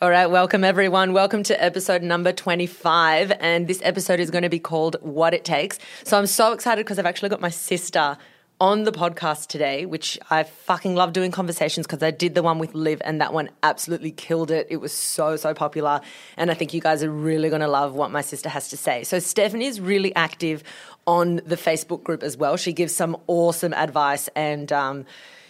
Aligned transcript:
All 0.00 0.10
right, 0.10 0.28
welcome 0.28 0.62
everyone. 0.62 1.12
Welcome 1.12 1.42
to 1.42 1.60
episode 1.60 2.04
number 2.04 2.30
25. 2.30 3.32
And 3.40 3.66
this 3.66 3.80
episode 3.82 4.20
is 4.20 4.30
going 4.30 4.42
to 4.44 4.48
be 4.48 4.60
called 4.60 4.94
What 5.00 5.34
It 5.34 5.44
Takes. 5.44 5.80
So 6.04 6.16
I'm 6.16 6.28
so 6.28 6.52
excited 6.52 6.86
because 6.86 7.00
I've 7.00 7.06
actually 7.06 7.30
got 7.30 7.40
my 7.40 7.48
sister 7.48 8.16
on 8.60 8.84
the 8.84 8.92
podcast 8.92 9.48
today, 9.48 9.86
which 9.86 10.16
I 10.30 10.44
fucking 10.44 10.94
love 10.94 11.12
doing 11.12 11.32
conversations 11.32 11.84
because 11.84 12.00
I 12.00 12.12
did 12.12 12.36
the 12.36 12.44
one 12.44 12.60
with 12.60 12.76
Liv 12.76 13.02
and 13.04 13.20
that 13.20 13.32
one 13.32 13.50
absolutely 13.64 14.12
killed 14.12 14.52
it. 14.52 14.68
It 14.70 14.76
was 14.76 14.92
so, 14.92 15.34
so 15.34 15.52
popular. 15.52 16.00
And 16.36 16.52
I 16.52 16.54
think 16.54 16.72
you 16.72 16.80
guys 16.80 17.02
are 17.02 17.10
really 17.10 17.48
going 17.48 17.62
to 17.62 17.66
love 17.66 17.94
what 17.94 18.12
my 18.12 18.20
sister 18.20 18.48
has 18.48 18.68
to 18.68 18.76
say. 18.76 19.02
So 19.02 19.16
Stefanie 19.16 19.66
is 19.66 19.80
really 19.80 20.14
active 20.14 20.62
on 21.08 21.40
the 21.44 21.56
Facebook 21.56 22.04
group 22.04 22.22
as 22.22 22.36
well. 22.36 22.56
She 22.56 22.72
gives 22.72 22.94
some 22.94 23.16
awesome 23.26 23.74
advice 23.74 24.28
and, 24.36 24.70
um, 24.72 25.06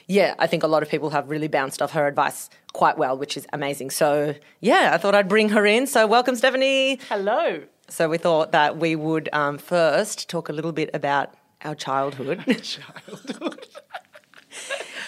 yeah, 0.09 0.35
I 0.39 0.47
think 0.47 0.63
a 0.63 0.67
lot 0.67 0.83
of 0.83 0.89
people 0.89 1.11
have 1.11 1.29
really 1.29 1.49
bounced 1.49 1.83
off 1.83 1.93
her 1.93 2.07
advice 2.07 2.49
quite 2.73 2.97
well, 2.97 3.17
which 3.17 3.37
is 3.37 3.47
amazing. 3.53 3.91
So, 3.91 4.35
yeah, 4.61 4.91
I 4.95 4.99
thought 4.99 5.15
I'd 5.15 5.29
bring 5.29 5.51
her 5.51 5.67
in. 5.67 5.87
So, 5.87 6.07
welcome, 6.07 6.35
Stefanie. 6.35 6.99
Hello. 7.09 7.63
So, 7.89 8.09
we 8.09 8.17
thought 8.19 8.53
that 8.53 8.79
we 8.79 8.97
would 8.97 9.29
um, 9.33 9.59
first 9.59 10.29
talk 10.31 10.49
a 10.49 10.53
little 10.53 10.73
bit 10.73 10.89
about 10.95 11.35
our 11.63 11.75
childhood. 11.75 12.43
Childhood. 12.63 13.67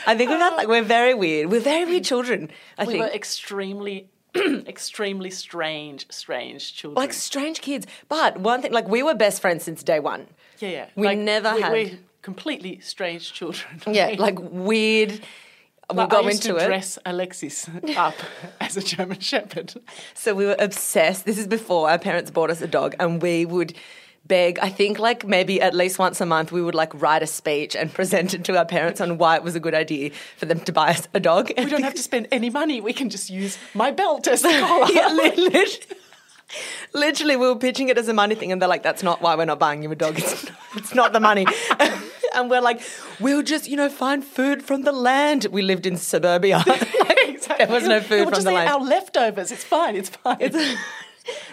I 0.07 0.17
think 0.17 0.31
we've 0.31 0.39
had, 0.39 0.57
like, 0.57 0.69
we're 0.69 0.83
very 0.83 1.15
weird. 1.15 1.51
We're 1.51 1.61
very 1.61 1.85
weird 1.85 2.05
children, 2.05 2.51
I 2.79 2.85
we 2.85 2.95
think. 2.95 3.05
were 3.05 3.11
extremely, 3.11 4.09
extremely 4.37 5.31
strange, 5.31 6.07
strange 6.11 6.75
children. 6.75 7.01
like, 7.03 7.13
strange 7.13 7.61
kids. 7.61 7.87
But 8.09 8.39
one 8.41 8.63
thing, 8.63 8.73
like, 8.73 8.89
we 8.89 9.03
were 9.03 9.15
best 9.15 9.41
friends 9.41 9.63
since 9.65 9.83
day 9.83 10.01
one. 10.01 10.27
yeah, 10.59 10.69
yeah. 10.69 10.87
we 10.97 11.07
Like, 11.07 11.19
never 11.19 11.55
we, 11.55 11.61
had- 11.63 11.99
completely 12.23 12.81
strange 12.81 13.33
children. 13.33 13.81
Yeah, 13.93 14.15
like, 14.19 14.39
weird. 14.41 15.21
We'll 15.93 15.97
Like, 16.07 16.11
go 16.11 16.19
I 16.19 16.21
used 16.31 16.45
into 16.47 16.59
to 16.59 16.65
it. 16.65 16.67
dress 16.69 16.99
Alexis 17.05 17.69
up 17.97 18.15
as 18.61 18.77
a 18.77 18.81
German 18.83 19.19
Shepherd. 19.19 19.75
So 20.15 20.35
we 20.35 20.47
were 20.47 20.57
obsessed. 20.59 21.25
This 21.25 21.37
is 21.39 21.49
before 21.49 21.91
our 21.91 21.99
parents 21.99 22.31
bought 22.31 22.49
us 22.51 22.61
a 22.63 22.69
dog, 22.69 22.95
and 23.01 23.21
we 23.21 23.45
would 23.45 23.75
beg. 24.25 24.61
I 24.61 24.69
think 24.69 25.01
like 25.01 25.27
maybe 25.27 25.61
at 25.61 25.75
least 25.75 25.99
once 25.99 26.21
a 26.21 26.27
month, 26.27 26.53
we 26.53 26.63
would 26.63 26.77
like 26.77 26.93
write 27.03 27.25
a 27.25 27.27
speech 27.27 27.75
and 27.75 27.93
present 27.93 28.35
it 28.35 28.45
to 28.45 28.57
our 28.57 28.65
parents 28.65 29.01
on 29.01 29.19
why 29.19 29.35
it 29.35 29.43
was 29.43 29.57
a 29.57 29.61
good 29.61 29.75
idea 29.75 30.11
for 30.37 30.47
them 30.47 30.61
to 30.61 30.71
buy 30.73 30.91
us 30.91 31.09
a 31.13 31.19
dog. 31.19 31.51
We 31.59 31.65
don't 31.65 31.83
have 31.83 31.95
to 31.95 32.03
spend 32.03 32.29
any 32.31 32.51
money. 32.51 32.81
We 32.81 32.93
can 32.93 33.11
just 33.11 33.29
use 33.29 33.59
my 33.75 33.91
belt 33.91 34.29
as 34.29 34.43
the 34.43 34.51
collar. 34.61 34.93
Yeah, 34.93 35.09
li- 35.09 35.49
lit- 35.49 35.87
Literally, 36.95 37.37
we 37.37 37.47
were 37.47 37.57
pitching 37.57 37.89
it 37.91 37.99
as 37.99 38.09
a 38.09 38.13
money 38.15 38.35
thing, 38.37 38.51
and 38.53 38.61
they're 38.61 38.69
like, 38.69 38.83
"That's 38.83 39.03
not 39.05 39.23
why 39.23 39.35
we're 39.37 39.45
not 39.45 39.59
buying 39.61 39.83
you 39.85 39.91
a 39.93 39.95
dog. 39.97 40.19
It's, 40.19 40.47
it's 40.77 40.95
not 40.95 41.13
the 41.13 41.21
money." 41.21 41.47
And 42.35 42.51
we're 42.51 42.61
like, 42.61 42.81
"We'll 43.21 43.43
just, 43.43 43.69
you 43.69 43.77
know, 43.77 43.89
find 43.89 44.25
food 44.25 44.63
from 44.63 44.83
the 44.83 44.93
land." 44.93 45.47
We 45.51 45.63
lived 45.63 45.87
in 45.87 45.97
suburbia. 45.97 46.63
exactly. 46.67 47.67
There 47.67 47.75
was 47.75 47.87
no 47.89 48.01
food 48.01 48.11
We'll 48.11 48.25
from 48.27 48.35
just 48.35 48.45
the 48.47 48.51
eat 48.53 48.55
land. 48.55 48.69
Our 48.71 48.81
leftovers. 48.81 49.51
It's 49.53 49.65
fine. 49.65 49.97
It's 49.97 50.11
fine. 50.11 50.53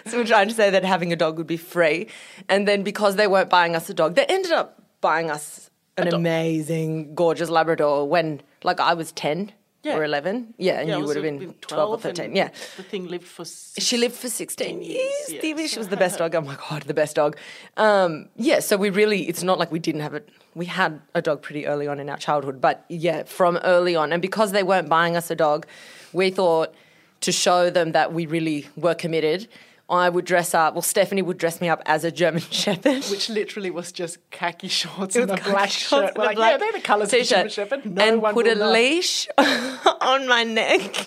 So 0.06 0.16
we're 0.18 0.24
trying 0.24 0.48
to 0.48 0.54
say 0.54 0.70
that 0.70 0.82
having 0.82 1.12
a 1.12 1.16
dog 1.16 1.36
would 1.38 1.46
be 1.46 1.58
free. 1.58 2.08
And 2.48 2.66
then 2.66 2.82
because 2.82 3.16
they 3.16 3.26
weren't 3.26 3.50
buying 3.50 3.76
us 3.76 3.88
a 3.90 3.94
dog, 3.94 4.14
they 4.16 4.24
ended 4.24 4.50
up 4.50 4.82
buying 5.02 5.30
us 5.30 5.70
an 5.98 6.08
amazing, 6.12 7.14
gorgeous 7.14 7.50
Labrador 7.50 8.08
when, 8.08 8.40
like, 8.64 8.80
I 8.80 8.94
was 8.94 9.12
10 9.12 9.52
Yeah. 9.84 9.96
or 9.98 10.04
11. 10.04 10.54
Yeah, 10.58 10.80
and 10.80 10.88
Yeah, 10.88 10.96
you 10.98 11.04
would 11.04 11.16
have 11.16 11.22
been 11.22 11.38
been 11.38 11.54
12 11.60 11.90
or 11.90 11.98
12 11.98 12.02
13. 12.02 12.34
Yeah. 12.34 12.48
The 12.76 12.82
thing 12.82 13.06
lived 13.08 13.26
for. 13.26 13.44
Six, 13.44 13.86
She 13.86 13.98
lived 13.98 14.14
for 14.16 14.28
16 14.28 14.82
years, 14.82 14.96
years. 15.28 15.44
yeah. 15.44 15.66
She 15.66 15.78
was 15.78 15.88
the 15.88 15.96
best 15.96 16.18
dog. 16.18 16.34
Oh 16.34 16.40
my 16.40 16.56
God, 16.68 16.82
the 16.84 16.94
best 16.94 17.14
dog. 17.16 17.36
Um, 17.76 18.30
yeah, 18.36 18.60
so 18.60 18.76
we 18.76 18.90
really, 18.90 19.28
it's 19.28 19.42
not 19.42 19.58
like 19.58 19.70
we 19.70 19.78
didn't 19.78 20.00
have 20.00 20.14
it. 20.14 20.28
We 20.58 20.66
had 20.66 21.00
a 21.14 21.22
dog 21.22 21.40
pretty 21.42 21.66
early 21.66 21.86
on 21.86 22.00
in 22.00 22.10
our 22.10 22.16
childhood, 22.16 22.60
but 22.60 22.84
yeah, 22.88 23.22
from 23.22 23.58
early 23.62 23.94
on. 23.94 24.12
And 24.12 24.20
because 24.20 24.50
they 24.52 24.64
weren't 24.64 24.88
buying 24.88 25.16
us 25.16 25.30
a 25.30 25.36
dog, 25.36 25.66
we 26.12 26.30
thought 26.30 26.74
to 27.20 27.30
show 27.32 27.70
them 27.70 27.92
that 27.92 28.12
we 28.12 28.26
really 28.26 28.66
were 28.76 28.94
committed, 28.94 29.46
I 29.88 30.08
would 30.08 30.24
dress 30.24 30.54
up, 30.54 30.74
well, 30.74 30.82
Stefanie 30.82 31.24
would 31.24 31.38
dress 31.38 31.60
me 31.60 31.68
up 31.68 31.80
as 31.86 32.02
a 32.04 32.10
German 32.10 32.42
Shepherd. 32.50 33.04
which 33.04 33.28
literally 33.30 33.70
was 33.70 33.92
just 33.92 34.18
khaki 34.30 34.68
shorts 34.68 35.14
and 35.22 35.30
a 35.30 35.36
black 35.36 35.70
shirt. 35.70 36.08
and 36.08 36.16
We're 36.18 36.24
a 36.24 36.26
like, 36.26 36.36
black 36.36 36.50
yeah, 36.52 36.56
they're 36.58 36.72
the 36.72 36.80
colours 36.80 37.12
of 37.12 37.20
the 37.20 37.24
German 37.24 37.48
Shepherd. 37.50 37.86
No 37.86 38.02
and 38.04 38.20
one 38.22 38.34
put 38.34 38.46
a 38.48 38.54
know. 38.56 38.72
leash 38.72 39.28
on 39.38 40.26
my 40.26 40.42
neck. 40.44 41.06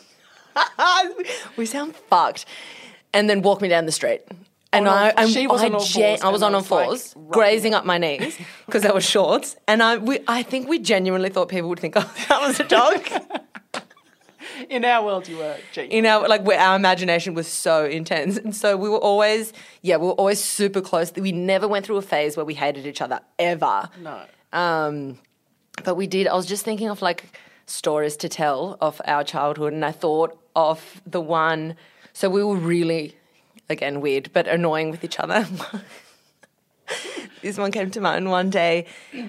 we 1.57 1.65
sound 1.65 1.95
fucked. 1.95 2.45
And 3.13 3.29
then 3.29 3.41
walk 3.41 3.61
me 3.61 3.67
down 3.67 3.85
the 3.85 3.91
street. 3.91 4.21
And 4.73 4.87
On 4.87 4.97
I, 4.97 5.09
and 5.09 5.29
she 5.29 5.47
was 5.47 5.61
I, 5.61 5.65
on 5.65 5.75
all 5.75 5.83
gen- 5.83 6.19
I 6.23 6.29
was 6.29 6.41
on 6.41 6.55
all 6.55 6.61
like, 6.61 6.67
fours, 6.67 7.13
running. 7.15 7.31
grazing 7.31 7.73
up 7.73 7.85
my 7.85 7.97
knees 7.97 8.37
because 8.65 8.83
they 8.83 8.91
were 8.91 9.01
shorts. 9.01 9.57
And 9.67 9.83
I, 9.83 9.97
we, 9.97 10.19
I 10.27 10.43
think 10.43 10.69
we 10.69 10.79
genuinely 10.79 11.29
thought 11.29 11.49
people 11.49 11.67
would 11.69 11.79
think, 11.79 11.95
oh, 11.97 12.13
that 12.29 12.41
was 12.41 12.59
a 12.59 12.63
dog. 12.63 13.05
In 14.69 14.85
our 14.85 15.03
world, 15.03 15.27
you 15.27 15.37
were 15.37 15.57
you 15.75 16.01
know, 16.01 16.21
like 16.21 16.43
where 16.43 16.59
our 16.59 16.75
imagination 16.75 17.33
was 17.33 17.47
so 17.47 17.85
intense. 17.85 18.37
And 18.37 18.55
so 18.55 18.77
we 18.77 18.87
were 18.87 18.97
always, 18.97 19.51
yeah, 19.81 19.97
we 19.97 20.07
were 20.07 20.13
always 20.13 20.41
super 20.41 20.81
close. 20.81 21.11
We 21.13 21.31
never 21.31 21.67
went 21.67 21.85
through 21.85 21.97
a 21.97 22.01
phase 22.01 22.37
where 22.37 22.45
we 22.45 22.53
hated 22.53 22.85
each 22.85 23.01
other 23.01 23.19
ever. 23.39 23.89
No. 24.01 24.21
Um, 24.53 25.19
but 25.83 25.95
we 25.95 26.07
did. 26.07 26.27
I 26.27 26.35
was 26.35 26.45
just 26.45 26.63
thinking 26.63 26.89
of 26.89 27.01
like 27.01 27.37
stories 27.65 28.15
to 28.17 28.29
tell 28.29 28.77
of 28.81 29.01
our 29.05 29.23
childhood, 29.23 29.73
and 29.73 29.83
I 29.83 29.91
thought 29.91 30.37
of 30.55 31.01
the 31.05 31.21
one. 31.21 31.75
So 32.13 32.29
we 32.29 32.43
were 32.43 32.55
really, 32.57 33.15
again, 33.71 34.01
weird 34.01 34.29
but 34.33 34.47
annoying 34.47 34.91
with 34.91 35.03
each 35.03 35.19
other. 35.19 35.47
this 37.41 37.57
one 37.57 37.71
came 37.71 37.89
to 37.91 38.01
mind 38.01 38.29
one 38.29 38.49
day. 38.49 38.85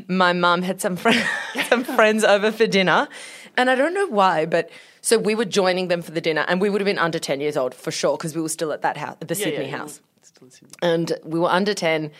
My 0.08 0.32
mum 0.32 0.62
had 0.62 0.80
some 0.80 0.96
friend, 0.96 1.24
some 1.68 1.84
friends 1.84 2.24
over 2.24 2.52
for 2.52 2.66
dinner, 2.66 3.08
and 3.56 3.70
I 3.70 3.74
don't 3.74 3.94
know 3.94 4.06
why, 4.08 4.46
but 4.46 4.70
so 5.00 5.18
we 5.18 5.34
were 5.34 5.44
joining 5.44 5.88
them 5.88 6.02
for 6.02 6.10
the 6.10 6.20
dinner, 6.20 6.44
and 6.48 6.60
we 6.60 6.70
would 6.70 6.80
have 6.80 6.86
been 6.86 6.98
under 6.98 7.18
ten 7.18 7.40
years 7.40 7.56
old 7.56 7.74
for 7.74 7.90
sure 7.90 8.16
because 8.16 8.34
we 8.34 8.42
were 8.42 8.48
still 8.48 8.72
at 8.72 8.82
that 8.82 8.96
house, 8.96 9.16
the 9.20 9.34
Yeah, 9.34 9.44
Sydney 9.44 9.66
yeah, 9.70 9.76
house 9.78 10.00
Sydney. 10.48 10.68
and 10.82 11.12
we 11.24 11.38
were 11.38 11.48
under 11.50 11.72
10 11.74 12.10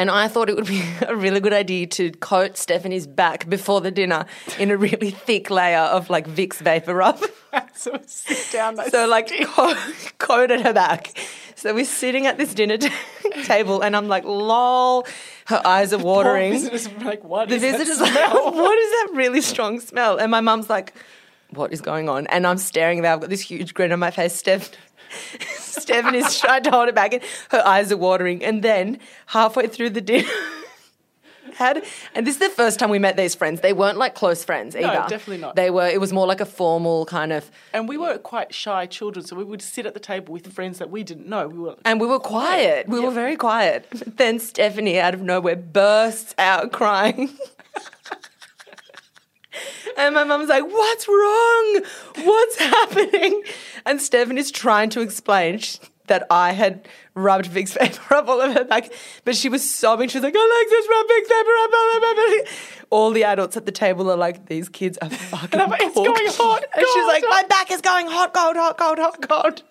and 0.00 0.10
I 0.10 0.28
thought 0.28 0.48
it 0.48 0.56
would 0.56 0.66
be 0.66 0.82
a 1.06 1.14
really 1.14 1.40
good 1.40 1.52
idea 1.52 1.86
to 1.86 2.10
coat 2.12 2.54
Stefanie's 2.54 3.06
back 3.06 3.48
before 3.50 3.82
the 3.82 3.90
dinner 3.90 4.24
in 4.58 4.70
a 4.70 4.76
really 4.76 5.10
thick 5.10 5.50
layer 5.50 5.78
of 5.78 6.08
like 6.08 6.26
Vicks 6.26 6.56
VapoRub. 6.56 7.22
so 7.76 8.00
sit 8.06 8.50
down. 8.50 8.78
So 8.90 9.06
like 9.06 9.30
co- 9.44 9.76
coated 10.16 10.62
her 10.62 10.72
back. 10.72 11.12
So 11.54 11.74
we're 11.74 11.84
sitting 11.84 12.26
at 12.26 12.38
this 12.38 12.54
dinner 12.54 12.78
t- 12.78 12.90
table 13.44 13.82
and 13.82 13.94
I'm 13.94 14.08
like, 14.08 14.24
lol, 14.24 15.06
her 15.48 15.60
eyes 15.66 15.92
are 15.92 15.98
watering. 15.98 16.52
The 16.52 16.70
Visitors 16.70 16.88
were 16.88 17.04
like, 17.04 17.22
what 17.22 17.50
the 17.50 17.56
is 17.56 17.60
that 17.60 17.76
visitors 17.76 18.00
like, 18.00 18.14
what 18.32 18.78
is 18.78 18.90
that 18.90 19.08
really 19.12 19.42
strong 19.42 19.80
smell? 19.80 20.16
And 20.16 20.30
my 20.30 20.40
mum's 20.40 20.70
like, 20.70 20.94
what 21.50 21.74
is 21.74 21.82
going 21.82 22.08
on? 22.08 22.26
And 22.28 22.46
I'm 22.46 22.56
staring 22.56 23.02
there. 23.02 23.12
I've 23.12 23.20
got 23.20 23.28
this 23.28 23.42
huge 23.42 23.74
grin 23.74 23.92
on 23.92 23.98
my 23.98 24.10
face. 24.10 24.34
Steph, 24.34 24.70
Stefanie's 25.58 26.38
trying 26.38 26.62
to 26.64 26.70
hold 26.70 26.88
it 26.88 26.94
back, 26.94 27.12
and 27.12 27.22
her 27.50 27.66
eyes 27.66 27.92
are 27.92 27.96
watering. 27.96 28.44
And 28.44 28.62
then 28.62 28.98
halfway 29.26 29.66
through 29.66 29.90
the 29.90 30.00
dinner, 30.00 30.28
had 31.60 31.84
and 32.14 32.26
this 32.26 32.34
is 32.34 32.40
the 32.40 32.48
first 32.48 32.78
time 32.78 32.90
we 32.90 32.98
met 32.98 33.16
these 33.16 33.34
friends. 33.34 33.60
They 33.60 33.72
weren't 33.72 33.98
like 33.98 34.14
close 34.14 34.42
friends 34.42 34.74
either. 34.74 35.04
definitely 35.08 35.38
not. 35.38 35.56
They 35.56 35.70
were. 35.70 35.86
It 35.86 36.00
was 36.00 36.12
more 36.12 36.26
like 36.26 36.40
a 36.40 36.46
formal 36.46 37.06
kind 37.06 37.32
of. 37.32 37.50
And 37.72 37.88
we 37.88 37.96
were 37.96 38.18
quite 38.18 38.52
shy 38.54 38.86
children, 38.86 39.24
so 39.24 39.36
we 39.36 39.44
would 39.44 39.62
sit 39.62 39.86
at 39.86 39.94
the 39.94 40.00
table 40.00 40.32
with 40.32 40.50
friends 40.52 40.78
that 40.78 40.90
we 40.90 41.04
didn't 41.04 41.28
know. 41.28 41.48
We 41.48 41.58
were 41.58 41.76
And 41.84 42.00
we 42.00 42.06
were 42.06 42.18
quiet. 42.18 42.88
We 42.88 43.00
were 43.00 43.10
very 43.10 43.36
quiet. 43.36 43.86
But 43.90 44.16
then 44.16 44.38
Stefanie, 44.38 44.98
out 44.98 45.14
of 45.14 45.20
nowhere, 45.22 45.56
bursts 45.56 46.34
out 46.38 46.72
crying. 46.72 47.30
and 50.00 50.14
my 50.14 50.24
mum's 50.24 50.48
like, 50.48 50.64
What's 50.64 51.06
wrong? 51.08 51.80
What's 52.24 52.58
happening? 52.58 53.42
And 53.86 54.00
Stefanie's 54.00 54.50
trying 54.50 54.90
to 54.90 55.00
explain 55.00 55.60
that 56.06 56.26
I 56.28 56.52
had 56.52 56.88
rubbed 57.14 57.46
Vicks 57.46 57.76
VapoRub 57.78 58.26
all 58.26 58.40
over 58.40 58.52
her 58.52 58.64
back. 58.64 58.92
But 59.24 59.36
she 59.36 59.48
was 59.48 59.68
sobbing. 59.68 60.08
She 60.08 60.18
was 60.18 60.24
like, 60.24 60.34
Alexis, 60.34 60.88
rub 60.90 61.06
Vicks 61.06 61.28
VapoRub 61.28 61.72
all 61.72 61.90
over 61.96 62.14
back." 62.14 62.52
All 62.90 63.10
the 63.12 63.24
adults 63.24 63.56
at 63.56 63.64
the 63.66 63.72
table 63.72 64.10
are 64.10 64.16
like, 64.16 64.46
These 64.46 64.68
kids 64.68 64.98
are 65.00 65.10
fucking 65.32 65.60
"It's 65.60 65.94
going 65.94 66.06
hot, 66.08 66.64
And 66.74 66.86
she's 66.94 67.06
like, 67.06 67.24
My 67.28 67.44
back 67.48 67.70
is 67.70 67.80
going 67.80 68.08
hot, 68.08 68.34
cold, 68.34 68.56
hot, 68.56 68.76
cold, 68.76 68.98
hot, 68.98 69.28
cold. 69.28 69.62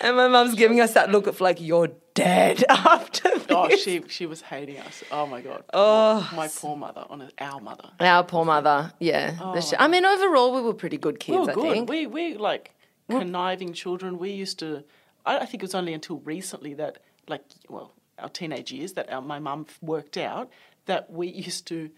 And 0.00 0.16
my 0.16 0.28
mum's 0.28 0.54
giving 0.54 0.80
us 0.80 0.94
that 0.94 1.10
look 1.10 1.26
of 1.26 1.40
like, 1.40 1.60
you're 1.60 1.88
dead 2.14 2.64
after 2.68 3.30
this. 3.30 3.46
Oh, 3.50 3.68
she 3.76 4.02
she 4.08 4.26
was 4.26 4.42
hating 4.42 4.78
us. 4.78 5.02
Oh 5.10 5.26
my 5.26 5.40
god. 5.40 5.64
Oh. 5.72 6.28
my 6.34 6.48
poor 6.48 6.76
mother, 6.76 7.04
on 7.08 7.28
our 7.38 7.60
mother. 7.60 7.90
Our 8.00 8.24
poor 8.24 8.44
mother, 8.44 8.92
yeah. 8.98 9.36
Oh, 9.40 9.60
sh- 9.60 9.74
I 9.78 9.88
mean, 9.88 10.04
overall, 10.04 10.54
we 10.54 10.60
were 10.62 10.74
pretty 10.74 10.98
good 10.98 11.18
kids, 11.20 11.38
We 11.38 11.44
were 11.44 11.50
I 11.50 11.54
good. 11.54 11.72
think. 11.72 11.90
We 11.90 12.06
we 12.06 12.34
like 12.34 12.74
conniving 13.10 13.72
children. 13.72 14.18
We 14.18 14.30
used 14.30 14.58
to. 14.60 14.84
I, 15.24 15.38
I 15.40 15.46
think 15.46 15.62
it 15.62 15.66
was 15.66 15.74
only 15.74 15.94
until 15.94 16.18
recently 16.18 16.74
that, 16.74 16.98
like, 17.28 17.42
well, 17.68 17.92
our 18.18 18.28
teenage 18.28 18.72
years, 18.72 18.92
that 18.94 19.10
our, 19.12 19.20
my 19.22 19.38
mum 19.38 19.66
worked 19.80 20.16
out 20.16 20.50
that 20.86 21.10
we 21.10 21.28
used 21.46 21.66
to 21.68 21.90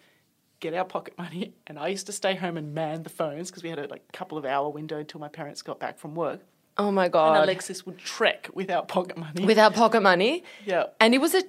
get 0.61 0.75
our 0.75 0.85
pocket 0.85 1.17
money, 1.17 1.55
and 1.67 1.79
I 1.79 1.88
used 1.88 2.06
to 2.06 2.12
stay 2.12 2.35
home 2.35 2.56
and 2.58 2.75
man 2.75 3.03
the 3.03 3.11
phones 3.11 3.50
because 3.50 3.62
we 3.62 3.70
had 3.70 3.79
a 3.79 3.87
like 3.88 4.11
couple 4.12 4.37
of 4.38 4.44
hour 4.44 4.69
window 4.69 4.99
until 4.99 5.20
my 5.20 5.29
parents 5.29 5.62
got 5.62 5.81
back 5.81 5.99
from 5.99 6.14
work. 6.14 6.41
Oh 6.81 6.91
my 6.91 7.05
And 7.05 7.12
God. 7.12 7.44
Alexis 7.44 7.85
would 7.87 7.99
trek 7.99 8.49
without 8.55 8.88
pocket 8.88 9.17
money. 9.17 9.44
Without 9.44 9.75
pocket 9.75 10.00
money. 10.03 10.43
yeah. 10.65 10.85
And 11.00 11.15
it 11.15 11.21
was 11.21 11.35
a 11.35 11.43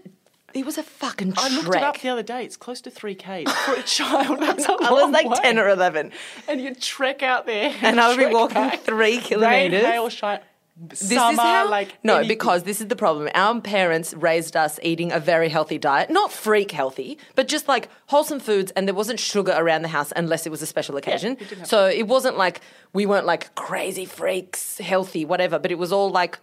It 0.53 0.65
was 0.65 0.77
a 0.77 0.83
fucking 0.83 1.33
I 1.37 1.47
looked 1.55 1.67
it 1.75 1.81
up 1.83 1.93
trek. 1.95 2.01
the 2.03 2.09
other 2.09 2.23
day. 2.23 2.43
It's 2.43 2.57
close 2.57 2.81
to 2.81 2.91
three 2.91 3.15
k 3.15 3.45
for 3.45 3.73
a 3.75 3.83
child. 3.97 4.39
That's 4.39 4.65
a 4.69 4.73
I 4.73 4.91
was 4.91 5.11
like 5.11 5.29
way. 5.29 5.37
10 5.41 5.57
or 5.59 5.69
11. 5.69 6.11
and 6.49 6.61
you'd 6.61 6.81
trek 6.81 7.23
out 7.23 7.45
there, 7.45 7.73
And 7.81 7.99
I 8.01 8.09
would 8.09 8.17
be 8.17 8.25
walking 8.25 8.55
back. 8.55 8.81
three 8.81 8.97
Rain, 9.17 9.21
kilometers. 9.21 9.85
hail, 9.85 10.09
shine, 10.09 10.39
This 10.77 11.09
summer, 11.09 11.33
is 11.33 11.39
how, 11.39 11.69
like 11.69 11.97
no, 12.03 12.15
anything. 12.15 12.29
because 12.29 12.63
this 12.63 12.81
is 12.81 12.87
the 12.87 12.95
problem. 12.95 13.29
Our 13.35 13.59
parents 13.61 14.13
raised 14.13 14.55
us 14.55 14.79
eating 14.81 15.11
a 15.11 15.19
very 15.19 15.49
healthy 15.49 15.77
diet, 15.77 16.09
not 16.09 16.31
freak 16.31 16.71
healthy, 16.71 17.17
but 17.35 17.47
just 17.47 17.67
like 17.67 17.89
wholesome 18.07 18.39
foods, 18.39 18.71
and 18.71 18.87
there 18.87 18.95
wasn't 18.95 19.19
sugar 19.19 19.53
around 19.55 19.81
the 19.83 19.89
house 19.89 20.11
unless 20.15 20.47
it 20.47 20.49
was 20.49 20.61
a 20.61 20.65
special 20.65 20.97
occasion. 20.97 21.35
didn't 21.35 21.65
so 21.65 21.87
it 21.87 22.07
wasn't 22.07 22.37
like 22.37 22.61
we 22.93 23.05
weren't 23.05 23.25
like 23.25 23.53
crazy 23.55 24.05
freaks, 24.05 24.77
healthy, 24.79 25.25
whatever. 25.25 25.59
But 25.59 25.71
it 25.71 25.77
was 25.77 25.91
all 25.91 26.09
like 26.09 26.39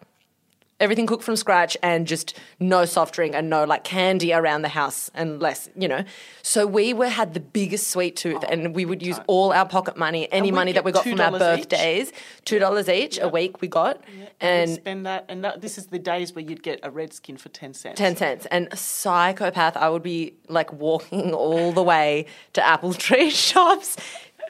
everything 0.81 1.07
cooked 1.07 1.25
from 1.25 1.37
scratch 1.37 1.77
and 1.83 2.07
just 2.07 2.39
no 2.61 2.85
soft 2.85 3.15
drink 3.15 3.35
and 3.35 3.51
no 3.51 3.65
like 3.65 3.85
candy 3.85 4.33
around 4.33 4.63
the 4.63 4.69
house 4.69 5.11
unless 5.15 5.69
you 5.77 5.89
know. 5.89 6.05
So 6.43 6.67
we 6.67 6.95
were 6.95 7.09
had 7.09 7.35
the 7.35 7.41
biggest 7.41 7.89
sweet 7.89 8.17
tooth, 8.17 8.43
oh, 8.43 8.49
and 8.49 8.75
we 8.75 8.85
would 8.85 9.03
use 9.03 9.17
time. 9.17 9.25
all 9.29 9.53
our 9.53 9.67
pocket 9.67 9.97
money, 9.97 10.31
any 10.33 10.51
money 10.51 10.73
that 10.73 10.85
we 10.85 10.93
got 10.93 11.05
from 11.05 11.21
our 11.21 11.33
$2 11.33 11.35
each. 11.35 11.39
birthdays, 11.39 12.13
two 12.45 12.59
dollars 12.59 12.89
each 12.89 13.19
a 13.21 13.29
week 13.29 13.61
we 13.61 13.69
got, 13.69 14.03
and 14.41 14.71
and 14.71 14.71
spend 14.71 15.07
that. 15.07 15.25
And 15.29 15.45
that, 15.45 15.61
this 15.61 15.79
is 15.79 15.87
the 15.87 15.99
days 15.99 16.35
where 16.35 16.45
you'd 16.45 16.63
get 16.63 16.81
a 16.83 16.91
red 16.91 17.13
skin 17.13 17.37
for 17.37 17.49
ten 17.49 17.75
cents. 17.75 17.99
10 17.99 18.17
cents. 18.17 18.47
And 18.51 18.69
psychopath, 18.77 19.77
I 19.77 19.89
would 19.89 20.03
be 20.03 20.35
like 20.49 20.73
walking 20.73 21.33
all 21.35 21.73
the 21.73 21.83
way 21.83 22.27
to 22.53 22.67
apple 22.67 22.95
tree 23.07 23.31
shops, 23.31 23.97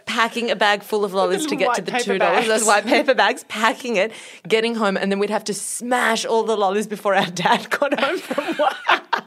packing 0.08 0.50
a 0.50 0.56
bag 0.56 0.82
full 0.82 1.04
of 1.04 1.12
lollies 1.14 1.46
to 1.46 1.54
get 1.54 1.74
to 1.74 1.82
the 1.82 1.92
$2, 1.92 2.46
those 2.46 2.64
white 2.64 2.84
paper 2.84 3.14
bags, 3.14 3.44
packing 3.44 3.96
it, 3.96 4.10
getting 4.48 4.74
home, 4.74 4.96
and 4.96 5.12
then 5.12 5.18
we'd 5.20 5.30
have 5.30 5.44
to 5.44 5.54
smash 5.54 6.24
all 6.24 6.42
the 6.42 6.56
lollies 6.56 6.86
before 6.88 7.14
our 7.14 7.26
dad 7.26 7.68
got 7.70 7.98
home 8.00 8.18
from 8.18 8.44
work. 8.58 9.24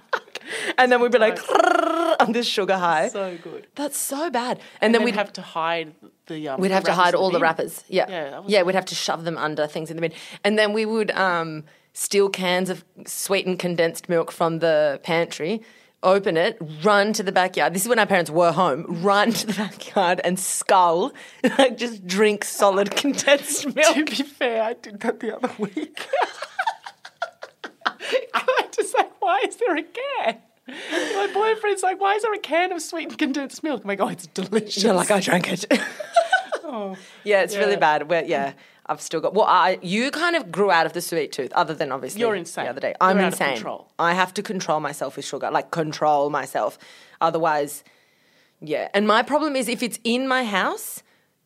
and 0.78 0.92
then 0.92 1.02
we'd 1.02 1.12
be 1.12 1.18
like, 1.20 1.38
on 2.20 2.32
this 2.34 2.48
sugar 2.48 2.78
high. 2.78 3.08
So 3.10 3.38
good. 3.42 3.68
That's 3.76 3.98
so 3.98 4.30
bad. 4.30 4.58
And, 4.58 4.64
And 4.82 4.96
then 4.96 5.02
then 5.02 5.06
we'd 5.06 5.16
have 5.16 5.32
to 5.34 5.42
hide 5.42 5.94
the. 6.28 6.50
Um, 6.50 6.60
We'd 6.62 6.72
have 6.72 6.84
to 6.86 6.94
hide 6.94 7.16
all 7.16 7.30
the 7.32 7.40
wrappers. 7.40 7.84
Yeah. 7.88 8.06
Yeah, 8.10 8.42
Yeah, 8.48 8.64
we'd 8.64 8.76
have 8.76 8.86
to 8.86 8.96
shove 8.96 9.24
them 9.24 9.38
under 9.38 9.68
things 9.68 9.90
in 9.90 9.98
the 9.98 10.02
bin. 10.02 10.14
And 10.44 10.58
then 10.58 10.74
we 10.74 10.86
would 10.86 11.12
um, 11.12 11.64
steal 11.94 12.30
cans 12.30 12.70
of 12.70 12.84
sweetened 13.06 13.60
condensed 13.60 14.10
milk 14.10 14.32
from 14.32 14.60
the 14.60 15.00
pantry, 15.04 15.62
open 16.04 16.38
it, 16.38 16.58
run 16.84 17.14
to 17.14 17.24
the 17.24 17.32
backyard. 17.32 17.74
This 17.74 17.84
is 17.84 17.88
when 17.88 18.00
our 18.00 18.06
parents 18.06 18.32
were 18.32 18.52
home. 18.52 18.86
Run 19.04 19.32
to 19.32 19.48
the 19.48 19.54
backyard 19.54 20.20
and 20.24 20.40
scull, 20.40 21.14
like 21.58 21.78
just 21.78 22.06
drink 22.08 22.44
solid 22.44 22.92
condensed 22.96 23.74
milk. 23.76 23.96
To 23.96 24.06
be 24.06 24.24
fair, 24.24 24.64
I 24.64 24.74
did 24.74 25.00
that 25.02 25.20
the 25.20 25.36
other 25.36 25.52
week. 25.58 26.08
I 28.34 28.68
just 28.76 28.96
like, 28.96 29.12
why 29.22 29.42
is 29.48 29.56
there 29.58 29.76
a 29.78 29.84
can? 29.84 30.38
My 30.68 31.30
boyfriend's 31.34 31.84
like, 31.84 32.00
why 32.00 32.16
is 32.16 32.24
there 32.24 32.34
a 32.34 32.40
can 32.40 32.72
of 32.72 32.82
sweetened 32.82 33.18
condensed 33.18 33.64
milk? 33.64 33.82
I'm 33.84 33.88
like, 33.88 34.00
oh, 34.00 34.08
it's 34.08 34.28
delicious. 34.28 34.84
You're 34.84 34.94
like, 34.94 35.12
I 35.12 35.20
drank 35.20 35.52
it. 35.52 35.66
oh. 36.64 36.96
yeah, 37.24 37.42
it's 37.42 37.56
really 37.56 37.72
Yeah. 37.74 37.78
bad. 37.80 38.10
Well, 38.10 38.26
yeah. 38.26 38.54
I've 38.92 39.02
still 39.02 39.22
got. 39.22 39.34
Well, 39.34 39.46
I 39.46 39.80
you 39.82 40.12
kind 40.12 40.36
of 40.36 40.52
grew 40.52 40.70
out 40.70 40.86
of 40.86 40.94
the 40.94 41.02
sweet 41.02 41.32
tooth, 41.32 41.52
other 41.54 41.74
than 41.74 41.92
obviously 41.92 42.22
You're 42.22 42.36
insane. 42.36 42.66
the 42.66 42.70
other 42.72 42.82
day. 42.82 42.94
You're 43.00 43.10
I'm 43.10 43.18
of 43.20 43.26
insane. 43.34 43.56
control. 43.56 43.88
I 43.98 44.14
have 44.14 44.34
to 44.36 44.44
control 44.44 44.80
myself 44.82 45.16
with 45.16 45.26
sugar, 45.26 45.50
like 45.50 45.72
control 45.72 46.30
myself. 46.30 46.78
Otherwise, 47.22 47.84
yeah. 48.60 48.90
And 48.94 49.08
my 49.08 49.22
problem 49.24 49.56
is 49.56 49.70
if 49.70 49.82
it's 49.82 50.00
in 50.04 50.28
my 50.28 50.44
house, 50.44 51.04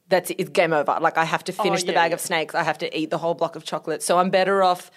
that's 0.09 0.31
it, 0.31 0.36
it's 0.39 0.50
game 0.50 0.74
over. 0.74 0.97
Like 1.00 1.18
I 1.18 1.25
have 1.25 1.44
to 1.45 1.53
oh, 1.59 1.63
finish 1.63 1.83
the 1.83 1.89
Oh, 1.89 1.94
yeah, 1.94 2.01
bag 2.01 2.12
yeah. 2.12 2.15
of 2.15 2.21
snakes. 2.21 2.56
I 2.56 2.63
have 2.63 2.80
to 2.80 2.97
eat 2.97 3.09
the 3.12 3.19
whole 3.19 3.36
block 3.36 3.56
of 3.56 3.63
chocolate. 3.63 4.01
So 4.01 4.18
I'm 4.18 4.30
better 4.31 4.63
off 4.63 4.89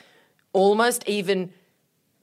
almost 0.52 1.06
even 1.06 1.52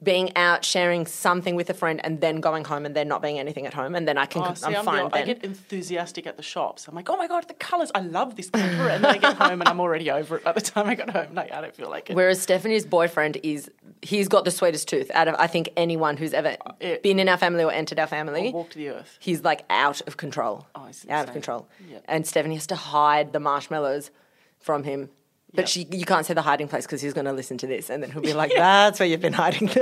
being 0.04 0.36
out 0.36 0.66
sharing 0.66 1.06
something 1.06 1.56
with 1.56 1.70
a 1.70 1.74
friend 1.74 2.02
and 2.04 2.20
then 2.20 2.42
going 2.42 2.66
home 2.66 2.86
and 2.86 2.94
then 2.96 3.08
not 3.08 3.22
being 3.22 3.40
anything 3.40 3.66
at 3.66 3.74
home 3.74 3.96
and 3.96 4.06
then 4.06 4.18
I 4.18 4.26
can 4.26 4.42
Oh, 4.44 4.54
see, 4.54 4.66
I'm, 4.68 4.76
I'm 4.76 4.86
fine 4.86 5.10
I 5.14 5.24
get 5.24 5.44
enthusiastic 5.44 6.28
at 6.28 6.36
the 6.36 6.44
shops. 6.44 6.88
I'm 6.88 6.96
like, 6.96 7.10
oh 7.10 7.16
my 7.16 7.28
god, 7.28 7.48
the 7.48 7.54
colours! 7.54 7.92
I 7.96 8.02
love 8.02 8.36
this 8.36 8.50
paper. 8.50 8.90
And 8.90 9.04
then 9.04 9.16
I 9.16 9.18
get 9.18 9.36
home 9.38 9.62
and 9.62 9.70
I'm 9.70 9.80
already 9.80 10.12
over 10.12 10.36
it 10.38 10.44
by 10.44 10.52
the 10.52 10.60
time 10.62 10.88
I 10.88 10.96
got 10.96 11.10
home. 11.10 11.34
Like, 11.34 11.52
I 11.54 11.62
don't 11.62 11.74
feel 11.74 11.90
like 11.90 12.10
it. 12.10 12.16
Whereas 12.16 12.46
Stefanie's 12.46 12.86
boyfriend 12.86 13.38
is, 13.42 13.72
he's 14.02 14.28
got 14.28 14.44
the 14.44 14.52
sweetest 14.52 14.88
tooth 14.90 15.10
out 15.14 15.28
of, 15.30 15.36
I 15.40 15.48
think, 15.48 15.70
anyone 15.78 16.18
who's 16.18 16.34
ever 16.34 16.58
uh, 16.66 16.74
it- 16.82 17.02
been 17.02 17.18
in 17.18 17.30
our 17.30 17.38
family 17.38 17.64
or 17.64 17.72
entered 17.72 17.98
our 18.00 18.08
family. 18.08 18.52
Walk 18.52 18.72
to 18.72 18.78
the 18.78 18.90
earth. 18.90 19.18
He's 19.22 19.44
like 19.44 19.64
out 19.70 20.02
of 20.08 20.18
control. 20.18 20.68
Oh, 20.76 20.90
out 21.10 21.28
of 21.28 21.34
control. 21.34 21.68
Yeah. 21.90 22.00
And 22.06 22.26
Stefanie 22.26 22.56
has 22.56 22.68
to 22.68 22.76
hide 22.76 23.32
the 23.32 23.40
marshmallows 23.40 24.12
from 24.60 24.84
him. 24.84 25.10
But 25.56 25.64
Yep. 25.64 25.68
she, 25.68 25.88
you 25.98 26.06
can't 26.06 26.26
say 26.26 26.34
the 26.34 26.42
hiding 26.42 26.68
place 26.68 26.86
because 26.86 27.02
he's 27.02 27.14
going 27.14 27.26
to 27.26 27.34
listen 27.34 27.58
to 27.60 27.68
this 27.68 27.90
and 27.90 28.04
then 28.04 28.12
he'll 28.12 28.22
be 28.22 28.34
like, 28.44 28.52
that's 28.56 29.00
where 29.00 29.08
you've 29.08 29.22
been 29.22 29.34
hiding. 29.34 29.70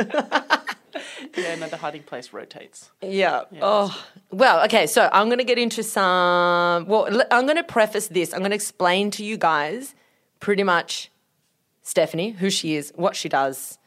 Yeah, 1.36 1.56
no, 1.56 1.68
the 1.68 1.78
hiding 1.78 2.04
place 2.04 2.32
rotates. 2.32 2.92
Yeah. 3.02 3.44
Oh, 3.60 4.06
well, 4.30 4.64
okay. 4.66 4.86
So 4.86 5.10
I'm 5.12 5.28
going 5.28 5.40
to 5.40 5.44
get 5.44 5.58
into 5.58 5.82
some. 5.82 6.86
Well, 6.86 7.24
I'm 7.32 7.46
going 7.46 7.56
to 7.58 7.64
preface 7.64 8.08
this. 8.08 8.34
I'm 8.34 8.40
going 8.40 8.52
to 8.52 8.56
explain 8.56 9.10
to 9.12 9.26
you 9.26 9.36
guys 9.38 9.96
pretty 10.40 10.62
much 10.64 11.10
Stefanie, 11.84 12.36
who 12.36 12.52
she 12.52 12.76
is, 12.76 12.94
what 12.96 13.16
she 13.16 13.30
does. 13.30 13.80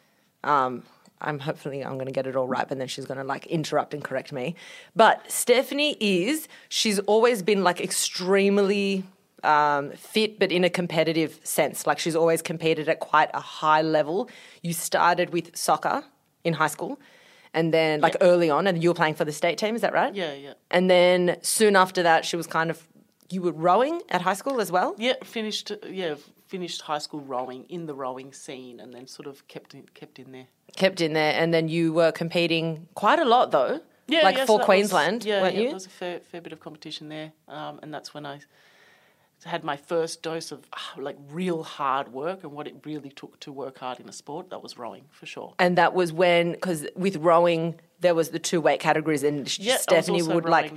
Um, 0.43 0.83
I'm 1.21 1.39
hopefully 1.39 1.85
I'm 1.85 1.95
going 1.95 2.07
to 2.07 2.13
get 2.13 2.27
it 2.27 2.35
all 2.35 2.49
right, 2.49 2.69
but 2.69 2.79
then 2.79 2.89
she's 2.89 3.07
going 3.07 3.19
to 3.19 3.25
like 3.25 3.47
interrupt 3.47 3.95
and 3.95 4.03
correct 4.03 4.33
me. 4.33 4.57
But 4.97 5.25
Stefanie 5.29 5.97
is. 6.01 6.49
She's 6.69 6.99
always 7.01 7.43
been 7.43 7.63
like 7.63 7.81
extremely 7.81 9.05
um, 9.47 9.93
fit, 9.93 10.39
but 10.39 10.51
in 10.53 10.65
a 10.65 10.71
competitive 10.71 11.41
sense. 11.45 11.87
Like 11.87 11.99
she's 11.99 12.17
always 12.17 12.43
competed 12.43 12.89
at 12.89 13.01
quite 13.01 13.31
a 13.33 13.41
high 13.41 13.83
level. 13.83 14.29
You 14.63 14.73
started 14.73 15.31
with 15.31 15.57
soccer 15.57 16.05
in 16.45 16.55
high 16.55 16.67
school, 16.69 17.01
and 17.55 17.73
then 17.73 18.01
like 18.01 18.17
early 18.21 18.51
on, 18.51 18.67
and 18.67 18.83
you 18.83 18.91
were 18.91 18.95
playing 18.95 19.15
for 19.15 19.25
the 19.25 19.33
state 19.33 19.59
team. 19.59 19.75
Is 19.75 19.83
that 19.83 19.93
right? 19.93 20.15
Yeah, 20.15 20.35
yeah. 20.35 20.55
And 20.71 20.91
then 20.91 21.39
soon 21.43 21.77
after 21.77 22.03
that, 22.03 22.25
she 22.25 22.37
was 22.37 22.47
kind 22.47 22.71
of 22.71 22.87
you 23.31 23.43
were 23.43 23.53
rowing 23.53 24.03
at 24.11 24.23
high 24.23 24.35
school 24.35 24.61
as 24.61 24.71
well. 24.71 24.95
Yeah, 24.99 25.15
finished. 25.25 25.73
Yeah, 25.89 26.17
finished 26.47 26.83
high 26.83 26.99
school 26.99 27.21
rowing 27.21 27.65
in 27.69 27.87
the 27.87 27.95
rowing 27.95 28.33
scene, 28.33 28.81
and 28.81 28.93
then 28.93 29.07
sort 29.07 29.27
of 29.27 29.47
kept 29.49 29.75
in, 29.75 29.85
kept 29.95 30.19
in 30.19 30.33
there. 30.33 30.47
Kept 30.77 31.01
in 31.01 31.13
there, 31.13 31.35
and 31.41 31.55
then 31.55 31.69
you 31.69 31.93
were 31.93 32.13
competing 32.13 32.89
quite 32.95 33.19
a 33.19 33.25
lot 33.25 33.51
though. 33.51 33.81
Yeah, 34.09 34.21
like 34.23 34.37
yeah, 34.37 34.43
so 34.43 34.47
for 34.47 34.59
was- 34.59 34.67
Queensland, 34.67 35.25
yeah, 35.25 35.43
weren't 35.43 35.55
yeah, 35.55 35.61
you? 35.63 35.67
There 35.69 35.75
was 35.75 35.87
a 35.87 35.91
fair, 35.91 36.21
fair 36.21 36.41
bit 36.41 36.53
of 36.53 36.61
competition 36.61 37.09
there, 37.09 37.33
um, 37.49 37.81
and 37.83 37.93
that's 37.93 38.15
when 38.15 38.25
I 38.25 38.39
had 39.45 39.63
my 39.65 39.77
first 39.77 40.23
dose 40.23 40.51
of 40.51 40.65
ah, 40.73 40.95
like 40.99 41.17
real 41.31 41.63
hard 41.63 42.13
work 42.13 42.43
and 42.43 42.53
what 42.53 42.67
it 42.67 42.75
really 42.85 43.11
took 43.11 43.39
to 43.41 43.53
work 43.53 43.79
hard 43.79 44.01
in 44.01 44.09
a 44.09 44.13
sport. 44.13 44.51
That 44.51 44.63
was 44.63 44.77
rowing 44.79 45.05
for 45.11 45.27
sure. 45.27 45.55
and 45.59 45.77
that 45.79 45.95
was 45.95 46.13
when 46.13 46.53
because 46.53 46.87
with 46.97 47.17
rowing 47.17 47.79
there 48.01 48.15
was 48.15 48.31
the 48.31 48.39
two 48.39 48.61
weight 48.61 48.81
categories, 48.81 49.23
and 49.23 49.59
Yeah, 49.59 49.77
Stefanie 49.79 50.27
would 50.27 50.45
like. 50.45 50.73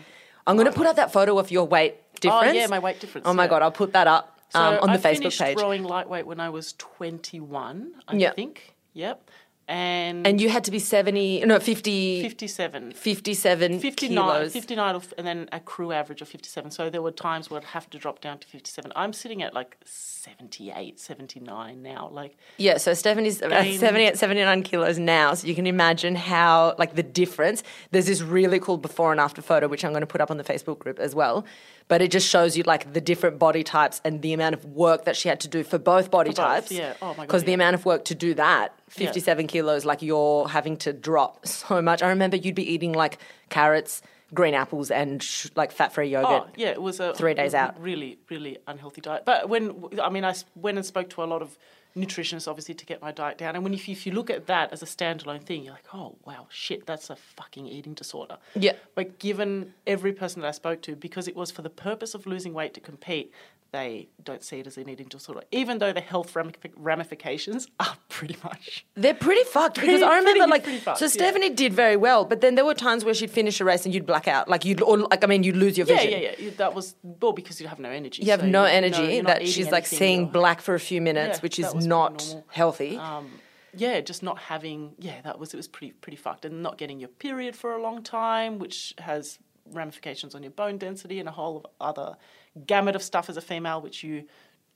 I'm 0.48 0.56
going 0.56 0.66
to 0.68 0.72
put 0.72 0.88
up 0.88 0.96
that 0.96 1.12
photo 1.12 1.38
of 1.38 1.52
your 1.52 1.66
weight 1.68 1.96
difference. 2.22 2.48
Oh 2.48 2.52
yeah, 2.54 2.68
my 2.68 2.80
weight 2.80 3.00
difference, 3.00 3.28
Oh 3.28 3.34
my 3.34 3.44
yeah. 3.44 3.50
god, 3.50 3.62
I'll 3.62 3.72
put 3.72 3.94
that 3.94 4.08
up 4.08 4.40
So 4.50 4.60
um, 4.60 4.80
on 4.82 4.88
the 4.94 4.94
I 5.08 5.14
Facebook 5.14 5.18
finished 5.18 5.40
page. 5.42 5.58
rowing 5.58 5.84
lightweight 5.84 6.26
when 6.26 6.40
I 6.40 6.50
was 6.50 6.74
21, 6.74 7.92
I 8.08 8.16
Yeah. 8.16 8.32
think. 8.34 8.75
Yep. 8.94 9.30
And, 9.70 10.26
And 10.26 10.42
you 10.42 10.50
had 10.50 10.64
to 10.64 10.72
be 10.72 10.80
70, 10.80 11.46
no, 11.46 11.60
50, 11.60 12.24
57. 12.24 12.92
57 12.94 13.80
59, 13.80 14.10
kilos. 14.26 14.52
59 14.54 14.96
of- 14.96 15.14
and 15.16 15.28
then 15.28 15.48
a 15.52 15.60
crew 15.60 15.92
average 15.92 16.24
of 16.24 16.28
57. 16.28 16.72
So 16.72 16.90
there 16.90 17.04
were 17.04 17.12
times 17.12 17.52
where 17.52 17.60
I'd 17.60 17.66
have 17.68 17.88
to 17.92 18.00
drop 18.00 18.20
down 18.20 18.40
to 18.40 18.48
57. 18.48 18.92
I'm 18.96 19.14
sitting 19.14 19.44
at 19.44 19.54
like 19.54 19.78
78, 19.86 21.00
79 21.00 21.84
now. 21.84 22.10
Like, 22.12 22.36
Yeah, 22.58 22.78
so 22.78 22.94
Stefanie's 22.94 23.44
uh, 23.44 23.50
Gained- 23.50 23.80
78, 23.80 24.18
79 24.18 24.64
kilos 24.64 24.98
now. 24.98 25.36
So 25.36 25.48
you 25.48 25.54
can 25.54 25.68
imagine 25.68 26.16
how, 26.16 26.74
like, 26.80 26.96
the 26.96 27.04
difference. 27.04 27.62
There's 27.92 28.08
this 28.08 28.22
really 28.22 28.60
cool 28.60 28.78
before 28.78 29.12
and 29.12 29.22
after 29.22 29.42
photo, 29.44 29.68
which 29.68 29.86
I'm 29.86 29.92
going 29.92 30.02
to 30.02 30.08
put 30.08 30.20
up 30.22 30.32
on 30.32 30.38
the 30.38 30.44
Facebook 30.44 30.80
group 30.80 30.98
as 31.00 31.14
well. 31.14 31.46
But 31.89 32.01
it 32.01 32.12
just 32.12 32.29
shows 32.29 32.55
you, 32.55 32.63
like, 32.63 32.93
the 32.93 33.01
different 33.01 33.39
body 33.39 33.63
types 33.63 34.00
and 34.05 34.22
the 34.22 34.31
amount 34.31 34.53
of 34.55 34.63
work 34.63 35.03
that 35.05 35.17
she 35.17 35.27
had 35.27 35.39
to 35.41 35.48
do 35.50 35.63
for 35.63 35.77
both 35.77 36.10
body 36.12 36.29
For 36.29 36.36
both, 36.38 36.46
types. 36.46 36.72
yeah. 36.72 36.93
Oh 37.01 37.08
my 37.10 37.15
God, 37.15 37.22
Because 37.27 37.43
the 37.43 37.53
amount 37.53 37.74
of 37.74 37.84
work 37.84 38.05
to 38.05 38.15
do 38.15 38.34
that, 38.36 38.74
Yeah. 38.96 39.08
57 39.08 39.48
kilos, 39.48 39.86
like, 39.86 40.01
you're 40.03 40.48
having 40.48 40.77
to 40.77 40.93
drop 40.93 41.46
so 41.48 41.81
much. 41.81 42.01
I 42.03 42.10
remember 42.10 42.38
you'd 42.38 42.55
be 42.55 42.72
eating, 42.72 42.93
like, 42.93 43.17
carrots, 43.50 44.01
green 44.36 44.53
apples, 44.53 44.91
and, 44.91 45.22
sh- 45.24 45.48
like, 45.55 45.72
fat 45.72 45.91
free 45.91 46.15
oh, 46.15 46.22
yogurt. 46.22 46.43
oh, 46.48 46.53
yeah, 46.55 46.67
it 46.69 46.81
was 46.81 47.00
a 47.00 47.13
Three 47.15 47.34
days 47.34 47.55
out. 47.55 47.81
Really, 47.81 48.19
really 48.29 48.60
unhealthy 48.67 49.01
diet. 49.01 49.24
But 49.25 49.50
when, 49.50 49.86
I 50.00 50.10
mean, 50.10 50.24
I 50.24 50.36
went 50.55 50.77
and 50.77 50.86
spoke 50.86 51.10
to 51.12 51.24
a 51.24 51.25
lot 51.25 51.41
of 51.41 51.58
nutritionists, 51.96 52.48
obviously, 52.48 52.75
to 52.75 52.86
get 52.86 53.01
my 53.01 53.12
diet 53.12 53.38
down. 53.38 53.55
And 53.55 53.63
when 53.63 53.74
if, 53.74 53.89
if 53.89 54.05
you 54.05 54.12
look 54.12 54.29
at 54.29 54.48
that 54.48 54.72
as 54.72 54.81
a 54.81 54.86
standalone 54.86 55.43
thing, 55.43 55.63
you're 55.63 55.74
like, 55.74 55.93
oh, 55.93 56.15
wow, 56.25 56.48
shit, 56.50 56.86
that's 56.86 57.10
a 57.10 57.15
fucking 57.15 57.67
eating 57.67 57.93
disorder. 57.93 58.38
Yeah. 58.55 58.74
But 58.96 59.19
given 59.19 59.74
every 59.88 60.13
person 60.13 60.41
that 60.41 60.48
I 60.48 60.51
spoke 60.51 60.81
to, 60.84 60.96
because 60.96 61.27
it 61.27 61.36
was 61.36 61.51
for 61.51 61.62
the 61.62 61.69
purpose 61.69 62.13
of 62.13 62.25
losing 62.25 62.53
weight 62.53 62.74
to 62.75 62.79
compete, 62.79 63.34
they 63.72 64.10
don't 64.24 64.44
see 64.44 64.60
it 64.60 64.68
as 64.68 64.78
an 64.78 64.90
eating 64.90 65.08
disorder, 65.08 65.42
even 65.52 65.78
though 65.78 65.94
the 65.94 66.02
health 66.02 66.36
ramifications 66.78 67.68
are 67.80 67.96
pretty 68.10 68.36
much. 68.44 68.86
They're 68.96 69.14
pretty 69.14 69.44
fucked 69.44 69.80
because 69.80 70.02
I 70.02 70.18
remember 70.18 70.32
pretty- 70.40 70.52
like 70.52 70.64
pretty 70.64 70.80
fucked, 70.80 71.00
so 71.00 71.06
yeah. 71.06 71.12
Stefanie 71.32 71.56
did 71.56 71.74
very 71.74 71.96
well, 71.98 72.26
but 72.26 72.42
then 72.42 72.56
there 72.56 72.66
were 72.66 72.74
times 72.74 73.06
where 73.06 73.14
she'd 73.14 73.32
finish 73.32 73.60
a 73.62 73.66
race 73.66 73.86
and 73.86 73.94
you'd 73.94 74.06
black 74.06 74.28
out, 74.28 74.48
like 74.48 74.66
you'd 74.66 74.82
or 74.82 74.98
like 74.98 75.24
I 75.24 75.28
mean 75.28 75.44
you'd 75.44 75.56
lose 75.58 75.78
your 75.78 75.88
Yeah, 75.88 75.96
vision. 75.98 76.12
yeah, 76.12 76.18
yeah. 76.18 76.36
Yeah. 76.40 76.52
That 76.58 76.74
was 76.74 76.96
well 77.04 77.34
because 77.34 77.62
you 77.62 77.68
have 77.68 77.80
no 77.80 77.90
energy. 77.90 78.24
You 78.24 78.32
have 78.32 78.42
so 78.42 78.48
no 78.48 78.64
energy 78.64 79.16
you're 79.16 79.24
that 79.24 79.48
she's 79.48 79.70
like 79.72 79.86
seeing 79.86 80.22
you're- 80.22 80.32
black 80.32 80.62
for 80.62 80.74
a 80.76 80.80
few 80.80 81.02
minutes, 81.02 81.38
Yeah, 81.38 81.42
which 81.42 81.60
is 81.60 81.72
pretty 81.72 81.88
not 81.88 82.36
healthy. 82.48 82.98
Um, 82.98 83.30
yeah, 83.76 84.02
just 84.02 84.24
not 84.24 84.40
having 84.40 84.94
yeah, 85.00 85.22
that 85.22 85.38
was 85.40 85.54
it 85.54 85.58
was 85.58 85.68
pretty 85.68 85.94
pretty 85.94 86.18
fucked, 86.18 86.46
and 86.46 86.64
not 86.64 86.78
getting 86.78 87.00
your 87.00 87.10
period 87.10 87.56
for 87.56 87.76
a 87.76 87.82
long 87.82 88.02
time, 88.04 88.58
which 88.58 88.94
has 88.98 89.38
ramifications 89.72 90.34
on 90.34 90.42
your 90.42 90.52
bone 90.52 90.80
density 90.80 91.20
and 91.20 91.30
a 91.30 91.32
whole 91.32 91.58
of 91.58 91.66
other 91.80 92.16
gamut 92.65 92.96
of 92.96 93.03
stuff 93.03 93.29
as 93.29 93.38
a 93.38 93.41
female, 93.41 93.82
which 93.82 94.03
you 94.03 94.24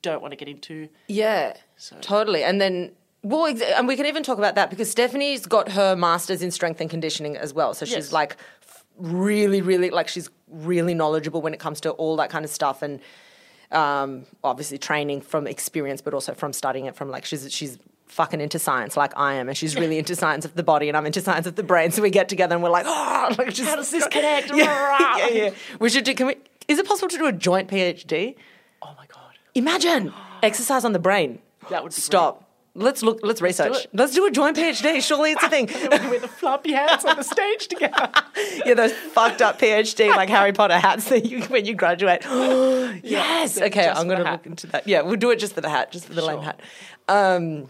don't 0.01 0.21
want 0.21 0.31
to 0.31 0.35
get 0.35 0.47
into. 0.47 0.89
Yeah, 1.07 1.55
So- 1.77 1.97
totally. 2.01 2.43
And 2.43 2.59
then, 2.59 2.91
well, 3.23 3.45
ex- 3.45 3.61
and 3.61 3.87
we 3.87 3.95
can 3.95 4.05
even 4.05 4.21
talk 4.23 4.37
about 4.37 4.55
that 4.55 4.69
because 4.69 4.93
Stefanie's 4.93 5.45
got 5.45 5.69
her 5.71 5.95
master's 5.95 6.41
in 6.41 6.51
strength 6.51 6.81
and 6.81 6.89
conditioning 6.89 7.37
as 7.37 7.53
well. 7.53 7.73
So 7.73 7.85
she's 7.85 7.95
Yes. 7.95 8.11
like 8.11 8.35
really, 8.97 9.61
really, 9.61 9.89
like 9.89 10.07
she's 10.07 10.29
really 10.49 10.93
knowledgeable 10.93 11.41
when 11.41 11.53
it 11.53 11.59
comes 11.59 11.81
to 11.81 11.91
all 11.91 12.15
that 12.17 12.29
kind 12.29 12.45
of 12.45 12.51
stuff 12.51 12.81
and 12.81 12.99
um, 13.71 14.25
obviously 14.43 14.77
training 14.77 15.21
from 15.21 15.47
experience, 15.47 16.01
but 16.01 16.13
also 16.13 16.33
from 16.33 16.53
studying 16.53 16.85
it 16.85 16.95
from 16.95 17.09
like 17.09 17.25
she's 17.25 17.51
she's 17.51 17.79
fucking 18.05 18.39
into 18.39 18.59
science 18.59 18.95
like 18.95 19.11
I 19.17 19.33
am, 19.35 19.47
and 19.47 19.57
she's 19.57 19.75
really 19.75 19.97
into 20.03 20.15
science 20.15 20.45
of 20.45 20.53
the 20.53 20.61
body, 20.61 20.89
and 20.89 20.95
I'm 20.97 21.05
into 21.07 21.21
science 21.21 21.47
of 21.47 21.55
the 21.55 21.63
brain. 21.63 21.89
So 21.91 22.03
we 22.03 22.11
get 22.11 22.29
together 22.29 22.53
and 22.53 22.63
we're 22.63 22.69
like, 22.69 22.85
oh, 22.87 23.33
like 23.37 23.51
just 23.53 23.67
How 23.67 23.75
does 23.77 23.89
this 23.89 24.05
connect? 24.11 24.51
Yeah, 24.53 25.17
yeah, 25.17 25.27
yeah. 25.29 25.49
We 25.79 25.89
should 25.89 26.03
do. 26.03 26.13
Can 26.13 26.27
we? 26.27 26.35
Is 26.67 26.79
it 26.79 26.87
possible 26.87 27.09
to 27.09 27.17
do 27.17 27.25
a 27.25 27.31
joint 27.31 27.69
PhD? 27.69 28.35
Oh 28.81 28.93
my 28.97 29.05
god. 29.07 29.37
Imagine 29.55 30.13
exercise 30.43 30.85
on 30.85 30.93
the 30.93 30.99
brain. 30.99 31.39
That 31.69 31.83
would 31.83 31.89
be 31.93 32.01
stop. 32.01 32.49
Let's 32.75 33.03
look. 33.03 33.19
Let's 33.21 33.39
research. 33.39 33.85
it. 33.85 33.89
Let's 33.93 34.15
do 34.15 34.25
a 34.25 34.31
joint 34.31 34.57
PhD. 34.57 34.99
Surely 35.03 35.33
it's 35.33 35.43
a 35.43 35.49
thing. 35.49 35.67
we 35.91 36.09
wear 36.09 36.19
the 36.19 36.27
floppy 36.27 36.73
hats 36.73 37.05
on 37.05 37.17
the 37.17 37.23
stage 37.35 37.67
together. 37.67 38.09
yeah, 38.65 38.73
those 38.73 38.91
fucked 38.91 39.43
up 39.43 39.59
PhD 39.59 40.09
like 40.09 40.27
Harry 40.29 40.53
Potter 40.53 40.79
hats 40.79 41.09
that 41.09 41.25
you 41.25 41.43
when 41.43 41.65
you 41.65 41.75
graduate. 41.75 42.23
yes. 43.03 43.61
Okay, 43.61 43.87
I'm 43.87 44.07
gonna 44.07 44.25
hat. 44.25 44.31
look 44.31 44.45
into 44.47 44.67
that. 44.67 44.87
Yeah, 44.87 45.01
we'll 45.01 45.17
do 45.17 45.29
it 45.29 45.37
just 45.37 45.53
for 45.53 45.61
the 45.61 45.69
hat, 45.69 45.91
just 45.91 46.05
for 46.07 46.13
the 46.15 46.25
lame 46.25 46.41
hat. 46.41 46.61
Um, 47.07 47.67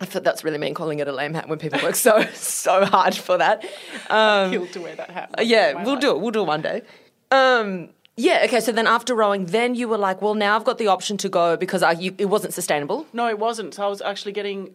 I 0.00 0.06
thought 0.06 0.24
that's 0.24 0.44
really 0.44 0.58
mean 0.58 0.72
calling 0.72 1.00
it 1.00 1.08
a 1.08 1.12
lame 1.12 1.34
hat 1.34 1.46
when 1.46 1.58
people 1.58 1.80
work 1.82 1.94
so 1.96 2.22
so 2.32 2.86
hard 2.86 3.14
for 3.14 3.36
that. 3.36 3.66
Um, 4.08 4.50
Killed 4.50 4.72
to 4.72 4.80
wear 4.80 4.94
that 4.96 5.10
hat. 5.10 5.34
yeah, 5.42 5.84
we'll 5.84 5.96
do 5.96 6.12
it. 6.12 6.20
We'll 6.20 6.30
do 6.30 6.40
it 6.40 6.46
one 6.46 6.62
day. 6.62 6.82
Um, 7.30 7.90
yeah. 8.18 8.42
Okay. 8.44 8.60
So 8.60 8.72
then 8.72 8.86
after 8.86 9.14
rowing, 9.14 9.46
then 9.46 9.74
you 9.74 9.88
were 9.88 9.96
like, 9.96 10.20
well, 10.20 10.34
now 10.34 10.56
I've 10.56 10.64
got 10.64 10.78
the 10.78 10.88
option 10.88 11.16
to 11.18 11.28
go 11.28 11.56
because 11.56 11.82
I, 11.82 11.92
you, 11.92 12.14
it 12.18 12.26
wasn't 12.26 12.52
sustainable. 12.52 13.06
No, 13.12 13.28
it 13.28 13.38
wasn't. 13.38 13.74
So 13.74 13.84
I 13.84 13.88
was 13.88 14.02
actually 14.02 14.32
getting 14.32 14.74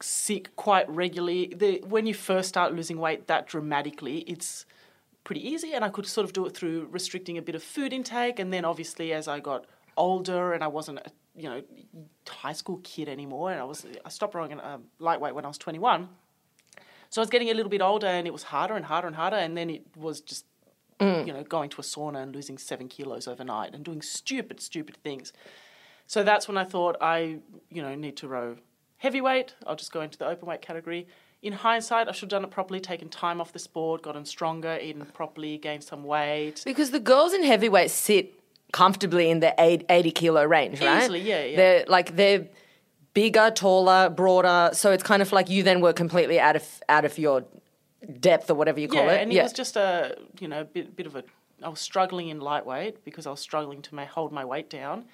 sick 0.00 0.54
quite 0.56 0.88
regularly. 0.88 1.52
The, 1.56 1.82
when 1.88 2.06
you 2.06 2.14
first 2.14 2.48
start 2.48 2.74
losing 2.74 2.98
weight 2.98 3.26
that 3.26 3.46
dramatically, 3.48 4.18
it's 4.20 4.64
pretty 5.24 5.46
easy, 5.46 5.72
and 5.72 5.84
I 5.84 5.88
could 5.88 6.06
sort 6.06 6.24
of 6.24 6.32
do 6.32 6.46
it 6.46 6.56
through 6.56 6.88
restricting 6.90 7.36
a 7.36 7.42
bit 7.42 7.54
of 7.54 7.62
food 7.62 7.92
intake. 7.92 8.38
And 8.38 8.52
then 8.52 8.64
obviously, 8.64 9.12
as 9.12 9.28
I 9.28 9.40
got 9.40 9.66
older, 9.96 10.52
and 10.52 10.62
I 10.62 10.68
wasn't 10.68 11.00
a 11.00 11.10
you 11.36 11.48
know 11.48 11.62
high 12.28 12.52
school 12.52 12.80
kid 12.84 13.08
anymore, 13.08 13.50
and 13.50 13.60
I 13.60 13.64
was 13.64 13.84
I 14.04 14.08
stopped 14.08 14.34
rowing 14.34 14.52
at 14.52 14.64
um, 14.64 14.84
lightweight 14.98 15.34
when 15.34 15.44
I 15.44 15.48
was 15.48 15.58
twenty 15.58 15.78
one. 15.78 16.08
So 17.10 17.20
I 17.20 17.22
was 17.22 17.30
getting 17.30 17.50
a 17.50 17.54
little 17.54 17.70
bit 17.70 17.80
older, 17.80 18.06
and 18.06 18.26
it 18.26 18.32
was 18.32 18.44
harder 18.44 18.74
and 18.74 18.84
harder 18.84 19.08
and 19.08 19.16
harder, 19.16 19.36
and 19.36 19.56
then 19.56 19.70
it 19.70 19.82
was 19.96 20.20
just 20.20 20.44
Mm. 21.00 21.26
you 21.28 21.32
know 21.32 21.44
going 21.44 21.70
to 21.70 21.80
a 21.80 21.84
sauna 21.84 22.22
and 22.22 22.34
losing 22.34 22.58
seven 22.58 22.88
kilos 22.88 23.28
overnight 23.28 23.74
and 23.74 23.84
doing 23.84 24.02
stupid, 24.02 24.60
stupid 24.60 24.96
things. 24.96 25.32
So 26.08 26.24
that's 26.24 26.48
when 26.48 26.56
I 26.56 26.64
thought 26.64 26.96
I, 27.00 27.38
you 27.70 27.82
know, 27.82 27.94
need 27.94 28.16
to 28.16 28.28
row 28.28 28.56
heavyweight. 28.96 29.54
I'll 29.66 29.76
just 29.76 29.92
go 29.92 30.00
into 30.00 30.18
the 30.18 30.26
open 30.26 30.48
weight 30.48 30.62
category. 30.62 31.06
In 31.42 31.52
hindsight, 31.52 32.08
I 32.08 32.12
should 32.12 32.22
have 32.22 32.30
done 32.30 32.44
it 32.44 32.50
properly, 32.50 32.80
taken 32.80 33.08
time 33.08 33.40
off 33.40 33.52
the 33.52 33.58
sport, 33.58 34.02
gotten 34.02 34.24
stronger, 34.24 34.78
eaten 34.82 35.04
properly, 35.04 35.58
gained 35.58 35.84
some 35.84 36.02
weight. 36.02 36.62
Because 36.64 36.90
the 36.90 36.98
girls 36.98 37.32
in 37.32 37.44
heavyweight 37.44 37.90
sit 37.90 38.40
comfortably 38.72 39.30
in 39.30 39.40
the 39.40 39.54
80 39.58 40.10
kilo 40.10 40.44
range, 40.44 40.80
right? 40.80 41.02
Easily, 41.02 41.20
yeah, 41.20 41.44
yeah. 41.44 41.56
They're 41.56 41.84
like 41.88 42.16
they're 42.16 42.48
bigger, 43.12 43.50
taller, 43.50 44.08
broader. 44.08 44.70
So 44.74 44.90
it's 44.90 45.02
kind 45.02 45.20
of 45.20 45.30
like 45.30 45.50
you 45.50 45.62
then 45.62 45.80
were 45.80 45.92
completely 45.92 46.40
out 46.40 46.56
of 46.56 46.64
out 46.88 47.04
of 47.04 47.18
your 47.18 47.44
depth 48.20 48.50
or 48.50 48.54
whatever 48.54 48.80
you 48.80 48.88
call 48.88 49.04
yeah, 49.04 49.12
it. 49.12 49.22
and 49.22 49.32
it 49.32 49.42
was 49.42 49.52
just 49.52 49.76
a, 49.76 50.16
you 50.40 50.48
know, 50.48 50.64
bit, 50.64 50.94
bit 50.96 51.06
of 51.06 51.16
a. 51.16 51.24
I 51.62 51.68
was 51.68 51.80
struggling 51.80 52.28
in 52.28 52.40
lightweight 52.40 53.04
because 53.04 53.26
I 53.26 53.30
was 53.30 53.40
struggling 53.40 53.82
to 53.82 53.94
ma- 53.94 54.04
hold 54.06 54.32
my 54.32 54.44
weight 54.44 54.70
down, 54.70 55.06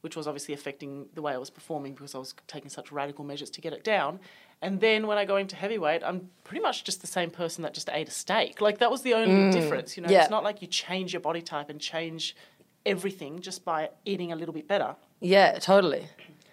which 0.00 0.16
was 0.16 0.26
obviously 0.26 0.52
affecting 0.54 1.06
the 1.14 1.22
way 1.22 1.32
I 1.32 1.38
was 1.38 1.50
performing 1.50 1.92
because 1.94 2.14
I 2.14 2.18
was 2.18 2.34
taking 2.48 2.68
such 2.68 2.90
radical 2.90 3.24
measures 3.24 3.50
to 3.50 3.60
get 3.60 3.72
it 3.72 3.84
down. 3.84 4.18
And 4.62 4.80
then 4.80 5.06
when 5.06 5.18
I 5.18 5.24
go 5.24 5.36
into 5.36 5.54
heavyweight, 5.56 6.02
I'm 6.02 6.30
pretty 6.42 6.62
much 6.62 6.82
just 6.84 7.00
the 7.00 7.06
same 7.06 7.30
person 7.30 7.62
that 7.62 7.74
just 7.74 7.88
ate 7.92 8.08
a 8.08 8.10
steak. 8.10 8.60
Like 8.60 8.78
that 8.78 8.90
was 8.90 9.02
the 9.02 9.14
only 9.14 9.52
difference. 9.52 9.96
You 9.96 10.02
know, 10.02 10.08
Mm. 10.08 10.12
yeah. 10.12 10.22
it's 10.22 10.30
not 10.30 10.42
like 10.42 10.62
you 10.62 10.68
change 10.68 11.12
your 11.12 11.20
body 11.20 11.42
type 11.42 11.68
and 11.70 11.80
change 11.80 12.34
everything 12.86 13.40
just 13.40 13.64
by 13.64 13.90
eating 14.04 14.32
a 14.32 14.36
little 14.36 14.54
bit 14.54 14.66
better. 14.66 14.96
yeah, 15.20 15.58
totally. 15.58 16.08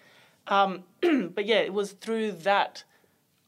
but 0.46 1.46
yeah, 1.46 1.58
it 1.60 1.72
was 1.72 1.92
through 1.92 2.32
that 2.32 2.84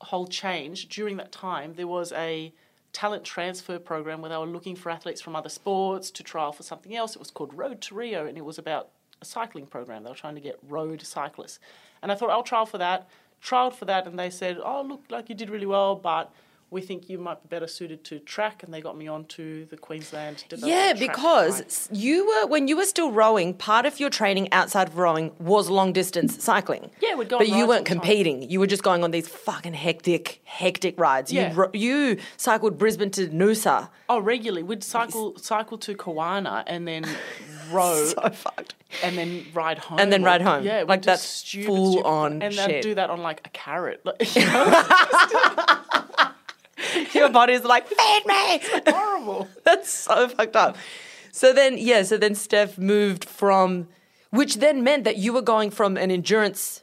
whole 0.01 0.27
change 0.27 0.89
during 0.89 1.17
that 1.17 1.33
time. 1.33 1.75
There 1.75 1.87
was 1.87 2.13
a 2.13 2.53
talent 2.93 3.25
transfer 3.25 3.79
program 3.79 4.21
where 4.21 4.31
they 4.31 4.37
were 4.37 4.47
looking 4.47 4.77
for 4.77 4.91
athletes 4.91 5.21
from 5.21 5.35
other 5.35 5.49
sports 5.49 6.11
to 6.13 6.23
trial 6.23 6.53
for 6.53 6.63
something 6.63 6.95
else. 6.95 7.17
It 7.17 7.19
was 7.19 7.31
called 7.31 7.53
Road 7.55 7.81
to 7.83 7.95
Rio, 7.95 8.27
and 8.27 8.39
it 8.39 8.45
was 8.45 8.59
about 8.59 8.91
a 9.21 9.25
cycling 9.25 9.67
program. 9.67 10.05
They 10.05 10.11
were 10.11 10.17
trying 10.17 10.37
to 10.37 10.41
get 10.41 10.59
road 10.63 11.03
cyclists, 11.03 11.59
and 12.03 12.13
I 12.13 12.15
thought 12.15 12.31
I'll 12.31 12.43
trial 12.43 12.67
for 12.67 12.79
that. 12.79 13.09
Trialed 13.43 13.75
for 13.75 13.85
that, 13.85 14.07
and 14.07 14.19
they 14.19 14.31
said, 14.31 14.59
"Oh, 14.63 14.83
look, 14.83 15.03
like 15.11 15.29
you 15.29 15.35
did 15.35 15.51
really 15.51 15.67
well, 15.67 15.95
but." 15.97 16.33
We 16.75 16.81
think 16.83 17.09
you 17.09 17.19
might 17.19 17.41
be 17.43 17.49
better 17.49 17.69
suited 17.69 18.03
to 18.07 18.19
track, 18.19 18.63
and 18.65 18.75
they 18.75 18.81
got 18.81 18.97
me 18.99 19.07
on 19.07 19.25
to 19.37 19.65
the 19.67 19.77
Queensland. 19.77 20.45
Yeah, 20.57 20.93
because 20.93 21.61
s- 21.61 21.89
you 21.93 22.27
were 22.27 22.47
when 22.49 22.67
you 22.69 22.77
were 22.77 22.85
still 22.85 23.11
rowing, 23.13 23.55
part 23.55 23.87
of 23.87 24.01
your 24.01 24.11
training 24.11 24.53
outside 24.53 24.89
of 24.89 24.99
rowing 24.99 25.31
was 25.39 25.71
long 25.71 25.93
distance 25.93 26.43
cycling. 26.43 26.91
Yeah, 27.01 27.15
we'd 27.15 27.29
go 27.29 27.39
But 27.39 27.49
you 27.49 27.67
weren't 27.69 27.85
the 27.85 27.91
time. 27.95 28.01
competing. 28.01 28.51
You 28.51 28.59
were 28.59 28.67
just 28.67 28.83
going 28.83 29.05
on 29.05 29.13
these 29.13 29.29
fucking 29.29 29.75
hectic, 29.75 30.41
hectic 30.45 30.99
rides. 30.99 31.33
Yeah. 31.33 31.55
You 31.73 31.85
you 31.85 32.17
cycled 32.37 32.77
Brisbane 32.77 33.11
to 33.13 33.29
Noosa. 33.29 33.89
oh, 34.09 34.19
regularly 34.19 34.63
we'd 34.65 34.83
cycle 34.83 35.39
cycle 35.39 35.79
to 35.79 35.95
Kawana 35.95 36.65
and 36.67 36.89
then 36.89 37.05
row 37.71 38.05
So 38.15 38.21
fucked. 38.31 38.75
and 39.05 39.17
then 39.17 39.47
ride 39.55 39.79
home. 39.79 40.01
And 40.01 40.13
then 40.13 40.23
or- 40.23 40.27
ride 40.27 40.43
home. 40.43 40.65
Yeah, 40.65 40.83
Like, 40.89 41.03
that's 41.03 41.23
stupid, 41.23 41.67
full 41.67 41.93
stupid- 41.93 42.07
on 42.09 42.43
And 42.43 42.53
shit. 42.55 42.67
they'd 42.69 42.81
do 42.81 42.95
that 42.97 43.11
on 43.11 43.21
like 43.23 43.41
a 43.45 43.51
carrot. 43.51 44.01
Like, 44.05 44.17
you 44.37 44.45
know, 44.45 44.83
Your 47.15 47.29
body's 47.31 47.65
like, 47.65 47.87
feed 47.89 48.23
me. 48.27 48.61
horrible. 48.93 49.49
That's 49.65 49.91
so 49.91 50.29
fucked 50.29 50.57
up. 50.57 50.77
So 51.33 51.53
then, 51.53 51.77
yeah, 51.79 52.03
so 52.03 52.17
then 52.17 52.35
Steph 52.35 52.79
moved 52.79 53.25
from, 53.25 53.89
which 54.31 54.57
then 54.57 54.85
meant 54.85 55.05
that 55.05 55.17
you 55.17 55.33
were 55.33 55.43
going 55.43 55.71
from 55.71 55.97
an 55.97 56.11
endurance 56.11 56.83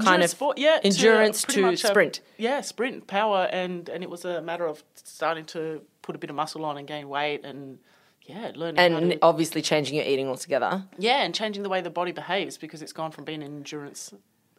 kind 0.00 0.06
Endurance 0.22 0.32
of 0.32 0.36
sport, 0.36 0.58
yeah, 0.58 0.78
endurance 0.84 1.44
pretty 1.44 1.60
to, 1.60 1.66
much 1.66 1.84
a- 1.84 1.88
sprint. 1.88 2.20
yeah, 2.36 2.60
sprint 2.60 3.06
power, 3.06 3.48
and 3.50 3.88
and 3.88 4.04
it 4.04 4.10
was 4.10 4.24
a 4.24 4.40
matter 4.42 4.66
of 4.66 4.82
starting 4.94 5.44
to 5.46 5.80
put 6.02 6.14
a 6.14 6.18
bit 6.18 6.30
of 6.30 6.36
muscle 6.36 6.64
on 6.64 6.76
and 6.76 6.86
gain 6.86 7.08
weight, 7.08 7.44
and 7.44 7.78
yeah, 8.22 8.52
learning 8.54 8.78
and 8.78 9.10
to, 9.12 9.18
obviously 9.22 9.62
changing 9.62 9.96
your 9.96 10.04
eating 10.04 10.28
altogether. 10.28 10.84
yeah, 10.98 11.22
and 11.24 11.34
changing 11.34 11.62
the 11.62 11.68
way 11.68 11.80
the 11.80 11.90
body 11.90 12.12
behaves 12.12 12.58
because 12.58 12.80
it's 12.82 12.92
gone 12.92 13.10
from 13.10 13.24
being 13.24 13.42
an 13.42 13.56
endurance 13.56 14.12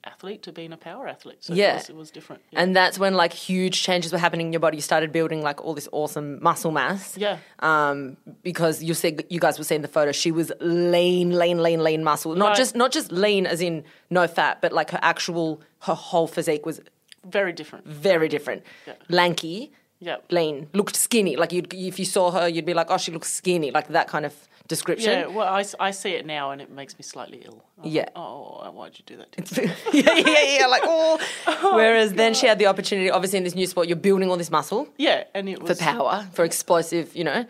athlete 0.03 0.43
to 0.43 0.51
being 0.51 0.71
a 0.73 0.77
power 0.77 1.07
athlete. 1.07 1.43
So 1.43 1.53
Yeah. 1.53 1.71
it 1.71 1.75
was, 1.75 1.89
it 1.89 1.95
was 1.95 2.11
different. 2.11 2.41
Yeah. 2.51 2.61
And 2.61 2.75
that's 2.75 2.97
when 2.99 3.13
like 3.15 3.33
huge 3.33 3.81
changes 3.81 4.11
were 4.11 4.17
happening 4.17 4.47
in 4.47 4.53
your 4.53 4.59
body. 4.59 4.77
You 4.77 4.81
started 4.81 5.11
building 5.11 5.41
like 5.41 5.63
all 5.63 5.73
this 5.73 5.87
awesome 5.91 6.41
muscle 6.41 6.71
mass. 6.71 7.17
Yeah. 7.17 7.37
Um, 7.59 8.17
because 8.43 8.83
you 8.83 8.93
said 8.93 9.23
you 9.29 9.39
guys 9.39 9.57
were 9.57 9.63
seeing 9.63 9.81
the 9.81 9.87
photo. 9.87 10.11
She 10.11 10.31
was 10.31 10.51
lean, 10.61 11.37
lean, 11.37 11.61
lean, 11.63 11.83
lean 11.83 12.03
muscle. 12.03 12.35
Not 12.35 12.49
Right. 12.49 12.57
just 12.57 12.75
not 12.75 12.91
just 12.91 13.11
lean 13.11 13.45
as 13.45 13.61
in 13.61 13.83
no 14.09 14.27
fat, 14.27 14.61
but 14.61 14.71
like 14.73 14.91
her 14.91 14.99
actual 15.01 15.61
her 15.81 15.93
whole 15.95 16.27
physique 16.27 16.65
was 16.65 16.81
very 17.25 17.51
different. 17.53 17.85
very 17.87 18.27
different. 18.29 18.63
Yeah. 18.87 18.93
Lanky, 19.09 19.71
Yeah. 19.99 20.17
lean, 20.29 20.67
looked 20.73 20.95
skinny. 20.95 21.35
Like 21.35 21.51
you'd 21.51 21.73
if 21.73 21.99
you 21.99 22.05
saw 22.05 22.31
her, 22.31 22.47
you'd 22.47 22.65
be 22.65 22.73
like, 22.73 22.87
oh, 22.89 22.97
she 22.97 23.11
looks 23.11 23.31
skinny. 23.31 23.71
Like 23.71 23.89
that 23.89 24.07
kind 24.07 24.25
of 24.25 24.33
description. 24.69 25.11
Yeah, 25.11 25.27
well, 25.27 25.47
I, 25.53 25.65
I 25.79 25.91
see 25.91 26.11
it 26.11 26.25
now 26.25 26.51
and 26.51 26.61
it 26.61 26.71
makes 26.71 26.97
me 26.97 27.03
slightly 27.03 27.41
ill. 27.45 27.65
I'm 27.77 27.89
Yeah. 27.89 28.01
like, 28.03 28.11
oh, 28.15 28.71
why'd 28.71 28.97
you 28.97 29.03
do 29.05 29.17
that 29.17 29.29
to 29.33 29.61
me? 29.61 29.71
yeah, 29.91 30.15
yeah, 30.15 30.59
yeah. 30.59 30.67
Like 30.67 30.83
oh. 30.85 31.19
Whereas 31.75 32.13
then 32.13 32.33
she 32.33 32.47
had 32.47 32.57
the 32.59 32.67
opportunity. 32.67 33.09
Obviously, 33.11 33.37
in 33.39 33.43
this 33.43 33.55
new 33.55 33.67
sport, 33.67 33.87
you're 33.89 33.97
building 33.97 34.29
all 34.29 34.37
this 34.37 34.51
muscle. 34.51 34.87
yeah, 34.97 35.25
and 35.33 35.49
it 35.49 35.61
was. 35.61 35.77
for 35.77 35.83
power, 35.83 36.27
for 36.33 36.45
explosive, 36.45 37.13
you 37.15 37.25
know. 37.25 37.45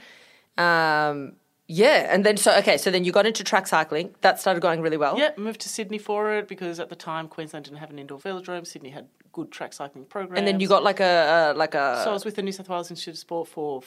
Um, 0.58 1.34
yeah, 1.68 2.08
and 2.14 2.26
then 2.26 2.36
so 2.38 2.58
okay, 2.58 2.78
so 2.78 2.90
then 2.90 3.04
you 3.04 3.12
got 3.12 3.28
into 3.28 3.44
track 3.44 3.68
cycling. 3.68 4.16
That 4.22 4.40
started 4.40 4.62
going 4.62 4.82
really 4.82 4.98
well. 4.98 5.20
Yeah, 5.20 5.32
moved 5.38 5.62
to 5.62 5.70
Sydney 5.70 6.00
for 6.00 6.34
it 6.34 6.48
because 6.48 6.80
at 6.80 6.90
the 6.90 6.96
time 6.96 7.28
Queensland 7.28 7.66
didn't 7.66 7.78
have 7.78 7.92
an 7.92 8.00
indoor 8.00 8.18
velodrome. 8.18 8.66
Sydney 8.66 8.90
had 8.90 9.08
good 9.32 9.52
track 9.52 9.74
cycling 9.74 10.06
programs. 10.06 10.40
And 10.40 10.48
then 10.48 10.60
you 10.60 10.68
got 10.68 10.84
like 10.84 11.00
a, 11.00 11.54
a 11.54 11.58
like 11.58 11.76
a 11.76 12.02
So 12.04 12.10
I 12.10 12.14
was 12.14 12.26
with 12.26 12.36
the 12.36 12.42
New 12.42 12.52
South 12.52 12.68
Wales 12.70 12.90
Institute 12.90 13.14
of 13.14 13.20
Sport 13.20 13.48
for 13.50 13.84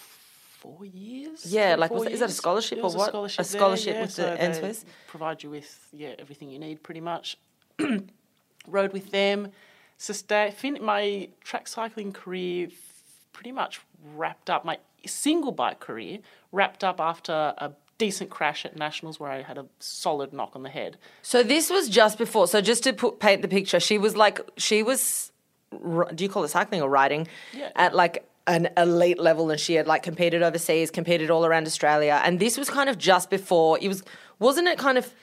four 0.63 0.85
years. 0.85 1.45
Yeah, 1.47 1.75
like, 1.83 1.91
was 1.91 2.05
that- 2.05 2.13
is 2.13 2.21
that 2.21 2.31
a 2.31 2.33
scholarship 2.43 2.79
or 2.79 2.91
what? 2.91 3.09
A 3.09 3.11
scholarship, 3.11 3.41
A 3.41 3.45
scholarship 3.45 3.93
there, 3.95 4.03
with 4.03 4.19
yeah. 4.19 4.37
the 4.49 4.55
so 4.55 4.61
they 4.61 4.69
NSWS? 4.69 4.85
Provide 5.09 5.43
you 5.43 5.51
with 5.51 5.71
yeah 5.93 6.15
everything 6.25 6.49
you 6.51 6.59
need 6.67 6.83
pretty 6.83 7.01
much. 7.13 7.37
Rode 8.67 8.93
with 8.93 9.11
them. 9.11 9.49
Sustain, 9.99 10.53
fin- 10.53 10.79
my 10.83 11.29
track 11.43 11.67
cycling 11.69 12.13
career 12.13 12.69
f- 12.69 12.75
pretty 13.33 13.53
much 13.53 13.81
wrapped 14.15 14.49
up. 14.51 14.65
My 14.65 14.79
single 15.07 15.53
bike 15.53 15.81
career 15.81 16.19
wrapped 16.53 16.83
up 16.85 17.01
after 17.01 17.33
a 17.59 17.73
decent 17.99 18.31
crash 18.31 18.65
at 18.65 18.77
nationals 18.77 19.19
where 19.21 19.31
I 19.31 19.43
had 19.43 19.59
a 19.59 19.67
solid 19.79 20.33
knock 20.33 20.53
on 20.55 20.63
the 20.65 20.69
head. 20.71 20.97
So 21.23 21.43
this 21.43 21.71
was 21.71 21.89
just 21.89 22.19
before. 22.19 22.47
So 22.49 22.61
just 22.61 22.83
to 22.85 22.93
put 22.93 23.21
paint 23.21 23.43
the 23.43 23.49
picture, 23.49 23.81
she 23.81 23.99
was 23.99 24.17
like 24.17 24.41
she 24.57 24.83
was 24.83 25.31
do 26.15 26.23
you 26.25 26.29
call 26.29 26.45
it 26.45 26.49
cycling 26.49 26.83
or 26.83 26.89
riding 26.91 27.27
Yeah. 27.53 27.71
at 27.77 27.95
like 27.95 28.29
an 28.47 28.69
elite 28.77 29.21
level 29.21 29.51
and 29.51 29.61
she 29.61 29.75
had 29.75 29.87
like 29.87 30.03
competed 30.03 30.43
overseas 30.43 30.91
competed 30.91 31.31
all 31.31 31.47
around 31.47 31.67
australia 31.67 32.21
and 32.25 32.41
this 32.41 32.59
was 32.59 32.69
kind 32.69 32.89
of 32.89 32.99
just 32.99 33.31
before 33.31 33.79
it 33.81 33.87
was 33.89 34.03
wasn't 34.41 34.67
it 34.67 34.79
kind 34.79 34.99
of 34.99 35.15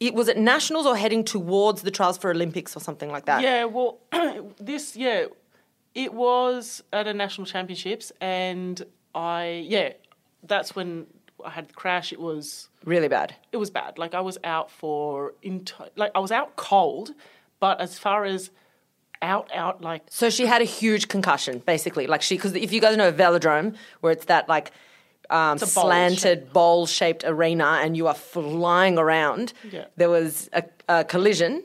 it 0.00 0.14
was 0.14 0.28
it 0.28 0.36
nationals 0.36 0.84
or 0.84 0.96
heading 0.96 1.24
towards 1.24 1.82
the 1.82 1.90
trials 1.90 2.18
for 2.18 2.30
olympics 2.30 2.76
or 2.76 2.80
something 2.80 3.10
like 3.10 3.24
that 3.26 3.40
Yeah, 3.40 3.64
well, 3.64 3.98
this 4.60 4.96
yeah, 4.96 5.26
it 5.94 6.12
was 6.12 6.82
at 6.92 7.06
a 7.06 7.14
national 7.14 7.46
championships, 7.46 8.12
and 8.20 8.84
I 9.14 9.64
yeah, 9.66 9.92
that's 10.42 10.74
when 10.74 11.06
I 11.44 11.50
had 11.50 11.68
the 11.68 11.74
crash. 11.74 12.12
It 12.12 12.20
was 12.20 12.68
really 12.84 13.08
bad 13.08 13.34
it 13.52 13.58
was 13.58 13.70
bad. 13.70 13.98
Like 13.98 14.14
I 14.14 14.20
was 14.20 14.38
out 14.42 14.70
for 14.70 15.34
into, 15.42 15.74
like 15.96 16.10
I 16.14 16.18
was 16.18 16.32
out 16.32 16.56
cold, 16.56 17.10
but 17.60 17.80
as 17.80 17.98
far 17.98 18.24
as 18.24 18.50
out 19.22 19.50
out 19.54 19.80
like 19.80 20.02
so 20.10 20.28
she 20.28 20.44
had 20.46 20.60
a 20.60 20.64
huge 20.64 21.08
concussion 21.08 21.58
basically 21.64 22.06
like 22.06 22.22
she 22.22 22.34
because 22.36 22.54
if 22.54 22.72
you 22.72 22.80
guys 22.80 22.96
know 22.96 23.08
a 23.08 23.12
velodrome 23.12 23.74
where 24.00 24.12
it's 24.12 24.24
that 24.26 24.48
like 24.48 24.72
um, 25.30 25.56
bowl 25.58 25.66
slanted 25.68 26.52
bowl 26.52 26.86
shaped 26.86 27.22
arena 27.24 27.80
and 27.82 27.96
you 27.96 28.06
are 28.08 28.14
flying 28.14 28.98
around 28.98 29.52
Yeah. 29.70 29.84
there 29.96 30.10
was 30.10 30.50
a, 30.52 30.64
a 30.88 31.04
collision 31.04 31.62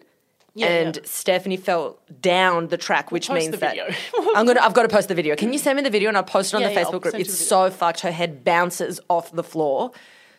Yeah, 0.53 0.67
and 0.67 0.95
yeah. 0.95 1.01
Stefanie 1.03 1.59
fell 1.59 1.99
down 2.21 2.67
the 2.69 2.77
track, 2.77 3.11
which 3.11 3.27
post 3.27 3.39
means 3.39 3.59
that. 3.59 3.75
I'm 4.35 4.45
gonna. 4.47 4.59
I've 4.65 4.73
got 4.73 4.83
to 4.89 4.93
post 4.97 5.07
the 5.07 5.13
video. 5.13 5.35
Can 5.35 5.53
you 5.53 5.59
send 5.59 5.75
me 5.77 5.83
the 5.83 5.91
video 5.97 6.07
and 6.09 6.17
I'll 6.17 6.23
post 6.37 6.51
it 6.53 6.57
on 6.57 6.63
the 6.63 6.69
Facebook 6.79 7.01
group? 7.03 7.13
It's 7.13 7.37
so 7.47 7.69
fucked. 7.69 7.99
Her 8.01 8.11
head 8.11 8.43
bounces 8.43 8.99
off 9.07 9.31
the 9.31 9.43
floor. 9.43 9.91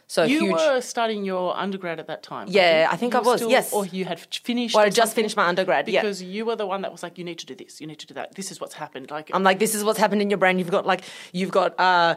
So 0.09 0.25
you 0.25 0.41
huge. 0.41 0.53
were 0.53 0.81
studying 0.81 1.25
your 1.25 1.55
undergrad 1.55 2.01
at 2.01 2.07
that 2.07 2.23
time. 2.23 2.49
Yeah? 2.51 2.89
I 2.91 2.97
think 2.97 3.15
I 3.15 3.21
was, 3.21 3.41
still- 3.41 3.51
yes. 3.51 3.73
or 3.75 3.85
you 3.85 4.07
had 4.07 4.19
finished. 4.19 4.75
Well, 4.75 4.87
I 4.87 4.89
just 4.89 5.15
finished 5.15 5.37
my 5.37 5.47
undergrad, 5.47 5.87
yeah. 5.87 6.01
because 6.01 6.23
you 6.23 6.47
were 6.47 6.57
the 6.57 6.67
one 6.67 6.81
that 6.81 6.91
was 6.91 7.03
like, 7.03 7.19
you 7.19 7.25
need 7.25 7.39
to 7.41 7.47
do 7.47 7.55
this, 7.55 7.79
you 7.79 7.87
need 7.87 7.99
to 7.99 8.07
do 8.07 8.15
that. 8.15 8.35
This 8.35 8.51
is 8.51 8.59
what's 8.59 8.75
happened. 8.75 9.11
Like 9.11 9.31
I'm 9.35 9.43
like, 9.43 9.59
this 9.59 9.75
is 9.75 9.85
what's 9.85 9.99
happened 9.99 10.23
in 10.23 10.31
your 10.31 10.39
brain. 10.39 10.59
You've 10.59 10.71
got 10.71 10.87
like, 10.87 11.03
you've 11.33 11.53
got. 11.53 11.79
uh 11.79 12.17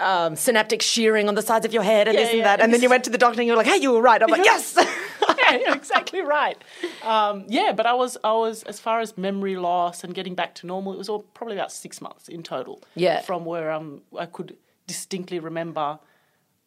um, 0.00 0.34
synaptic 0.34 0.80
shearing 0.80 1.28
on 1.28 1.34
the 1.34 1.42
sides 1.42 1.66
of 1.66 1.74
your 1.74 1.82
head 1.82 2.08
and 2.08 2.14
Yeah, 2.14 2.22
this 2.22 2.30
and 2.30 2.38
yeah, 2.38 2.44
that. 2.44 2.54
And 2.54 2.64
and 2.64 2.72
then 2.72 2.80
you 2.80 2.88
went 2.88 3.04
to 3.04 3.10
the 3.10 3.18
doctor 3.18 3.40
and 3.40 3.46
you 3.46 3.52
were 3.52 3.58
like, 3.58 3.66
hey, 3.66 3.76
you 3.76 3.92
were 3.92 4.00
right. 4.00 4.22
I'm 4.22 4.30
like, 4.30 4.44
yes. 4.44 4.74
yeah, 5.38 5.58
you're 5.58 5.76
exactly 5.76 6.22
right. 6.22 6.56
Um, 7.02 7.44
yeah, 7.48 7.72
but 7.76 7.84
I 7.84 7.92
was, 7.92 8.16
I 8.24 8.32
was, 8.32 8.62
as 8.62 8.80
far 8.80 9.00
as 9.00 9.18
memory 9.18 9.56
loss 9.56 10.02
and 10.02 10.14
getting 10.14 10.34
back 10.34 10.54
to 10.56 10.66
normal, 10.66 10.94
it 10.94 10.96
was 10.98 11.10
all 11.10 11.20
probably 11.34 11.54
about 11.54 11.70
six 11.70 12.00
months 12.00 12.28
in 12.28 12.42
total. 12.42 12.82
Yeah. 12.94 13.20
From 13.20 13.44
where 13.44 13.70
um, 13.70 14.00
I 14.18 14.24
could 14.24 14.56
distinctly 14.86 15.38
remember, 15.38 15.98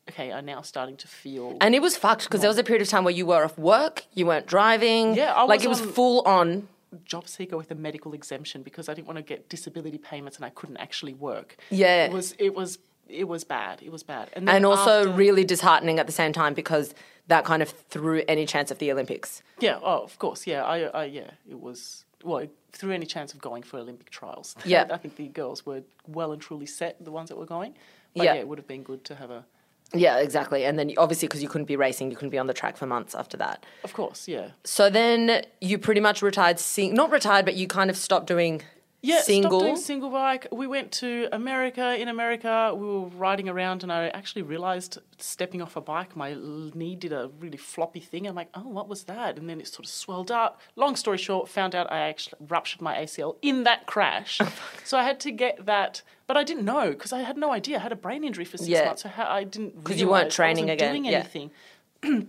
okay, 0.10 0.32
I'm 0.32 0.46
now 0.46 0.62
starting 0.62 0.98
to 0.98 1.08
feel. 1.08 1.58
and 1.62 1.74
it 1.76 1.82
was 1.82 1.96
fucked 1.98 2.24
because 2.26 2.42
there 2.42 2.50
was 2.50 2.58
a 2.58 2.64
period 2.64 2.82
of 2.82 2.88
time 2.90 3.04
where 3.04 3.14
you 3.14 3.26
were 3.26 3.44
off 3.46 3.58
work, 3.58 4.04
you 4.14 4.26
weren't 4.26 4.46
driving. 4.48 5.16
Yeah, 5.16 5.34
I 5.34 5.44
like 5.44 5.64
it 5.64 5.68
was 5.70 5.82
on- 5.82 5.88
um, 5.88 5.94
full 5.94 6.22
on. 6.28 6.68
job 7.06 7.28
seeker 7.28 7.58
with 7.58 7.72
a 7.72 7.76
medical 7.76 8.14
exemption 8.14 8.62
because 8.64 8.88
I 8.90 8.94
didn't 8.94 9.08
want 9.08 9.18
to 9.18 9.24
get 9.24 9.50
disability 9.50 9.98
payments 9.98 10.38
and 10.38 10.46
I 10.46 10.50
couldn't 10.50 10.78
actually 10.78 11.14
work. 11.14 11.58
Yeah. 11.70 12.06
It 12.06 12.12
was, 12.12 12.36
it 12.38 12.54
was, 12.54 12.78
it 13.10 13.28
was 13.28 13.44
bad. 13.44 13.82
It 13.82 13.92
was 13.92 14.04
bad. 14.04 14.30
And, 14.34 14.48
then 14.48 14.56
And 14.58 14.66
also 14.66 15.00
after- 15.02 15.12
really 15.12 15.44
disheartening 15.44 15.98
at 16.00 16.06
the 16.06 16.14
same 16.14 16.34
time 16.34 16.54
because 16.54 16.94
that 17.28 17.46
kind 17.46 17.62
of 17.64 17.70
threw 17.70 18.22
any 18.28 18.46
chance 18.46 18.70
of 18.70 18.78
the 18.80 18.92
Olympics. 18.92 19.42
Yeah, 19.60 19.80
oh, 19.82 20.04
of 20.04 20.20
course, 20.20 20.46
yeah, 20.46 20.64
I, 20.64 20.78
I, 20.84 21.04
yeah, 21.06 21.32
it 21.50 21.60
was 21.60 22.04
well 22.24 22.46
through 22.74 22.92
any 22.92 23.06
chance 23.06 23.34
of 23.34 23.40
going 23.42 23.64
for 23.64 23.78
Olympic 23.80 24.10
trials. 24.10 24.56
Yeah. 24.66 24.88
I 24.92 24.98
think 24.98 25.16
the 25.16 25.28
girls 25.30 25.66
were 25.66 25.84
well 26.08 26.32
and 26.34 26.42
truly 26.42 26.66
set, 26.66 27.04
the 27.04 27.12
ones 27.12 27.30
that 27.30 27.38
were 27.38 27.46
going. 27.46 27.74
But 28.16 28.26
Yeah. 28.26 28.34
yeah, 28.36 28.42
it 28.42 28.48
would 28.48 28.58
have 28.60 28.68
been 28.68 28.84
good 28.84 29.04
to 29.06 29.16
have 29.16 29.32
a, 29.32 29.46
Yeah, 29.94 30.18
exactly. 30.18 30.66
And 30.66 30.78
then 30.78 30.92
obviously 30.98 31.28
because 31.28 31.44
you 31.44 31.50
couldn't 31.50 31.66
be 31.66 31.76
racing, 31.76 32.10
you 32.10 32.18
couldn't 32.18 32.32
be 32.32 32.38
on 32.38 32.48
the 32.48 32.54
track 32.54 32.78
for 32.78 32.86
months 32.86 33.14
after 33.14 33.38
that. 33.38 33.66
of 33.84 33.94
course, 33.94 34.28
yeah, 34.28 34.50
So 34.64 34.90
then 34.90 35.46
you 35.62 35.78
pretty 35.78 36.02
much 36.02 36.22
retired, 36.22 36.60
sing- 36.60 36.94
not 36.94 37.12
retired, 37.12 37.46
but 37.46 37.56
you 37.56 37.68
kind 37.68 37.90
of 37.90 37.98
stopped 37.98 38.28
doing 38.28 38.64
yeah. 39.04 39.22
single. 39.22 39.60
Stopped 39.60 39.64
doing 39.64 39.78
single 39.78 40.10
bike. 40.10 40.48
We 40.52 40.66
went 40.66 40.92
to 40.94 41.28
America. 41.32 41.96
In 42.00 42.08
America, 42.08 42.74
we 42.74 42.86
were 42.86 43.08
riding 43.08 43.50
around, 43.50 43.84
and 43.84 43.92
I 43.92 44.08
actually 44.08 44.42
realized 44.42 44.98
stepping 45.18 45.62
off 45.62 45.76
a 45.76 45.82
bike, 45.82 46.16
my 46.16 46.36
knee 46.74 46.96
did 46.96 47.14
a 47.14 47.30
really 47.40 47.58
floppy 47.58 48.00
thing. 48.00 48.26
I'm 48.26 48.36
like, 48.36 48.50
oh, 48.56 48.68
what 48.68 48.88
was 48.88 49.04
that? 49.04 49.38
And 49.38 49.50
then 49.50 49.60
it 49.60 49.68
sort 49.68 49.86
of 49.86 49.92
swelled 49.92 50.32
up. 50.32 50.60
Long 50.76 50.96
story 50.96 51.18
short, 51.18 51.50
found 51.50 51.76
out 51.76 51.92
I 51.92 52.00
actually 52.00 52.38
ruptured 52.48 52.82
my 52.82 52.96
ACL 52.96 53.36
in 53.42 53.64
that 53.66 53.86
crash. 53.86 54.40
so 54.84 54.98
I 54.98 55.04
had 55.04 55.20
to 55.22 55.32
get 55.32 55.66
that. 55.66 56.02
But 56.26 56.38
I 56.38 56.44
didn't 56.44 56.66
know 56.66 56.92
because 56.92 57.12
I 57.12 57.20
had 57.20 57.38
no 57.38 57.52
idea. 57.52 57.78
I 57.78 57.82
had 57.82 57.92
a 57.92 57.98
brain 57.98 58.24
injury 58.24 58.46
for 58.46 58.58
six 58.58 58.70
Yeah. 58.70 58.86
months. 58.86 59.04
So 59.04 59.10
how, 59.10 59.28
I 59.28 59.44
didn't 59.44 59.76
because 59.84 60.00
you 60.00 60.10
weren't 60.10 60.32
training 60.32 60.70
again, 60.70 60.92
doing 60.92 61.06
yeah. 61.06 61.20
anything. 61.20 61.52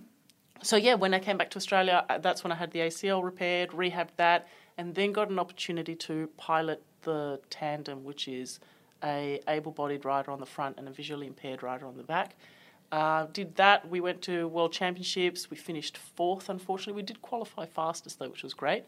So 0.63 0.77
yeah, 0.77 0.95
when 0.95 1.13
I 1.13 1.19
came 1.19 1.37
back 1.37 1.51
to 1.51 1.57
Australia, 1.59 2.07
uh, 2.09 2.17
that's 2.19 2.43
when 2.43 2.51
I 2.51 2.55
had 2.55 2.71
the 2.71 2.79
ACL 2.79 3.23
repaired, 3.23 3.69
rehabbed 3.73 4.17
that, 4.17 4.49
and 4.79 4.95
then 4.95 5.13
got 5.13 5.29
an 5.29 5.39
opportunity 5.39 5.95
to 5.97 6.29
pilot 6.39 6.83
the 7.03 7.39
tandem, 7.51 8.03
which 8.03 8.27
is 8.29 8.61
a 9.03 9.41
able-bodied 9.47 10.07
rider 10.07 10.31
on 10.31 10.41
the 10.41 10.47
front 10.47 10.79
and 10.79 10.89
a 10.89 10.91
visually 10.91 11.27
impaired 11.27 11.63
rider 11.63 11.85
on 11.87 11.99
the 11.99 12.03
back. 12.03 12.35
Uh, 12.91 13.27
did 13.33 13.57
that. 13.57 13.87
We 13.91 14.01
went 14.01 14.23
to 14.23 14.49
World 14.49 14.73
Championships. 14.73 15.51
We 15.51 15.59
finished 15.59 15.99
fourth. 15.99 16.49
Unfortunately, 16.49 16.95
we 16.95 17.03
did 17.05 17.21
qualify 17.21 17.67
fastest 17.67 18.19
though, 18.19 18.31
which 18.31 18.43
was 18.43 18.55
great. 18.55 18.85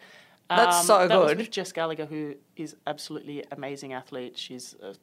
Um, 0.49 0.57
That's 0.59 0.87
so 0.87 1.09
that 1.09 1.27
good. 1.27 1.39
with 1.39 1.51
Jess 1.51 1.73
Gallagher, 1.73 2.07
who 2.07 2.35
is 2.57 2.77
absolutely 2.87 3.45
amazing 3.51 3.93
athlete. 3.93 4.39
She's 4.39 4.75
uh, 4.83 4.95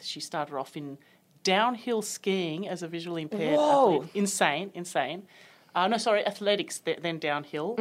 she 0.00 0.18
started 0.20 0.56
off 0.56 0.76
in 0.76 0.98
downhill 1.44 2.02
skiing 2.02 2.66
as 2.68 2.82
a 2.82 2.88
visually 2.88 3.22
impaired 3.22 3.56
Whoa. 3.56 3.94
athlete. 4.02 4.10
Insane, 4.14 4.70
insane. 4.74 5.22
Uh, 5.74 5.86
no, 5.86 5.96
sorry, 5.98 6.26
athletics, 6.26 6.80
th- 6.80 6.98
then 7.02 7.18
downhill, 7.18 7.76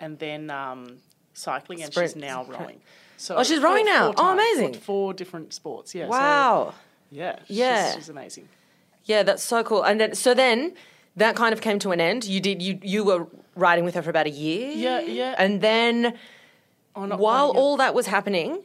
and 0.00 0.18
then 0.18 0.50
um, 0.50 0.96
cycling, 1.34 1.82
and 1.82 1.94
she's 1.94 2.16
now 2.16 2.44
rowing. 2.44 2.80
So 3.16 3.36
Oh, 3.36 3.44
she's 3.44 3.60
rowing 3.60 3.84
now. 3.84 4.08
Oh, 4.08 4.12
times, 4.12 4.40
amazing. 4.40 4.72
Four, 4.74 4.80
four 4.82 5.14
different 5.14 5.54
sports. 5.54 5.94
Yeah. 5.94 6.06
so- 6.06 6.10
Wow. 6.10 6.74
yeah. 7.10 7.38
Yeah. 7.46 7.86
She's, 7.86 7.94
she's 7.94 8.08
amazing. 8.08 8.48
Yeah, 9.04 9.22
that's 9.22 9.42
so 9.44 9.62
cool. 9.62 9.82
And 9.84 10.00
then, 10.00 10.14
so 10.14 10.34
then 10.34 10.74
that 11.16 11.34
kind 11.36 11.52
of 11.52 11.60
came 11.60 11.78
to 11.80 11.92
an 11.92 12.00
end. 12.00 12.24
You 12.24 12.40
did 12.40 12.60
you 12.60 12.78
you 12.82 13.04
were 13.04 13.26
riding 13.56 13.84
with 13.84 13.94
her 13.94 14.02
for 14.02 14.10
about 14.10 14.26
a 14.26 14.30
year. 14.30 14.70
Yeah, 14.72 15.00
yeah. 15.00 15.34
And 15.38 15.60
then 15.60 16.14
while 17.06 17.50
all 17.50 17.76
that 17.78 17.94
was 17.94 18.06
happening, 18.06 18.62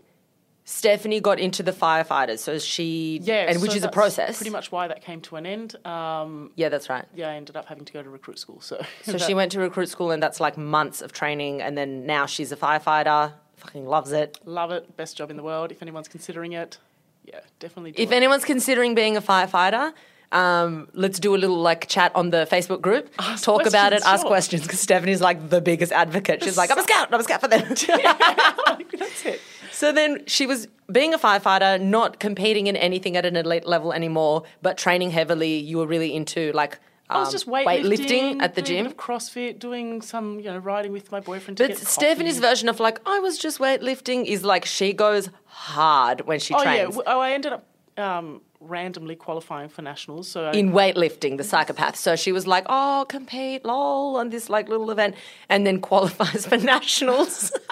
Stefanie 0.65 1.21
got 1.21 1.39
into 1.39 1.61
the 1.61 1.71
firefighters. 1.73 2.39
So 2.39 2.57
she 2.57 3.19
yeah, 3.23 3.49
and 3.49 3.61
which 3.61 3.71
so 3.71 3.77
is 3.77 3.83
a 3.83 3.87
that's 3.87 3.93
process. 3.93 4.37
Pretty 4.37 4.49
much 4.51 4.71
why 4.71 4.87
that 4.87 5.01
came 5.03 5.19
to 5.21 5.35
an 5.35 5.45
end. 5.45 5.75
Um, 5.85 6.51
Yeah, 6.55 6.69
that's 6.69 6.89
right. 6.89 7.05
yeah, 7.13 7.29
I 7.29 7.35
ended 7.35 7.55
up 7.57 7.65
having 7.65 7.83
to 7.85 7.91
go 7.93 8.01
to 8.01 8.09
recruit 8.09 8.39
school. 8.39 8.61
So, 8.61 8.81
So 9.03 9.17
she 9.17 9.33
went 9.39 9.51
to 9.53 9.59
recruit 9.59 9.89
school, 9.89 10.11
and 10.11 10.23
that's 10.23 10.39
like 10.39 10.57
months 10.57 11.01
of 11.01 11.11
training, 11.11 11.61
and 11.61 11.77
then 11.77 12.05
now 12.05 12.25
she's 12.25 12.51
a 12.51 12.55
firefighter. 12.57 13.33
Fucking 13.57 13.85
loves 13.85 14.11
it. 14.11 14.39
love 14.45 14.71
it. 14.71 14.95
Best 14.97 15.17
job 15.17 15.29
in 15.31 15.37
the 15.37 15.43
world. 15.43 15.71
If 15.71 15.81
anyone's 15.81 16.07
considering 16.07 16.53
it, 16.53 16.77
yeah, 17.25 17.39
definitely. 17.59 17.91
Do 17.91 18.01
If 18.03 18.11
it. 18.11 18.15
anyone's 18.15 18.43
considering 18.45 18.95
being 18.95 19.15
a 19.17 19.21
firefighter, 19.21 19.93
um, 20.33 20.87
let's 20.93 21.19
do 21.19 21.35
a 21.35 21.37
little 21.37 21.57
like 21.57 21.87
chat 21.87 22.11
on 22.15 22.31
the 22.31 22.47
Facebook 22.51 22.81
group. 22.81 23.09
Ask 23.19 23.43
Talk 23.43 23.65
about 23.65 23.93
it, 23.93 24.01
questions, 24.01 24.03
ask 24.19 24.25
questions, 24.25 24.61
because 24.63 24.85
Stefanie's 24.85 25.21
like 25.21 25.49
the 25.49 25.61
biggest 25.61 25.91
advocate. 25.91 26.43
She's 26.43 26.57
like, 26.57 26.71
I'm 26.71 26.79
a 26.79 26.83
scout, 26.83 27.07
I'm 27.13 27.19
a 27.19 27.23
scout 27.23 27.41
for 27.41 27.47
them. 27.47 27.61
That's 28.97 29.25
it. 29.25 29.41
so 29.71 29.91
then 29.91 30.23
she 30.27 30.45
was 30.45 30.67
being 30.91 31.13
a 31.13 31.19
firefighter, 31.19 31.79
not 31.81 32.19
competing 32.19 32.67
in 32.67 32.75
anything 32.75 33.15
at 33.17 33.25
an 33.25 33.35
elite 33.35 33.65
level 33.65 33.93
anymore, 33.93 34.43
but 34.61 34.77
training 34.77 35.11
heavily. 35.11 35.57
You 35.57 35.77
were 35.77 35.87
really 35.87 36.13
into 36.15 36.51
like 36.53 36.79
I 37.09 37.19
was 37.19 37.27
um, 37.27 37.31
just 37.33 37.47
weightlifting, 37.47 38.41
at 38.41 38.55
the 38.55 38.61
gym. 38.61 38.85
of 38.85 38.97
CrossFit, 38.97 39.59
doing 39.59 40.01
some, 40.01 40.39
you 40.39 40.45
know, 40.45 40.57
riding 40.57 40.91
with 40.91 41.11
my 41.11 41.19
boyfriend. 41.19 41.57
But 41.57 41.71
Stefanie's 41.71 42.39
version 42.39 42.69
of 42.69 42.79
like, 42.79 42.99
I 43.05 43.19
was 43.19 43.37
just 43.37 43.59
weightlifting 43.59 44.25
is 44.25 44.43
like 44.43 44.65
she 44.65 44.93
goes 44.93 45.29
hard 45.45 46.21
when 46.21 46.39
she 46.39 46.53
Oh 46.53 46.59
yeah. 46.63 46.63
trains. 46.63 46.95
w- 46.95 47.03
Oh, 47.05 47.19
I 47.19 47.31
ended 47.33 47.53
up 47.53 47.65
um, 47.97 48.41
randomly 48.67 49.15
qualifying 49.15 49.69
for 49.69 49.81
nationals. 49.81 50.27
So 50.27 50.51
in 50.51 50.71
weightlifting, 50.71 51.37
the 51.37 51.43
psychopath. 51.43 51.95
So 51.95 52.15
she 52.15 52.31
was 52.31 52.47
like, 52.47 52.65
"Oh, 52.67 53.05
compete, 53.07 53.65
lol," 53.65 54.17
on 54.17 54.29
this 54.29 54.49
like 54.49 54.69
little 54.69 54.91
event, 54.91 55.15
and 55.49 55.65
then 55.65 55.79
qualifies 55.89 56.45
for 56.45 56.57
nationals 56.57 57.51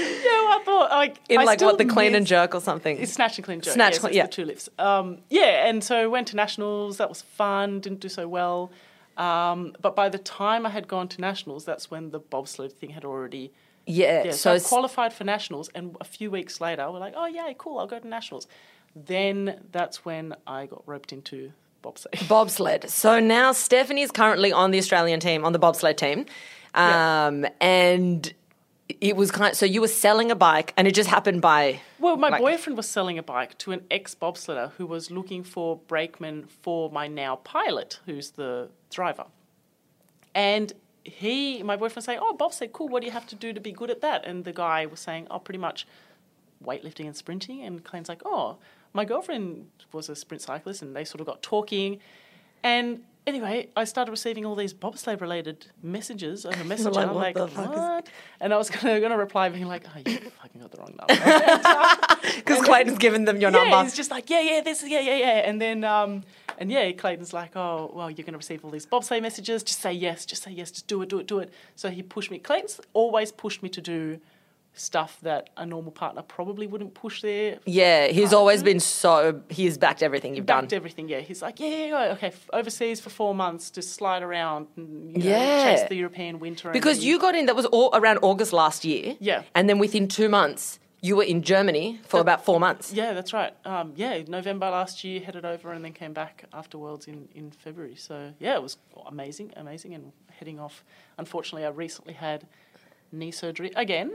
yeah, 0.00 0.04
I 0.06 0.62
thought 0.64 0.90
like 0.90 1.20
in 1.28 1.40
I 1.40 1.44
like 1.44 1.60
what 1.60 1.78
the 1.78 1.84
clean 1.84 2.14
and 2.14 2.26
jerk 2.26 2.54
or 2.54 2.60
something. 2.60 2.98
It's 2.98 3.12
snatch 3.12 3.38
and 3.38 3.44
clean 3.44 3.60
jerk. 3.60 3.74
Snatch, 3.74 3.98
clean- 3.98 4.14
yeah. 4.14 4.26
two 4.26 4.44
lifts. 4.44 4.68
Um, 4.78 5.18
yeah, 5.28 5.68
and 5.68 5.82
so 5.82 6.08
went 6.08 6.28
to 6.28 6.36
nationals. 6.36 6.96
That 6.98 7.08
was 7.08 7.22
fun. 7.22 7.80
Didn't 7.80 8.00
do 8.00 8.08
so 8.08 8.28
well. 8.28 8.70
Um, 9.16 9.74
but 9.82 9.94
by 9.94 10.08
the 10.08 10.18
time 10.18 10.64
I 10.64 10.70
had 10.70 10.88
gone 10.88 11.08
to 11.08 11.20
nationals, 11.20 11.64
that's 11.64 11.90
when 11.90 12.10
the 12.10 12.18
bobsled 12.18 12.72
thing 12.72 12.90
had 12.90 13.04
already. 13.04 13.52
yeah, 13.86 14.24
Yeah, 14.24 14.30
so 14.32 14.56
so 14.56 14.64
I 14.64 14.68
qualified 14.68 15.12
for 15.12 15.24
nationals, 15.24 15.68
and 15.74 15.96
a 16.00 16.04
few 16.04 16.30
weeks 16.30 16.60
later, 16.60 16.90
we're 16.90 17.00
like, 17.00 17.14
"Oh 17.16 17.26
yeah, 17.26 17.52
cool, 17.58 17.78
I'll 17.78 17.86
go 17.86 17.98
to 17.98 18.08
nationals." 18.08 18.46
Then 18.96 19.60
that's 19.72 20.04
when 20.04 20.34
I 20.46 20.66
got 20.66 20.82
roped 20.86 21.12
into 21.12 21.52
bobsleigh. 21.82 22.28
bobsled. 22.28 22.90
So 22.90 23.20
now 23.20 23.52
Stefanie 23.52 24.02
is 24.02 24.10
currently 24.10 24.52
on 24.52 24.70
the 24.70 24.78
Australian 24.78 25.20
team, 25.20 25.44
on 25.44 25.52
the 25.52 25.58
bobsled 25.58 25.96
team, 25.96 26.26
um, 26.74 27.46
and 27.60 28.32
it 29.00 29.14
was 29.16 29.30
kind. 29.30 29.52
of, 29.52 29.56
so 29.56 29.64
you 29.66 29.80
were 29.80 29.88
selling 29.88 30.30
a 30.30 30.34
bike, 30.34 30.74
and 30.76 30.88
it 30.88 30.94
just 30.94 31.08
happened 31.08 31.40
by. 31.40 31.80
Well, 32.00 32.16
my 32.16 32.28
Like- 32.30 32.40
boyfriend 32.40 32.76
was 32.76 32.88
selling 32.88 33.16
a 33.18 33.22
bike 33.22 33.56
to 33.58 33.72
an 33.72 33.84
ex 33.90 34.14
bobsledder 34.14 34.72
who 34.72 34.86
was 34.86 35.10
looking 35.10 35.44
for 35.44 35.76
brakemen 35.76 36.48
for 36.62 36.90
my 36.90 37.06
now 37.06 37.36
pilot, 37.36 38.00
who's 38.06 38.30
the 38.32 38.70
driver. 38.90 39.26
And 40.34 40.72
he, 41.04 41.62
my 41.62 41.76
boyfriend, 41.76 41.96
was 41.96 42.04
saying, 42.04 42.18
"Oh, 42.20 42.34
bobsled, 42.34 42.72
cool. 42.72 42.88
What 42.88 43.00
do 43.00 43.06
you 43.06 43.12
have 43.12 43.26
to 43.28 43.36
do 43.36 43.52
to 43.52 43.60
be 43.60 43.72
good 43.72 43.90
at 43.90 44.00
that?" 44.00 44.24
And 44.26 44.44
the 44.44 44.52
guy 44.52 44.86
was 44.86 45.00
saying, 45.00 45.28
"Oh, 45.30 45.38
pretty 45.38 45.58
much 45.58 45.86
weightlifting 46.64 47.06
and 47.06 47.16
sprinting." 47.16 47.62
And 47.62 47.82
Clayton's 47.84 48.08
like, 48.08 48.22
"Oh, 48.24 48.58
my 48.92 49.04
girlfriend 49.04 49.66
was 49.92 50.08
a 50.08 50.16
sprint 50.16 50.42
cyclist," 50.42 50.82
and 50.82 50.94
they 50.94 51.04
sort 51.04 51.20
of 51.20 51.26
got 51.26 51.42
talking, 51.42 51.98
and. 52.62 53.02
Anyway, 53.26 53.68
I 53.76 53.84
started 53.84 54.10
receiving 54.10 54.46
all 54.46 54.54
these 54.56 54.72
bobsleigh 54.72 55.20
related 55.20 55.66
messages 55.82 56.46
over 56.46 56.64
Messenger. 56.72 56.90
Like, 56.92 57.06
I'm 57.08 57.14
what 57.14 57.22
like, 57.22 57.34
the 57.34 57.48
fuck 57.48 57.70
is- 57.70 57.78
what? 57.78 58.08
And 58.40 58.52
I 58.54 58.56
was 58.56 58.70
gonna, 58.70 58.98
gonna 58.98 59.18
reply 59.18 59.50
being 59.50 59.66
like, 59.66 59.84
oh, 59.86 59.98
you 60.10 60.16
fucking 60.42 60.60
got 60.60 60.70
the 60.70 60.78
wrong 60.78 60.94
number. 60.98 62.06
Because 62.36 62.64
Clayton's 62.64 62.96
given 62.98 63.26
them 63.26 63.38
your 63.38 63.50
yeah, 63.50 63.58
number. 63.58 63.82
he's 63.84 63.94
just 63.94 64.10
like, 64.10 64.30
yeah, 64.30 64.40
yeah, 64.40 64.62
this, 64.62 64.82
yeah, 64.86 65.00
yeah, 65.00 65.16
yeah. 65.16 65.48
And 65.48 65.60
then, 65.60 65.84
um, 65.84 66.24
and 66.58 66.70
yeah, 66.70 66.90
Clayton's 66.92 67.34
like, 67.34 67.54
oh, 67.56 67.92
well, 67.94 68.10
you're 68.10 68.24
going 68.24 68.32
to 68.32 68.38
receive 68.38 68.64
all 68.64 68.70
these 68.70 68.86
bobsleigh 68.86 69.20
messages. 69.20 69.62
Just 69.62 69.80
say 69.80 69.92
yes, 69.92 70.24
just 70.24 70.42
say 70.42 70.50
yes, 70.50 70.70
just 70.70 70.86
do 70.86 71.02
it, 71.02 71.10
do 71.10 71.18
it, 71.18 71.26
do 71.26 71.40
it. 71.40 71.52
So 71.76 71.90
he 71.90 72.02
pushed 72.02 72.30
me. 72.30 72.38
Clayton's 72.38 72.80
always 72.94 73.32
pushed 73.32 73.62
me 73.62 73.68
to 73.68 73.82
do 73.82 74.18
stuff 74.80 75.18
that 75.22 75.50
a 75.56 75.64
normal 75.66 75.92
partner 75.92 76.22
probably 76.22 76.66
wouldn't 76.66 76.94
push 76.94 77.22
there. 77.22 77.58
Yeah, 77.66 78.06
he's 78.08 78.32
always 78.32 78.62
been 78.62 78.80
so. 78.80 79.42
He's 79.48 79.78
backed 79.78 80.02
everything 80.02 80.34
you've 80.34 80.46
backed 80.46 80.70
done. 80.70 80.76
everything. 80.76 81.08
Yeah, 81.08 81.20
he's 81.20 81.42
like, 81.42 81.60
yeah, 81.60 81.68
yeah, 81.68 81.86
yeah, 81.86 82.12
okay, 82.14 82.32
overseas 82.52 83.00
for 83.00 83.10
four 83.10 83.34
months, 83.34 83.70
just 83.70 83.92
slide 83.94 84.22
around, 84.22 84.68
and, 84.76 85.12
you 85.12 85.18
know, 85.30 85.36
Yeah. 85.36 85.76
chase 85.76 85.88
the 85.88 85.96
European 85.96 86.38
winter. 86.40 86.70
Because 86.70 86.98
then- 86.98 87.06
you 87.08 87.18
got 87.18 87.34
in, 87.34 87.46
that 87.46 87.56
was 87.56 87.66
all 87.66 87.90
around 87.94 88.18
August 88.22 88.52
last 88.52 88.84
year. 88.84 89.16
Yeah. 89.20 89.42
And 89.54 89.68
then 89.68 89.78
within 89.78 90.08
two 90.08 90.28
months, 90.28 90.78
you 91.02 91.16
were 91.16 91.24
in 91.24 91.42
Germany 91.42 91.98
for 92.06 92.20
about 92.20 92.44
four 92.44 92.60
months. 92.60 92.92
Yeah, 92.92 93.14
that's 93.14 93.32
right. 93.32 93.54
Um, 93.64 93.94
yeah, 93.96 94.22
November 94.28 94.68
last 94.68 95.02
year, 95.02 95.20
headed 95.20 95.46
over 95.46 95.72
and 95.72 95.82
then 95.82 95.92
came 95.94 96.12
back 96.12 96.44
after 96.52 96.76
Worlds 96.76 97.06
in, 97.06 97.26
in 97.34 97.50
February. 97.50 97.96
So, 97.96 98.34
yeah, 98.38 98.54
it 98.56 98.62
was 98.62 98.76
amazing, 99.06 99.52
amazing. 99.56 99.94
And 99.94 100.12
heading 100.38 100.60
off, 100.60 100.84
unfortunately, 101.16 101.64
I 101.64 101.70
recently 101.70 102.12
had 102.12 102.46
knee 103.12 103.30
surgery 103.30 103.72
again. 103.76 104.12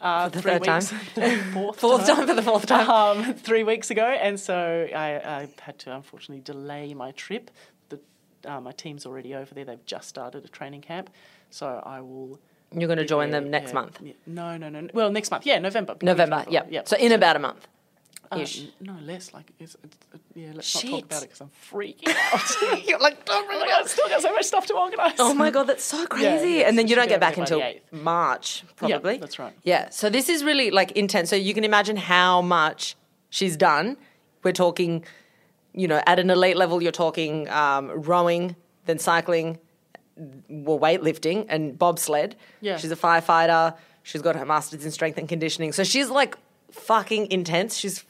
Uh, 0.00 0.28
For 0.28 0.36
the 0.36 0.42
three 0.42 0.52
third 0.52 0.64
time? 0.64 0.82
weeks, 0.82 1.42
fourth, 1.52 1.80
Fourth 1.80 2.06
time 2.06 2.26
for 2.28 2.34
the 2.34 2.42
fourth 2.42 2.66
time. 2.66 2.88
um, 2.88 3.34
three 3.34 3.64
weeks 3.64 3.90
ago, 3.90 4.04
and 4.04 4.38
so 4.38 4.86
I, 4.94 5.16
I 5.42 5.48
had 5.60 5.78
to 5.80 5.94
unfortunately 5.94 6.42
delay 6.42 6.94
my 6.94 7.10
trip. 7.12 7.50
The, 7.88 7.98
uh, 8.44 8.60
my 8.60 8.70
team's 8.72 9.06
already 9.06 9.34
over 9.34 9.52
there; 9.54 9.64
they've 9.64 9.84
just 9.86 10.08
started 10.08 10.44
a 10.44 10.48
training 10.48 10.82
camp, 10.82 11.10
so 11.50 11.82
I 11.84 12.00
will. 12.00 12.38
You're 12.72 12.86
going 12.86 12.98
to 12.98 13.04
join 13.06 13.30
there, 13.30 13.40
them 13.40 13.50
next 13.50 13.70
yeah, 13.70 13.74
month. 13.74 13.98
yeah. 14.02 14.12
No, 14.26 14.56
no, 14.56 14.68
no, 14.68 14.82
no. 14.82 14.90
Well, 14.94 15.10
next 15.10 15.30
month, 15.32 15.44
yeah, 15.46 15.58
November. 15.58 15.96
November, 16.02 16.44
yeah. 16.48 16.64
yeah. 16.70 16.82
So 16.84 16.96
in 16.96 17.10
about 17.12 17.34
a 17.34 17.38
month. 17.40 17.66
Uh, 18.30 18.38
ish. 18.40 18.64
no, 18.80 18.94
less. 19.04 19.32
Like, 19.32 19.52
it's, 19.58 19.76
it's, 19.82 19.96
uh, 20.14 20.18
yeah, 20.34 20.50
let's 20.54 20.68
Shit. 20.68 20.90
not 20.90 20.96
talk 20.98 21.04
about 21.06 21.22
it 21.22 21.26
because 21.26 21.40
I'm 21.40 21.50
freaking 21.72 22.08
out. 22.72 22.86
You're 22.86 22.98
like, 22.98 23.24
don't 23.24 23.46
Oh 23.46 23.48
my 23.48 23.66
God, 23.66 23.80
I've 23.82 23.88
still 23.88 24.08
got 24.08 24.20
so 24.20 24.32
much 24.32 24.44
stuff 24.44 24.66
to 24.66 24.74
organise. 24.74 25.14
Oh 25.18 25.32
my 25.32 25.50
god, 25.50 25.64
that's 25.64 25.84
so 25.84 26.06
crazy! 26.06 26.58
yeah, 26.58 26.68
and 26.68 26.78
then 26.78 26.88
you 26.88 26.94
don't 26.94 27.08
get 27.08 27.20
back 27.20 27.36
until 27.38 27.62
March, 27.90 28.64
probably. 28.76 29.18
that's 29.18 29.38
right. 29.38 29.54
Yeah, 29.62 29.90
so 29.90 30.10
this 30.10 30.28
is 30.28 30.44
really 30.44 30.70
like 30.70 30.92
intense. 30.92 31.30
So 31.30 31.36
you 31.36 31.54
can 31.54 31.64
imagine 31.64 31.96
how 31.96 32.42
much 32.42 32.96
she's 33.30 33.56
done. 33.56 33.96
We're 34.42 34.52
talking, 34.52 35.04
you 35.72 35.88
know, 35.88 36.02
at 36.06 36.18
an 36.18 36.30
elite 36.30 36.56
level, 36.56 36.82
you're 36.82 36.92
talking 36.92 37.48
um, 37.48 37.90
rowing, 37.90 38.56
then 38.86 38.98
cycling, 38.98 39.58
well, 40.48 40.78
weightlifting, 40.78 41.46
and 41.48 41.78
bobsled. 41.78 42.36
Yeah. 42.60 42.76
she's 42.76 42.92
a 42.92 42.96
firefighter. 42.96 43.76
She's 44.02 44.22
got 44.22 44.36
her 44.36 44.46
master's 44.46 44.84
in 44.84 44.90
strength 44.90 45.18
and 45.18 45.28
conditioning. 45.28 45.72
So 45.72 45.84
she's 45.84 46.08
like 46.08 46.36
fucking 46.70 47.30
intense. 47.30 47.76
She's 47.76 48.04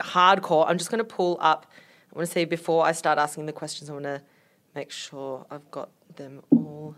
hardcore. 0.00 0.66
I'm 0.68 0.78
just 0.78 0.90
going 0.90 0.98
to 0.98 1.04
pull 1.04 1.38
up. 1.40 1.66
I 2.12 2.16
want 2.16 2.28
to 2.28 2.32
say 2.32 2.44
before 2.44 2.84
I 2.84 2.92
start 2.92 3.18
asking 3.18 3.46
the 3.46 3.52
questions, 3.52 3.90
I 3.90 3.92
want 3.92 4.04
to 4.04 4.22
make 4.74 4.90
sure 4.90 5.46
I've 5.50 5.70
got 5.70 5.90
them 6.16 6.42
all. 6.50 6.94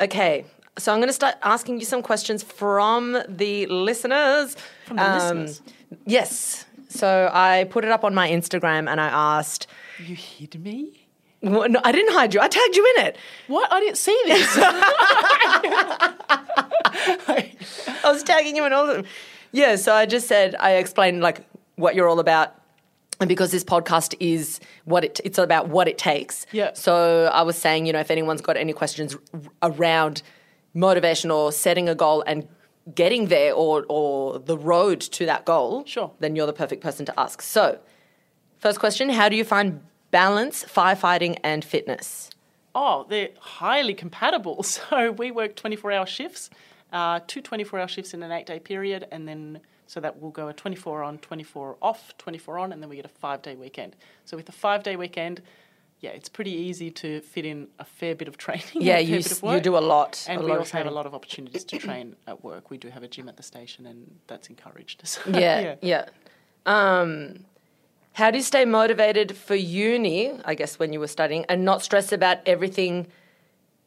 Okay, 0.00 0.44
so 0.76 0.92
I'm 0.92 0.98
going 0.98 1.08
to 1.08 1.12
start 1.12 1.36
asking 1.42 1.80
you 1.80 1.86
some 1.86 2.02
questions 2.02 2.42
from 2.42 3.18
the 3.28 3.66
listeners. 3.66 4.56
From 4.86 4.96
the 4.96 5.10
um, 5.10 5.38
listeners? 5.38 5.62
Yes. 6.04 6.66
So 6.88 7.30
I 7.32 7.64
put 7.70 7.84
it 7.84 7.90
up 7.90 8.04
on 8.04 8.14
my 8.14 8.28
Instagram 8.30 8.88
and 8.88 9.00
I 9.00 9.08
asked. 9.08 9.66
You 9.98 10.14
hid 10.14 10.62
me? 10.62 11.08
Well, 11.42 11.68
no, 11.68 11.80
I 11.84 11.92
didn't 11.92 12.12
hide 12.12 12.34
you. 12.34 12.40
I 12.40 12.48
tagged 12.48 12.76
you 12.76 12.94
in 12.96 13.06
it. 13.06 13.16
What? 13.46 13.72
I 13.72 13.80
didn't 13.80 13.96
see 13.96 14.20
this. 14.26 14.56
I 16.84 17.48
was 18.04 18.22
tagging 18.22 18.56
you 18.56 18.64
in 18.66 18.72
all 18.72 18.88
of 18.88 18.96
them. 18.96 19.04
Yeah, 19.52 19.76
so 19.76 19.94
I 19.94 20.06
just 20.06 20.28
said 20.28 20.54
I 20.58 20.72
explained 20.74 21.20
like 21.22 21.46
what 21.76 21.94
you're 21.94 22.08
all 22.08 22.20
about. 22.20 22.54
And 23.20 23.28
because 23.28 23.50
this 23.50 23.64
podcast 23.64 24.14
is 24.20 24.60
what 24.84 25.04
it, 25.04 25.20
it's 25.24 25.38
about 25.38 25.68
what 25.68 25.88
it 25.88 25.98
takes. 25.98 26.46
Yeah. 26.52 26.70
So 26.74 27.28
I 27.32 27.42
was 27.42 27.56
saying, 27.58 27.86
you 27.86 27.92
know, 27.92 27.98
if 27.98 28.10
anyone's 28.12 28.40
got 28.40 28.56
any 28.56 28.72
questions 28.72 29.16
r- 29.34 29.40
around 29.72 30.22
motivation 30.72 31.30
or 31.32 31.50
setting 31.50 31.88
a 31.88 31.96
goal 31.96 32.22
and 32.28 32.46
getting 32.94 33.26
there 33.26 33.52
or, 33.54 33.84
or 33.88 34.38
the 34.38 34.56
road 34.56 35.00
to 35.00 35.26
that 35.26 35.44
goal, 35.44 35.84
Sure. 35.84 36.12
then 36.20 36.36
you're 36.36 36.46
the 36.46 36.52
perfect 36.52 36.80
person 36.80 37.04
to 37.06 37.20
ask. 37.20 37.42
So, 37.42 37.80
first 38.60 38.78
question 38.78 39.08
How 39.08 39.28
do 39.28 39.34
you 39.34 39.44
find 39.44 39.80
balance, 40.12 40.64
firefighting, 40.64 41.38
and 41.42 41.64
fitness? 41.64 42.30
oh, 42.74 43.04
they're 43.08 43.30
highly 43.40 43.94
compatible. 43.94 44.62
So 44.62 45.10
we 45.10 45.32
work 45.32 45.56
24 45.56 45.90
hour 45.90 46.06
shifts, 46.06 46.50
uh, 46.92 47.20
two 47.26 47.40
24 47.40 47.80
hour 47.80 47.88
shifts 47.88 48.14
in 48.14 48.22
an 48.22 48.32
eight 48.32 48.46
day 48.46 48.58
period, 48.58 49.06
and 49.10 49.26
then 49.28 49.60
so 49.86 50.00
that 50.00 50.20
will 50.20 50.30
go 50.30 50.48
a 50.48 50.52
24 50.52 51.02
on, 51.02 51.18
24 51.18 51.76
off, 51.80 52.12
24 52.18 52.58
on, 52.58 52.72
and 52.72 52.82
then 52.82 52.90
we 52.90 52.96
get 52.96 53.04
a 53.06 53.08
five 53.08 53.40
day 53.42 53.56
weekend. 53.56 53.96
So 54.24 54.36
with 54.36 54.48
a 54.48 54.52
five 54.52 54.82
day 54.82 54.96
weekend, 54.96 55.40
yeah, 56.00 56.10
it's 56.10 56.28
pretty 56.28 56.52
easy 56.52 56.90
to 56.92 57.20
fit 57.22 57.44
in 57.44 57.68
a 57.78 57.84
fair 57.84 58.14
bit 58.14 58.28
of 58.28 58.36
training. 58.36 58.64
Yeah, 58.74 58.98
you, 58.98 59.14
fair 59.14 59.16
bit 59.22 59.32
s- 59.32 59.42
you 59.42 59.60
do 59.60 59.76
a 59.76 59.80
lot. 59.80 60.24
And 60.28 60.40
a 60.40 60.44
we 60.44 60.50
lot 60.50 60.58
also 60.58 60.76
have 60.76 60.86
a 60.86 60.90
lot 60.90 61.06
of 61.06 61.14
opportunities 61.14 61.64
to 61.64 61.78
train 61.78 62.16
at 62.26 62.44
work. 62.44 62.70
We 62.70 62.76
do 62.78 62.88
have 62.88 63.02
a 63.02 63.08
gym 63.08 63.28
at 63.28 63.36
the 63.36 63.42
station, 63.42 63.86
and 63.86 64.18
that's 64.26 64.48
encouraged. 64.48 65.00
So, 65.04 65.20
Yeah, 65.30 65.74
yeah. 65.80 66.04
Um, 66.66 67.44
how 68.12 68.30
do 68.30 68.36
you 68.36 68.42
stay 68.42 68.64
motivated 68.64 69.36
for 69.36 69.54
uni, 69.54 70.32
I 70.44 70.54
guess, 70.54 70.78
when 70.78 70.92
you 70.92 71.00
were 71.00 71.06
studying, 71.08 71.44
and 71.48 71.64
not 71.64 71.82
stress 71.82 72.12
about 72.12 72.38
everything 72.46 73.06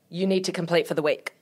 you 0.09 0.25
need 0.25 0.43
to 0.45 0.51
complete 0.51 0.87
for 0.87 0.93
the 0.95 1.01
week? 1.01 1.33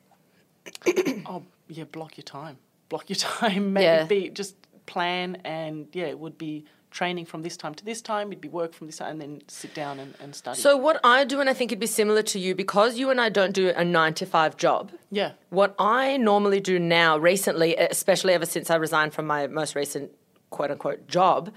Oh, 1.25 1.43
yeah, 1.67 1.83
block 1.83 2.17
your 2.17 2.23
time. 2.23 2.57
Block 2.89 3.09
your 3.09 3.15
time. 3.39 3.73
Maybe 3.73 3.83
Yeah. 3.83 4.05
be 4.05 4.29
just 4.29 4.55
plan, 4.85 5.37
and 5.43 5.87
yeah, 5.93 6.05
it 6.05 6.17
would 6.19 6.37
be 6.37 6.65
training 6.91 7.23
from 7.23 7.43
this 7.43 7.55
time 7.55 7.75
to 7.75 7.85
this 7.85 8.01
time. 8.01 8.29
It'd 8.29 8.41
be 8.41 8.47
work 8.47 8.73
from 8.73 8.87
this 8.87 8.97
time, 8.97 9.11
and 9.11 9.21
then 9.21 9.41
sit 9.47 9.75
down 9.75 9.99
and, 9.99 10.15
and 10.19 10.33
study. 10.35 10.59
So, 10.59 10.75
what 10.75 10.99
I 11.03 11.23
do, 11.25 11.39
and 11.39 11.47
I 11.49 11.53
think 11.53 11.71
it'd 11.71 11.79
be 11.79 11.85
similar 11.85 12.23
to 12.23 12.39
you, 12.39 12.55
because 12.55 12.97
you 12.97 13.11
and 13.11 13.21
I 13.21 13.29
don't 13.29 13.53
do 13.53 13.69
a 13.75 13.85
nine 13.85 14.15
to 14.15 14.25
five 14.25 14.57
job, 14.57 14.91
yeah, 15.11 15.33
What 15.51 15.75
I 15.77 16.17
normally 16.17 16.59
do 16.59 16.79
now, 16.79 17.17
recently, 17.17 17.75
especially 17.75 18.33
ever 18.33 18.45
since 18.47 18.71
I 18.71 18.75
resigned 18.75 19.13
from 19.13 19.27
my 19.27 19.45
most 19.47 19.75
recent 19.75 20.11
quote 20.49 20.71
unquote 20.71 21.07
job, 21.07 21.53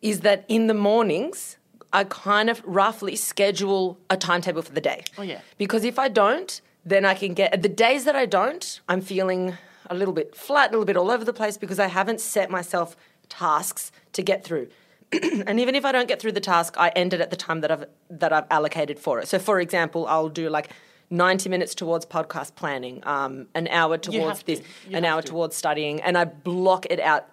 is 0.00 0.20
that 0.20 0.46
in 0.48 0.66
the 0.66 0.74
mornings, 0.74 1.58
I 1.92 2.04
kind 2.04 2.48
of 2.48 2.62
roughly 2.64 3.16
schedule 3.16 3.98
a 4.08 4.16
timetable 4.16 4.62
for 4.62 4.72
the 4.72 4.80
day. 4.80 5.04
Oh, 5.18 5.22
yeah. 5.22 5.40
Because 5.58 5.84
if 5.84 5.98
I 5.98 6.08
don't, 6.08 6.60
then 6.84 7.04
I 7.04 7.14
can 7.14 7.34
get 7.34 7.62
the 7.62 7.68
days 7.68 8.04
that 8.04 8.16
I 8.16 8.26
don't, 8.26 8.80
I'm 8.88 9.00
feeling 9.00 9.56
a 9.88 9.94
little 9.94 10.14
bit 10.14 10.34
flat, 10.34 10.70
a 10.70 10.72
little 10.72 10.86
bit 10.86 10.96
all 10.96 11.10
over 11.10 11.24
the 11.24 11.32
place 11.32 11.56
because 11.56 11.78
I 11.78 11.88
haven't 11.88 12.20
set 12.20 12.50
myself 12.50 12.96
tasks 13.28 13.92
to 14.12 14.22
get 14.22 14.44
through. 14.44 14.68
and 15.46 15.58
even 15.58 15.74
if 15.74 15.84
I 15.84 15.92
don't 15.92 16.06
get 16.06 16.20
through 16.20 16.32
the 16.32 16.40
task, 16.40 16.74
I 16.78 16.90
end 16.90 17.12
it 17.12 17.20
at 17.20 17.30
the 17.30 17.36
time 17.36 17.62
that 17.62 17.70
I've 17.70 17.84
that 18.10 18.32
I've 18.32 18.46
allocated 18.50 18.98
for 18.98 19.18
it. 19.18 19.28
So, 19.28 19.38
for 19.38 19.60
example, 19.60 20.06
I'll 20.06 20.28
do 20.28 20.48
like 20.48 20.70
ninety 21.10 21.48
minutes 21.48 21.74
towards 21.74 22.06
podcast 22.06 22.54
planning, 22.54 23.02
um, 23.04 23.48
an 23.54 23.66
hour 23.68 23.98
towards 23.98 24.40
to. 24.40 24.46
this, 24.46 24.62
an 24.92 25.04
hour 25.04 25.20
to. 25.20 25.28
towards 25.28 25.56
studying, 25.56 26.00
and 26.00 26.16
I 26.16 26.24
block 26.26 26.86
it 26.88 27.00
out, 27.00 27.26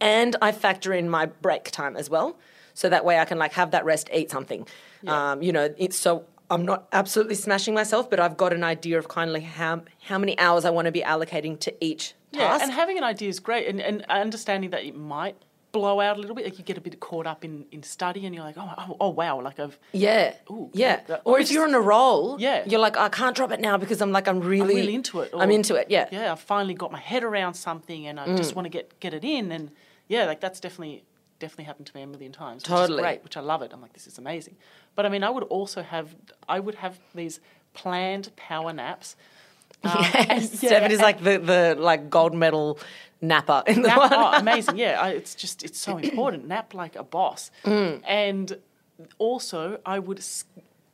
and 0.00 0.36
I 0.40 0.52
factor 0.52 0.92
in 0.92 1.08
my 1.10 1.26
break 1.26 1.72
time 1.72 1.96
as 1.96 2.08
well, 2.08 2.38
so 2.74 2.88
that 2.88 3.04
way 3.04 3.18
I 3.18 3.24
can 3.24 3.38
like 3.38 3.54
have 3.54 3.72
that 3.72 3.84
rest, 3.84 4.08
eat 4.14 4.30
something. 4.30 4.66
Um, 5.06 5.42
you 5.42 5.52
know, 5.52 5.74
it's 5.76 5.96
so. 5.96 6.26
I'm 6.50 6.64
not 6.64 6.86
absolutely 6.92 7.34
smashing 7.34 7.74
myself, 7.74 8.08
but 8.08 8.20
I've 8.20 8.36
got 8.36 8.52
an 8.52 8.62
idea 8.64 8.98
of 8.98 9.08
kind 9.08 9.30
of 9.30 9.34
like 9.34 9.42
how 9.44 9.82
how 10.04 10.18
many 10.18 10.38
hours 10.38 10.64
I 10.64 10.70
want 10.70 10.86
to 10.86 10.92
be 10.92 11.00
allocating 11.02 11.58
to 11.60 11.74
each 11.84 12.14
yeah. 12.32 12.48
task. 12.48 12.62
And 12.64 12.72
having 12.72 12.98
an 12.98 13.04
idea 13.04 13.28
is 13.28 13.40
great, 13.40 13.66
and, 13.68 13.80
and 13.80 14.04
understanding 14.08 14.70
that 14.70 14.84
it 14.84 14.94
might 14.96 15.36
blow 15.72 16.00
out 16.00 16.16
a 16.16 16.20
little 16.20 16.36
bit. 16.36 16.44
Like 16.44 16.58
you 16.58 16.64
get 16.64 16.78
a 16.78 16.80
bit 16.80 17.00
caught 17.00 17.26
up 17.26 17.44
in, 17.44 17.66
in 17.72 17.82
study, 17.82 18.24
and 18.26 18.34
you're 18.34 18.44
like, 18.44 18.56
oh, 18.56 18.70
oh, 18.78 18.96
oh 19.00 19.08
wow, 19.10 19.40
like 19.42 19.58
I've 19.58 19.78
Yeah. 19.92 20.34
Ooh, 20.50 20.70
yeah. 20.72 21.00
that- 21.08 21.22
or 21.24 21.38
if 21.38 21.42
just- 21.44 21.52
you're 21.52 21.64
on 21.64 21.74
a 21.74 21.80
roll, 21.80 22.36
Yeah. 22.40 22.62
you're 22.66 22.80
like, 22.80 22.96
I 22.96 23.08
can't 23.08 23.34
drop 23.36 23.50
it 23.52 23.60
now 23.60 23.76
because 23.76 24.00
I'm 24.00 24.12
like, 24.12 24.28
I'm 24.28 24.40
really, 24.40 24.76
really 24.76 24.94
into 24.94 25.20
it, 25.20 25.32
I'm 25.34 25.50
into 25.50 25.74
it. 25.74 25.88
Yeah. 25.90 26.08
yeah, 26.12 26.32
I've 26.32 26.40
finally 26.40 26.74
got 26.74 26.92
my 26.92 27.00
head 27.00 27.24
around 27.24 27.54
something, 27.54 28.06
and 28.06 28.18
I 28.20 28.36
just 28.36 28.52
Mm. 28.52 28.56
want 28.56 28.66
to 28.66 28.70
get 28.70 28.98
get 29.00 29.12
it 29.14 29.24
in, 29.24 29.50
and 29.52 29.70
yeah, 30.08 30.24
like 30.26 30.40
that's 30.40 30.60
definitely 30.60 31.02
definitely 31.38 31.64
happened 31.64 31.86
to 31.88 31.96
me 31.96 32.02
a 32.02 32.06
million 32.06 32.32
times. 32.32 32.62
Which 32.62 32.68
Totally. 32.68 32.98
is 32.98 33.02
great, 33.02 33.22
which 33.24 33.36
I 33.36 33.40
love 33.40 33.62
it. 33.62 33.70
I'm 33.72 33.80
like, 33.82 33.92
this 33.92 34.06
is 34.06 34.18
amazing. 34.18 34.56
But 34.94 35.06
I 35.06 35.08
mean, 35.08 35.22
I 35.24 35.30
would 35.30 35.44
also 35.44 35.82
have 35.82 36.14
I 36.48 36.60
would 36.60 36.76
have 36.76 36.98
these 37.14 37.40
planned 37.74 38.34
power 38.36 38.72
naps. 38.72 39.16
Um, 39.84 39.92
Yes. 40.14 40.62
yeah, 40.62 40.70
Stefanie's 40.70 40.92
and- 40.94 41.02
like 41.02 41.22
the, 41.22 41.38
the 41.38 41.76
like 41.78 42.08
gold 42.08 42.34
medal 42.34 42.78
napper 43.20 43.62
in 43.66 43.82
the 43.82 43.88
nap, 43.88 43.98
one. 43.98 44.10
oh, 44.14 44.32
amazing! 44.34 44.78
Yeah, 44.78 44.98
I, 45.00 45.08
it's 45.10 45.34
just 45.34 45.62
it's 45.62 45.78
so 45.78 45.98
important. 45.98 46.46
Nap 46.54 46.72
like 46.72 46.96
a 46.96 47.02
boss, 47.04 47.50
Mm. 47.64 48.00
and 48.06 48.56
also 49.18 49.78
I 49.84 49.98
would, 49.98 50.18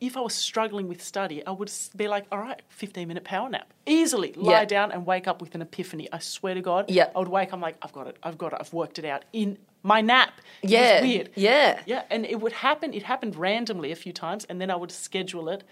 if 0.00 0.16
I 0.16 0.20
was 0.20 0.34
struggling 0.34 0.88
with 0.88 1.00
study, 1.02 1.46
I 1.46 1.52
would 1.52 1.70
be 1.96 2.08
like, 2.08 2.26
all 2.32 2.38
right, 2.40 2.60
15 2.70 3.06
minute 3.06 3.24
power 3.24 3.48
nap. 3.48 3.72
Easily 3.86 4.32
lie 4.36 4.52
Yeah. 4.60 4.64
down 4.64 4.90
and 4.92 5.06
wake 5.06 5.28
up 5.28 5.40
with 5.40 5.54
an 5.54 5.62
epiphany. 5.62 6.08
I 6.12 6.18
swear 6.18 6.54
to 6.54 6.60
God. 6.60 6.90
Yeah. 6.90 7.10
I 7.14 7.18
would 7.20 7.28
wake, 7.28 7.52
I'm 7.52 7.60
like, 7.60 7.76
I've 7.82 7.92
got 7.92 8.08
it, 8.08 8.16
I've 8.22 8.36
got 8.38 8.52
it, 8.52 8.58
I've 8.60 8.72
worked 8.72 8.98
it 8.98 9.04
out 9.04 9.24
in 9.32 9.58
my 9.82 10.00
nap. 10.00 10.32
It 10.62 10.66
was 10.66 10.72
Yeah. 10.72 11.00
weird. 11.02 11.30
Yeah. 11.34 11.80
Yeah. 11.86 12.02
And 12.10 12.24
it 12.26 12.40
would 12.40 12.52
happen, 12.52 12.94
it 12.94 13.02
happened 13.02 13.34
randomly 13.36 13.90
a 13.92 13.96
few 13.96 14.12
times, 14.12 14.44
and 14.48 14.60
then 14.60 14.70
I 14.70 14.76
would 14.76 14.92
schedule 14.92 15.48
it. 15.48 15.64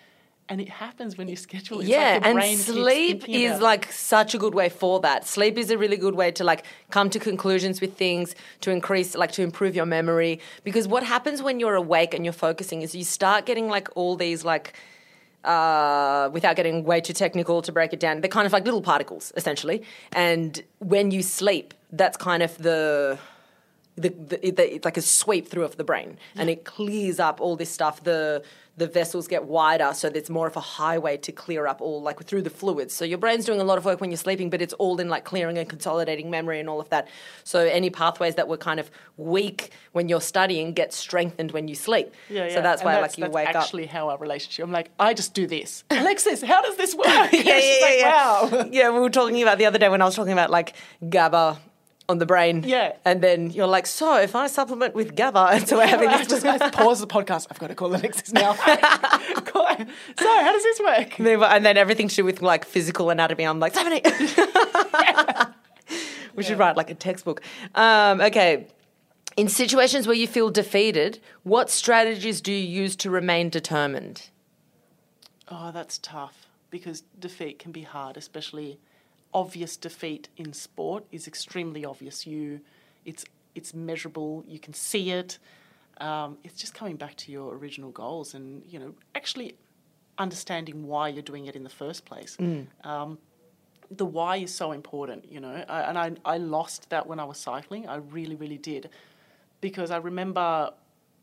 And 0.49 0.61
it 0.61 0.69
happens 0.69 1.17
when 1.17 1.29
you 1.29 1.37
schedule 1.37 1.79
it. 1.79 1.83
It's 1.85 1.91
yeah, 1.91 2.15
like 2.15 2.23
the 2.23 2.29
and 2.29 2.35
brain 2.37 2.57
sleep 2.57 3.29
is 3.29 3.61
like 3.61 3.93
such 3.93 4.35
a 4.35 4.39
good 4.39 4.53
way 4.53 4.69
for 4.69 4.99
that. 4.99 5.25
Sleep 5.25 5.57
is 5.57 5.71
a 5.71 5.79
really 5.79 5.97
good 5.97 6.17
way 6.17 6.33
to 6.33 6.43
like 6.43 6.65
come 6.91 7.09
to 7.11 7.21
conclusions 7.21 7.81
with 7.81 7.97
things, 7.97 8.35
to 8.63 8.73
increase 8.73 9.15
like 9.15 9.31
to 9.33 9.43
improve 9.43 9.77
your 9.77 9.87
memory. 9.87 10.41
Because 10.65 10.89
what 10.89 11.05
happens 11.05 11.41
when 11.41 11.61
you're 11.61 11.77
awake 11.77 12.15
and 12.15 12.25
you're 12.25 12.33
focusing 12.33 12.83
is 12.83 12.97
you 12.97 13.05
start 13.05 13.47
getting 13.47 13.69
like 13.69 13.89
all 13.95 14.17
these 14.17 14.45
like 14.45 14.73
uh, 15.45 16.29
without 16.33 16.57
getting 16.57 16.83
way 16.85 17.01
too 17.01 17.13
technical 17.13 17.63
to 17.63 17.71
break 17.73 17.93
it 17.93 18.01
down, 18.01 18.21
they're 18.21 18.29
kind 18.29 18.47
of 18.47 18.53
like 18.53 18.65
little 18.65 18.83
particles 18.83 19.33
essentially. 19.37 19.83
And 20.13 20.63
when 20.81 21.13
you 21.13 21.23
sleep, 21.23 21.75
that's 21.93 22.17
kind 22.17 22.43
of 22.43 22.59
the 22.59 23.19
the, 24.01 24.09
the, 24.11 24.51
the, 24.51 24.75
it's 24.77 24.85
like 24.85 24.97
a 24.97 25.03
sweep 25.03 25.49
through 25.49 25.65
of 25.65 25.77
the 25.77 25.85
brain 25.85 26.19
and 26.37 26.49
it 26.51 26.65
clears 26.65 27.19
up 27.21 27.41
all 27.41 27.57
this 27.57 27.71
stuff 27.71 28.03
the 28.05 28.43
the 28.77 28.87
vessels 28.87 29.29
get 29.29 29.45
wider 29.45 29.91
so 29.93 30.09
there's 30.09 30.31
more 30.31 30.47
of 30.47 30.57
a 30.57 30.61
highway 30.61 31.17
to 31.17 31.33
clear 31.33 31.67
up 31.67 31.81
all 31.83 32.01
like 32.01 32.23
through 32.25 32.41
the 32.41 32.49
fluids 32.49 32.95
so 32.95 33.05
your 33.05 33.19
brain's 33.19 33.45
doing 33.45 33.61
a 33.61 33.65
lot 33.65 33.77
of 33.77 33.85
work 33.85 34.01
when 34.01 34.11
you're 34.11 34.17
sleeping 34.17 34.49
but 34.49 34.63
it's 34.63 34.73
all 34.75 34.99
in 35.01 35.09
like 35.11 35.25
clearing 35.25 35.59
and 35.59 35.69
consolidating 35.69 36.31
memory 36.31 36.59
and 36.61 36.69
all 36.69 36.81
of 36.81 36.89
that 36.89 37.07
so 37.45 37.59
any 37.61 37.91
pathways 37.91 38.37
that 38.37 38.49
were 38.49 38.57
kind 38.57 38.81
of 38.81 38.91
weak 39.19 39.71
when 39.93 40.09
you're 40.09 40.21
studying 40.21 40.73
get 40.73 40.95
strengthened 40.95 41.53
when 41.53 41.69
you 41.69 41.75
sleep 41.75 42.15
Yeah, 42.31 42.47
yeah. 42.47 42.55
so 42.55 42.63
that's 42.63 42.81
And 42.81 42.87
why 42.87 43.01
like 43.01 43.19
you 43.19 43.25
that's 43.25 43.35
wake 43.35 43.49
up 43.49 43.57
actually 43.57 43.87
how 43.87 44.09
our 44.09 44.17
relationship. 44.19 44.65
I'm 44.65 44.73
like, 44.73 44.91
I 44.99 45.13
just 45.15 45.35
do 45.35 45.47
this. 45.47 45.85
Alexis, 45.91 46.43
how 46.43 46.63
does 46.63 46.77
this 46.77 46.95
work? 46.95 47.07
yeah, 47.07 47.29
She's 47.33 47.45
yeah, 47.45 47.87
like, 47.87 47.99
yeah, 47.99 48.43
Wow. 48.51 48.69
yeah. 48.71 48.91
we 48.91 49.01
were 49.01 49.11
talking 49.11 49.43
about 49.43 49.59
the 49.59 49.67
other 49.67 49.79
day 49.79 49.89
when 49.91 50.01
I 50.01 50.07
was 50.07 50.15
talking 50.15 50.33
about 50.33 50.49
like 50.51 50.75
GABA 51.07 51.59
on 52.11 52.19
the 52.19 52.27
brain. 52.27 52.65
Yeah. 52.67 52.93
And 53.05 53.23
then 53.23 53.51
you're 53.51 53.67
like, 53.67 53.87
so 53.87 54.19
if 54.19 54.35
I 54.35 54.49
supplement 54.49 54.95
with 54.95 55.15
GABA, 55.17 55.49
and 55.53 55.69
so 55.69 55.79
we're 55.79 55.87
having 55.87 56.11
this 56.11 56.27
just 56.27 56.45
I 56.45 56.71
pause 56.71 57.01
the 57.01 57.07
podcast. 57.07 57.47
I've 57.51 57.59
got 57.59 57.69
to 57.69 57.75
call 57.75 57.95
Alexis 57.95 58.33
now. 58.33 58.55
So, 60.19 60.27
how 60.27 60.53
does 60.53 60.63
this 60.63 60.81
work? 60.81 61.19
And 61.19 61.27
then- 61.27 61.43
and 61.43 61.65
then 61.65 61.77
everything 61.79 62.09
to 62.09 62.15
do 62.17 62.25
with 62.25 62.43
like 62.43 62.65
physical 62.67 63.09
anatomy. 63.09 63.45
I'm 63.45 63.61
like, 63.61 63.73
seven, 63.75 63.95
eight. 63.95 64.07
we 66.37 66.43
should 66.43 66.59
write 66.59 66.77
like 66.77 66.91
a 66.91 66.95
textbook. 66.95 67.41
Um, 67.75 68.21
okay. 68.21 68.67
In 69.37 69.49
situations 69.49 70.07
where 70.07 70.17
you 70.17 70.27
feel 70.27 70.51
defeated, 70.51 71.21
what 71.45 71.71
strategies 71.71 72.41
do 72.43 72.53
you 72.53 72.83
use 72.83 72.95
to 72.97 73.11
remain 73.11 73.49
determined? 73.49 74.29
Oh, 75.49 75.71
that's 75.73 75.97
tough 75.99 76.47
because 76.71 77.03
defeat 77.19 77.59
can 77.59 77.73
be 77.73 77.83
hard, 77.83 78.17
especially 78.19 78.79
obvious 79.33 79.77
defeat 79.77 80.29
in 80.37 80.53
sport 80.53 81.05
is 81.13 81.27
extremely 81.27 81.85
obvious. 81.85 82.27
You, 82.27 82.61
it's 83.05 83.25
it's 83.55 83.75
measurable. 83.75 84.45
You 84.47 84.59
can 84.59 84.75
see 84.75 85.11
it. 85.11 85.39
Um, 86.01 86.39
it's 86.45 86.59
just 86.59 86.75
coming 86.75 86.97
back 86.97 87.15
to 87.17 87.33
your 87.33 87.55
original 87.55 87.91
goals 87.91 88.35
and 88.35 88.63
you 88.67 88.79
know 88.79 88.95
actually 89.15 89.57
understanding 90.19 90.87
why 90.87 91.09
you're 91.09 91.23
doing 91.23 91.47
it 91.47 91.57
in 91.57 91.65
the 91.65 91.71
first 91.71 92.05
place. 92.05 92.37
Um, 92.85 93.19
the 93.91 94.07
why 94.07 94.37
is 94.37 94.55
so 94.55 94.73
important, 94.73 95.31
you 95.33 95.41
know. 95.41 95.65
I, 95.69 95.81
and 95.83 95.99
I, 95.99 96.13
I 96.25 96.37
lost 96.39 96.91
that 96.91 97.07
when 97.07 97.19
I 97.19 97.25
was 97.25 97.39
cycling. 97.39 97.89
I 97.89 97.97
really, 97.97 98.37
really 98.37 98.59
did. 98.59 98.89
Because 99.61 99.91
I 99.91 99.97
remember 99.97 100.73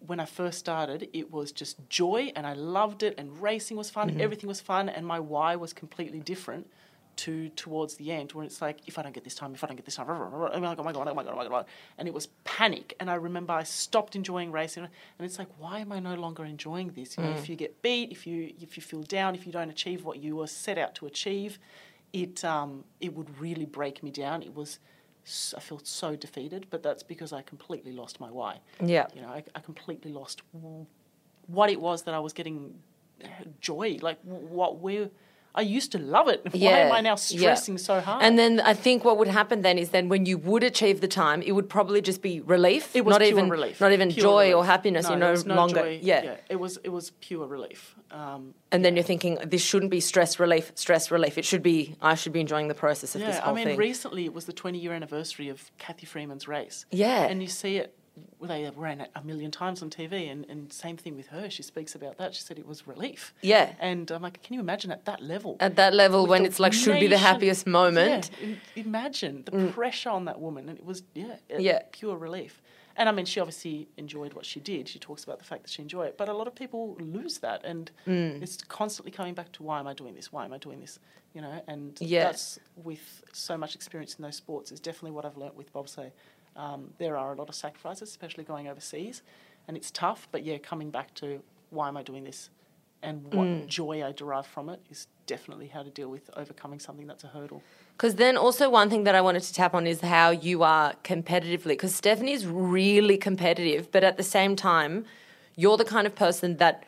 when 0.05 0.19
I 0.19 0.25
first 0.25 0.59
started, 0.59 1.09
it 1.13 1.31
was 1.31 1.51
just 1.51 1.77
joy 1.89 2.31
and 2.35 2.45
I 2.45 2.53
loved 2.53 3.03
it 3.03 3.15
and 3.17 3.41
racing 3.41 3.77
was 3.77 3.89
fun, 3.89 4.19
everything 4.21 4.47
was 4.47 4.61
fun, 4.61 4.89
and 4.89 5.05
my 5.05 5.19
why 5.19 5.55
was 5.55 5.73
completely 5.73 6.19
different 6.19 6.67
to 7.17 7.49
towards 7.49 7.95
the 7.95 8.11
end 8.11 8.31
when 8.31 8.45
it's 8.45 8.61
like, 8.61 8.79
if 8.87 8.97
I 8.97 9.03
don't 9.03 9.13
get 9.13 9.23
this 9.23 9.35
time, 9.35 9.53
if 9.53 9.63
I 9.63 9.67
don't 9.67 9.75
get 9.75 9.85
this 9.85 9.95
time, 9.95 10.09
I'm 10.09 10.19
like, 10.19 10.51
oh 10.53 10.59
my 10.59 10.93
God, 10.93 11.07
oh 11.07 11.13
my 11.13 11.23
God, 11.23 11.33
oh 11.33 11.35
my 11.35 11.47
God. 11.47 11.65
And 11.97 12.07
it 12.07 12.13
was 12.13 12.27
panic. 12.43 12.95
And 12.99 13.09
I 13.09 13.15
remember 13.15 13.53
I 13.53 13.63
stopped 13.63 14.15
enjoying 14.15 14.51
racing 14.51 14.83
and 14.83 15.25
it's 15.25 15.39
like, 15.39 15.49
why 15.57 15.79
am 15.79 15.91
I 15.91 15.99
no 15.99 16.15
longer 16.15 16.45
enjoying 16.45 16.91
this? 16.95 17.17
You 17.17 17.23
know, 17.23 17.31
if 17.31 17.49
you 17.49 17.55
get 17.55 17.81
beat, 17.81 18.11
if 18.11 18.25
you 18.25 18.53
if 18.59 18.77
you 18.77 18.83
feel 18.83 19.03
down, 19.03 19.35
if 19.35 19.45
you 19.45 19.51
don't 19.51 19.69
achieve 19.69 20.05
what 20.05 20.19
you 20.21 20.35
were 20.35 20.47
set 20.47 20.77
out 20.77 20.95
to 20.95 21.05
achieve, 21.05 21.59
it 22.13 22.43
um, 22.45 22.83
it 22.99 23.15
would 23.15 23.39
really 23.39 23.65
break 23.65 24.03
me 24.03 24.11
down. 24.11 24.43
It 24.43 24.55
was 24.55 24.79
I 25.55 25.59
felt 25.59 25.85
so 25.85 26.15
defeated, 26.15 26.67
but 26.69 26.81
that's 26.83 27.03
because 27.03 27.33
I 27.33 27.41
completely 27.41 27.91
lost 27.91 28.19
my 28.19 28.31
why. 28.31 28.61
Yeah. 28.79 29.07
You 29.13 29.21
know, 29.21 29.29
I, 29.29 29.43
I 29.55 29.59
completely 29.59 30.11
lost 30.11 30.41
what 31.47 31.69
it 31.69 31.81
was 31.81 32.03
that 32.03 32.13
I 32.13 32.19
was 32.19 32.31
getting 32.31 32.75
uh, 33.23 33.27
joy. 33.59 33.97
Like 34.01 34.19
what 34.21 34.79
where 34.79 35.09
I 35.57 35.61
used 35.61 35.91
to 35.93 35.97
love 35.97 36.27
it. 36.27 36.41
Why 36.51 36.79
am 36.85 36.91
I 36.91 37.01
now 37.01 37.11
yeah. 37.11 37.15
stressing 37.15 37.77
so 37.79 37.99
hard? 37.99 38.23
And 38.23 38.37
then 38.37 38.59
I 38.59 38.73
think 38.75 39.03
what 39.03 39.17
would 39.17 39.27
happen 39.27 39.63
then 39.63 39.77
is 39.77 39.89
then 39.89 40.07
when 40.07 40.25
you 40.27 40.37
would 40.37 40.63
achieve 40.63 41.01
the 41.01 41.07
time, 41.07 41.41
it 41.41 41.53
would 41.53 41.67
probably 41.67 41.99
just 42.01 42.21
be 42.21 42.41
relief. 42.41 42.95
it 42.95 43.03
was 43.03 43.13
not 43.13 43.23
even 43.23 43.49
relief. 43.49 43.81
not 43.81 43.91
even 43.91 44.11
Pure 44.11 44.23
joy 44.23 44.53
or 44.53 44.63
happiness. 44.63 45.05
No, 45.05 45.17
You're 45.17 45.35
there 45.35 45.45
no 45.45 45.55
longer 45.55 45.81
joy. 45.81 45.99
yeah. 46.03 46.35
It 46.49 46.57
was 46.57 46.77
it 46.83 46.89
was 46.89 47.09
pure 47.21 47.47
relief. 47.47 47.95
Um, 48.11 48.53
And 48.71 48.85
then 48.85 48.95
you're 48.95 49.09
thinking 49.13 49.39
this 49.43 49.63
shouldn't 49.63 49.91
be 49.91 49.99
stress 49.99 50.39
relief, 50.39 50.71
stress 50.75 51.09
relief. 51.09 51.37
It 51.37 51.45
should 51.45 51.63
be 51.63 51.95
I 52.01 52.13
should 52.15 52.33
be 52.33 52.39
enjoying 52.39 52.67
the 52.67 52.75
process 52.75 53.15
of 53.15 53.21
this 53.21 53.35
yeah, 53.35 53.41
whole 53.41 53.53
I 53.53 53.55
mean, 53.55 53.65
thing. 53.67 53.77
recently 53.77 54.25
it 54.25 54.33
was 54.33 54.45
the 54.45 54.53
20 54.53 54.77
year 54.77 54.93
anniversary 54.93 55.49
of 55.49 55.71
Cathy 55.79 56.05
Freeman's 56.05 56.47
race. 56.47 56.85
Yeah. 56.91 57.23
And 57.23 57.41
you 57.41 57.47
see 57.47 57.77
it, 57.77 57.96
they 58.41 58.69
ran 58.75 59.01
it 59.01 59.11
a 59.15 59.23
million 59.23 59.51
times 59.51 59.81
on 59.81 59.89
TV, 59.89 60.31
and, 60.31 60.45
and 60.49 60.71
same 60.71 60.97
thing 60.97 61.15
with 61.15 61.27
her. 61.27 61.49
She 61.49 61.63
speaks 61.63 61.95
about 61.95 62.17
that. 62.17 62.33
She 62.35 62.41
said 62.41 62.57
it 62.59 62.65
was 62.67 62.87
relief. 62.87 63.33
Yeah. 63.41 63.73
And 63.79 64.09
I'm 64.11 64.21
like, 64.21 64.41
can 64.43 64.53
you 64.55 64.59
imagine 64.59 64.91
at 64.91 65.05
that 65.05 65.21
level? 65.21 65.57
At 65.59 65.75
that 65.75 65.93
level 65.93 66.25
when 66.27 66.45
it's 66.45 66.59
like 66.59 66.73
should 66.73 66.99
be 66.99 67.07
the 67.07 67.17
happiest 67.17 67.67
moment. 67.67 68.31
Yeah, 68.41 68.55
imagine 68.75 69.43
the 69.45 69.51
pressure 69.71 70.09
on 70.09 70.25
that 70.25 70.39
woman, 70.39 70.69
and 70.69 70.77
it 70.77 70.85
was 70.85 71.03
yeah, 71.13 71.35
Yeah. 71.49 71.79
pure 71.91 72.17
relief. 72.17 72.61
And 72.99 73.07
I 73.07 73.11
mean, 73.11 73.25
she 73.25 73.39
obviously 73.39 73.87
enjoyed 73.97 74.33
what 74.33 74.43
she 74.43 74.59
did. 74.59 74.89
She 74.89 74.97
talks 74.97 75.23
about 75.23 75.37
the 75.37 75.45
fact 75.45 75.61
that 75.63 75.69
she 75.69 75.83
enjoyed 75.83 76.07
it, 76.07 76.17
but 76.17 76.29
a 76.29 76.33
lot 76.33 76.47
of 76.47 76.55
people 76.55 76.95
lose 76.99 77.37
that, 77.39 77.63
and 77.63 77.91
Mm. 78.07 78.41
it's 78.41 78.57
constantly 78.63 79.11
coming 79.11 79.35
back 79.35 79.51
to 79.53 79.63
why 79.63 79.79
am 79.79 79.85
I 79.87 79.93
doing 79.93 80.15
this? 80.15 80.31
Why 80.31 80.45
am 80.45 80.53
I 80.53 80.57
doing 80.57 80.79
this? 80.79 80.97
You 81.33 81.41
know, 81.41 81.61
and 81.67 81.95
Yeah. 82.01 82.23
that's 82.23 82.57
with 82.75 83.23
so 83.33 83.55
much 83.57 83.75
experience 83.75 84.15
in 84.15 84.23
those 84.23 84.35
sports 84.37 84.71
is 84.71 84.79
definitely 84.79 85.11
what 85.11 85.25
I've 85.25 85.37
learnt 85.37 85.55
with 85.55 85.71
bobsleigh. 85.71 86.11
Um, 86.57 86.91
there 86.97 87.15
are 87.15 87.33
a 87.33 87.35
lot 87.35 87.49
of 87.49 87.55
sacrifices, 87.55 88.09
especially 88.09 88.43
going 88.43 88.67
overseas, 88.67 89.21
and 89.67 89.77
it's 89.77 89.91
tough. 89.91 90.27
But 90.31 90.43
yeah, 90.43 90.57
coming 90.57 90.89
back 90.89 91.13
to 91.15 91.41
why 91.69 91.87
am 91.87 91.97
I 91.97 92.03
doing 92.03 92.23
this, 92.23 92.49
and 93.03 93.31
what 93.31 93.47
Mm. 93.47 93.67
joy 93.67 94.03
I 94.03 94.11
derive 94.11 94.47
from 94.47 94.69
it 94.69 94.81
is 94.89 95.07
definitely 95.27 95.67
how 95.67 95.83
to 95.83 95.89
deal 95.89 96.09
with 96.09 96.29
overcoming 96.35 96.79
something 96.79 97.05
that's 97.05 97.23
a 97.23 97.27
hurdle. 97.27 97.61
Because 97.95 98.15
then 98.15 98.37
also 98.37 98.69
one 98.69 98.89
thing 98.89 99.03
that 99.03 99.15
I 99.15 99.21
wanted 99.21 99.43
to 99.43 99.53
tap 99.53 99.73
on 99.73 99.85
is 99.87 100.01
how 100.01 100.29
you 100.31 100.63
are 100.63 100.93
competitively. 101.03 101.69
Because 101.69 101.93
Stephanie's 101.95 102.45
really 102.45 103.17
competitive, 103.17 103.91
but 103.91 104.03
at 104.03 104.17
the 104.17 104.23
same 104.23 104.55
time, 104.55 105.05
you're 105.55 105.77
the 105.77 105.85
kind 105.85 106.07
of 106.07 106.15
person 106.15 106.57
that 106.57 106.85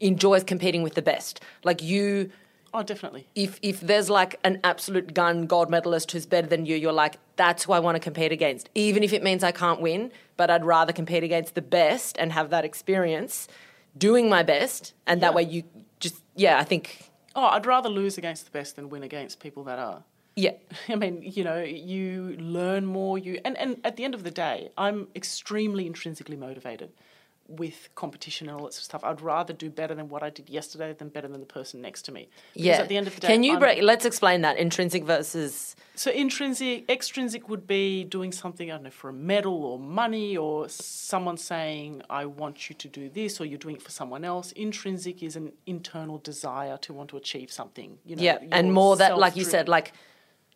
enjoys 0.00 0.44
competing 0.44 0.82
with 0.82 0.94
the 0.94 1.02
best. 1.02 1.40
Like 1.64 1.82
you, 1.82 2.30
Oh, 2.72 2.82
definitely. 2.82 3.26
if 3.34 3.58
if 3.62 3.80
there's 3.80 4.08
like 4.08 4.38
an 4.44 4.60
absolute 4.62 5.12
gun 5.14 5.46
gold 5.46 5.70
medalist 5.70 6.12
who's 6.12 6.26
better 6.26 6.46
than 6.46 6.66
you, 6.66 6.76
you're 6.76 6.92
like, 6.92 7.16
that's 7.36 7.64
who 7.64 7.72
I 7.72 7.80
want 7.80 7.96
to 7.96 8.00
compete 8.00 8.32
against. 8.32 8.68
Even 8.74 9.02
if 9.02 9.12
it 9.12 9.22
means 9.22 9.42
I 9.42 9.52
can't 9.52 9.80
win, 9.80 10.12
but 10.36 10.50
I'd 10.50 10.64
rather 10.64 10.92
compete 10.92 11.24
against 11.24 11.54
the 11.54 11.62
best 11.62 12.16
and 12.18 12.32
have 12.32 12.50
that 12.50 12.64
experience 12.64 13.48
doing 13.98 14.28
my 14.28 14.42
best. 14.42 14.94
And 15.06 15.20
that 15.22 15.34
way 15.34 15.42
you 15.42 15.64
just 15.98 16.22
yeah, 16.36 16.58
I 16.58 16.64
think 16.64 17.10
Oh, 17.34 17.44
I'd 17.44 17.66
rather 17.66 17.88
lose 17.88 18.18
against 18.18 18.44
the 18.44 18.50
best 18.50 18.76
than 18.76 18.88
win 18.88 19.02
against 19.04 19.38
people 19.40 19.62
that 19.64 19.78
are. 19.78 20.02
yeah. 20.36 20.52
I 20.88 20.94
mean, 20.96 21.22
you 21.22 21.42
know, 21.44 21.60
you 21.62 22.36
learn 22.38 22.86
more. 22.86 23.18
You 23.18 23.40
and, 23.44 23.56
and 23.58 23.78
at 23.84 23.96
the 23.96 24.04
end 24.04 24.14
of 24.14 24.22
the 24.22 24.30
day, 24.30 24.70
I'm 24.78 25.08
extremely 25.16 25.86
intrinsically 25.86 26.36
motivated 26.36 26.90
with 27.50 27.88
competition 27.96 28.48
and 28.48 28.56
all 28.56 28.64
that 28.64 28.72
sort 28.74 28.80
of 28.82 28.84
stuff. 28.84 29.04
I'd 29.04 29.20
rather 29.20 29.52
do 29.52 29.68
better 29.70 29.94
than 29.94 30.08
what 30.08 30.22
I 30.22 30.30
did 30.30 30.48
yesterday 30.48 30.94
than 30.96 31.08
better 31.08 31.26
than 31.26 31.40
the 31.40 31.46
person 31.46 31.80
next 31.80 32.02
to 32.02 32.12
me. 32.12 32.28
Because 32.54 32.66
Yeah. 32.66 32.80
At 32.80 32.88
the 32.88 32.96
end 32.96 33.06
of 33.08 33.14
the 33.16 33.20
day, 33.22 33.26
Can 33.26 33.42
you 33.42 33.52
I'm- 33.52 33.60
break 33.60 33.82
let's 33.82 34.04
explain 34.04 34.42
that 34.42 34.56
intrinsic 34.56 35.04
versus 35.04 35.74
So 35.96 36.10
intrinsic, 36.12 36.88
extrinsic 36.88 37.48
would 37.48 37.66
be 37.66 38.04
doing 38.04 38.32
something 38.32 38.70
I 38.70 38.74
don't 38.74 38.84
know 38.84 38.90
for 38.90 39.10
a 39.10 39.12
medal 39.12 39.64
or 39.64 39.78
money 39.78 40.36
or 40.36 40.68
someone 40.68 41.36
saying 41.36 42.02
I 42.08 42.24
want 42.26 42.70
you 42.70 42.76
to 42.76 42.88
do 42.88 43.08
this 43.10 43.40
or 43.40 43.44
you're 43.44 43.58
doing 43.58 43.76
it 43.76 43.82
for 43.82 43.90
someone 43.90 44.24
else. 44.24 44.52
Intrinsic 44.52 45.22
is 45.22 45.34
an 45.36 45.52
internal 45.66 46.18
desire 46.18 46.76
to 46.78 46.92
want 46.92 47.10
to 47.10 47.16
achieve 47.16 47.50
something. 47.50 47.98
You 48.06 48.16
know, 48.16 48.22
yeah, 48.22 48.38
and 48.52 48.72
more 48.72 48.96
that 48.96 49.18
like 49.18 49.36
you 49.36 49.44
said, 49.44 49.68
like 49.68 49.92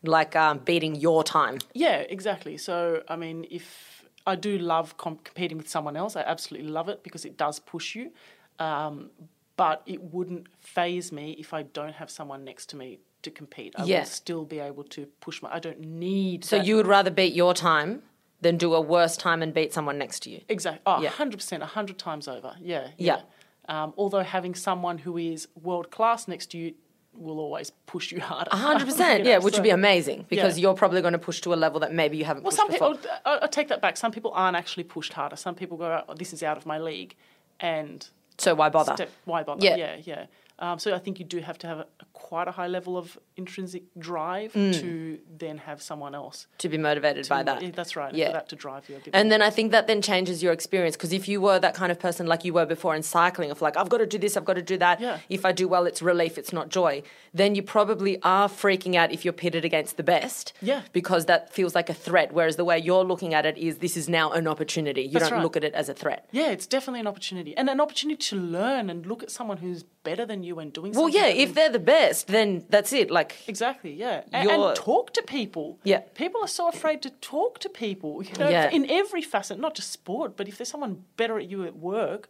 like 0.07 0.37
um, 0.37 0.59
beating 0.59 0.95
your 0.95 1.25
time. 1.25 1.59
Yeah, 1.73 1.99
exactly. 1.99 2.59
So, 2.59 3.03
I 3.09 3.17
mean, 3.17 3.47
if 3.51 3.94
I 4.27 4.37
do 4.37 4.59
love 4.59 4.97
comp- 4.97 5.25
competing 5.25 5.59
with 5.59 5.69
someone 5.69 5.97
else, 5.97 6.17
I 6.17 6.23
absolutely 6.23 6.71
love 6.71 6.89
it 6.89 7.03
because 7.03 7.25
it 7.25 7.37
does 7.37 7.59
push 7.59 7.95
you. 7.95 8.11
Um, 8.59 9.11
but 9.57 9.83
it 9.87 10.03
wouldn't 10.03 10.47
phase 10.61 11.13
me 11.13 11.37
if 11.39 11.55
I 11.55 11.63
don't 11.63 11.93
have 11.95 12.11
someone 12.11 12.45
next 12.45 12.67
to 12.71 12.77
me 12.77 12.99
to 13.23 13.31
compete. 13.31 13.75
I 13.77 13.85
Yeah. 13.85 13.99
will 14.01 14.07
still 14.07 14.45
be 14.45 14.59
able 14.59 14.85
to 14.85 15.07
push 15.21 15.41
my. 15.43 15.53
I 15.55 15.59
don't 15.59 15.81
need. 15.81 16.45
So 16.45 16.57
that- 16.59 16.67
you 16.67 16.77
would 16.77 16.87
rather 16.87 17.11
beat 17.11 17.35
your 17.35 17.55
time 17.55 18.03
than 18.41 18.57
do 18.59 18.75
a 18.75 18.81
worse 18.81 19.17
time 19.17 19.43
and 19.43 19.55
beat 19.55 19.73
someone 19.73 19.97
next 19.97 20.21
to 20.25 20.31
you. 20.31 20.41
exactly. 20.49 20.83
Oh, 20.87 21.01
Yeah. 21.01 21.11
100%, 21.11 21.63
100 21.63 21.99
times 21.99 22.29
over. 22.29 22.57
Yeah. 22.61 22.89
Yeah. 22.99 23.23
Um, 23.69 23.95
although 23.97 24.23
having 24.23 24.55
someone 24.55 24.99
who 24.99 25.17
is 25.17 25.49
world 25.61 25.91
class 25.91 26.29
next 26.29 26.51
to 26.51 26.59
you 26.59 26.75
will 27.17 27.39
always 27.39 27.71
push 27.87 28.11
you 28.13 28.21
harder. 28.21 28.49
A 28.53 28.57
hundred 28.57 28.87
percent, 28.91 29.25
know, 29.25 29.31
yeah, 29.31 29.39
which 29.39 29.55
so- 29.55 29.59
would 29.61 29.65
be 29.65 29.71
amazing 29.71 30.27
because 30.29 30.59
Yeah. 30.59 30.63
you're 30.63 30.75
probably 30.75 31.01
going 31.01 31.13
to 31.13 31.19
push 31.19 31.41
to 31.43 31.55
a 31.55 31.57
level 31.57 31.81
that 31.81 31.93
maybe 31.93 32.17
you 32.17 32.25
haven't 32.25 32.43
Well, 32.43 32.51
some 32.53 32.69
before. 32.69 32.95
people, 32.95 33.11
I 33.25 33.39
I 33.43 33.47
take 33.47 33.69
that 33.69 33.81
back. 33.81 33.97
Some 33.97 34.13
people 34.13 34.33
aren't 34.35 34.57
actually 34.57 34.85
pushed 34.85 35.13
harder. 35.13 35.37
Some 35.37 35.55
people 35.55 35.77
go, 35.77 36.03
oh, 36.09 36.15
this 36.15 36.33
is 36.33 36.43
out 36.43 36.57
of 36.57 36.67
my 36.67 36.79
league. 36.79 37.15
And 37.61 38.07
so 38.39 38.55
why 38.55 38.69
bother? 38.69 38.95
step, 38.95 39.11
why 39.25 39.43
bother? 39.45 39.65
Yeah. 39.65 39.77
Yeah, 39.77 39.97
yeah. 40.05 40.27
Um, 40.59 40.79
so 40.79 40.95
I 40.95 40.99
think 40.99 41.19
you 41.19 41.25
do 41.25 41.39
have 41.41 41.59
to 41.59 41.67
have 41.67 41.79
a, 41.79 41.87
quite 42.13 42.47
a 42.47 42.53
high 42.53 42.69
level 42.69 42.97
of 42.97 43.19
intrinsic 43.37 43.83
drive 43.99 44.53
Mm. 44.53 44.73
to 44.81 45.19
then 45.39 45.59
have 45.59 45.83
someone 45.83 46.15
else. 46.15 46.47
to 46.59 46.69
be 46.69 46.79
motivated 46.79 47.29
by 47.29 47.43
that. 47.43 47.61
Yeah, 47.63 47.71
that's 47.73 47.97
right. 47.97 48.15
Yeah. 48.15 48.27
For 48.29 48.33
that 48.35 48.49
to 48.51 48.57
drive 48.57 48.89
you. 48.89 49.01
And 49.13 49.33
then 49.33 49.43
I 49.43 49.51
think 49.51 49.73
that 49.73 49.87
then 49.89 50.01
changes 50.01 50.43
your 50.43 50.53
experience 50.53 50.97
because 50.97 51.13
if 51.13 51.27
you 51.29 51.41
were 51.41 51.59
that 51.59 51.75
kind 51.75 51.91
of 51.91 51.99
person 51.99 52.27
like 52.29 52.45
you 52.45 52.53
were 52.55 52.67
before 52.67 52.95
in 52.95 53.03
cycling, 53.03 53.51
of 53.51 53.61
like, 53.61 53.77
I've 53.77 53.89
got 53.89 53.99
to 53.99 54.07
do 54.07 54.17
this, 54.19 54.37
I've 54.37 54.45
got 54.45 54.55
to 54.55 54.63
do 54.63 54.79
that. 54.79 55.01
Yeah. 55.01 55.19
If 55.29 55.45
I 55.45 55.51
do 55.53 55.67
well, 55.67 55.87
it's 55.87 56.01
relief, 56.03 56.39
it's 56.39 56.53
not 56.53 56.69
joy. 56.69 57.03
Then 57.35 57.57
you 57.57 57.63
probably 57.63 58.23
are 58.23 58.49
freaking 58.49 58.95
out 58.95 59.11
if 59.11 59.25
you're 59.25 59.33
pitted 59.33 59.65
against 59.65 59.97
the 59.97 60.05
best. 60.05 60.53
Yeah. 60.63 60.83
Because 60.93 61.27
that 61.27 61.53
feels 61.53 61.75
like 61.75 61.91
a 61.91 61.95
threat. 61.95 62.33
Whereas 62.33 62.55
the 62.57 62.65
way 62.65 62.79
you're 62.79 63.05
looking 63.05 63.35
at 63.35 63.45
it 63.45 63.59
is 63.59 63.79
this 63.79 63.97
is 63.97 64.09
now 64.09 64.31
an 64.31 64.47
opportunity. 64.47 65.03
You 65.03 65.11
That's 65.15 65.25
don't 65.25 65.33
right. 65.39 65.43
look 65.43 65.57
at 65.57 65.65
it 65.65 65.75
as 65.75 65.89
a 65.89 65.95
threat. 65.95 66.29
yeah, 66.31 66.51
it's 66.51 66.67
definitely 66.69 67.01
an 67.01 67.09
opportunity 67.09 67.57
and 67.57 67.69
an 67.69 67.81
opportunity 67.81 68.19
to 68.31 68.37
learn 68.37 68.89
and 68.89 69.05
look 69.05 69.23
at 69.25 69.31
someone 69.33 69.57
who's 69.57 69.83
better 69.83 70.25
than 70.25 70.44
you 70.45 70.59
and 70.61 70.73
doing 70.73 70.93
Well, 70.93 71.05
something. 71.05 71.21
yeah, 71.21 71.29
if 71.45 71.55
they're 71.55 71.71
the 71.71 71.79
best, 71.79 72.29
then 72.29 72.65
that's 72.69 72.93
it. 72.93 73.11
Like, 73.11 73.37
Exactly, 73.49 73.93
yeah. 73.93 74.23
And, 74.33 74.51
and 74.51 74.77
talk 74.77 75.13
to 75.15 75.23
people. 75.23 75.79
Yeah. 75.83 76.01
People 76.15 76.41
are 76.43 76.49
so 76.49 76.69
afraid 76.69 77.03
to 77.03 77.11
talk 77.11 77.59
to 77.61 77.69
people, 77.69 78.23
you 78.23 78.33
know, 78.39 78.49
Yeah. 78.49 78.71
in 78.71 78.89
every 78.91 79.23
facet, 79.23 79.59
not 79.59 79.75
just 79.75 79.91
sport, 79.91 80.37
but 80.37 80.49
if 80.49 80.59
there's 80.59 80.69
someone 80.71 81.05
better 81.17 81.39
at 81.39 81.51
you 81.51 81.65
at 81.65 81.77
work, 81.77 82.29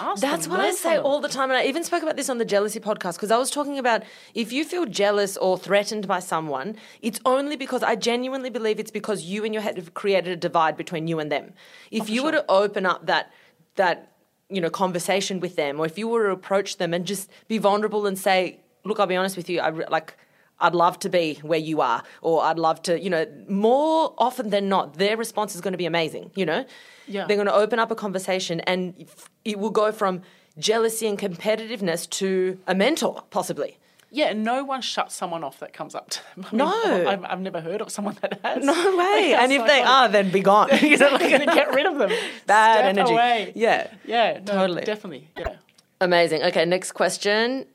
ask 0.00 0.20
That's 0.20 0.46
them, 0.46 0.56
what 0.56 0.60
I 0.60 0.72
say 0.72 0.96
them. 0.96 1.06
all 1.06 1.20
the 1.20 1.28
time. 1.28 1.50
And 1.50 1.58
I 1.58 1.64
even 1.64 1.84
spoke 1.84 2.02
about 2.02 2.16
this 2.16 2.28
on 2.28 2.38
the 2.38 2.44
jealousy 2.44 2.80
podcast 2.80 3.14
because 3.14 3.30
I 3.30 3.38
was 3.38 3.50
talking 3.50 3.78
about 3.78 4.02
if 4.34 4.52
you 4.52 4.64
feel 4.64 4.86
jealous 4.86 5.36
or 5.36 5.56
threatened 5.56 6.08
by 6.08 6.18
someone, 6.18 6.74
it's 7.00 7.20
only 7.24 7.54
because 7.56 7.82
I 7.82 7.94
genuinely 7.94 8.50
believe 8.50 8.80
it's 8.80 8.90
because 8.90 9.22
you 9.24 9.44
and 9.44 9.54
your 9.54 9.62
head 9.62 9.76
have 9.76 9.94
created 9.94 10.32
a 10.32 10.36
divide 10.36 10.76
between 10.76 11.06
you 11.06 11.20
and 11.20 11.30
them. 11.30 11.52
If 11.90 12.04
oh, 12.04 12.12
you 12.12 12.24
were 12.24 12.32
to 12.32 12.44
open 12.48 12.86
up 12.86 13.06
that, 13.06 13.30
that, 13.76 14.12
you 14.50 14.60
know, 14.60 14.70
conversation 14.70 15.40
with 15.40 15.56
them, 15.56 15.78
or 15.78 15.86
if 15.86 15.98
you 15.98 16.08
were 16.08 16.26
to 16.26 16.32
approach 16.32 16.78
them 16.78 16.94
and 16.94 17.06
just 17.06 17.30
be 17.48 17.58
vulnerable 17.58 18.06
and 18.06 18.18
say, 18.18 18.60
look, 18.84 18.98
I'll 18.98 19.06
be 19.06 19.16
honest 19.16 19.36
with 19.36 19.48
you, 19.50 19.60
I 19.60 19.70
like, 19.70 20.16
I'd 20.60 20.74
love 20.74 20.98
to 21.00 21.08
be 21.08 21.34
where 21.42 21.58
you 21.58 21.80
are, 21.80 22.02
or 22.22 22.42
I'd 22.42 22.58
love 22.58 22.82
to, 22.82 22.98
you 22.98 23.10
know, 23.10 23.26
more 23.48 24.14
often 24.18 24.50
than 24.50 24.68
not, 24.68 24.94
their 24.94 25.16
response 25.16 25.54
is 25.54 25.60
going 25.60 25.72
to 25.72 25.78
be 25.78 25.86
amazing, 25.86 26.30
you 26.34 26.46
know? 26.46 26.64
Yeah. 27.06 27.26
They're 27.26 27.36
going 27.36 27.46
to 27.46 27.54
open 27.54 27.78
up 27.78 27.90
a 27.90 27.94
conversation 27.94 28.60
and 28.60 29.06
it 29.44 29.58
will 29.58 29.70
go 29.70 29.92
from 29.92 30.22
jealousy 30.58 31.06
and 31.06 31.18
competitiveness 31.18 32.08
to 32.10 32.58
a 32.66 32.74
mentor, 32.74 33.22
possibly. 33.30 33.78
Yeah, 34.10 34.30
and 34.30 34.42
no 34.42 34.64
one 34.64 34.80
shuts 34.80 35.14
someone 35.14 35.44
off 35.44 35.60
that 35.60 35.72
comes 35.74 35.94
up 35.94 36.08
to 36.10 36.20
them. 36.34 36.44
I 36.46 36.50
mean, 36.50 36.58
No. 36.58 37.08
I've, 37.10 37.24
I've 37.24 37.40
never 37.40 37.60
heard 37.60 37.80
of 37.82 37.90
someone 37.90 38.16
that 38.22 38.40
has. 38.42 38.64
No 38.64 38.72
way. 38.96 39.30
That's 39.32 39.42
and 39.44 39.52
if 39.52 39.60
so 39.60 39.66
they 39.66 39.82
funny. 39.82 39.84
are, 39.84 40.08
then 40.08 40.30
be 40.30 40.40
gone. 40.40 40.68
You 40.82 40.96
know, 40.96 41.10
like- 41.10 41.20
going 41.20 41.40
to 41.40 41.54
get 41.54 41.74
rid 41.74 41.86
of 41.86 41.98
them. 41.98 42.10
Bad 42.46 42.76
Step 42.76 42.84
energy. 42.86 43.12
Away. 43.12 43.52
Yeah. 43.54 43.90
Yeah, 44.06 44.40
no, 44.46 44.52
Totally. 44.54 44.82
Definitely. 44.84 45.28
Yeah. 45.36 45.56
Amazing. 46.00 46.42
Okay, 46.44 46.64
next 46.64 46.92
question. 46.92 47.66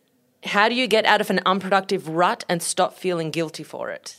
How 0.43 0.67
do 0.69 0.75
you 0.75 0.87
get 0.87 1.05
out 1.05 1.21
of 1.21 1.29
an 1.29 1.39
unproductive 1.45 2.07
rut 2.09 2.43
and 2.49 2.61
stop 2.63 2.95
feeling 2.97 3.29
guilty 3.31 3.63
for 3.63 3.89
it? 3.91 4.17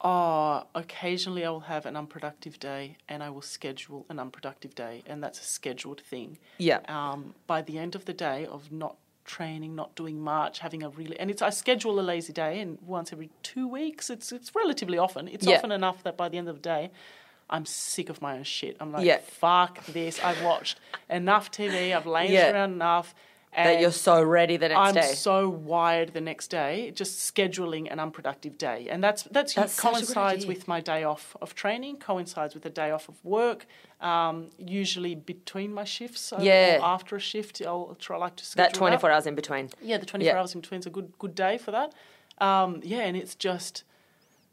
Oh, 0.00 0.64
occasionally 0.74 1.44
I 1.44 1.50
will 1.50 1.60
have 1.60 1.86
an 1.86 1.96
unproductive 1.96 2.58
day 2.60 2.96
and 3.08 3.22
I 3.22 3.30
will 3.30 3.42
schedule 3.42 4.04
an 4.08 4.18
unproductive 4.18 4.74
day, 4.74 5.02
and 5.06 5.22
that's 5.22 5.40
a 5.40 5.44
scheduled 5.44 6.00
thing. 6.00 6.38
Yeah. 6.58 6.80
Um, 6.88 7.34
by 7.46 7.62
the 7.62 7.78
end 7.78 7.94
of 7.94 8.04
the 8.04 8.12
day 8.12 8.46
of 8.46 8.70
not 8.70 8.96
training, 9.26 9.74
not 9.74 9.94
doing 9.94 10.20
much, 10.20 10.60
having 10.60 10.82
a 10.82 10.88
really 10.88 11.18
and 11.18 11.30
it's 11.30 11.42
I 11.42 11.50
schedule 11.50 11.98
a 12.00 12.02
lazy 12.02 12.32
day 12.32 12.60
and 12.60 12.78
once 12.86 13.12
every 13.12 13.30
two 13.42 13.68
weeks. 13.68 14.08
It's 14.10 14.32
it's 14.32 14.54
relatively 14.54 14.98
often. 14.98 15.28
It's 15.28 15.46
Yeah. 15.46 15.56
often 15.56 15.72
enough 15.72 16.02
that 16.04 16.16
by 16.16 16.28
the 16.28 16.38
end 16.38 16.48
of 16.48 16.56
the 16.56 16.62
day, 16.62 16.90
I'm 17.50 17.66
sick 17.66 18.08
of 18.08 18.22
my 18.22 18.36
own 18.38 18.44
shit. 18.44 18.76
I'm 18.80 18.92
like, 18.92 19.04
Yeah. 19.04 19.18
fuck 19.18 19.84
this. 19.86 20.18
I've 20.22 20.42
watched 20.42 20.80
enough 21.10 21.50
TV. 21.50 21.92
I've 21.94 22.06
lain 22.06 22.32
Yeah. 22.32 22.52
around 22.52 22.72
enough. 22.72 23.14
That 23.64 23.80
you're 23.80 23.90
so 23.92 24.22
ready 24.22 24.56
the 24.58 24.68
next 24.68 24.92
day. 24.92 25.00
I'm 25.00 25.14
so 25.14 25.48
wired 25.48 26.12
the 26.12 26.20
next 26.20 26.48
day, 26.48 26.90
just 26.94 27.34
scheduling 27.34 27.90
an 27.90 27.98
unproductive 27.98 28.58
day, 28.58 28.88
and 28.90 29.02
that's 29.02 29.22
that's, 29.24 29.54
That's 29.54 29.72
such 29.72 29.82
a 29.82 29.86
good 29.86 29.94
coincides 29.96 30.46
with 30.46 30.68
my 30.68 30.80
day 30.80 31.04
off 31.04 31.34
of 31.40 31.54
training, 31.54 31.96
coincides 31.96 32.54
with 32.54 32.66
a 32.66 32.70
day 32.70 32.90
off 32.90 33.08
of 33.08 33.14
work. 33.24 33.66
Um, 34.00 34.50
usually 34.58 35.14
between 35.14 35.72
my 35.72 35.84
shifts, 35.84 36.32
or- 36.34 36.42
Yeah. 36.42 36.80
after 36.82 37.16
a 37.16 37.20
shift, 37.20 37.62
I'll 37.66 37.96
try 37.98 38.18
like 38.18 38.36
to 38.36 38.44
schedule 38.44 38.68
that 38.72 38.74
24 38.74 39.10
hours 39.10 39.26
in 39.26 39.34
between. 39.34 39.70
Yeah, 39.80 39.96
the 39.96 40.04
twenty 40.06 40.26
four 40.26 40.34
Yeah. 40.34 40.40
hours 40.40 40.54
in 40.54 40.60
between 40.60 40.80
is 40.80 40.86
a 40.86 40.90
good 40.90 41.12
good 41.18 41.34
day 41.34 41.56
for 41.56 41.70
that. 41.70 41.94
Um, 42.38 42.80
yeah, 42.84 43.00
and 43.00 43.16
it's 43.16 43.34
just. 43.34 43.84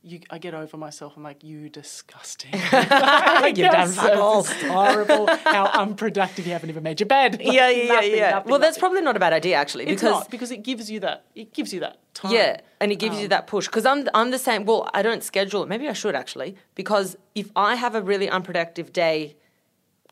You, 0.06 0.20
I 0.30 0.38
get 0.38 0.54
over 0.54 0.76
myself. 0.76 1.14
I'm 1.16 1.24
like, 1.24 1.46
you 1.46 1.70
disgusting. 1.70 2.52
You've 2.52 2.70
done 2.72 3.56
Yes, 3.56 3.96
fuck 3.96 4.18
all. 4.18 4.44
Horrible. 4.44 5.28
How 5.28 5.68
unproductive. 5.68 6.46
You 6.46 6.52
haven't 6.52 6.70
even 6.72 6.84
made 6.84 7.00
your 7.00 7.08
bed. 7.08 7.40
Yeah, 7.42 7.70
yeah, 7.70 7.84
yeah, 7.84 7.94
Nothing, 7.94 8.12
yeah. 8.12 8.30
nothing, 8.32 8.50
well, 8.52 8.60
that's 8.60 8.76
nothing. 8.76 8.80
probably 8.82 9.02
not 9.02 9.16
a 9.16 9.20
bad 9.20 9.32
idea 9.32 9.56
actually 9.56 9.86
It's 9.86 10.02
because 10.02 10.20
not 10.20 10.30
because 10.30 10.52
it 10.52 10.62
gives 10.62 10.92
you 10.92 11.00
that. 11.00 11.24
It 11.36 11.54
gives 11.54 11.74
you 11.74 11.80
that 11.80 12.00
time. 12.14 12.34
Yeah, 12.34 12.60
and 12.82 12.92
it 12.92 12.96
gives 12.98 13.16
you 13.18 13.24
um, 13.24 13.30
that 13.30 13.48
push. 13.48 13.68
Because 13.68 13.86
I'm, 13.86 14.10
I'm 14.14 14.32
the 14.32 14.38
same. 14.40 14.66
Well, 14.66 14.90
I 14.94 15.04
don't 15.04 15.24
schedule 15.24 15.64
it. 15.64 15.70
Maybe 15.70 15.88
I 15.88 15.94
should 15.94 16.16
actually. 16.16 16.58
Because 16.76 17.16
if 17.34 17.50
I 17.56 17.76
have 17.76 17.96
a 17.96 18.02
really 18.02 18.28
unproductive 18.30 18.92
day 18.92 19.38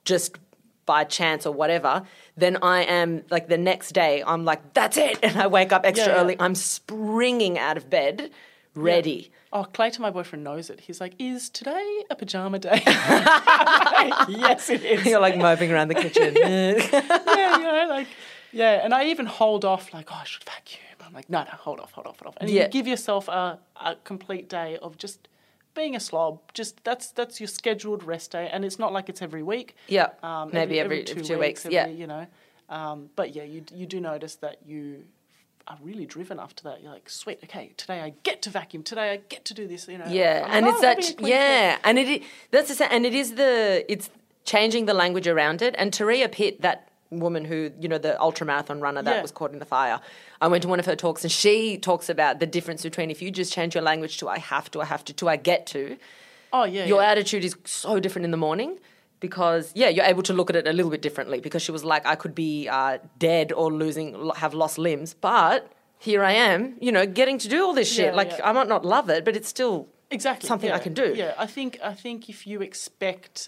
just 0.05 0.37
by 0.85 1.03
chance 1.03 1.45
or 1.45 1.53
whatever, 1.53 2.03
then 2.37 2.57
I 2.61 2.83
am 2.83 3.23
like 3.29 3.49
the 3.49 3.57
next 3.57 3.91
day, 3.91 4.23
I'm 4.25 4.45
like, 4.45 4.73
that's 4.73 4.95
it. 4.95 5.19
And 5.23 5.35
I 5.37 5.47
wake 5.47 5.73
up 5.73 5.85
extra 5.85 6.07
Yeah, 6.07 6.15
yeah. 6.15 6.21
early. 6.23 6.35
I'm 6.39 6.55
springing 6.55 7.59
out 7.59 7.75
of 7.75 7.89
bed, 7.89 8.31
ready. 8.73 9.31
Oh, 9.53 9.65
Clayton, 9.65 10.01
my 10.01 10.09
boyfriend, 10.11 10.43
knows 10.45 10.69
it. 10.69 10.79
He's 10.81 11.01
like, 11.01 11.13
"Is 11.19 11.49
today 11.49 12.03
a 12.09 12.15
pajama 12.15 12.57
day?" 12.59 12.81
yes, 12.85 14.69
it 14.69 14.83
is. 14.83 15.05
You're 15.05 15.19
like 15.19 15.37
moping 15.37 15.71
around 15.71 15.89
the 15.89 15.95
kitchen. 15.95 16.35
yeah, 16.39 17.57
you 17.57 17.63
know, 17.63 17.85
like, 17.89 18.07
yeah. 18.53 18.81
And 18.83 18.93
I 18.93 19.05
even 19.05 19.25
hold 19.25 19.65
off, 19.65 19.93
like, 19.93 20.07
"Oh, 20.11 20.19
I 20.21 20.23
should 20.23 20.43
vacuum." 20.43 20.81
I'm 21.05 21.13
like, 21.13 21.29
"No, 21.29 21.43
no, 21.43 21.49
hold 21.51 21.79
off, 21.81 21.91
hold 21.91 22.07
off, 22.07 22.19
hold 22.19 22.29
off." 22.33 22.37
And 22.39 22.49
Yeah. 22.49 22.63
you 22.63 22.69
give 22.69 22.87
yourself 22.87 23.27
a, 23.27 23.59
a 23.83 23.95
complete 24.03 24.47
day 24.47 24.77
of 24.81 24.97
just 24.97 25.27
being 25.73 25.95
a 25.95 25.99
slob. 25.99 26.39
Just 26.53 26.81
that's 26.85 27.11
that's 27.11 27.39
your 27.41 27.47
scheduled 27.47 28.03
rest 28.03 28.31
day, 28.31 28.49
and 28.51 28.63
it's 28.63 28.79
not 28.79 28.93
like 28.93 29.09
it's 29.09 29.21
every 29.21 29.43
week. 29.43 29.75
yeah, 29.87 30.09
Um, 30.23 30.49
maybe 30.53 30.79
every, 30.79 31.03
two, 31.03 31.21
two, 31.21 31.37
weeks. 31.37 31.65
every, 31.65 31.75
yeah, 31.75 31.87
you 31.87 32.07
know. 32.07 32.25
Um, 32.69 33.09
but 33.17 33.35
yeah, 33.35 33.43
you 33.43 33.65
you 33.73 33.85
do 33.85 33.99
notice 33.99 34.35
that 34.37 34.59
you 34.65 35.03
are 35.67 35.77
really 35.81 36.05
driven 36.05 36.39
after 36.39 36.63
that. 36.63 36.81
You're 36.81 36.91
like, 36.91 37.09
sweet, 37.09 37.39
okay, 37.43 37.71
today 37.77 38.01
I 38.01 38.13
get 38.23 38.41
to 38.43 38.49
vacuum. 38.49 38.83
Today 38.83 39.11
I 39.11 39.17
get 39.29 39.45
to 39.45 39.53
do 39.53 39.67
this. 39.67 39.87
You 39.87 39.97
know. 39.99 40.05
Yeah, 40.07 40.43
I'm 40.47 40.63
and 40.63 40.67
it's 40.67 40.77
"Oh, 40.77 40.81
that 40.81 41.21
yeah, 41.21 41.77
and 41.83 41.99
it 41.99 42.23
that's 42.51 42.75
the 42.77 42.91
and 42.91 43.05
it 43.05 43.13
is 43.13 43.35
the 43.35 43.85
it's 43.87 44.09
changing 44.45 44.85
the 44.85 44.93
language 44.93 45.27
around 45.27 45.61
it. 45.61 45.75
And 45.77 45.91
Turia 45.91 46.31
Pitt, 46.31 46.61
that 46.61 46.87
woman 47.11 47.45
who 47.45 47.71
you 47.79 47.87
know 47.89 47.97
the 47.97 48.19
ultra 48.21 48.45
marathon 48.47 48.79
runner 48.81 49.01
that 49.01 49.15
Yeah. 49.17 49.21
was 49.21 49.31
caught 49.31 49.51
in 49.51 49.59
the 49.59 49.65
fire, 49.65 49.99
I 50.41 50.47
went 50.47 50.63
to 50.63 50.69
one 50.69 50.79
of 50.79 50.85
her 50.85 50.95
talks 50.95 51.23
and 51.23 51.31
she 51.31 51.77
talks 51.77 52.09
about 52.09 52.39
the 52.39 52.47
difference 52.47 52.83
between 52.83 53.11
if 53.11 53.21
you 53.21 53.31
just 53.31 53.53
change 53.53 53.75
your 53.75 53.83
language 53.83 54.17
to 54.19 54.29
I 54.29 54.39
have 54.39 54.71
to, 54.71 54.81
I 54.81 54.85
have 54.85 55.03
to, 55.05 55.13
to 55.13 55.29
I 55.29 55.35
get 55.35 55.67
to. 55.67 55.97
Oh 56.53 56.63
yeah. 56.63 56.85
Your 56.85 57.01
yeah. 57.01 57.11
attitude 57.11 57.43
is 57.45 57.55
so 57.65 57.99
different 57.99 58.25
in 58.25 58.31
the 58.31 58.37
morning. 58.37 58.79
Because 59.21 59.71
yeah, 59.73 59.87
you're 59.87 60.03
able 60.03 60.23
to 60.23 60.33
look 60.33 60.49
at 60.49 60.57
it 60.57 60.67
a 60.67 60.73
little 60.73 60.91
bit 60.91 61.01
differently. 61.01 61.39
Because 61.39 61.61
she 61.61 61.71
was 61.71 61.85
like, 61.85 62.05
I 62.05 62.15
could 62.15 62.35
be 62.35 62.67
uh, 62.67 62.97
dead 63.17 63.53
or 63.53 63.71
losing, 63.71 64.31
have 64.35 64.53
lost 64.53 64.77
limbs, 64.77 65.13
but 65.13 65.71
here 65.97 66.23
I 66.23 66.33
am, 66.33 66.75
you 66.81 66.91
know, 66.91 67.05
getting 67.05 67.37
to 67.37 67.47
do 67.47 67.63
all 67.63 67.73
this 67.73 67.89
shit. 67.89 68.07
Yeah, 68.07 68.15
like 68.15 68.31
yeah. 68.31 68.49
I 68.49 68.51
might 68.51 68.67
not 68.67 68.83
love 68.83 69.09
it, 69.09 69.23
but 69.23 69.35
it's 69.37 69.47
still 69.47 69.87
exactly 70.09 70.47
something 70.47 70.71
I 70.71 70.79
can 70.79 70.93
do. 70.93 71.13
Yeah, 71.15 71.35
I 71.37 71.45
think 71.45 71.79
I 71.83 71.93
think 71.93 72.27
if 72.27 72.45
you 72.45 72.61
expect 72.61 73.47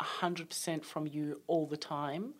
hundred 0.00 0.50
percent 0.50 0.84
from 0.84 1.06
you 1.06 1.40
all 1.46 1.66
the 1.66 1.78
time, 1.78 2.34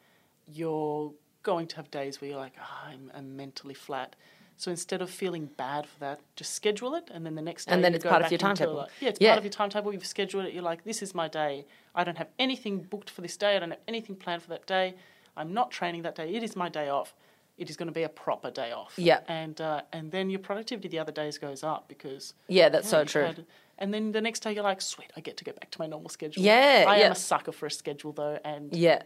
you're 0.47 1.13
going 1.43 1.67
to 1.69 1.77
have 1.77 1.91
days 1.91 2.21
where 2.21 2.31
you're 2.31 2.39
like, 2.39 2.53
oh, 2.61 2.89
I'm, 2.89 3.11
I'm 3.15 3.37
mentally 3.37 3.75
flat. 3.75 4.15
So 4.59 4.73
instead 4.73 5.01
of 5.01 5.09
feeling 5.09 5.47
bad 5.57 5.87
for 5.87 5.99
that, 6.01 6.21
just 6.35 6.53
schedule 6.53 6.97
it, 6.97 7.09
and 7.14 7.25
then 7.25 7.37
the 7.37 7.42
next 7.42 7.66
day 7.66 7.73
And 7.75 7.83
then 7.85 7.94
it's 7.94 8.05
part 8.05 8.23
of 8.25 8.31
your 8.33 8.38
timetable. 8.38 8.75
like- 8.75 8.90
yeah, 9.01 9.09
it's 9.11 9.21
Yeah. 9.21 9.31
part 9.31 9.38
of 9.38 9.44
your 9.44 9.53
timetable. 9.53 9.92
You've 9.92 10.05
scheduled 10.05 10.47
it. 10.47 10.53
You're 10.53 10.64
like, 10.64 10.83
this 10.83 11.01
is 11.01 11.14
my 11.14 11.29
day. 11.29 11.64
I 11.94 12.03
don't 12.03 12.18
have 12.18 12.29
anything 12.40 12.81
booked 12.81 13.09
for 13.09 13.21
this 13.21 13.37
day. 13.37 13.55
I 13.57 13.61
don't 13.61 13.71
have 13.71 13.79
anything 13.87 14.16
planned 14.16 14.42
for 14.42 14.49
that 14.51 14.66
day. 14.66 14.97
I'm 15.37 15.55
not 15.55 15.71
training 15.71 16.03
that 16.03 16.16
day. 16.16 16.35
It 16.35 16.43
is 16.43 16.57
my 16.57 16.68
day 16.68 16.89
off. 16.89 17.14
It 17.57 17.70
is 17.70 17.76
going 17.76 17.87
to 17.87 17.93
be 17.93 18.03
a 18.03 18.09
proper 18.09 18.51
day 18.51 18.72
off. 18.72 18.95
Yeah. 18.97 19.20
And 19.28 19.61
uh, 19.61 19.83
and 19.93 20.11
then 20.11 20.28
your 20.28 20.41
productivity 20.41 20.89
the 20.89 20.99
other 20.99 21.12
days 21.12 21.39
goes 21.39 21.62
up 21.62 21.87
because 21.87 22.35
Yeah, 22.49 22.68
that's 22.68 22.89
so 22.89 23.05
true. 23.05 23.26
had- 23.26 23.47
and 23.78 23.95
then 23.95 24.11
the 24.11 24.20
next 24.20 24.41
day 24.41 24.53
you're 24.55 24.64
like, 24.64 24.80
sweet, 24.80 25.12
I 25.16 25.20
get 25.20 25.37
to 25.37 25.45
go 25.45 25.53
back 25.53 25.70
to 25.70 25.80
my 25.80 25.87
normal 25.87 26.09
schedule. 26.11 26.43
Yeah, 26.43 26.85
I 26.89 26.99
yeah. 26.99 27.07
am 27.07 27.12
a 27.12 27.14
sucker 27.14 27.53
for 27.53 27.66
a 27.66 27.70
schedule 27.70 28.11
though, 28.12 28.41
and 28.45 28.74
Yeah. 28.74 29.03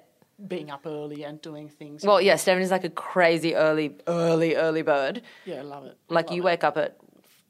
Being 0.47 0.71
up 0.71 0.87
early 0.87 1.25
and 1.25 1.41
doing 1.41 1.69
things. 1.69 2.05
Well, 2.05 2.21
yeah, 2.21 2.35
Stefanie's 2.35 2.71
like 2.71 2.85
a 2.85 2.91
crazy 2.91 3.55
early, 3.55 3.97
early, 4.07 4.57
early 4.57 4.83
bird. 4.83 5.23
yeah, 5.45 5.57
I 5.57 5.63
love 5.63 5.87
it. 5.87 5.97
Like 6.09 6.27
love 6.27 6.37
you 6.37 6.43
it. 6.43 6.47
wake 6.47 6.65
up 6.65 6.77
at 6.77 6.97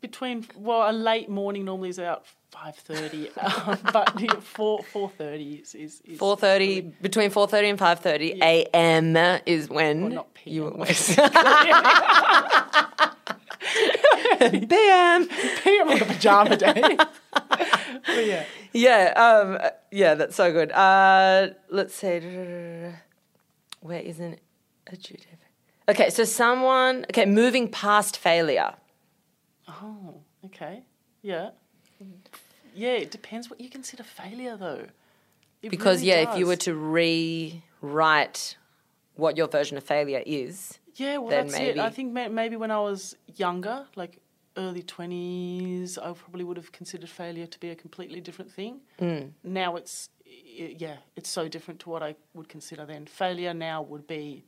between 0.03 0.45
well, 0.57 0.90
a 0.90 0.93
late 0.93 1.30
morning 1.30 1.64
normally 1.64 1.88
is 1.88 1.99
about 1.99 2.26
five 2.51 2.76
thirty, 2.76 3.30
um, 3.38 3.78
but 3.93 4.20
yeah, 4.20 4.34
four 4.40 4.82
four 4.82 5.09
thirty 5.09 5.55
is, 5.62 5.74
is, 5.74 6.03
is 6.05 6.18
Four 6.18 6.36
thirty 6.36 6.80
between 6.80 7.30
four 7.30 7.47
thirty 7.47 7.68
and 7.68 7.78
five 7.78 8.01
thirty 8.01 8.38
a.m. 8.43 9.16
is 9.47 9.70
when 9.70 10.03
Well, 10.03 10.11
not 10.11 10.34
PM, 10.34 10.55
you 10.55 10.64
PM. 14.68 15.28
PM 15.62 15.88
on 15.88 15.99
the 15.99 16.05
pajama 16.07 16.57
day. 16.57 16.97
yeah, 18.26 18.45
Yeah, 18.72 19.12
um, 19.16 19.59
yeah, 19.90 20.14
that's 20.14 20.34
so 20.34 20.51
good. 20.53 20.72
Uh, 20.72 21.49
let's 21.70 21.95
see. 21.95 22.20
Where 23.80 24.01
isn't 24.01 24.38
a 24.90 24.97
due? 24.97 25.16
Okay, 25.88 26.11
so 26.11 26.24
someone. 26.24 27.05
Okay, 27.11 27.26
moving 27.26 27.68
past 27.68 28.16
failure. 28.16 28.74
Oh, 29.68 30.14
okay. 30.47 30.82
Yeah. 31.22 31.51
Yeah, 32.74 32.93
it 32.93 33.11
depends 33.11 33.51
what 33.51 33.61
you 33.61 33.68
consider 33.68 34.03
failure, 34.03 34.57
though. 34.57 34.86
It 35.62 35.70
Because, 35.70 35.99
really 35.99 36.09
yeah, 36.22 36.32
if 36.32 36.38
you 36.38 36.47
were 36.47 36.57
to 36.57 36.74
rewrite 36.74 38.57
what 39.14 39.36
your 39.36 39.47
version 39.49 39.76
of 39.76 39.84
failure 39.84 40.22
is, 40.24 40.78
Yeah, 40.97 41.18
well, 41.18 41.28
then 41.30 41.47
that's 41.49 41.59
maybe- 41.59 41.78
it. 41.78 41.82
I 41.82 41.90
think 41.90 42.12
maybe 42.12 42.57
when 42.57 42.70
I 42.70 42.80
was 42.80 43.16
younger, 43.36 43.86
like 43.95 44.18
early 44.57 44.83
20s, 44.83 45.99
I 45.99 46.13
probably 46.13 46.45
would 46.45 46.57
have 46.57 46.73
considered 46.73 47.09
failure 47.09 47.47
to 47.47 47.59
be 47.61 47.71
a 47.71 47.75
completely 47.75 48.21
different 48.21 48.51
thing. 48.53 48.81
Mm. 49.01 49.33
Now 49.45 49.77
it's, 49.77 50.09
yeah, 50.25 50.97
it's 51.17 51.29
so 51.31 51.49
different 51.49 51.81
to 51.81 51.91
what 51.91 52.03
I 52.03 52.15
would 52.35 52.49
consider 52.49 52.85
then. 52.87 53.07
Failure 53.07 53.55
now 53.55 53.83
would 53.83 54.07
be 54.07 54.45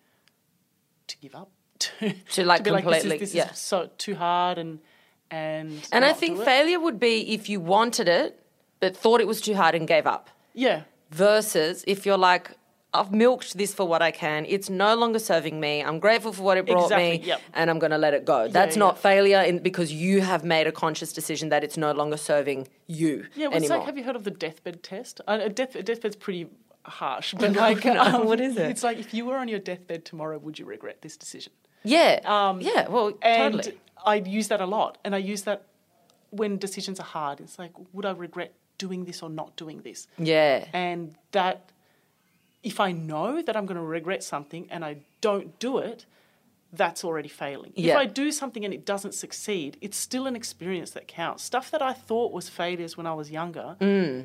to 1.09 1.17
give 1.19 1.35
up. 1.35 1.51
To, 1.81 2.13
To, 2.35 2.45
like, 2.45 2.63
be 2.65 2.71
like, 2.71 2.85
completely- 2.85 3.19
this 3.19 3.31
is, 3.31 3.35
yeah. 3.35 3.51
is 3.51 3.59
so 3.59 3.91
too 3.99 4.15
hard 4.15 4.59
and, 4.59 4.79
and, 5.31 5.87
and 5.93 6.05
I 6.05 6.13
think 6.13 6.41
failure 6.43 6.79
would 6.79 7.01
be 7.01 7.33
if 7.35 7.49
you 7.49 7.59
wanted 7.61 8.09
it, 8.09 8.41
but 8.81 8.97
thought 8.97 9.21
it 9.21 9.27
was 9.27 9.41
too 9.41 9.55
hard 9.55 9.75
and 9.75 9.87
gave 9.89 10.07
up. 10.07 10.31
Yeah, 10.55 10.83
versus 11.11 11.83
if 11.87 12.07
you're 12.07 12.17
like, 12.19 12.53
I've 12.95 13.13
milked 13.13 13.59
this 13.59 13.75
for 13.75 13.85
what 13.87 14.03
I 14.03 14.11
can. 14.13 14.47
It's 14.47 14.71
no 14.71 14.95
longer 14.95 15.19
serving 15.19 15.59
me. 15.61 15.83
I'm 15.83 15.99
grateful 15.99 16.33
for 16.33 16.43
what 16.43 16.57
it 16.59 16.67
brought 16.67 16.85
Exactly, 16.85 17.19
me, 17.19 17.25
yep. 17.25 17.41
and 17.53 17.69
I'm 17.71 17.79
going 17.79 17.91
to 17.91 17.99
let 17.99 18.15
it 18.15 18.25
go. 18.25 18.49
That's 18.49 18.77
yeah, 18.77 18.81
not 18.87 18.95
yeah. 18.97 19.01
failure 19.01 19.41
in, 19.43 19.59
because 19.59 19.93
you 19.93 20.21
have 20.21 20.45
made 20.45 20.67
a 20.67 20.73
conscious 20.73 21.13
decision 21.13 21.49
that 21.51 21.63
it's 21.65 21.77
no 21.77 21.93
longer 21.93 22.17
serving 22.17 22.69
you 22.87 23.27
Yeah, 23.35 23.49
well, 23.49 23.57
it's 23.57 23.65
anymore. 23.65 23.79
like, 23.79 23.87
have 23.87 23.99
you 23.99 24.05
heard 24.05 24.17
of 24.17 24.25
the 24.25 24.31
deathbed 24.31 24.83
test? 24.83 25.21
Uh, 25.27 25.39
a, 25.43 25.49
death, 25.49 25.75
a 25.75 25.83
deathbed's 25.83 26.17
pretty 26.17 26.47
harsh, 26.85 27.35
but 27.39 27.53
like, 27.55 27.85
um, 27.87 28.27
what 28.27 28.41
is 28.41 28.57
it? 28.57 28.71
It's 28.71 28.83
like 28.83 28.99
if 28.99 29.13
you 29.13 29.27
were 29.27 29.37
on 29.37 29.49
your 29.49 29.59
deathbed 29.59 30.05
tomorrow, 30.05 30.39
would 30.39 30.59
you 30.59 30.65
regret 30.65 31.03
this 31.03 31.17
decision? 31.17 31.53
yeah, 31.83 32.21
Um, 32.25 32.61
yeah. 32.61 32.89
Well, 32.89 33.13
And 33.23 33.55
totally. 33.55 33.79
I 34.07 34.17
use 34.17 34.49
that 34.49 34.61
a 34.61 34.67
lot, 34.67 34.99
and 35.05 35.15
I 35.15 35.19
use 35.19 35.43
that 35.43 35.63
when 36.31 36.59
decisions 36.59 36.99
are 37.01 37.05
hard. 37.19 37.41
It's 37.41 37.59
like, 37.59 37.73
would 37.93 38.07
I 38.07 38.13
regret 38.13 38.53
doing 38.79 39.05
this 39.05 39.23
or 39.23 39.31
not 39.31 39.55
doing 39.57 39.83
this? 39.83 40.07
Yeah, 40.19 40.65
And 40.73 41.15
that, 41.33 41.71
if 42.65 42.81
I 42.81 42.91
know 42.91 43.43
that 43.43 43.57
I'm 43.57 43.67
going 43.67 43.77
to 43.77 43.83
regret 43.83 44.25
something 44.25 44.67
and 44.71 44.85
I 44.85 44.97
don't 45.21 45.57
do 45.61 45.79
it, 45.79 46.07
that's 46.73 47.05
already 47.05 47.29
failing. 47.29 47.73
If 47.77 47.95
I 47.97 48.07
do 48.07 48.33
something 48.33 48.65
and 48.65 48.75
it 48.75 48.85
doesn't 48.85 49.15
succeed, 49.15 49.77
it's 49.81 49.97
still 49.97 50.27
an 50.27 50.35
experience 50.35 50.91
that 50.93 51.07
counts. 51.07 51.45
Stuff 51.45 51.71
that 51.71 51.83
I 51.83 51.93
thought 51.93 52.33
was 52.33 52.49
failures 52.49 52.97
when 52.97 53.07
I 53.07 53.15
was 53.15 53.31
younger 53.31 53.77
Mm. 53.81 54.25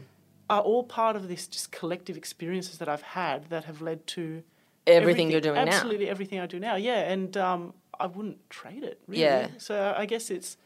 are 0.49 0.61
all 0.61 0.83
part 0.83 1.15
of 1.15 1.27
this 1.27 1.47
just 1.47 1.71
collective 1.71 2.17
experiences 2.17 2.79
that 2.79 2.89
I've 2.89 3.03
had 3.03 3.49
that 3.51 3.65
have 3.65 3.81
led 3.81 4.07
to 4.07 4.41
Everything 4.87 5.29
you're 5.29 5.41
doing 5.41 5.55
now. 5.65 5.67
Absolutely 5.71 6.09
everything 6.09 6.39
I 6.39 6.47
do 6.47 6.59
now. 6.59 6.75
Yeah, 6.75 7.01
and 7.11 7.37
um, 7.37 7.73
I 7.99 8.07
wouldn't 8.07 8.49
trade 8.49 8.83
it. 8.83 8.99
Really. 9.05 9.21
Yeah. 9.21 9.49
So 9.59 9.93
I 9.95 10.07
guess 10.07 10.31
it's 10.31 10.57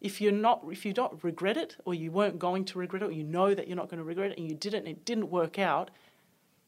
if 0.00 0.20
you're 0.20 0.32
not 0.32 0.64
if 0.72 0.84
you 0.84 0.92
don't 0.92 1.22
regret 1.22 1.56
it 1.56 1.76
or 1.84 1.94
you 1.94 2.10
weren't 2.10 2.38
going 2.40 2.64
to 2.64 2.78
regret 2.78 3.02
it 3.02 3.06
or 3.06 3.12
you 3.12 3.22
know 3.22 3.54
that 3.54 3.68
you're 3.68 3.76
not 3.76 3.88
going 3.88 3.98
to 3.98 4.04
regret 4.04 4.32
it 4.32 4.38
and 4.38 4.48
you 4.48 4.56
did 4.56 4.74
it 4.74 4.78
and 4.78 4.88
it 4.88 5.04
didn't 5.04 5.30
work 5.30 5.58
out, 5.58 5.90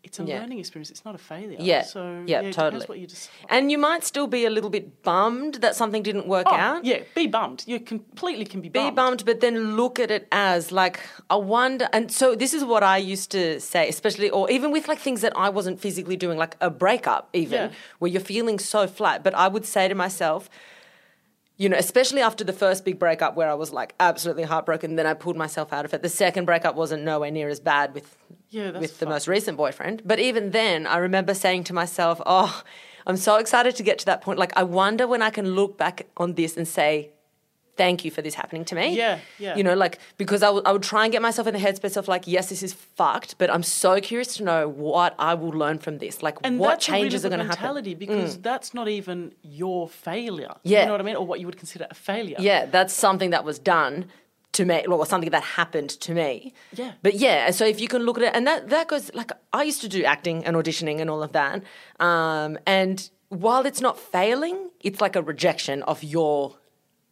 it's 0.04 0.18
a 0.18 0.24
Yeah. 0.24 0.40
learning 0.40 0.58
experience. 0.58 0.90
It's 0.90 1.04
not 1.04 1.14
a 1.14 1.18
failure. 1.18 1.56
Yeah. 1.60 1.82
So 1.82 2.24
Yeah, 2.26 2.40
yeah, 2.42 2.50
totally. 2.52 2.84
What 2.86 2.98
you 2.98 3.06
just. 3.06 3.30
and 3.48 3.70
you 3.70 3.78
might 3.78 4.02
still 4.04 4.26
be 4.26 4.44
a 4.44 4.50
little 4.50 4.68
bit 4.70 5.02
bummed 5.02 5.54
that 5.56 5.76
something 5.76 6.02
didn't 6.02 6.26
work 6.26 6.46
Oh, 6.50 6.54
out. 6.54 6.84
yeah, 6.84 7.00
be 7.14 7.26
bummed. 7.28 7.62
You 7.66 7.78
completely 7.80 8.44
can 8.44 8.60
be 8.60 8.68
bummed. 8.68 8.90
be 8.90 8.96
bummed. 8.96 9.24
but 9.24 9.40
then 9.40 9.76
look 9.76 9.98
at 10.00 10.10
it 10.10 10.26
as 10.32 10.72
like 10.72 10.98
I 11.30 11.36
wonder. 11.36 11.88
And 11.92 12.10
so 12.10 12.34
this 12.34 12.52
is 12.52 12.64
what 12.64 12.82
I 12.82 12.96
used 12.96 13.30
to 13.30 13.60
say, 13.60 13.88
especially, 13.88 14.28
or 14.30 14.50
even 14.50 14.72
with 14.72 14.88
like 14.88 14.98
things 14.98 15.20
that 15.20 15.32
I 15.36 15.48
wasn't 15.48 15.80
physically 15.80 16.16
doing, 16.16 16.36
like 16.36 16.56
a 16.60 16.68
breakup, 16.70 17.28
even 17.32 17.52
Yeah. 17.60 17.70
where 18.00 18.10
you're 18.10 18.20
feeling 18.34 18.58
so 18.58 18.86
flat. 18.88 19.22
But 19.22 19.34
I 19.34 19.46
would 19.48 19.64
say 19.64 19.86
to 19.88 19.94
myself, 19.94 20.50
you 21.62 21.68
know, 21.68 21.76
especially 21.76 22.20
after 22.20 22.42
the 22.42 22.52
first 22.52 22.84
big 22.84 22.98
breakup 22.98 23.36
where 23.36 23.48
I 23.48 23.54
was 23.54 23.72
like 23.72 23.94
absolutely 24.00 24.42
heartbroken, 24.42 24.96
then 24.96 25.06
I 25.06 25.14
pulled 25.14 25.36
myself 25.36 25.72
out 25.72 25.84
of 25.84 25.94
it. 25.94 26.02
The 26.02 26.08
second 26.08 26.44
breakup 26.44 26.74
wasn't 26.74 27.04
nowhere 27.04 27.30
near 27.30 27.48
as 27.48 27.60
bad 27.60 27.94
with 27.94 28.16
Yeah, 28.50 28.72
with 28.72 28.98
the 28.98 29.06
most 29.06 29.28
recent 29.28 29.56
boyfriend. 29.56 30.02
But 30.04 30.18
even 30.18 30.50
then, 30.50 30.88
I 30.88 30.96
remember 30.96 31.34
saying 31.34 31.62
to 31.64 31.72
myself, 31.72 32.20
"Oh, 32.26 32.62
I'm 33.06 33.16
so 33.16 33.36
excited 33.36 33.76
to 33.76 33.84
get 33.84 34.00
to 34.00 34.06
that 34.06 34.22
point. 34.22 34.40
Like, 34.40 34.52
I 34.56 34.64
wonder 34.64 35.06
when 35.06 35.22
I 35.22 35.30
can 35.30 35.54
look 35.54 35.78
back 35.78 36.08
on 36.16 36.34
this 36.34 36.56
and 36.56 36.66
say." 36.66 37.12
Thank 37.84 37.98
you 38.04 38.10
for 38.16 38.22
this 38.26 38.34
happening 38.42 38.64
to 38.70 38.74
me. 38.80 38.86
Yeah, 39.02 39.18
yeah. 39.44 39.56
You 39.58 39.64
know, 39.66 39.74
like, 39.84 39.94
because 40.22 40.42
I 40.48 40.50
would- 40.54 40.66
I 40.68 40.70
would 40.74 40.82
try 40.94 41.02
and 41.04 41.10
get 41.12 41.22
myself 41.28 41.46
in 41.50 41.54
the 41.58 41.60
headspace 41.66 41.96
of, 41.96 42.04
like, 42.14 42.24
yes, 42.36 42.44
this 42.52 42.62
is 42.62 42.72
fucked, 42.98 43.30
but 43.40 43.48
I'm 43.54 43.62
so 43.64 43.92
curious 44.00 44.30
to 44.36 44.44
know 44.44 44.60
what 44.68 45.12
I 45.30 45.32
will 45.40 45.54
learn 45.62 45.78
from 45.78 45.94
this. 45.98 46.14
Like, 46.26 46.36
And 46.44 46.58
what 46.58 46.78
changes 46.80 47.24
are 47.24 47.28
going 47.34 47.40
to 47.46 47.50
happen. 47.52 47.58
Mm. 47.58 47.62
mentality 47.62 47.94
because 48.04 48.38
that's 48.48 48.72
not 48.78 48.86
even 48.98 49.18
your 49.42 49.88
failure. 49.88 50.54
Yeah. 50.62 50.80
You 50.80 50.86
know 50.86 50.92
what 50.96 51.00
I 51.00 51.04
mean? 51.10 51.16
Or 51.16 51.26
what 51.30 51.38
you 51.40 51.46
would 51.46 51.58
consider 51.64 51.86
a 51.90 51.94
failure. 52.10 52.36
Yeah, 52.38 52.66
that's 52.76 52.94
something 53.06 53.30
that 53.30 53.44
was 53.50 53.58
done 53.76 53.94
to 54.58 54.64
me, 54.66 54.84
or 54.86 55.06
something 55.06 55.30
that 55.30 55.42
happened 55.60 55.88
to 56.06 56.10
me. 56.12 56.52
Yeah. 56.80 56.92
But 57.02 57.14
yeah, 57.14 57.50
so 57.58 57.64
if 57.64 57.80
you 57.80 57.88
can 57.88 58.02
look 58.06 58.18
at 58.18 58.24
it, 58.28 58.32
and 58.36 58.46
that 58.46 58.68
that 58.68 58.86
goes 58.92 59.04
like 59.20 59.32
I 59.52 59.62
used 59.70 59.80
to 59.80 59.88
do 59.88 60.00
acting 60.04 60.44
and 60.46 60.52
auditioning 60.60 61.00
and 61.00 61.08
all 61.12 61.22
of 61.22 61.32
that, 61.32 61.62
um, 62.00 62.58
and 62.66 63.08
while 63.30 63.64
it's 63.70 63.80
not 63.80 63.98
failing, 63.98 64.56
it's 64.80 65.00
like 65.00 65.16
a 65.16 65.22
rejection 65.22 65.82
of 65.84 66.04
your 66.04 66.56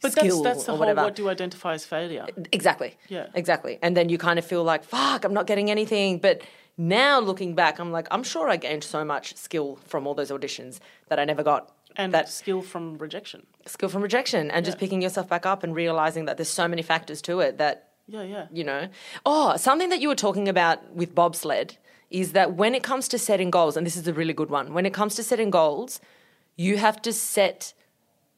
But 0.03 0.13
skill 0.13 0.43
that's, 0.43 0.57
that's 0.57 0.67
the 0.67 0.73
or 0.73 0.77
whole 0.77 0.81
whatever. 0.81 1.03
what 1.03 1.15
do 1.15 1.23
you 1.23 1.29
identify 1.29 1.75
as 1.75 1.85
failure? 1.85 2.27
Exactly. 2.53 2.97
Yeah. 3.09 3.27
Exactly. 3.35 3.79
And 3.83 3.97
then 3.97 4.09
you 4.09 4.19
kind 4.19 4.39
of 4.39 4.45
feel 4.47 4.65
like, 4.65 4.85
fuck, 4.85 5.25
I'm 5.25 5.35
not 5.35 5.47
getting 5.47 5.71
anything. 5.71 6.19
But 6.19 6.43
now 6.79 7.21
looking 7.21 7.55
back, 7.55 7.79
I'm 7.79 7.93
like, 7.93 8.09
I'm 8.11 8.23
sure 8.23 8.49
I 8.49 8.57
gained 8.57 8.85
so 8.85 9.05
much 9.05 9.37
skill 9.37 9.79
from 9.87 10.07
all 10.07 10.15
those 10.15 10.31
auditions 10.31 10.79
that 11.09 11.19
I 11.19 11.25
never 11.25 11.43
got. 11.43 11.71
And 11.97 12.15
that 12.15 12.29
skill 12.29 12.63
from 12.63 12.97
rejection. 12.99 13.47
skill 13.67 13.89
from 13.89 14.01
rejection 14.03 14.51
and 14.51 14.65
just 14.65 14.79
picking 14.79 15.03
yourself 15.03 15.29
back 15.29 15.45
up 15.45 15.63
and 15.65 15.75
realizing 15.75 16.25
that 16.27 16.37
there's 16.39 16.49
so 16.49 16.67
many 16.69 16.83
factors 16.83 17.21
to 17.23 17.41
it 17.41 17.59
that 17.59 17.89
Yeah, 18.07 18.23
yeah. 18.23 18.47
you 18.53 18.65
know. 18.65 18.89
Oh, 19.27 19.57
something 19.57 19.89
that 19.91 20.01
you 20.01 20.09
were 20.09 20.15
talking 20.15 20.49
about 20.49 20.95
with 20.95 21.15
bobsled 21.15 21.77
is 22.11 22.33
that 22.33 22.55
when 22.55 22.75
it 22.75 22.83
comes 22.85 23.09
to 23.09 23.19
setting 23.19 23.51
goals, 23.51 23.77
and 23.77 23.85
this 23.85 23.97
is 23.97 24.07
a 24.09 24.15
really 24.15 24.33
good 24.33 24.51
one, 24.51 24.73
when 24.73 24.87
it 24.87 24.95
comes 24.95 25.15
to 25.17 25.23
setting 25.23 25.51
goals, 25.51 26.01
you 26.57 26.77
have 26.79 27.03
to 27.03 27.13
set 27.13 27.75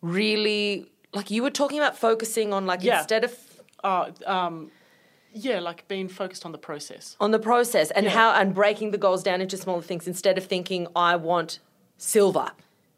really 0.00 0.91
like 1.12 1.30
you 1.30 1.42
were 1.42 1.50
talking 1.50 1.78
about 1.78 1.96
focusing 1.96 2.52
on 2.52 2.66
like 2.66 2.82
Yeah. 2.82 2.98
instead 2.98 3.24
of 3.24 3.38
Uh, 3.84 4.10
um, 4.26 4.70
yeah, 5.32 5.58
like 5.58 5.88
being 5.88 6.08
focused 6.08 6.44
on 6.46 6.52
the 6.52 6.58
process. 6.58 7.16
on 7.20 7.30
the 7.32 7.38
process 7.38 7.90
and 7.90 8.04
Yeah. 8.06 8.12
how 8.12 8.30
and 8.32 8.54
breaking 8.54 8.92
the 8.92 8.98
goals 8.98 9.22
down 9.24 9.40
into 9.40 9.56
smaller 9.56 9.82
things 9.82 10.06
instead 10.06 10.38
of 10.38 10.44
thinking 10.46 10.86
I 10.94 11.16
want 11.16 11.58
silver. 11.98 12.52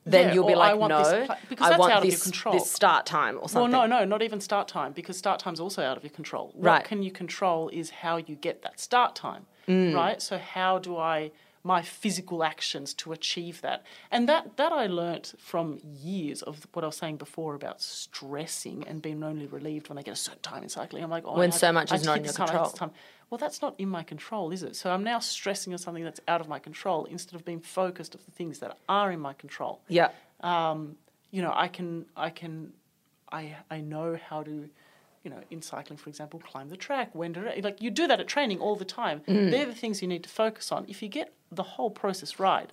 Then 0.06 0.28
Yeah, 0.28 0.34
you'll 0.34 0.46
be 0.46 0.52
I 0.52 0.72
like, 0.74 0.78
no, 0.90 0.98
this 0.98 1.26
pla- 1.26 1.36
because 1.48 1.66
I 1.66 1.70
that's 1.70 1.80
want 1.80 1.92
out 1.92 1.98
of 2.00 2.04
your 2.04 2.10
this, 2.10 2.22
control. 2.22 2.52
this 2.58 2.70
start 2.70 3.06
time 3.06 3.38
or 3.40 3.48
something. 3.48 3.72
Well, 3.72 3.88
no, 3.88 4.00
no, 4.00 4.04
not 4.04 4.20
even 4.20 4.38
start 4.40 4.68
time 4.68 4.92
because 4.92 5.16
start 5.16 5.40
time's 5.40 5.60
also 5.60 5.82
out 5.82 5.96
of 5.96 6.02
your 6.04 6.10
control. 6.10 6.50
What 6.54 6.64
Right. 6.70 6.84
can 6.84 7.02
you 7.02 7.10
control 7.10 7.70
is 7.70 7.88
how 7.88 8.18
you 8.18 8.34
get 8.34 8.60
that 8.62 8.78
start 8.78 9.14
time, 9.16 9.46
Mm. 9.66 9.94
right? 9.94 10.20
So 10.20 10.36
how 10.36 10.78
do 10.78 10.98
I 10.98 11.30
my 11.66 11.80
physical 11.82 12.44
actions 12.44 12.92
to 12.94 13.12
achieve 13.12 13.60
that? 13.62 13.82
And 14.10 14.28
that 14.28 14.56
that 14.58 14.70
I 14.72 14.86
learnt 14.86 15.34
from 15.38 15.80
years 15.82 16.42
of 16.42 16.66
what 16.74 16.84
I 16.84 16.86
was 16.88 16.96
saying 16.96 17.16
before 17.16 17.54
about 17.54 17.80
stressing 17.80 18.86
and 18.86 19.00
being 19.02 19.22
only 19.24 19.46
relieved 19.46 19.88
when 19.88 19.98
I 19.98 20.02
get 20.02 20.12
a 20.12 20.16
certain 20.16 20.42
time 20.42 20.62
in 20.62 20.68
cycling. 20.68 21.02
I'm 21.02 21.10
like, 21.10 21.24
oh, 21.26 21.36
When 21.36 21.52
I 21.52 21.56
so 21.56 21.72
much 21.72 21.90
I 21.90 21.96
is 21.96 22.02
had 22.02 22.06
not 22.06 22.18
in 22.18 22.24
your 22.24 22.32
time, 22.32 22.48
I 22.48 22.52
hit 22.52 22.62
this 22.62 22.72
control. 22.72 22.88
time. 22.88 22.90
Well, 23.30 23.38
that's 23.38 23.62
not 23.62 23.74
in 23.78 23.88
my 23.88 24.02
control, 24.02 24.50
is 24.52 24.62
it? 24.62 24.76
So 24.76 24.90
I'm 24.92 25.02
now 25.02 25.18
stressing 25.18 25.72
on 25.72 25.78
something 25.78 26.04
that's 26.04 26.20
out 26.28 26.40
of 26.40 26.48
my 26.48 26.58
control 26.58 27.06
instead 27.06 27.34
of 27.34 27.44
being 27.44 27.60
focused 27.60 28.14
of 28.14 28.24
the 28.24 28.30
things 28.30 28.58
that 28.60 28.76
are 28.88 29.10
in 29.10 29.18
my 29.18 29.32
control 29.32 29.80
Yeah. 29.88 30.10
um, 30.40 30.96
you 31.30 31.42
know, 31.42 31.52
I 31.52 31.66
can, 31.68 32.06
I 32.16 32.30
can, 32.30 32.72
I, 33.32 33.56
I 33.70 33.80
know 33.80 34.16
how 34.28 34.42
to, 34.44 34.68
you 35.24 35.30
know, 35.30 35.40
in 35.50 35.62
cycling, 35.62 35.96
for 35.96 36.10
example, 36.10 36.38
climb 36.38 36.68
the 36.68 36.76
track. 36.76 37.14
When 37.14 37.32
to, 37.34 37.52
like 37.62 37.80
you 37.80 37.90
do 37.90 38.06
that 38.06 38.20
at 38.20 38.28
training 38.28 38.60
all 38.60 38.76
the 38.76 38.84
time. 38.84 39.22
Mm. 39.26 39.50
They're 39.50 39.66
the 39.66 39.74
things 39.74 40.02
you 40.02 40.08
need 40.08 40.22
to 40.22 40.28
focus 40.28 40.70
on. 40.70 40.84
If 40.86 41.02
you 41.02 41.08
get 41.08 41.32
the 41.50 41.62
whole 41.62 41.90
process 41.90 42.38
right, 42.38 42.70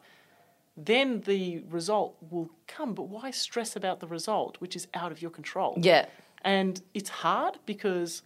then 0.75 1.21
the 1.21 1.63
result 1.69 2.17
will 2.29 2.49
come. 2.67 2.93
But 2.93 3.07
why 3.07 3.31
stress 3.31 3.75
about 3.75 4.01
the 4.01 4.07
result, 4.07 4.57
which 4.59 4.75
is 4.75 4.87
out 4.93 5.11
of 5.11 5.21
your 5.21 5.31
control? 5.31 5.75
Yeah. 5.77 6.05
And 6.43 6.81
it's 6.93 7.09
hard 7.09 7.59
because 7.65 8.23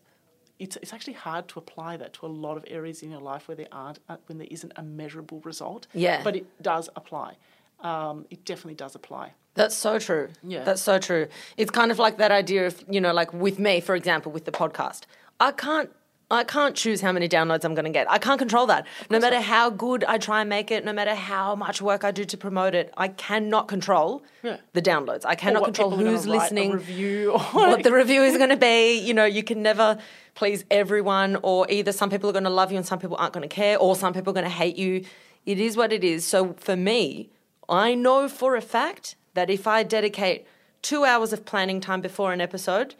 it's, 0.57 0.75
it's 0.77 0.93
actually 0.93 1.13
hard 1.13 1.47
to 1.49 1.59
apply 1.59 1.97
that 1.97 2.13
to 2.13 2.25
a 2.25 2.27
lot 2.27 2.57
of 2.57 2.65
areas 2.67 3.03
in 3.03 3.11
your 3.11 3.21
life 3.21 3.47
where 3.47 3.55
there 3.55 3.67
aren't 3.71 3.99
uh, 4.09 4.17
when 4.25 4.39
there 4.39 4.47
isn't 4.49 4.73
a 4.75 4.83
measurable 4.83 5.39
result. 5.41 5.85
Yeah. 5.93 6.23
But 6.23 6.35
it 6.35 6.45
does 6.61 6.89
apply. 6.95 7.37
Um, 7.81 8.25
it 8.31 8.43
definitely 8.45 8.75
does 8.75 8.95
apply. 8.95 9.33
That's 9.55 9.75
so 9.75 9.99
true. 9.99 10.29
Yeah. 10.43 10.63
That's 10.63 10.81
so 10.81 10.99
true. 10.99 11.27
It's 11.57 11.71
kind 11.71 11.91
of 11.91 11.97
like 11.99 12.17
that 12.17 12.31
idea 12.31 12.67
of, 12.67 12.83
you 12.89 13.01
know, 13.01 13.13
like 13.13 13.33
with 13.33 13.57
me, 13.57 13.79
for 13.81 13.95
example, 13.95 14.31
with 14.31 14.45
the 14.45 14.51
podcast. 14.51 15.01
I 15.39 15.51
can't 15.51 15.89
I 16.31 16.43
can't 16.43 16.75
choose 16.75 17.01
how 17.01 17.11
many 17.11 17.29
downloads 17.29 17.63
I'm 17.63 17.75
going 17.75 17.85
to 17.85 17.91
get. 17.91 18.09
I 18.09 18.17
can't 18.17 18.39
control 18.39 18.65
that. 18.65 18.87
No 19.11 19.19
matter 19.19 19.39
how 19.39 19.69
good 19.69 20.03
I 20.05 20.17
try 20.17 20.41
and 20.41 20.49
make 20.49 20.71
it, 20.71 20.83
no 20.83 20.91
matter 20.91 21.13
how 21.13 21.55
much 21.55 21.83
work 21.83 22.03
I 22.03 22.09
do 22.09 22.25
to 22.25 22.35
promote 22.35 22.73
it, 22.73 22.91
I 22.97 23.09
cannot 23.09 23.67
control 23.67 24.23
Yeah. 24.41 24.57
the 24.73 24.81
downloads. 24.81 25.21
I 25.23 25.35
cannot 25.35 25.65
control 25.65 25.91
people 25.91 26.01
are 26.01 26.03
gonna 26.05 26.17
who's 26.17 26.25
listening, 26.27 26.71
review 26.71 27.33
or 27.33 27.37
what 27.37 27.83
the 27.83 27.93
review 27.93 28.23
is 28.23 28.37
going 28.37 28.49
to 28.49 28.57
be. 28.57 28.97
You 28.97 29.13
know, 29.13 29.25
you 29.25 29.43
can 29.43 29.61
never 29.61 29.99
please 30.33 30.65
everyone, 30.71 31.37
or 31.43 31.67
either 31.69 31.91
some 31.91 32.09
people 32.09 32.27
are 32.27 32.33
going 32.33 32.43
to 32.43 32.49
love 32.49 32.71
you 32.71 32.77
and 32.77 32.85
some 32.87 32.97
people 32.97 33.17
aren't 33.17 33.33
going 33.33 33.47
to 33.47 33.55
care, 33.55 33.77
or 33.77 33.95
some 33.95 34.11
people 34.11 34.31
are 34.31 34.33
going 34.33 34.45
to 34.45 34.49
hate 34.49 34.77
you. 34.77 35.05
It 35.45 35.59
is 35.59 35.77
what 35.77 35.93
it 35.93 36.03
is. 36.03 36.25
So 36.25 36.53
for 36.53 36.75
me, 36.75 37.29
I 37.69 37.93
know 37.93 38.27
for 38.27 38.55
a 38.55 38.61
fact 38.61 39.15
that 39.35 39.49
if 39.49 39.67
I 39.67 39.83
dedicate 39.83 40.45
two 40.81 41.05
hours 41.05 41.31
of 41.31 41.45
planning 41.45 41.79
time 41.79 42.01
before 42.01 42.33
an 42.33 42.41
episode, 42.41 42.95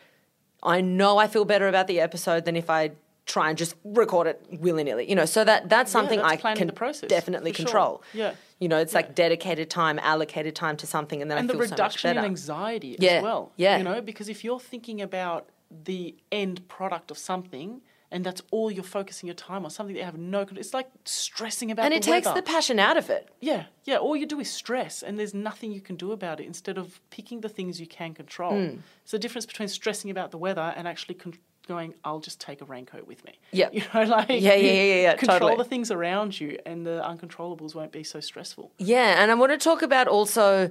I 0.63 0.79
know 0.81 1.17
I 1.17 1.27
feel 1.27 1.45
better 1.45 1.67
about 1.67 1.87
the 1.87 1.99
episode 1.99 2.45
than 2.45 2.55
if 2.55 2.69
I 2.69 2.91
try 3.25 3.49
and 3.49 3.57
just 3.57 3.75
record 3.83 4.27
it 4.27 4.45
willy 4.59 4.83
nilly. 4.83 5.09
You 5.09 5.15
know, 5.15 5.25
so 5.25 5.43
that 5.43 5.67
that's 5.69 5.91
something 5.91 6.19
that's 6.19 6.45
I 6.45 6.55
can 6.55 6.69
process, 6.71 7.09
definitely 7.09 7.51
for 7.51 7.57
sure. 7.57 7.65
control. 7.65 8.03
Yeah. 8.13 8.33
You 8.59 8.69
know, 8.69 8.77
it's 8.77 8.93
like 8.93 9.15
dedicated 9.15 9.69
time, 9.69 9.99
allocated 9.99 10.55
time 10.55 10.77
to 10.77 10.87
something, 10.87 11.21
and 11.21 11.29
then 11.29 11.37
and 11.39 11.49
I 11.49 11.53
the 11.53 11.59
feel 11.59 11.67
so 11.67 11.71
much 11.71 11.77
better. 11.77 11.83
reduction 12.09 12.17
in 12.17 12.23
anxiety 12.25 12.95
Yeah, 12.99 13.11
as 13.13 13.23
well. 13.23 13.51
yeah. 13.57 13.77
You 13.77 13.83
know, 13.83 14.01
because 14.01 14.29
if 14.29 14.43
you're 14.43 14.59
thinking 14.59 15.01
about 15.01 15.49
the 15.83 16.15
end 16.31 16.67
product 16.67 17.11
of 17.11 17.17
something 17.17 17.81
and 18.11 18.23
that's 18.23 18.41
all 18.51 18.71
you're 18.71 18.83
focusing 18.83 19.27
your 19.27 19.35
time 19.35 19.65
on, 19.65 19.71
something 19.71 19.93
that 19.93 19.99
you 19.99 20.05
have 20.05 20.17
no 20.17 20.45
control, 20.45 20.59
it's 20.59 20.73
like 20.73 20.89
stressing 21.05 21.71
about 21.71 21.83
and 21.85 21.91
the 21.93 21.97
it 21.97 22.03
takes 22.03 22.25
weather. 22.27 22.39
the 22.41 22.45
passion 22.45 22.79
out 22.79 22.97
of 22.97 23.09
it. 23.09 23.29
Yeah, 23.41 23.65
yeah. 23.83 23.97
All 23.97 24.15
you 24.15 24.25
do 24.25 24.39
is 24.39 24.49
stress, 24.49 25.03
and 25.03 25.17
there's 25.19 25.33
nothing 25.33 25.71
you 25.71 25.81
can 25.81 25.95
do 25.95 26.11
about 26.11 26.39
it. 26.39 26.45
Instead 26.45 26.77
of 26.77 26.99
picking 27.09 27.41
the 27.41 27.49
things 27.49 27.79
you 27.79 27.87
can 27.87 28.13
control, 28.13 28.51
Hmm. 28.53 28.77
it's 29.03 29.11
the 29.11 29.19
difference 29.19 29.45
between 29.45 29.67
stressing 29.67 30.09
about 30.11 30.31
the 30.31 30.37
weather 30.37 30.73
and 30.77 30.87
actually 30.87 31.15
con- 31.15 31.33
going, 31.67 31.95
"I'll 32.03 32.19
just 32.19 32.39
take 32.39 32.61
a 32.61 32.65
raincoat 32.65 33.07
with 33.07 33.25
me." 33.25 33.39
Yeah. 33.51 33.69
you 33.73 33.81
know, 33.93 34.03
like 34.03 34.29
Yeah, 34.29 34.35
yeah, 34.37 34.55
yeah, 34.55 34.71
yeah, 34.71 34.95
yeah, 35.01 35.15
Control 35.15 35.39
totally. 35.39 35.57
the 35.57 35.63
things 35.69 35.89
around 35.91 36.39
you, 36.39 36.59
and 36.65 36.85
the 36.85 37.01
uncontrollables 37.03 37.73
won't 37.73 37.91
be 37.91 38.03
so 38.03 38.19
stressful. 38.19 38.71
Yeah, 38.77 39.21
and 39.21 39.31
I 39.31 39.33
want 39.33 39.51
to 39.51 39.57
talk 39.57 39.81
about 39.81 40.07
also 40.07 40.69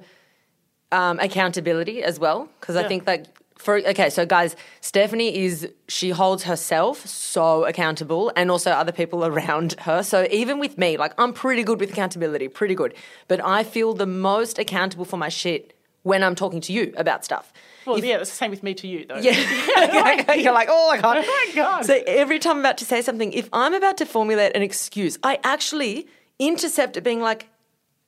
um, 0.93 1.19
accountability 1.19 2.03
as 2.05 2.21
well 2.21 2.49
because 2.61 2.77
I 2.77 2.87
think 2.87 3.05
that 3.07 3.29
for 3.57 3.77
okay, 3.79 4.11
so 4.11 4.27
guys, 4.27 4.57
Stefanie 4.83 5.33
is 5.33 5.69
she 5.89 6.11
holds 6.11 6.45
herself 6.45 7.07
so 7.07 7.65
accountable 7.65 8.33
and 8.37 8.51
also 8.51 8.71
other 8.71 8.93
people 8.93 9.25
around 9.31 9.75
her. 9.81 10.03
So 10.03 10.27
even 10.31 10.59
with 10.59 10.77
me, 10.79 10.97
like 10.97 11.15
I'm 11.19 11.33
pretty 11.33 11.63
good 11.63 11.81
with 11.81 11.91
accountability, 11.91 12.49
pretty 12.49 12.75
good, 12.75 12.95
but 13.29 13.43
I 13.45 13.63
feel 13.65 13.95
the 13.95 14.07
most 14.07 14.59
accountable 14.59 15.05
for 15.05 15.17
my 15.17 15.29
shit 15.29 15.75
when 16.03 16.23
I'm 16.23 16.35
talking 16.35 16.61
to 16.63 16.73
you 16.73 16.93
about 16.97 17.25
stuff. 17.25 17.53
Well, 17.87 17.99
yeah, 17.99 18.19
it's 18.19 18.31
the 18.31 18.37
same 18.37 18.51
with 18.51 18.63
me 18.63 18.75
to 18.75 18.87
you, 18.87 19.07
though. 19.07 19.17
Yeah. 19.17 19.33
You're 20.35 20.53
like, 20.53 20.69
oh 20.71 20.91
my 20.91 21.01
God. 21.01 21.19
Oh 21.19 21.23
my 21.23 21.55
God. 21.55 21.85
So 21.85 22.03
every 22.07 22.39
time 22.39 22.57
I'm 22.57 22.61
about 22.61 22.79
to 22.79 22.85
say 22.85 23.03
something, 23.03 23.33
if 23.33 23.49
I'm 23.53 23.75
about 23.75 23.99
to 23.99 24.07
formulate 24.07 24.55
an 24.55 24.63
excuse, 24.63 25.19
I 25.23 25.39
actually 25.45 26.07
intercept 26.39 26.97
it 26.97 27.03
being 27.03 27.21
like, 27.21 27.49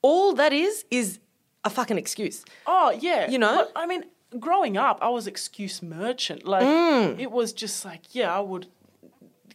all 0.01 0.33
that 0.33 0.53
is, 0.53 0.85
is 0.91 1.19
a 1.63 1.69
fucking 1.69 1.97
excuse. 1.97 2.45
Oh 2.65 2.91
yeah, 2.99 3.29
You 3.29 3.39
know? 3.39 3.67
I 3.75 3.85
mean, 3.87 4.03
growing 4.39 4.77
up, 4.77 4.99
I 5.01 5.09
was 5.09 5.27
excuse 5.27 5.81
merchant. 5.81 6.45
Like 6.45 6.63
Mm. 6.63 7.19
it 7.19 7.31
was 7.31 7.53
just 7.53 7.83
like, 7.85 8.13
yeah, 8.15 8.35
I 8.35 8.39
would. 8.39 8.67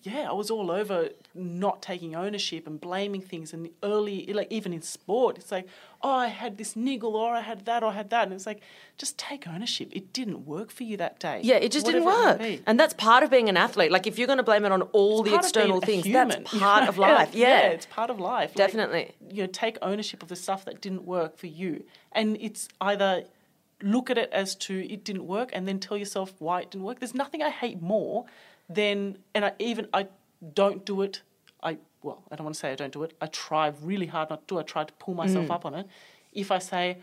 Yeah, 0.05 0.29
I 0.29 0.33
was 0.33 0.51
all 0.51 0.73
over 0.73 1.11
not 1.33 1.81
taking 1.81 2.17
ownership 2.17 2.67
and 2.67 2.81
blaming 2.81 3.21
things. 3.21 3.53
And 3.53 3.71
early, 3.85 4.27
like 4.33 4.51
even 4.51 4.73
in 4.73 4.83
sport, 4.83 5.39
it's 5.39 5.53
like, 5.53 5.69
oh, 6.03 6.11
I 6.11 6.27
had 6.27 6.59
this 6.59 6.75
niggle, 6.75 7.15
or 7.15 7.33
I 7.33 7.41
had 7.41 7.67
that, 7.67 7.85
or 7.85 7.91
I 7.91 7.93
had 7.93 8.11
that, 8.11 8.25
and 8.25 8.33
it's 8.33 8.45
like, 8.45 8.63
just 8.99 9.17
take 9.17 9.47
ownership. 9.47 9.91
It 9.93 10.13
didn't 10.13 10.45
work 10.45 10.73
for 10.73 10.83
you 10.83 10.97
that 10.97 11.21
day. 11.21 11.41
Yeah, 11.45 11.55
it 11.55 11.71
just 11.71 11.87
didn't 11.87 12.05
work. 12.05 12.41
And 12.67 12.81
that's 12.81 12.95
part 12.95 13.23
of 13.23 13.31
being 13.31 13.49
an 13.49 13.57
athlete. 13.57 13.93
Like 13.93 14.09
if 14.09 14.19
you're 14.19 14.27
going 14.27 14.39
to 14.39 14.43
blame 14.43 14.65
it 14.65 14.73
on 14.73 14.83
all 14.91 15.21
It's 15.21 15.31
the 15.31 15.37
part 15.37 15.47
of 15.47 15.53
being 15.53 15.77
external 15.77 15.81
things, 15.81 16.13
that's 16.13 16.55
part 16.59 16.89
of 16.89 16.99
life. 16.99 17.33
Yeah. 17.33 17.47
yeah, 17.47 17.69
it's 17.69 17.87
part 17.87 18.11
of 18.11 18.19
life. 18.19 18.51
Like, 18.51 18.57
Definitely. 18.57 19.13
you 19.31 19.43
know, 19.45 19.49
take 19.53 19.79
ownership 19.83 20.21
of 20.25 20.29
the 20.29 20.37
stuff 20.37 20.65
that 20.65 20.81
didn't 20.81 21.05
work 21.05 21.39
for 21.39 21.47
you, 21.47 21.85
and 22.11 22.37
it's 22.41 22.67
either 22.81 23.23
look 23.83 24.11
at 24.11 24.19
it 24.19 24.31
as 24.33 24.55
to 24.57 24.87
it 24.93 25.05
didn't 25.05 25.27
work, 25.27 25.51
and 25.53 25.67
then 25.69 25.79
tell 25.79 25.97
yourself 25.97 26.35
why 26.39 26.61
it 26.63 26.71
didn't 26.71 26.85
work. 26.85 27.01
There's 27.01 27.15
nothing 27.15 27.43
I 27.43 27.51
hate 27.51 27.81
more 27.83 28.25
than, 28.69 29.19
and 29.35 29.45
I 29.45 29.53
even 29.59 29.89
I 29.93 30.09
don't 30.55 30.85
do 30.85 31.03
it. 31.03 31.23
I 31.63 31.79
well, 32.03 32.23
I 32.31 32.37
don't 32.37 32.45
want 32.45 32.55
to 32.55 32.61
say 32.61 32.73
I 32.73 32.75
don't 32.75 32.93
do 32.93 33.03
it. 33.05 33.15
I 33.21 33.27
try 33.27 33.73
really 33.83 34.07
hard 34.07 34.31
not 34.31 34.49
to 34.49 34.59
I 34.59 34.63
try 34.63 34.85
to 34.85 34.93
pull 34.95 35.15
myself 35.15 35.47
Mm. 35.47 35.55
up 35.55 35.65
on 35.67 35.75
it. 35.75 35.87
If 36.33 36.51
I 36.51 36.59
say. 36.59 36.99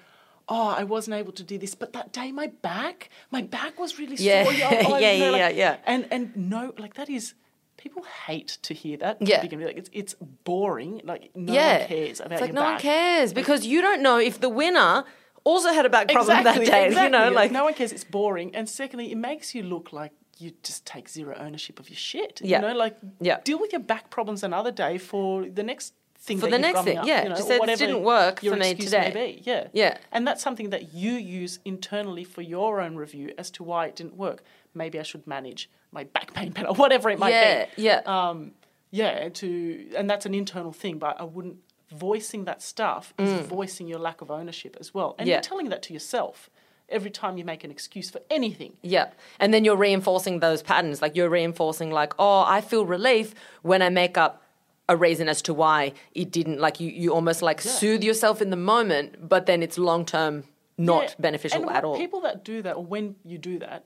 Oh, 0.51 0.69
I 0.69 0.84
wasn't 0.84 1.13
able 1.15 1.32
to 1.34 1.43
do 1.43 1.59
this, 1.59 1.75
but 1.75 1.93
that 1.93 2.11
day 2.11 2.32
my 2.32 2.47
back, 2.47 3.11
my 3.30 3.43
back 3.43 3.80
was 3.80 3.99
really 3.99 4.15
Yeah. 4.15 4.45
sore. 4.45 4.53
Oh, 4.53 4.97
Yeah, 4.97 5.19
know, 5.19 5.25
yeah, 5.25 5.30
like- 5.30 5.39
yeah, 5.39 5.49
yeah. 5.49 5.77
And 5.86 6.07
and 6.09 6.36
no, 6.36 6.73
like 6.80 6.95
that 6.95 7.07
is 7.07 7.36
people 7.77 8.01
hate 8.25 8.57
to 8.63 8.73
hear 8.73 8.97
that. 8.97 9.19
to 9.19 9.25
Yeah. 9.27 9.41
begin 9.43 9.59
with. 9.59 9.67
Like 9.67 9.77
it's 9.77 9.91
it's 9.93 10.15
boring. 10.43 11.01
Like 11.03 11.30
no 11.36 11.53
yeah. 11.53 11.77
one 11.80 11.88
cares 11.88 12.19
about 12.19 12.32
it. 12.32 12.34
it's 12.34 12.41
like 12.41 12.47
your 12.53 12.55
no 12.55 12.71
one 12.71 12.80
cares 12.80 13.32
because 13.32 13.63
you 13.67 13.80
don't 13.84 14.01
know 14.01 14.17
if 14.17 14.39
the 14.39 14.49
winner 14.49 15.03
also 15.43 15.71
had 15.71 15.85
a 15.85 15.89
back 15.89 16.07
problem 16.09 16.37
exactly, 16.37 16.65
that 16.65 16.71
day. 16.71 16.87
Exactly. 16.87 17.05
You 17.05 17.09
know, 17.25 17.31
like 17.31 17.51
no 17.51 17.63
one 17.63 17.73
cares. 17.73 17.91
It's 17.91 18.03
boring. 18.03 18.55
And 18.55 18.67
secondly, 18.67 19.11
it 19.11 19.17
makes 19.17 19.53
you 19.55 19.63
look 19.63 19.91
like 19.93 20.11
you 20.37 20.51
just 20.63 20.85
take 20.85 21.09
zero 21.09 21.35
ownership 21.37 21.79
of 21.79 21.89
your 21.89 21.97
shit. 21.97 22.39
Yeah. 22.43 22.61
You 22.61 22.67
know, 22.67 22.73
like 22.75 22.97
Yeah. 23.19 23.39
deal 23.43 23.59
with 23.59 23.71
your 23.71 23.81
back 23.81 24.09
problems 24.09 24.43
another 24.43 24.71
day 24.71 24.97
for 24.97 25.45
the 25.45 25.63
next 25.63 25.93
thing. 26.17 26.39
For 26.39 26.49
the 26.49 26.59
next 26.59 26.83
thing, 26.83 26.97
up, 26.97 27.05
yeah. 27.07 27.23
You 27.23 27.29
know, 27.29 27.35
Just 27.35 27.47
or 27.47 27.47
say, 27.47 27.53
"This 27.55 27.59
whatever 27.59 27.85
didn't 27.85 28.03
work 28.03 28.39
for 28.41 28.55
me 28.55 28.73
today." 28.75 29.11
May 29.13 29.35
be. 29.35 29.41
Yeah. 29.45 29.67
Yeah. 29.73 29.97
And 30.11 30.27
that's 30.27 30.41
something 30.41 30.69
that 30.69 30.93
you 30.93 31.13
use 31.13 31.59
internally 31.65 32.23
for 32.23 32.41
your 32.41 32.79
own 32.81 32.95
review 32.95 33.33
as 33.37 33.49
to 33.51 33.63
why 33.63 33.87
it 33.87 33.95
didn't 33.95 34.15
work. 34.15 34.43
Maybe 34.73 34.99
I 34.99 35.03
should 35.03 35.25
manage 35.27 35.69
my 35.91 36.03
back 36.03 36.33
pain 36.33 36.51
better, 36.51 36.71
whatever 36.73 37.09
it 37.09 37.19
might 37.19 37.31
yeah, 37.31 37.65
be. 37.75 37.81
yeah. 37.83 38.01
um, 38.05 38.51
yeah, 38.91 39.29
to 39.29 39.89
and 39.95 40.09
that's 40.09 40.25
an 40.25 40.33
internal 40.33 40.71
thing, 40.71 40.97
but 40.99 41.19
I 41.19 41.23
wouldn't 41.23 41.57
voicing 41.91 42.45
that 42.45 42.61
stuff 42.61 43.13
is 43.17 43.45
voicing 43.47 43.87
your 43.87 43.99
lack 43.99 44.21
of 44.21 44.29
ownership 44.31 44.77
as 44.79 44.93
well, 44.93 45.15
and 45.17 45.25
Mm. 45.25 45.29
Yeah. 45.29 45.35
you're 45.35 45.41
telling 45.41 45.69
that 45.69 45.81
to 45.83 45.93
yourself 45.93 46.49
every 46.87 47.11
time 47.11 47.37
you 47.37 47.45
make 47.45 47.63
an 47.63 47.69
excuse 47.71 48.09
for 48.09 48.21
anything. 48.31 48.73
Yeah. 48.81 49.09
And 49.39 49.53
then 49.53 49.63
you're 49.63 49.75
reinforcing 49.75 50.39
those 50.39 50.63
patterns. 50.63 51.01
Like 51.03 51.15
you're 51.15 51.29
reinforcing, 51.29 51.91
like, 51.91 52.13
oh, 52.17 52.43
I 52.47 52.61
feel 52.61 52.83
relief 52.85 53.35
when 53.61 53.81
I 53.83 53.89
make 53.89 54.17
up 54.17 54.41
a 54.87 54.97
reason 54.97 55.29
as 55.29 55.41
to 55.43 55.53
why 55.53 55.93
it 56.15 56.31
didn't. 56.31 56.59
Like 56.59 56.79
you, 56.79 56.89
you 56.89 57.13
almost 57.13 57.41
like 57.43 57.63
Yeah. 57.63 57.71
soothe 57.71 58.03
yourself 58.03 58.41
in 58.41 58.49
the 58.49 58.55
moment, 58.55 59.29
but 59.29 59.45
then 59.45 59.61
it's 59.61 59.77
long 59.77 60.03
term 60.05 60.45
not 60.79 61.03
Yeah, 61.03 61.13
beneficial 61.19 61.61
and 61.67 61.71
at 61.77 61.83
all. 61.83 61.95
People 61.97 62.21
that 62.21 62.43
do 62.43 62.61
that, 62.63 62.75
or 62.75 62.83
when 62.85 63.15
you 63.23 63.37
do 63.37 63.59
that, 63.59 63.85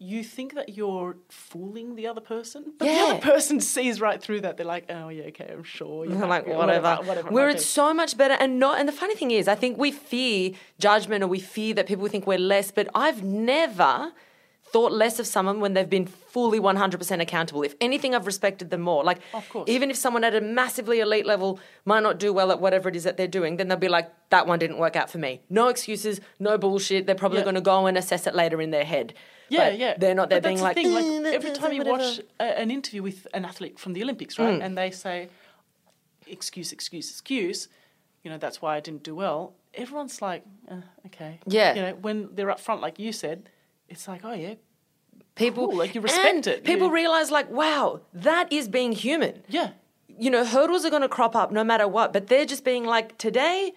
you 0.00 0.22
think 0.22 0.54
that 0.54 0.76
you're 0.76 1.16
fooling 1.28 1.96
the 1.96 2.06
other 2.06 2.20
person, 2.20 2.72
but 2.78 2.84
the 2.86 2.98
other 3.00 3.20
person 3.20 3.60
sees 3.74 4.00
right 4.00 4.20
through 4.22 4.42
that. 4.42 4.56
They're 4.56 4.66
like, 4.66 4.86
"Oh 4.90 5.08
yeah, 5.08 5.24
okay, 5.24 5.50
I'm 5.52 5.64
sure." 5.64 6.04
you're 6.06 6.26
like 6.26 6.46
or 6.46 6.56
whatever, 6.56 6.96
whatever. 7.04 7.30
where 7.30 7.48
it's 7.48 7.66
so 7.66 7.92
much 7.92 8.16
better 8.16 8.34
and 8.38 8.58
not. 8.60 8.78
And 8.78 8.88
the 8.88 8.92
funny 8.92 9.14
thing 9.14 9.30
is, 9.32 9.48
I 9.48 9.54
think 9.54 9.76
we 9.78 9.90
fear 9.90 10.52
judgment 10.78 11.24
or 11.24 11.26
we 11.26 11.40
fear 11.40 11.74
that 11.74 11.86
people 11.86 12.06
think 12.08 12.26
we're 12.26 12.38
less. 12.38 12.70
But 12.70 12.88
I've 12.94 13.22
never 13.22 14.12
thought 14.70 14.92
less 14.92 15.18
of 15.18 15.26
someone 15.26 15.60
when 15.60 15.72
they've 15.72 15.88
been 15.88 16.04
fully 16.04 16.60
100% 16.60 17.22
accountable. 17.22 17.62
If 17.62 17.74
anything, 17.80 18.14
I've 18.14 18.26
respected 18.26 18.68
them 18.68 18.82
more. 18.82 19.02
Like, 19.02 19.18
Of 19.32 19.48
course. 19.48 19.64
even 19.66 19.90
if 19.90 19.96
someone 19.96 20.24
at 20.24 20.34
a 20.34 20.42
massively 20.42 21.00
elite 21.00 21.24
level 21.24 21.58
might 21.86 22.02
not 22.02 22.18
do 22.18 22.34
well 22.34 22.52
at 22.52 22.60
whatever 22.60 22.90
it 22.90 22.94
is 22.94 23.04
that 23.04 23.16
they're 23.16 23.26
doing, 23.26 23.56
then 23.56 23.68
they'll 23.68 23.78
be 23.78 23.88
like, 23.88 24.10
that 24.28 24.46
one 24.46 24.58
didn't 24.58 24.76
work 24.76 24.94
out 24.94 25.08
for 25.08 25.16
me. 25.16 25.40
No 25.48 25.68
excuses, 25.68 26.20
no 26.38 26.58
bullshit. 26.58 27.06
They're 27.06 27.14
probably 27.14 27.38
Yeah. 27.38 27.44
going 27.44 27.54
to 27.54 27.60
go 27.62 27.86
and 27.86 27.96
assess 27.96 28.26
it 28.26 28.34
later 28.34 28.60
in 28.60 28.70
their 28.70 28.84
head. 28.84 29.14
Yeah, 29.50 29.70
But 29.70 29.78
yeah. 29.78 29.94
They're 29.98 30.14
not 30.14 30.28
there 30.30 30.40
But 30.40 30.48
being 30.48 30.56
that's 30.56 30.62
like, 30.68 30.76
the 30.76 30.82
thing, 30.82 30.92
like 31.22 31.32
"Eh, 31.32 31.36
every 31.36 31.50
time 31.52 31.72
you 31.72 31.82
watch 31.84 32.20
a, 32.38 32.42
an 32.62 32.70
interview 32.70 33.02
with 33.02 33.26
an 33.32 33.44
athlete 33.44 33.78
from 33.78 33.92
the 33.94 34.02
Olympics, 34.02 34.34
Mm. 34.36 34.44
right, 34.46 34.60
and 34.62 34.76
they 34.76 34.90
say, 34.90 35.28
"Excuse, 36.26 36.72
excuse, 36.72 37.10
excuse," 37.10 37.68
you 38.22 38.30
know, 38.30 38.38
that's 38.38 38.60
why 38.60 38.76
I 38.76 38.80
didn't 38.80 39.02
do 39.02 39.14
well. 39.14 39.54
Everyone's 39.74 40.20
like, 40.20 40.42
uh, 40.70 40.82
"Okay." 41.06 41.38
Yeah. 41.46 41.74
You 41.74 41.82
know, 41.82 41.94
when 41.94 42.28
they're 42.34 42.50
up 42.50 42.60
front, 42.60 42.80
like 42.80 42.98
you 42.98 43.12
said, 43.12 43.48
it's 43.88 44.06
like, 44.08 44.22
"Oh 44.24 44.32
yeah, 44.34 44.54
people 45.34 45.68
cool, 45.68 45.78
like, 45.78 45.94
you 45.94 46.00
respect 46.00 46.34
and 46.34 46.46
it. 46.46 46.64
People 46.64 46.88
You- 46.88 46.94
realize, 46.94 47.30
like, 47.30 47.48
wow, 47.50 48.00
that 48.12 48.52
is 48.52 48.68
being 48.68 48.92
human. 48.92 49.42
yeah." 49.48 49.70
you 50.20 50.30
know, 50.30 50.44
hurdles 50.44 50.84
are 50.84 50.90
going 50.90 51.02
to 51.02 51.08
crop 51.08 51.36
up 51.36 51.52
no 51.52 51.62
matter 51.62 51.86
what, 51.86 52.12
but 52.12 52.26
they're 52.26 52.44
just 52.44 52.64
being 52.64 52.84
like, 52.84 53.16
today, 53.18 53.72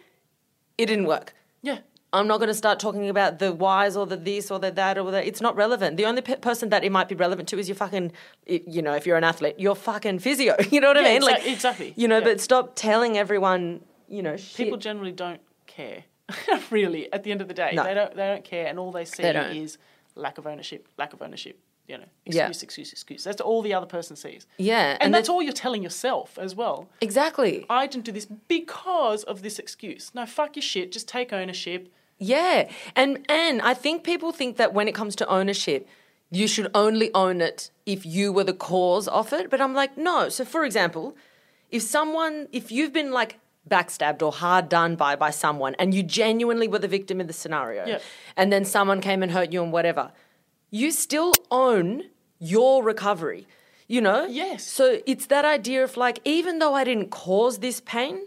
it 0.76 0.88
didn't 0.88 1.05
work. 1.05 1.36
Yeah. 1.61 1.80
I'm 2.14 2.28
not 2.28 2.39
going 2.39 2.49
to 2.49 2.53
start 2.53 2.80
talking 2.80 3.07
about 3.09 3.39
the 3.39 3.53
whys 3.53 3.95
or 3.95 4.05
the 4.05 4.18
this 4.18 4.51
or 4.51 4.59
the 4.59 4.70
that 4.72 4.97
or 4.97 5.09
the. 5.12 5.26
It's 5.26 5.39
not 5.39 5.55
relevant. 5.55 5.95
The 5.97 6.05
only 6.05 6.22
pe- 6.22 6.36
person 6.38 6.70
that 6.70 6.84
it 6.84 6.91
might 6.91 7.07
be 7.07 7.16
relevant 7.16 7.47
to 7.49 7.57
is 7.59 7.70
your 7.70 7.76
fucking, 7.76 8.12
you 8.45 8.82
know, 8.82 8.93
if 8.93 9.05
you're 9.05 9.16
an 9.18 9.24
athlete, 9.24 9.55
your 9.59 9.76
fucking 9.76 10.20
physio. 10.20 10.55
You 10.72 10.82
know 10.82 10.89
what 10.89 10.97
I 10.97 11.03
mean? 11.03 11.22
exa- 11.22 11.26
like 11.26 11.47
exactly. 11.47 11.93
You 11.95 12.07
know, 12.09 12.18
Yeah. 12.18 12.26
but 12.26 12.41
stop 12.41 12.74
telling 12.76 13.18
everyone, 13.18 13.82
you 14.09 14.22
know, 14.22 14.36
shit. 14.36 14.57
People 14.66 14.78
generally 14.78 15.14
don't 15.14 15.39
care. 15.68 16.03
really, 16.70 17.12
at 17.14 17.24
the 17.24 17.32
end 17.32 17.41
of 17.41 17.47
the 17.47 17.53
day, 17.53 17.72
No. 17.74 17.84
they 17.84 17.93
don't. 17.93 18.16
They 18.16 18.28
don't 18.28 18.43
care, 18.43 18.68
and 18.68 18.78
all 18.80 18.91
they 18.91 19.05
see 19.05 19.24
They 19.24 19.57
is 19.59 19.78
lack 20.16 20.38
of 20.38 20.45
ownership. 20.47 20.88
Lack 20.97 21.14
of 21.14 21.22
ownership. 21.22 21.59
You 21.88 21.97
know, 21.97 22.05
Yeah. 22.26 22.47
excuse, 22.47 22.64
excuse, 22.64 22.91
excuse. 22.93 23.24
That's 23.24 23.41
all 23.41 23.62
the 23.62 23.74
other 23.74 23.86
person 23.86 24.16
sees. 24.16 24.47
yeah, 24.57 24.97
and, 25.01 25.14
that's 25.14 25.28
all 25.28 25.41
you're 25.41 25.51
telling 25.51 25.84
yourself 25.84 26.38
as 26.39 26.55
well. 26.55 26.88
exactly. 27.01 27.66
I 27.70 27.88
didn't 27.88 28.05
do 28.05 28.12
this 28.14 28.28
because 28.47 29.24
of 29.26 29.41
this 29.41 29.59
excuse. 29.59 30.12
No, 30.14 30.26
fuck 30.26 30.55
your 30.55 30.64
shit. 30.64 30.91
Just 30.91 31.07
take 31.09 31.34
ownership. 31.34 31.91
Yeah. 32.22 32.69
And 32.95 33.26
and 33.28 33.61
I 33.61 33.74
think 33.74 34.03
people 34.03 34.32
think 34.32 34.57
that 34.57 34.74
when 34.74 34.88
it 34.88 34.93
comes 34.95 35.15
to 35.17 35.28
ownership, 35.28 35.88
you 36.30 36.47
should 36.47 36.69
only 36.76 37.09
own 37.13 37.41
it 37.41 37.72
if 37.86 38.05
you 38.05 38.32
were 38.32 38.43
the 38.45 38.53
cause 38.53 39.07
of 39.07 39.34
it. 39.34 39.49
But 39.49 39.59
I'm 39.59 39.74
like, 39.74 39.97
no. 39.97 40.30
So, 40.30 40.45
for 40.45 40.63
example, 40.63 41.15
if 41.72 41.82
someone, 41.82 42.47
if 42.51 42.72
you've 42.72 42.93
been 42.93 43.11
like 43.11 43.39
backstabbed 43.67 44.22
or 44.22 44.32
hard 44.32 44.69
done 44.69 44.95
by 44.95 45.15
by 45.15 45.32
someone 45.32 45.76
and 45.80 45.93
you 45.95 46.03
genuinely 46.03 46.67
were 46.67 46.80
the 46.80 46.88
victim 46.88 47.19
in 47.22 47.28
the 47.28 47.34
scenario 47.34 47.86
Yeah. 47.86 47.99
and 48.36 48.51
then 48.51 48.65
someone 48.65 49.01
came 49.01 49.22
and 49.24 49.32
hurt 49.32 49.51
you 49.53 49.61
and 49.63 49.72
whatever, 49.72 50.11
you 50.72 50.91
still 50.91 51.34
own 51.49 52.03
your 52.39 52.84
recovery. 52.84 53.47
You 53.88 54.01
know? 54.01 54.26
Yes. 54.26 54.63
So 54.65 54.99
it's 55.05 55.26
that 55.28 55.43
idea 55.43 55.84
of 55.84 55.97
like, 55.97 56.19
even 56.24 56.59
though 56.59 56.74
I 56.74 56.84
didn't 56.86 57.09
cause 57.09 57.59
this 57.59 57.82
pain, 57.82 58.22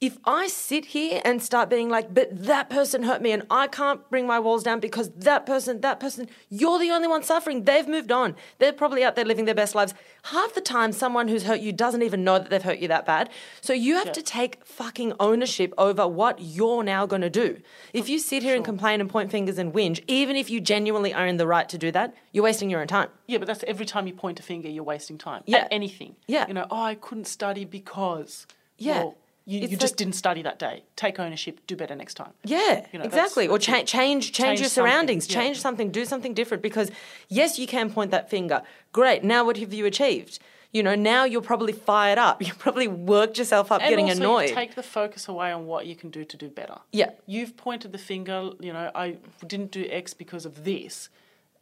if 0.00 0.16
I 0.24 0.46
sit 0.46 0.86
here 0.86 1.20
and 1.26 1.42
start 1.42 1.68
being 1.68 1.90
like, 1.90 2.14
but 2.14 2.44
that 2.44 2.70
person 2.70 3.02
hurt 3.02 3.20
me 3.20 3.32
and 3.32 3.42
I 3.50 3.66
can't 3.66 4.08
bring 4.08 4.26
my 4.26 4.38
walls 4.38 4.62
down 4.62 4.80
because 4.80 5.10
that 5.10 5.44
person, 5.44 5.82
that 5.82 6.00
person, 6.00 6.26
you're 6.48 6.78
the 6.78 6.90
only 6.90 7.06
one 7.06 7.22
suffering. 7.22 7.64
They've 7.64 7.86
moved 7.86 8.10
on. 8.10 8.34
They're 8.58 8.72
probably 8.72 9.04
out 9.04 9.14
there 9.14 9.26
living 9.26 9.44
their 9.44 9.54
best 9.54 9.74
lives. 9.74 9.92
Half 10.24 10.54
the 10.54 10.62
time, 10.62 10.92
someone 10.92 11.28
who's 11.28 11.42
hurt 11.42 11.60
you 11.60 11.70
doesn't 11.72 12.02
even 12.02 12.24
know 12.24 12.38
that 12.38 12.48
they've 12.48 12.62
hurt 12.62 12.78
you 12.78 12.88
that 12.88 13.04
bad. 13.04 13.28
So 13.60 13.74
you 13.74 13.96
have 13.96 14.12
to 14.12 14.22
take 14.22 14.64
fucking 14.64 15.12
ownership 15.20 15.74
over 15.76 16.08
what 16.08 16.38
you're 16.40 16.82
now 16.82 17.04
going 17.04 17.22
to 17.22 17.30
do. 17.30 17.60
If 17.92 18.08
you 18.08 18.18
sit 18.18 18.42
here 18.42 18.56
and 18.56 18.64
complain 18.64 19.02
and 19.02 19.10
point 19.10 19.30
fingers 19.30 19.58
and 19.58 19.70
whinge, 19.74 20.02
even 20.08 20.34
if 20.34 20.48
you 20.48 20.62
genuinely 20.62 21.12
own 21.12 21.36
the 21.36 21.46
right 21.46 21.68
to 21.68 21.76
do 21.76 21.92
that, 21.92 22.14
you're 22.32 22.44
wasting 22.44 22.70
your 22.70 22.80
own 22.80 22.86
time. 22.86 23.10
Yeah, 23.26 23.36
but 23.36 23.46
that's 23.46 23.64
every 23.64 23.84
time 23.84 24.06
you 24.06 24.14
point 24.14 24.40
a 24.40 24.42
finger, 24.42 24.70
you're 24.70 24.82
wasting 24.82 25.18
time. 25.18 25.42
Yeah. 25.44 25.58
At 25.58 25.68
anything. 25.70 26.16
Yeah. 26.26 26.48
You 26.48 26.54
know, 26.54 26.66
oh, 26.70 26.82
I 26.82 26.94
couldn't 26.94 27.26
study 27.26 27.66
because. 27.66 28.46
Yeah. 28.78 29.00
Well, 29.00 29.18
you, 29.46 29.60
you 29.60 29.76
just 29.76 29.96
didn't 29.96 30.14
study 30.14 30.42
that 30.42 30.58
day. 30.58 30.84
Take 30.96 31.18
ownership. 31.18 31.60
Do 31.66 31.74
better 31.76 31.96
next 31.96 32.14
time. 32.14 32.32
Yeah, 32.44 32.86
You 32.92 32.98
know, 32.98 33.04
exactly. 33.04 33.48
Or 33.48 33.58
cha- 33.58 33.82
change, 33.82 34.32
change 34.32 34.36
Change 34.36 34.60
your 34.60 34.68
something, 34.68 34.90
surroundings, 34.92 35.28
yeah. 35.28 35.34
change 35.40 35.60
something, 35.60 35.90
do 35.90 36.04
something 36.04 36.34
different. 36.34 36.62
Because 36.62 36.90
yes, 37.28 37.58
you 37.58 37.66
can 37.66 37.90
point 37.90 38.10
that 38.12 38.30
finger. 38.30 38.62
Great. 38.92 39.24
Now, 39.24 39.44
what 39.44 39.56
have 39.56 39.72
you 39.72 39.86
achieved? 39.86 40.38
You 40.72 40.84
know, 40.84 40.94
now 40.94 41.24
you're 41.24 41.40
probably 41.42 41.72
fired 41.72 42.18
up. 42.18 42.40
You 42.46 42.54
probably 42.54 42.86
worked 42.86 43.38
yourself 43.38 43.72
up 43.72 43.80
And 43.82 43.90
getting 43.90 44.04
also 44.08 44.20
annoyed. 44.20 44.50
take 44.50 44.76
the 44.76 44.84
focus 44.84 45.26
away 45.26 45.50
on 45.50 45.66
what 45.66 45.86
you 45.86 45.96
can 45.96 46.10
do 46.10 46.24
to 46.24 46.36
do 46.36 46.48
better. 46.48 46.78
Yeah. 46.92 47.10
You've 47.26 47.56
pointed 47.56 47.90
the 47.92 47.98
finger, 47.98 48.50
you 48.60 48.72
know, 48.72 48.90
I 48.94 49.16
didn't 49.46 49.72
do 49.72 49.86
X 49.90 50.14
because 50.14 50.46
of 50.46 50.62
this. 50.64 51.08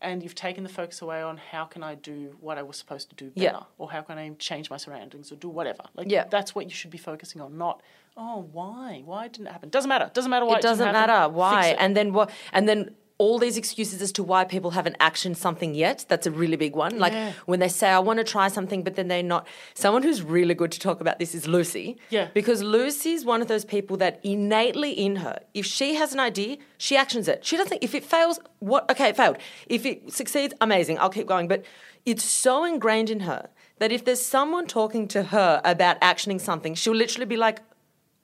And 0.01 0.23
you've 0.23 0.37
taken 0.37 0.63
the 0.63 0.69
focus 0.69 1.03
away 1.03 1.23
on 1.23 1.39
how 1.39 1.65
can 1.65 1.83
I 1.83 1.97
do 1.97 2.37
what 2.41 2.57
I 2.57 2.63
was 2.63 2.77
supposed 2.77 3.09
to 3.11 3.17
do 3.17 3.31
better? 3.31 3.59
Yeah. 3.59 3.63
Or 3.79 3.91
how 3.91 4.03
can 4.03 4.17
I 4.17 4.31
change 4.39 4.71
my 4.71 4.77
surroundings 4.77 5.33
or 5.33 5.37
do 5.37 5.49
whatever? 5.49 5.85
Like 5.97 6.09
Yeah. 6.09 6.25
that's 6.31 6.55
what 6.55 6.67
you 6.67 6.71
should 6.71 6.93
be 6.93 6.99
focusing 6.99 7.41
on, 7.41 7.59
not, 7.59 7.83
oh, 8.17 8.49
why? 8.53 9.03
Why 9.05 9.27
didn't 9.27 9.49
it 9.49 9.53
happen? 9.53 9.71
Doesn't 9.71 9.89
matter. 9.89 10.11
Doesn't 10.15 10.31
matter 10.31 10.47
why 10.47 10.55
it, 10.55 10.59
it 10.59 10.63
doesn't 10.63 10.87
happen. 10.87 11.01
matter 11.09 11.29
why. 11.33 11.77
And 11.79 11.97
then 11.97 12.13
what? 12.13 12.31
And 12.53 12.69
then 12.69 12.95
all 13.19 13.39
these 13.41 13.57
excuses 13.57 14.01
as 14.01 14.13
to 14.13 14.23
why 14.23 14.45
people 14.45 14.71
haven't 14.71 14.97
actioned 15.01 15.37
something 15.37 15.75
yet. 15.75 16.05
That's 16.09 16.27
a 16.27 16.31
really 16.31 16.57
big 16.57 16.77
one. 16.77 16.99
Like 17.01 17.13
Yeah. 17.13 17.33
when 17.47 17.59
they 17.59 17.69
say, 17.69 17.89
I 17.91 17.99
want 17.99 18.19
to 18.21 18.25
try 18.25 18.47
something, 18.49 18.85
but 18.85 18.95
then 18.95 19.09
they're 19.09 19.25
not. 19.25 19.47
Someone 19.75 20.05
who's 20.05 20.23
really 20.23 20.55
good 20.55 20.71
to 20.73 20.79
talk 20.79 21.01
about 21.01 21.19
this 21.19 21.35
is 21.35 21.49
Lucy. 21.49 21.99
Yeah. 22.11 22.29
Because 22.33 22.63
Lucy's 22.63 23.25
one 23.25 23.43
of 23.43 23.49
those 23.49 23.65
people 23.65 23.97
that 23.97 24.21
innately 24.23 24.93
in 24.93 25.17
her, 25.17 25.41
if 25.53 25.67
she 25.67 25.95
has 25.97 26.13
an 26.13 26.21
idea, 26.21 26.59
she 26.79 26.97
actions 26.97 27.27
it. 27.27 27.45
She 27.45 27.57
doesn't, 27.57 27.83
if 27.83 27.93
it 27.95 28.05
fails, 28.05 28.39
what? 28.61 28.89
Okay, 28.91 29.09
it 29.09 29.17
failed. 29.17 29.39
If 29.67 29.85
it 29.85 30.13
succeeds, 30.13 30.55
amazing. 30.61 30.99
I'll 31.01 31.11
keep 31.11 31.27
going. 31.27 31.49
But 31.49 31.65
it's 32.07 32.25
so 32.25 32.65
ingrained 32.65 33.11
in 33.11 33.21
her 33.21 33.49
that 33.81 33.91
if 33.93 34.05
there's 34.05 34.25
someone 34.25 34.67
talking 34.67 35.09
to 35.09 35.25
her 35.25 35.61
about 35.65 36.01
actioning 36.01 36.41
something, 36.41 36.75
she'll 36.75 36.95
literally 36.95 37.27
be 37.27 37.37
like, 37.37 37.61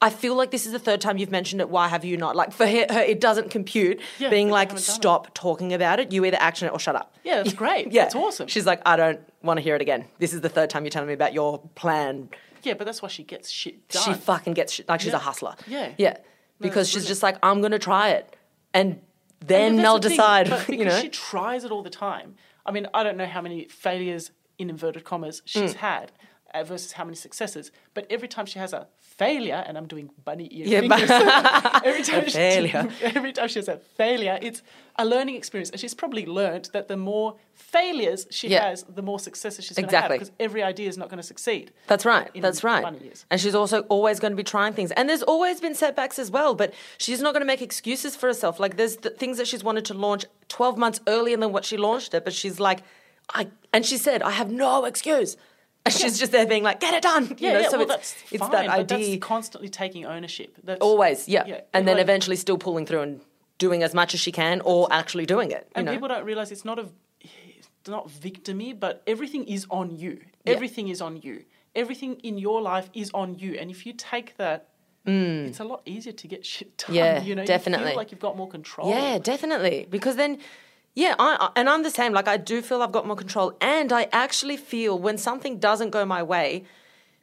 I 0.04 0.10
feel 0.10 0.34
like 0.36 0.50
this 0.50 0.66
is 0.66 0.72
the 0.72 0.78
third 0.78 1.00
time 1.00 1.16
you've 1.16 1.30
mentioned 1.30 1.60
it. 1.62 1.70
Why 1.70 1.88
have 1.88 2.04
you 2.04 2.16
not? 2.16 2.36
Like 2.36 2.52
for 2.52 2.66
her, 2.66 2.86
her 2.90 3.00
it 3.00 3.20
doesn't 3.20 3.50
compute. 3.50 4.00
Yeah, 4.18 4.28
being 4.28 4.50
like, 4.50 4.68
haven't 4.68 4.82
it. 4.82 4.90
stop 4.92 5.32
talking 5.34 5.72
about 5.72 5.98
it. 6.00 6.12
You 6.12 6.24
either 6.26 6.36
action 6.38 6.68
it 6.68 6.72
or 6.72 6.78
shut 6.78 6.94
up. 6.94 7.14
Yeah, 7.24 7.36
that's 7.36 7.54
great. 7.64 7.90
Yeah, 7.90 8.04
it's 8.04 8.14
awesome. 8.14 8.46
She's 8.48 8.66
like, 8.66 8.82
I 8.84 8.96
don't 8.96 9.20
want 9.42 9.56
to 9.58 9.62
hear 9.62 9.74
it 9.76 9.80
again. 9.82 10.04
This 10.18 10.34
is 10.34 10.42
the 10.42 10.48
third 10.50 10.68
time 10.70 10.84
you're 10.84 10.90
telling 10.90 11.08
me 11.08 11.14
about 11.14 11.32
your 11.32 11.58
plan. 11.74 12.28
Yeah, 12.62 12.74
but 12.74 12.84
that's 12.84 13.00
why 13.02 13.08
she 13.08 13.22
gets 13.24 13.50
shit 13.50 13.88
done. 13.88 14.02
She 14.04 14.12
fucking 14.14 14.52
gets 14.54 14.72
shit. 14.74 14.88
Like 14.88 15.00
she's 15.00 15.12
Yeah. 15.12 15.16
a 15.16 15.20
hustler. 15.20 15.54
Yeah. 15.66 15.92
yeah. 15.98 16.16
Because 16.60 16.86
she's 16.88 16.96
brilliant. 16.96 17.08
just 17.08 17.22
like, 17.22 17.38
I'm 17.42 17.60
gonna 17.62 17.78
try 17.78 18.10
it, 18.10 18.36
and 18.72 19.00
then 19.40 19.76
they'll 19.76 19.98
the 19.98 20.08
thing, 20.08 20.16
decide. 20.18 20.50
But 20.50 20.68
you 20.68 20.78
because 20.78 20.94
know. 20.94 21.00
she 21.00 21.08
tries 21.08 21.64
it 21.64 21.70
all 21.70 21.82
the 21.82 21.90
time. 21.90 22.36
I 22.66 22.72
mean, 22.72 22.86
I 22.94 23.02
don't 23.02 23.16
know 23.16 23.26
how 23.26 23.40
many 23.40 23.64
failures 23.68 24.30
in 24.58 24.70
inverted 24.70 25.04
commas 25.04 25.42
she's 25.44 25.72
Mm. 25.74 25.76
had 25.76 26.12
Uh, 26.54 26.62
versus 26.62 26.92
how 26.92 27.02
many 27.04 27.16
successes. 27.16 27.72
But 27.94 28.06
every 28.10 28.28
time 28.28 28.46
she 28.46 28.60
has 28.60 28.72
a 28.72 28.86
failure, 29.00 29.64
and 29.66 29.76
I'm 29.76 29.88
doing 29.88 30.10
bunny 30.24 30.48
ear 30.52 30.66
Yeah, 30.68 30.80
fingers. 30.82 31.10
every 31.84 32.02
time 32.12 32.24
she, 32.26 32.30
failure. 32.30 32.88
every 33.02 33.32
time 33.32 33.48
she 33.48 33.58
has 33.58 33.66
a 33.66 33.78
failure, 33.78 34.38
it's 34.40 34.62
a 34.96 35.04
learning 35.04 35.34
experience, 35.34 35.70
and 35.70 35.80
she's 35.80 35.94
probably 35.94 36.24
learned 36.26 36.68
that 36.72 36.86
the 36.86 36.96
more 36.96 37.34
failures 37.54 38.28
she 38.30 38.46
Yeah. 38.50 38.68
has, 38.68 38.84
the 38.84 39.02
more 39.02 39.18
successes 39.18 39.64
she's 39.64 39.76
going 39.76 39.88
to 39.88 39.96
Exactly. 39.96 40.18
have. 40.18 40.20
Because 40.20 40.32
every 40.38 40.62
idea 40.62 40.88
is 40.88 40.96
not 40.96 41.08
going 41.08 41.16
to 41.16 41.24
succeed. 41.26 41.72
That's 41.88 42.04
right. 42.04 42.30
That's 42.40 42.62
right. 42.62 42.84
And 43.32 43.40
she's 43.40 43.56
also 43.56 43.80
always 43.88 44.20
going 44.20 44.30
to 44.32 44.36
be 44.36 44.44
trying 44.44 44.74
things. 44.74 44.92
And 44.92 45.08
there's 45.08 45.24
always 45.24 45.60
been 45.60 45.74
setbacks 45.74 46.20
as 46.20 46.30
well, 46.30 46.54
but 46.54 46.72
she's 46.98 47.20
not 47.20 47.32
going 47.34 47.40
to 47.42 47.46
make 47.46 47.62
excuses 47.62 48.14
for 48.14 48.28
herself. 48.28 48.60
Like 48.60 48.76
there's 48.76 48.96
the 48.98 49.10
things 49.10 49.38
that 49.38 49.48
she's 49.48 49.64
wanted 49.64 49.84
to 49.86 49.94
launch 49.94 50.24
12 50.50 50.78
months 50.78 51.00
earlier 51.08 51.36
than 51.36 51.50
what 51.50 51.64
she 51.64 51.76
launched 51.76 52.14
it, 52.14 52.22
but 52.24 52.32
she's 52.32 52.60
like, 52.60 52.80
I 53.34 53.48
and 53.72 53.84
she 53.84 53.96
said, 53.96 54.22
I 54.22 54.30
have 54.30 54.52
no 54.52 54.84
excuse. 54.84 55.36
She's 55.90 56.18
just 56.18 56.32
there 56.32 56.46
being 56.46 56.62
like, 56.62 56.80
get 56.80 56.94
it 56.94 57.02
done. 57.02 57.26
You 57.28 57.36
Yeah, 57.38 57.52
know, 57.54 57.60
yeah. 57.60 57.68
so 57.68 57.78
well, 57.78 57.90
it's, 57.90 58.12
that's 58.12 58.32
it's 58.32 58.40
fine, 58.42 58.50
that 58.52 58.68
idea. 58.70 59.10
that's 59.16 59.24
constantly 59.26 59.68
taking 59.68 60.06
ownership. 60.06 60.56
That's 60.64 60.80
always, 60.80 61.28
yeah. 61.28 61.44
Yeah, 61.46 61.60
and 61.74 61.86
then 61.86 61.96
like- 61.96 62.02
eventually 62.04 62.36
still 62.36 62.56
pulling 62.58 62.86
through 62.86 63.00
and 63.02 63.20
doing 63.58 63.82
as 63.82 63.94
much 63.94 64.14
as 64.14 64.20
she 64.20 64.32
can 64.32 64.60
or 64.62 64.88
actually 64.90 65.26
doing 65.26 65.50
it. 65.50 65.64
You 65.68 65.72
And 65.76 65.86
know? 65.86 65.92
people 65.92 66.08
don't 66.08 66.24
realize 66.24 66.50
it's 66.52 66.64
not 66.64 66.78
a 66.78 66.86
it's 67.20 67.90
not 67.90 68.08
victimy, 68.08 68.78
but 68.78 69.02
everything 69.06 69.44
is 69.44 69.66
on 69.70 69.94
you. 69.94 70.20
Yeah. 70.44 70.54
Everything 70.54 70.88
is 70.88 71.02
on 71.02 71.18
you. 71.20 71.44
Everything 71.76 72.14
in 72.22 72.38
your 72.38 72.62
life 72.62 72.88
is 72.94 73.10
on 73.12 73.34
you. 73.38 73.54
And 73.60 73.70
if 73.70 73.84
you 73.84 73.92
take 73.92 74.36
that, 74.38 74.68
it's 75.06 75.60
a 75.60 75.64
lot 75.64 75.82
easier 75.84 76.14
to 76.14 76.26
get 76.26 76.46
shit 76.46 76.78
done. 76.78 76.92
Mm. 76.92 76.94
Yeah, 76.94 77.22
you 77.22 77.34
know, 77.34 77.42
You 77.42 77.46
definitely. 77.46 77.88
feel 77.88 77.96
like 77.96 78.10
you've 78.10 78.20
got 78.20 78.38
more 78.38 78.48
control. 78.48 78.88
Yeah, 78.88 79.18
definitely. 79.18 79.86
Because 79.90 80.16
then, 80.16 80.38
yeah, 80.94 81.14
I, 81.18 81.50
and 81.56 81.68
I'm 81.68 81.82
the 81.82 81.90
same. 81.90 82.12
Like 82.12 82.28
I 82.28 82.36
do 82.36 82.62
feel 82.62 82.82
I've 82.82 82.92
got 82.92 83.06
more 83.06 83.16
control, 83.16 83.54
and 83.60 83.92
I 83.92 84.08
actually 84.12 84.56
feel 84.56 84.98
when 84.98 85.18
something 85.18 85.58
doesn't 85.58 85.90
go 85.90 86.04
my 86.04 86.22
way, 86.22 86.64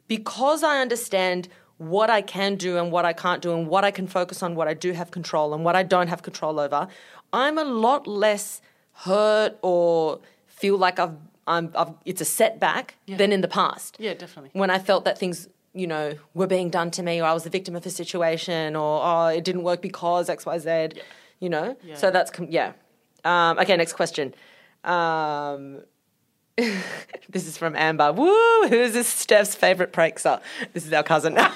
because 0.08 0.62
I 0.62 0.80
understand 0.80 1.48
what 1.78 2.10
I 2.10 2.22
can 2.22 2.56
do 2.56 2.78
and 2.78 2.92
what 2.92 3.04
I 3.04 3.12
can't 3.12 3.42
do, 3.42 3.54
and 3.54 3.66
what 3.66 3.84
I 3.84 3.90
can 3.90 4.06
focus 4.06 4.42
on, 4.42 4.54
what 4.54 4.68
I 4.68 4.74
do 4.74 4.92
have 4.92 5.10
control, 5.10 5.54
and 5.54 5.64
what 5.64 5.74
I 5.74 5.82
don't 5.82 6.08
have 6.08 6.22
control 6.22 6.60
over. 6.60 6.86
I'm 7.32 7.56
a 7.58 7.64
lot 7.64 8.06
less 8.06 8.60
hurt 8.92 9.58
or 9.62 10.20
feel 10.46 10.76
like 10.76 10.98
I've, 10.98 11.16
I'm, 11.46 11.72
I've 11.74 11.94
it's 12.04 12.20
a 12.20 12.26
setback 12.26 12.96
than 13.08 13.32
in 13.32 13.40
the 13.40 13.48
past 13.48 13.96
Yeah, 13.98 14.12
definitely. 14.14 14.50
when 14.52 14.70
I 14.70 14.78
felt 14.78 15.06
that 15.06 15.18
things, 15.18 15.48
you 15.72 15.86
know, 15.86 16.14
were 16.34 16.46
being 16.46 16.68
done 16.68 16.90
to 16.92 17.02
me, 17.02 17.20
or 17.22 17.24
I 17.24 17.32
was 17.32 17.44
the 17.44 17.50
victim 17.50 17.74
of 17.74 17.86
a 17.86 17.90
situation, 17.90 18.76
or 18.76 19.00
oh, 19.02 19.26
it 19.28 19.44
didn't 19.44 19.62
work 19.62 19.80
because 19.80 20.28
X, 20.28 20.44
Y, 20.44 20.58
Z, 20.58 20.88
you 21.40 21.48
know. 21.48 21.74
Yeah. 21.82 21.96
So 21.96 22.10
that's 22.10 22.30
com- 22.30 22.48
yeah. 22.50 22.72
Um, 23.24 23.58
okay, 23.58 23.76
next 23.76 23.92
question. 23.94 24.34
Um, 24.84 25.82
this 26.56 27.46
is 27.46 27.56
from 27.56 27.74
Amber. 27.76 28.12
Woo! 28.12 28.68
Who's 28.68 28.92
this 28.92 29.08
Steph's 29.08 29.54
favorite 29.54 29.92
prankster? 29.92 30.40
This 30.72 30.86
is 30.86 30.92
our 30.92 31.02
cousin. 31.02 31.36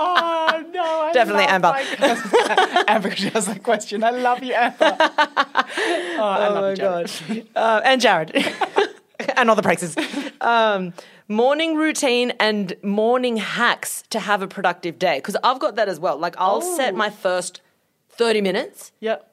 Oh 0.00 0.64
no! 0.72 0.82
I 1.02 1.12
Definitely 1.12 1.44
Amber. 1.44 1.72
Amber, 2.88 3.14
she 3.16 3.28
has 3.30 3.46
that 3.46 3.62
question. 3.62 4.04
I 4.04 4.10
love 4.10 4.42
you, 4.42 4.52
Amber. 4.54 4.96
Oh, 5.00 5.04
I 5.08 6.46
oh 6.48 6.54
love 6.54 6.62
my 6.62 6.74
Jared. 6.74 7.10
god. 7.28 7.46
Uh, 7.56 7.80
and 7.84 8.00
Jared. 8.00 8.30
and 9.36 9.50
all 9.50 9.56
the 9.56 9.62
pranksters. 9.62 9.96
Um, 10.42 10.92
morning 11.26 11.74
routine 11.76 12.32
and 12.38 12.74
morning 12.82 13.36
hacks 13.38 14.04
to 14.10 14.20
have 14.20 14.40
a 14.42 14.48
productive 14.48 14.98
day. 14.98 15.18
Because 15.18 15.36
I've 15.42 15.58
got 15.58 15.76
that 15.76 15.88
as 15.88 15.98
well. 15.98 16.16
Like 16.16 16.34
I'll 16.38 16.60
set 16.62 16.94
Oh. 16.94 16.96
my 16.96 17.10
first 17.10 17.60
30 18.10 18.40
minutes 18.40 18.92
Yep. 19.00 19.27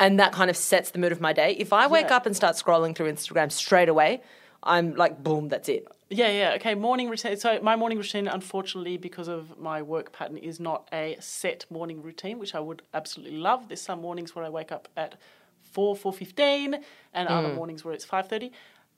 And 0.00 0.18
that 0.18 0.32
kind 0.32 0.50
of 0.50 0.56
sets 0.56 0.90
the 0.90 0.98
mood 0.98 1.12
of 1.12 1.20
my 1.20 1.32
day. 1.32 1.52
If 1.58 1.72
I 1.72 1.86
wake 1.86 2.06
Yeah. 2.10 2.16
up 2.16 2.26
and 2.26 2.34
start 2.36 2.56
scrolling 2.56 2.94
through 2.94 3.12
Instagram 3.12 3.50
straight 3.52 3.88
away, 3.88 4.20
I'm 4.62 4.94
like, 4.94 5.22
boom, 5.22 5.48
that's 5.48 5.68
it. 5.68 5.86
Yeah, 6.08 6.28
yeah. 6.28 6.52
Okay, 6.56 6.74
morning 6.74 7.08
routine. 7.08 7.36
So 7.38 7.58
my 7.62 7.74
morning 7.74 7.98
routine, 7.98 8.28
unfortunately, 8.28 8.96
because 8.98 9.28
of 9.28 9.58
my 9.58 9.80
work 9.80 10.12
pattern, 10.12 10.36
is 10.36 10.60
not 10.60 10.86
a 10.92 11.16
set 11.20 11.64
morning 11.70 12.02
routine, 12.02 12.38
which 12.38 12.54
I 12.54 12.60
would 12.60 12.82
absolutely 12.92 13.38
love. 13.38 13.68
There's 13.68 13.80
some 13.80 14.00
mornings 14.00 14.34
where 14.36 14.44
I 14.44 14.50
wake 14.50 14.70
up 14.70 14.88
at 14.96 15.16
four, 15.62 15.96
four 15.96 16.12
fifteen, 16.12 16.84
and 17.14 17.28
Mm. 17.28 17.38
other 17.38 17.48
mornings 17.54 17.82
where 17.84 17.94
it's 17.94 18.04
five 18.04 18.28
thirty, 18.28 18.52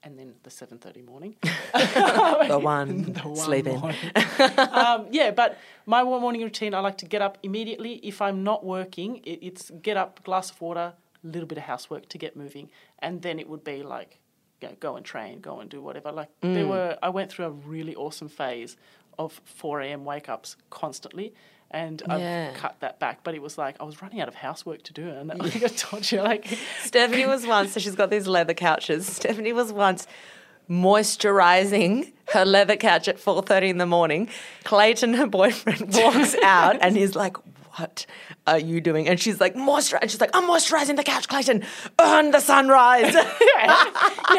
and 0.05 0.19
then 0.19 0.35
the 0.43 0.51
seven 0.51 0.79
thirty 0.79 1.03
morning. 1.03 1.37
The 1.75 2.59
one, 2.59 3.13
The 3.15 3.21
one 3.21 3.37
sleeping. 3.37 3.81
morning. 3.81 3.99
um, 4.59 5.07
yeah, 5.11 5.31
but 5.31 5.59
my 5.87 6.03
one 6.03 6.21
morning 6.21 6.43
routine, 6.43 6.75
I 6.75 6.81
like 6.81 6.99
to 6.99 7.07
get 7.07 7.23
up 7.23 7.39
immediately. 7.43 7.95
If 8.03 8.21
I'm 8.23 8.45
not 8.45 8.65
working, 8.65 9.17
it, 9.25 9.39
it's 9.43 9.71
get 9.71 9.97
up, 9.97 10.23
glass 10.25 10.51
of 10.51 10.61
water, 10.61 10.93
a 11.25 11.27
little 11.27 11.47
bit 11.49 11.59
of 11.59 11.65
housework 11.65 12.09
to 12.11 12.19
get 12.19 12.37
moving, 12.37 12.71
and 13.01 13.23
then 13.23 13.39
it 13.39 13.49
would 13.49 13.65
be 13.65 13.83
like, 13.83 14.19
you 14.61 14.69
know, 14.69 14.75
go 14.79 14.97
and 14.97 15.05
train, 15.05 15.41
go 15.41 15.61
and 15.61 15.69
do 15.71 15.81
whatever. 15.81 16.13
Like 16.13 16.29
there 16.43 16.67
were, 16.67 16.99
I 17.03 17.09
went 17.09 17.31
through 17.33 17.47
a 17.47 17.51
really 17.51 17.95
awesome 17.97 18.29
phase 18.29 18.77
of 19.19 19.41
4 19.45 19.81
a.m. 19.83 20.05
wake 20.05 20.29
ups 20.29 20.57
constantly, 20.71 21.33
and 21.75 22.03
Yeah. 22.07 22.51
I've 22.55 22.57
cut 22.61 22.77
that 22.81 22.99
back. 22.99 23.21
But 23.25 23.35
it 23.35 23.43
was 23.43 23.59
like 23.59 23.77
I 23.81 23.85
was 23.85 24.01
running 24.01 24.21
out 24.21 24.29
of 24.29 24.35
housework 24.37 24.83
to 24.85 24.93
do, 24.93 25.09
and 25.09 25.33
I 25.33 25.49
think 25.49 25.65
I 25.71 25.75
told 25.75 26.11
you 26.11 26.23
like 26.23 26.45
Stefanie 26.85 27.27
was 27.27 27.47
once, 27.47 27.73
so 27.73 27.81
she's 27.81 27.97
got 27.97 28.09
these 28.11 28.27
leather 28.27 28.55
couches. 28.55 29.09
Stefanie 29.11 29.53
was 29.55 29.73
once 29.73 30.07
moisturizing 30.71 32.13
her 32.33 32.45
leather 32.45 32.77
couch 32.77 33.07
at 33.09 33.19
4.30 33.19 33.69
in 33.69 33.79
the 33.79 33.87
morning. 33.87 34.29
Clayton, 34.65 35.15
her 35.15 35.27
boyfriend, 35.27 35.93
walks 35.95 36.35
out 36.43 36.79
and 36.81 36.97
he's 36.97 37.15
like, 37.15 37.37
what 37.77 38.07
are 38.47 38.59
you 38.59 38.81
doing? 38.81 39.09
And 39.09 39.21
she's 39.21 39.41
like, 39.41 39.55
moisturize. 39.55 40.03
She's 40.11 40.21
like, 40.21 40.31
I'm 40.33 40.45
moisturizing 40.45 40.97
the 40.97 41.03
couch, 41.03 41.29
Clayton. 41.29 41.65
Earn 42.01 42.31
the 42.31 42.41
sunrise. 42.41 43.13
you 43.13 43.21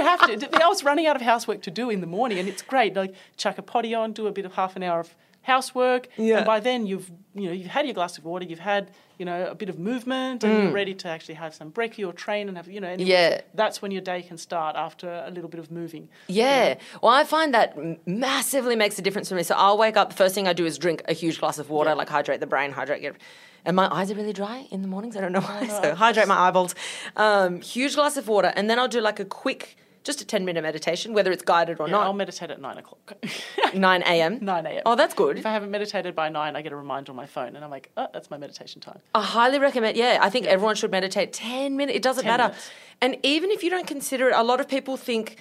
have 0.04 0.26
to. 0.40 0.64
I 0.64 0.68
was 0.68 0.84
running 0.86 1.06
out 1.06 1.16
of 1.18 1.22
housework 1.22 1.62
to 1.64 1.72
do 1.72 1.90
in 1.90 2.00
the 2.02 2.08
morning, 2.08 2.40
and 2.40 2.48
it's 2.48 2.62
great. 2.62 2.96
Like 2.96 3.14
chuck 3.38 3.58
a 3.58 3.62
potty 3.62 3.94
on, 3.94 4.14
do 4.14 4.28
a 4.28 4.32
bit 4.32 4.46
of 4.46 4.54
half 4.54 4.76
an 4.78 4.84
hour 4.84 5.02
of 5.02 5.14
housework, 5.46 6.08
Yeah. 6.18 6.38
and 6.38 6.46
by 6.46 6.60
then 6.60 6.86
you've 6.86 7.10
you 7.34 7.48
know 7.48 7.52
you've 7.60 7.68
had 7.78 7.86
your 7.86 7.94
glass 7.94 8.18
of 8.18 8.24
water, 8.26 8.46
you've 8.46 8.60
had 8.74 8.84
you 9.20 9.26
know 9.26 9.48
a 9.48 9.56
bit 9.56 9.70
of 9.70 9.78
movement, 9.80 10.44
and 10.44 10.52
you're 10.64 10.72
ready 10.72 10.94
to 10.94 11.08
actually 11.08 11.36
have 11.36 11.54
some 11.54 11.70
brekkie 11.72 12.06
or 12.08 12.14
train 12.14 12.48
and 12.50 12.58
have 12.58 12.68
you 12.68 12.82
know. 12.82 12.88
and 12.94 13.02
Mm. 13.02 13.08
Yeah. 13.08 13.42
That's 13.54 13.82
when 13.82 13.92
your 13.92 14.02
day 14.02 14.22
can 14.30 14.38
start 14.38 14.76
after 14.76 15.08
a 15.30 15.32
little 15.36 15.50
bit 15.50 15.60
of 15.60 15.70
moving. 15.72 16.10
Yeah. 16.28 16.76
Well, 17.02 17.14
I 17.14 17.24
find 17.24 17.54
that 17.54 17.70
massively 18.08 18.76
makes 18.76 18.98
a 19.00 19.02
difference 19.02 19.30
for 19.30 19.36
me. 19.36 19.44
So 19.44 19.56
I'll 19.56 19.78
wake 19.78 19.98
up, 19.98 20.10
the 20.10 20.16
first 20.16 20.34
thing 20.36 20.48
I 20.48 20.54
do 20.54 20.66
is 20.66 20.78
drink 20.78 21.02
a 21.08 21.14
huge 21.14 21.40
glass 21.40 21.58
of 21.60 21.70
water, 21.70 21.92
Yeah. 21.92 21.96
like 22.02 22.10
hydrate 22.10 22.40
the 22.40 22.48
brain, 22.48 22.72
hydrate 22.72 23.02
your. 23.02 23.14
And 23.68 23.76
my 23.76 23.88
eyes 23.92 24.12
are 24.12 24.16
really 24.16 24.34
dry 24.34 24.68
in 24.72 24.82
the 24.84 24.88
mornings. 24.88 25.16
I 25.18 25.22
don't 25.22 25.32
know 25.32 25.42
why. 25.42 25.68
So 25.82 25.96
hydrate 25.96 26.28
my 26.28 26.38
eyeballs. 26.48 26.76
Um, 27.16 27.62
huge 27.62 27.96
glass 27.96 28.16
of 28.18 28.28
water. 28.28 28.52
And 28.56 28.70
then 28.70 28.78
I'll 28.80 28.88
do 28.88 29.02
like 29.02 29.20
a 29.20 29.26
quick, 29.26 29.76
just 30.06 30.22
a 30.22 30.26
10 30.26 30.46
minute 30.46 30.62
meditation, 30.62 31.14
whether 31.14 31.32
it's 31.32 31.44
guided 31.44 31.80
or 31.82 31.90
Yeah, 31.90 31.98
I'll 31.98 32.14
meditate 32.14 32.52
at 32.52 32.62
nine 32.62 32.78
o'clock. 32.78 33.14
9 33.74 34.04
a.m. 34.04 34.40
9 34.42 34.66
a.m. 34.66 34.82
Oh, 34.86 34.96
that's 34.96 35.14
good. 35.14 35.38
If 35.38 35.46
I 35.46 35.52
haven't 35.52 35.72
meditated 35.72 36.16
by 36.16 36.30
nine, 36.30 36.56
I 36.56 36.62
get 36.62 36.72
a 36.72 36.76
reminder 36.76 37.12
on 37.12 37.16
my 37.18 37.26
phone, 37.26 37.56
and 37.56 37.66
I'm 37.66 37.72
like, 37.72 37.92
oh, 37.98 38.08
that's 38.14 38.30
my 38.30 38.38
meditation 38.38 38.80
time. 38.80 39.00
I 39.14 39.22
highly 39.24 39.60
recommend. 39.60 39.98
Yeah, 39.98 40.20
I 40.22 40.30
think 40.30 40.46
everyone 40.46 40.76
should 40.76 40.92
meditate 40.92 41.34
10 41.34 41.76
minutes. 41.76 41.98
It 41.98 42.04
doesn't 42.04 42.26
matter. 42.26 42.44
minutes. 42.44 42.70
And 43.02 43.18
even 43.24 43.52
if 43.52 43.64
you 43.64 43.70
don't 43.70 43.88
consider 43.88 44.30
it, 44.30 44.36
a 44.36 44.44
lot 44.44 44.60
of 44.62 44.70
people 44.70 44.96
think, 44.96 45.38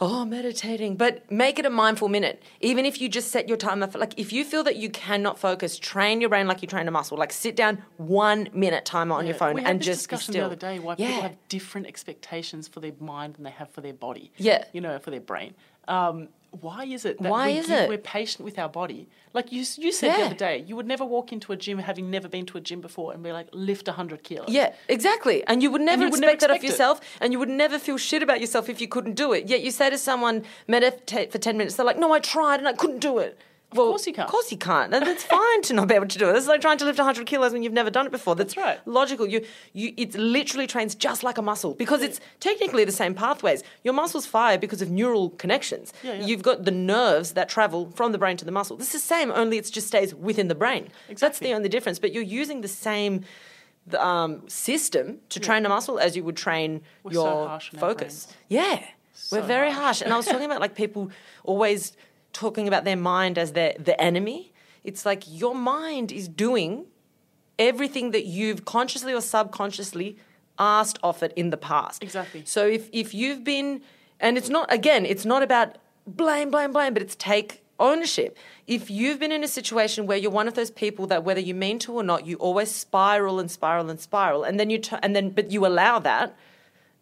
oh, 0.00 0.24
meditating, 0.24 0.96
but 0.96 1.30
make 1.30 1.58
it 1.58 1.66
a 1.66 1.70
mindful 1.70 2.08
minute. 2.08 2.42
Even 2.60 2.84
if 2.84 3.00
you 3.00 3.08
just 3.08 3.28
set 3.30 3.48
your 3.48 3.56
timer 3.56 3.86
for, 3.86 3.98
like, 3.98 4.14
if 4.18 4.32
you 4.32 4.44
feel 4.44 4.64
that 4.64 4.76
you 4.76 4.90
cannot 4.90 5.38
focus, 5.38 5.78
train 5.78 6.20
your 6.20 6.28
brain 6.30 6.46
like 6.46 6.62
you 6.62 6.68
train 6.68 6.88
a 6.88 6.90
muscle. 6.90 7.16
Like, 7.16 7.32
sit 7.32 7.56
down 7.56 7.82
one 7.96 8.48
minute 8.52 8.84
timer 8.84 9.14
on 9.14 9.24
your 9.26 9.34
Yeah, 9.34 9.38
phone 9.38 9.54
we 9.54 9.62
had 9.62 9.70
and 9.70 9.80
this 9.80 9.86
just 9.86 10.08
be 10.08 10.16
discussion 10.16 10.32
still. 10.32 10.48
the 10.48 10.56
other 10.56 10.56
day 10.56 10.78
why 10.78 10.94
yeah. 10.98 11.06
people 11.08 11.22
have 11.22 11.36
different 11.48 11.86
expectations 11.86 12.68
for 12.68 12.80
their 12.80 12.92
mind 13.00 13.34
than 13.34 13.44
they 13.44 13.50
have 13.50 13.70
for 13.70 13.80
their 13.80 13.94
body. 13.94 14.32
Yeah. 14.36 14.64
you 14.72 14.80
know, 14.80 14.98
for 14.98 15.10
their 15.10 15.20
brain. 15.20 15.54
Um, 15.88 16.28
why 16.60 16.84
is 16.84 17.04
it? 17.04 17.20
That 17.20 17.30
Why 17.30 17.48
we 17.52 17.58
is 17.58 17.66
give- 17.66 17.78
it? 17.80 17.88
We're 17.88 17.98
patient 17.98 18.44
with 18.44 18.58
our 18.58 18.68
body. 18.68 19.08
Like 19.32 19.50
you, 19.50 19.64
you 19.78 19.90
said 19.90 20.16
the 20.16 20.24
other 20.26 20.34
day, 20.34 20.64
you 20.66 20.76
would 20.76 20.86
never 20.86 21.04
walk 21.04 21.32
into 21.32 21.52
a 21.52 21.56
gym 21.56 21.78
having 21.78 22.08
never 22.10 22.28
been 22.28 22.46
to 22.46 22.58
a 22.58 22.60
gym 22.60 22.80
before 22.80 23.12
and 23.12 23.22
be 23.22 23.32
like, 23.32 23.48
lift 23.52 23.88
hundred 23.88 24.22
kilos. 24.22 24.48
Yeah, 24.48 24.72
exactly. 24.88 25.42
And 25.46 25.62
you 25.62 25.70
would 25.72 25.80
never 25.80 26.04
you 26.04 26.10
would 26.10 26.20
expect 26.20 26.42
never 26.42 26.52
that 26.52 26.58
of 26.58 26.64
yourself, 26.64 27.00
and 27.20 27.32
you 27.32 27.38
would 27.40 27.48
never 27.48 27.78
feel 27.78 27.96
shit 27.98 28.22
about 28.22 28.40
yourself 28.40 28.68
if 28.68 28.80
you 28.80 28.86
couldn't 28.88 29.14
do 29.14 29.32
it. 29.32 29.48
Yet 29.48 29.62
you 29.62 29.70
say 29.72 29.90
to 29.90 29.98
someone, 29.98 30.44
meditate 30.68 31.32
for 31.32 31.38
10 31.38 31.56
minutes, 31.56 31.74
they're 31.76 31.84
like, 31.86 31.98
no, 31.98 32.12
I 32.12 32.20
tried 32.20 32.60
and 32.60 32.68
I 32.68 32.74
couldn't 32.74 33.00
do 33.00 33.18
it. 33.18 33.36
Of 33.82 33.88
course 33.90 34.06
you 34.06 34.12
can't. 34.12 34.26
Of 34.26 34.32
course 34.32 34.52
you 34.52 34.58
can't. 34.58 34.94
And 34.94 35.06
it's 35.06 35.24
fine 35.24 35.62
to 35.62 35.74
not 35.74 35.88
be 35.88 35.94
able 35.94 36.06
to 36.06 36.18
do 36.18 36.28
it. 36.30 36.36
It's 36.36 36.46
like 36.46 36.60
trying 36.60 36.78
to 36.78 36.84
lift 36.84 36.98
100 36.98 37.26
kilos 37.26 37.52
when 37.52 37.62
you've 37.62 37.72
never 37.72 37.90
done 37.90 38.06
it 38.06 38.12
before. 38.12 38.34
That's, 38.34 38.54
That's 38.54 38.66
right. 38.66 38.86
logical. 38.86 39.26
You, 39.26 39.44
you, 39.72 39.92
it 39.96 40.14
literally 40.14 40.66
trains 40.66 40.94
just 40.94 41.22
like 41.22 41.38
a 41.38 41.42
muscle 41.42 41.74
because 41.74 42.02
it's 42.02 42.20
technically 42.40 42.84
the 42.84 42.92
same 42.92 43.14
pathways. 43.14 43.62
Your 43.82 43.94
muscles 43.94 44.26
fire 44.26 44.58
because 44.58 44.80
of 44.80 44.90
neural 44.90 45.30
connections. 45.30 45.92
Yeah, 46.02 46.14
yeah. 46.14 46.26
You've 46.26 46.42
got 46.42 46.64
the 46.64 46.70
nerves 46.70 47.32
that 47.32 47.48
travel 47.48 47.90
from 47.94 48.12
the 48.12 48.18
brain 48.18 48.36
to 48.36 48.44
the 48.44 48.52
muscle. 48.52 48.76
This 48.76 48.94
is 48.94 49.02
the 49.02 49.08
same, 49.08 49.30
only 49.30 49.58
it 49.58 49.70
just 49.70 49.88
stays 49.88 50.14
within 50.14 50.48
the 50.48 50.54
brain. 50.54 50.88
That's 51.18 51.38
the 51.38 51.52
only 51.52 51.68
difference. 51.68 51.98
But 51.98 52.12
you're 52.12 52.22
using 52.22 52.60
the 52.60 52.68
same 52.68 53.24
the, 53.86 54.04
um, 54.04 54.48
system 54.48 55.18
to 55.28 55.40
train 55.40 55.66
a 55.66 55.68
muscle 55.68 55.98
as 55.98 56.16
you 56.16 56.24
would 56.24 56.36
train 56.36 56.80
We're 57.02 57.12
so 57.12 57.24
your 57.24 57.48
our 57.48 57.60
focus. 57.60 58.28
Yeah, 58.48 58.82
So 59.12 59.38
we're 59.38 59.46
very 59.46 59.70
harsh. 59.70 59.84
harsh. 59.98 60.02
And 60.02 60.12
I 60.12 60.16
was 60.16 60.26
talking 60.26 60.46
about 60.46 60.60
like 60.60 60.74
people 60.74 61.10
always 61.44 61.92
talking 62.34 62.68
about 62.68 62.84
their 62.84 62.96
mind 62.96 63.38
as 63.38 63.52
their 63.52 63.74
the 63.78 63.98
enemy. 64.00 64.52
It's 64.82 65.06
like 65.06 65.24
your 65.26 65.54
mind 65.54 66.12
is 66.12 66.28
doing 66.28 66.86
everything 67.58 68.10
that 68.10 68.26
you've 68.26 68.64
consciously 68.66 69.14
or 69.14 69.22
subconsciously 69.22 70.18
asked 70.58 70.98
of 71.02 71.22
it 71.22 71.32
in 71.34 71.50
the 71.50 71.56
past. 71.56 72.02
Exactly. 72.02 72.42
So 72.44 72.66
if 72.66 72.90
if 72.92 73.14
you've 73.14 73.42
been 73.42 73.80
and 74.20 74.36
it's 74.36 74.50
not 74.50 74.70
again, 74.72 75.06
it's 75.06 75.24
not 75.24 75.42
about 75.42 75.76
blame, 76.06 76.50
blame, 76.50 76.72
blame, 76.72 76.92
but 76.92 77.02
it's 77.02 77.16
take 77.16 77.62
ownership. 77.80 78.36
If 78.66 78.90
you've 78.90 79.18
been 79.18 79.32
in 79.32 79.42
a 79.42 79.48
situation 79.48 80.06
where 80.06 80.16
you're 80.16 80.30
one 80.30 80.46
of 80.46 80.54
those 80.54 80.70
people 80.70 81.06
that 81.08 81.24
whether 81.24 81.40
you 81.40 81.54
mean 81.54 81.78
to 81.80 81.92
or 81.92 82.02
not, 82.02 82.26
you 82.26 82.36
always 82.36 82.70
spiral 82.70 83.40
and 83.40 83.50
spiral 83.50 83.90
and 83.90 83.98
spiral, 83.98 84.44
and 84.44 84.60
then 84.60 84.70
you 84.70 84.78
tu- 84.78 84.98
and 85.02 85.14
then 85.16 85.30
but 85.30 85.50
you 85.50 85.66
allow 85.66 85.98
that, 85.98 86.36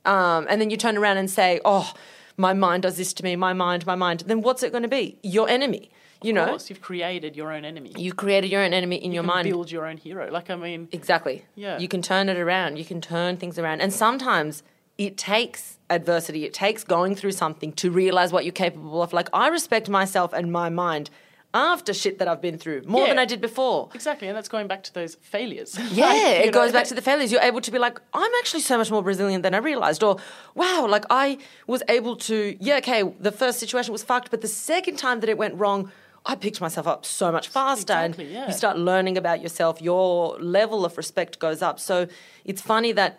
um, 0.05 0.47
and 0.49 0.61
then 0.61 0.71
you 0.71 0.77
turn 0.77 0.97
around 0.97 1.19
and 1.19 1.31
say, 1.31 1.61
"Oh, 1.65 1.93
my 2.37 2.53
mind 2.53 2.83
does 2.85 2.97
this 2.97 3.13
to 3.15 3.25
me. 3.25 3.37
My 3.37 3.53
mind, 3.53 3.87
my 3.87 3.95
mind." 3.95 4.21
Then 4.27 4.43
what's 4.43 4.63
it 4.63 4.73
going 4.73 4.83
to 4.83 4.89
be? 4.89 5.19
Your 5.23 5.49
enemy. 5.49 5.91
You 6.23 6.31
Of 6.31 6.35
know, 6.37 6.47
course, 6.47 6.71
you've 6.71 6.81
created 6.81 7.35
your 7.37 7.53
own 7.53 7.65
enemy. 7.65 7.93
you 7.99 8.13
created 8.13 8.49
your 8.51 8.63
own 8.63 8.73
enemy 8.73 8.97
in 8.97 9.11
your 9.13 9.25
can 9.25 9.35
mind. 9.35 9.49
build 9.49 9.71
your 9.73 9.87
own 9.87 9.97
hero. 9.97 10.31
Like 10.31 10.51
I 10.51 10.55
mean, 10.57 10.89
Exactly. 10.93 11.45
Yeah. 11.57 11.79
You 11.81 11.89
can 11.89 12.01
turn 12.01 12.29
it 12.29 12.37
around. 12.39 12.79
You 12.79 12.85
can 12.85 13.01
turn 13.01 13.37
things 13.39 13.59
around. 13.59 13.81
And 13.81 13.93
sometimes 13.93 14.63
it 14.99 15.17
takes 15.17 15.79
adversity, 15.91 16.45
it 16.45 16.55
takes 16.55 16.85
going 16.85 17.17
through 17.17 17.33
something 17.33 17.73
to 17.73 17.91
realize 17.91 18.33
what 18.33 18.45
you're 18.45 18.53
capable 18.53 19.03
of. 19.03 19.13
Like, 19.13 19.29
I 19.33 19.49
respect 19.49 19.89
myself 19.89 20.33
and 20.33 20.53
my 20.53 20.69
mind 20.69 21.11
after 21.55 21.93
shit 21.93 22.19
that 22.19 22.29
I've 22.29 22.41
been 22.41 22.57
through 22.59 22.83
more 22.87 23.03
Yeah. 23.03 23.09
than 23.09 23.19
I 23.19 23.25
did 23.25 23.41
before. 23.41 23.91
exactly, 23.95 24.29
and 24.29 24.37
that's 24.37 24.49
going 24.49 24.67
back 24.69 24.83
to 24.85 24.95
those 24.95 25.17
failures. 25.17 25.77
Yeah, 25.93 26.07
Like, 26.07 26.17
it 26.23 26.47
know, 26.47 26.53
goes 26.53 26.73
back 26.73 26.87
to 26.87 26.95
the 26.95 27.03
failures. 27.03 27.31
You're 27.31 27.43
able 27.43 27.61
to 27.61 27.71
be 27.71 27.79
like, 27.79 28.01
I'm 28.15 28.31
actually 28.41 28.61
so 28.61 28.79
much 28.79 28.91
more 28.91 29.03
resilient 29.03 29.43
than 29.43 29.55
I 29.55 29.59
realized. 29.59 30.03
Or, 30.03 30.17
wow, 30.55 30.87
like 30.89 31.05
I 31.11 31.39
was 31.67 31.83
able 31.89 32.17
to, 32.17 32.57
yeah, 32.61 32.77
okay, 32.79 33.03
the 33.21 33.33
first 33.33 33.59
situation 33.59 33.93
was 33.93 34.03
fucked, 34.03 34.31
but 34.31 34.41
the 34.41 34.49
second 34.49 34.97
time 34.97 35.21
that 35.21 35.29
it 35.29 35.37
went 35.37 35.55
wrong, 35.57 35.91
I 36.25 36.37
picked 36.37 36.61
myself 36.61 36.87
up 36.87 37.05
so 37.05 37.33
much 37.33 37.49
faster. 37.49 37.93
Exactly, 37.93 38.25
and 38.27 38.33
yeah. 38.35 38.47
you 38.47 38.53
start 38.53 38.79
learning 38.79 39.19
about 39.19 39.43
yourself, 39.43 39.83
your 39.83 40.39
level 40.39 40.85
of 40.85 40.97
respect 40.97 41.39
goes 41.39 41.63
up. 41.63 41.81
So 41.81 42.07
it's 42.45 42.63
funny 42.63 42.93
that 42.93 43.19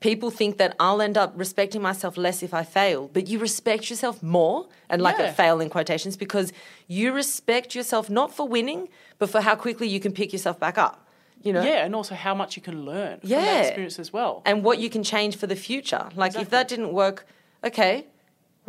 people 0.00 0.30
think 0.30 0.56
that 0.58 0.74
I'll 0.80 1.00
end 1.02 1.16
up 1.16 1.32
respecting 1.36 1.82
myself 1.82 2.16
less 2.16 2.42
if 2.42 2.52
I 2.54 2.64
fail, 2.64 3.08
but 3.12 3.28
you 3.28 3.38
respect 3.38 3.90
yourself 3.90 4.22
more, 4.22 4.66
and 4.88 5.00
like 5.02 5.18
a 5.18 5.32
fail 5.32 5.60
in 5.60 5.68
quotations, 5.70 6.16
because 6.16 6.52
you 6.88 7.12
respect 7.12 7.74
yourself 7.74 8.10
not 8.10 8.34
for 8.34 8.48
winning, 8.48 8.88
but 9.18 9.30
for 9.30 9.40
how 9.42 9.54
quickly 9.54 9.88
you 9.88 10.00
can 10.00 10.12
pick 10.12 10.32
yourself 10.32 10.58
back 10.58 10.78
up. 10.78 11.06
You 11.42 11.52
know? 11.54 11.62
Yeah, 11.62 11.84
and 11.86 11.94
also 11.94 12.14
how 12.14 12.34
much 12.34 12.56
you 12.56 12.62
can 12.62 12.84
learn 12.84 13.20
from 13.20 13.30
that 13.30 13.66
experience 13.66 13.98
as 13.98 14.12
well. 14.12 14.42
and 14.44 14.62
what 14.62 14.78
you 14.78 14.90
can 14.90 15.02
change 15.02 15.36
for 15.36 15.46
the 15.46 15.56
future. 15.56 16.08
Like 16.14 16.34
if 16.34 16.50
that 16.50 16.68
didn't 16.68 16.92
work, 16.92 17.26
okay, 17.64 18.06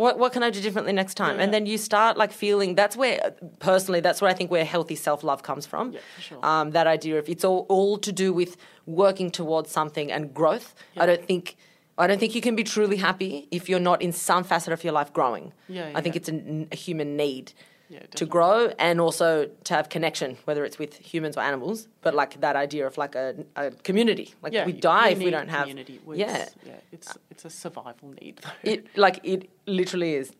what 0.01 0.17
what 0.17 0.33
can 0.33 0.43
I 0.43 0.49
do 0.49 0.59
differently 0.61 0.93
next 0.93 1.15
time? 1.15 1.35
Yeah, 1.35 1.43
And 1.43 1.49
yeah. 1.49 1.59
then 1.59 1.65
you 1.67 1.77
start 1.77 2.17
like 2.17 2.31
feeling 2.31 2.75
that's 2.75 2.97
where 2.97 3.35
personally 3.59 4.01
that's 4.01 4.19
where 4.21 4.31
I 4.31 4.33
think 4.33 4.49
where 4.49 4.65
healthy 4.65 4.95
self 4.95 5.23
love 5.23 5.43
comes 5.43 5.65
from. 5.65 5.91
Yeah, 5.93 5.99
for 6.15 6.21
sure. 6.21 6.45
Um, 6.45 6.71
that 6.71 6.87
idea 6.87 7.19
of 7.19 7.29
it's 7.29 7.45
all 7.45 7.65
all 7.69 7.97
to 7.99 8.11
do 8.11 8.33
with 8.33 8.57
working 8.85 9.29
towards 9.31 9.69
something 9.71 10.11
and 10.11 10.33
growth. 10.33 10.73
I 10.97 11.05
don't 11.05 11.25
think. 11.25 11.55
I 11.97 12.07
don't 12.07 12.19
think 12.19 12.33
you 12.33 12.41
can 12.41 12.55
be 12.55 12.63
truly 12.63 12.97
happy 12.97 13.47
if 13.51 13.69
you're 13.69 13.85
not 13.91 14.01
in 14.01 14.11
some 14.11 14.43
facet 14.43 14.73
of 14.73 14.83
your 14.83 14.93
life 14.93 15.13
growing. 15.13 15.53
Yeah, 15.67 15.91
I 15.93 16.01
think 16.01 16.15
yeah. 16.15 16.19
it's 16.19 16.29
a, 16.29 16.67
a 16.71 16.75
human 16.75 17.15
need 17.15 17.53
Yeah, 17.91 17.99
to 18.15 18.25
grow 18.25 18.71
and 18.79 19.01
also 19.01 19.49
to 19.65 19.73
have 19.73 19.89
connection, 19.89 20.37
whether 20.45 20.63
it's 20.63 20.79
with 20.79 20.93
humans 20.95 21.35
or 21.35 21.41
animals. 21.41 21.87
But 22.01 22.13
like 22.15 22.39
that 22.39 22.55
idea 22.55 22.87
of 22.87 22.97
like 22.97 23.15
a, 23.15 23.35
a 23.57 23.71
community, 23.71 24.33
like 24.41 24.53
yeah, 24.53 24.65
we 24.65 24.71
die 24.71 25.09
if 25.09 25.19
we 25.19 25.29
don't 25.29 25.49
have. 25.49 25.63
community. 25.67 25.99
Well, 26.05 26.17
Yeah, 26.17 26.37
it's, 26.43 26.55
yeah, 26.65 26.73
it's 26.93 27.17
it's 27.31 27.45
a 27.45 27.49
survival 27.49 28.13
need. 28.21 28.37
Though. 28.43 28.71
it 28.71 28.79
like 28.97 29.19
it 29.23 29.49
literally 29.65 30.13
is. 30.15 30.31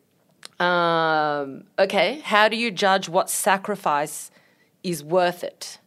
Um, 0.59 1.63
okay, 1.77 2.19
how 2.23 2.47
do 2.47 2.55
you 2.55 2.71
judge 2.71 3.09
what 3.09 3.29
sacrifice 3.29 4.31
is 4.83 5.03
worth 5.03 5.43
it? 5.43 5.77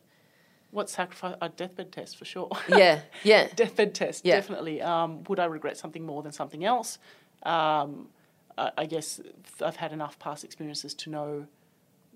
what 0.71 0.91
sacrifice? 0.91 1.37
A 1.41 1.49
deathbed 1.49 1.93
test 1.93 2.19
for 2.19 2.25
sure. 2.25 2.51
Yeah, 2.69 3.01
yeah, 3.23 3.47
deathbed 3.57 3.95
test, 3.95 4.25
Yeah. 4.27 4.35
definitely. 4.35 4.83
Um, 4.83 5.23
would 5.29 5.39
I 5.39 5.45
regret 5.45 5.77
something 5.77 6.05
more 6.05 6.21
than 6.25 6.33
something 6.33 6.65
else? 6.65 6.99
Um, 7.45 8.09
I, 8.59 8.71
I 8.79 8.87
guess 8.87 9.21
I've 9.61 9.77
had 9.77 9.93
enough 9.93 10.19
past 10.19 10.45
experiences 10.45 10.95
to 10.95 11.11
know 11.11 11.47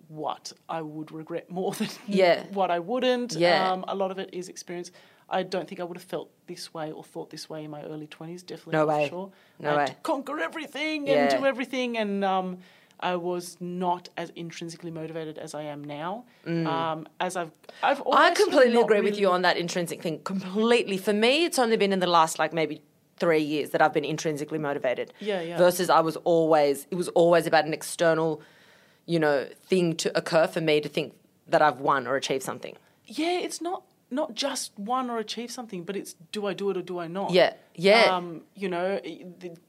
what 0.09 0.53
I 0.69 0.81
would 0.83 1.13
regret 1.13 1.51
more 1.51 1.73
than 1.79 1.89
Yeah. 2.07 2.45
what 2.53 2.71
I 2.71 2.79
wouldn't. 2.79 3.33
Yeah. 3.35 3.71
Um, 3.73 3.85
a 3.89 3.95
lot 3.95 4.11
of 4.11 4.19
it 4.19 4.31
is 4.33 4.49
experience. 4.49 4.91
I 5.31 5.43
don't 5.43 5.69
think 5.69 5.81
I 5.81 5.85
would 5.85 5.97
have 5.99 6.05
felt 6.05 6.31
this 6.47 6.73
way 6.73 6.91
or 6.91 7.05
thought 7.05 7.29
this 7.31 7.51
way 7.51 7.65
in 7.65 7.71
my 7.71 7.83
early 7.83 8.07
20s, 8.07 8.47
definitely 8.47 8.73
No 8.73 8.87
not 8.87 8.89
way. 8.89 9.09
sure. 9.11 9.31
No 9.59 9.69
I 9.69 9.73
had 9.73 9.79
way. 9.81 9.87
to 9.87 9.95
conquer 10.03 10.39
everything 10.41 11.07
Yeah. 11.07 11.15
and 11.31 11.39
do 11.39 11.45
everything 11.47 11.99
and 11.99 12.25
um, 12.25 12.59
I 13.01 13.17
was 13.17 13.59
not 13.61 14.09
as 14.17 14.31
intrinsically 14.31 14.91
motivated 14.91 15.37
as 15.39 15.55
I 15.55 15.63
am 15.65 15.85
now. 15.85 16.25
Um, 16.47 17.07
as 17.21 17.37
I've, 17.37 17.53
I've 17.83 17.99
Mm. 17.99 18.15
I 18.15 18.31
completely 18.31 18.81
agree 18.81 19.03
with 19.03 19.19
you 19.21 19.31
on 19.31 19.43
that 19.43 19.57
intrinsic 19.59 20.03
thing. 20.03 20.21
Completely. 20.21 20.97
For 20.97 21.13
me, 21.13 21.45
it's 21.45 21.59
only 21.59 21.77
been 21.77 21.93
in 21.93 22.01
the 22.01 22.07
last 22.09 22.39
like 22.39 22.53
maybe 22.55 22.81
three 23.21 23.43
years 23.43 23.71
that 23.71 23.81
I've 23.83 23.93
been 23.93 24.05
intrinsically 24.05 24.59
motivated. 24.59 25.13
Yeah, 25.21 25.41
yeah. 25.41 25.57
Versus 25.59 25.89
I 25.91 26.01
was 26.01 26.17
always 26.25 26.87
it 26.91 26.97
was 26.97 27.09
always 27.09 27.47
about 27.47 27.65
an 27.65 27.73
external, 27.75 28.41
you 29.07 29.19
know, 29.19 29.47
thing 29.71 29.97
to 29.97 30.17
occur 30.17 30.47
for 30.47 30.61
me 30.61 30.81
to 30.81 30.89
think 30.89 31.15
that 31.47 31.63
I've 31.63 31.81
won 31.81 32.07
or 32.07 32.17
achieved 32.17 32.43
something. 32.43 32.77
yeah, 33.07 33.39
it's 33.41 33.61
not 33.61 33.83
not 34.11 34.35
just 34.35 34.73
won 34.79 35.11
or 35.11 35.19
achieve 35.19 35.51
something, 35.51 35.83
but 35.85 35.95
it's 35.97 36.15
do 36.33 36.47
I 36.47 36.55
do 36.55 36.71
it 36.71 36.77
or 36.79 36.83
do 36.83 36.99
I 36.99 37.09
not? 37.09 37.31
Yeah, 37.31 37.53
yeah. 37.75 38.05
Um, 38.17 38.43
you 38.55 38.69
know, 38.69 38.99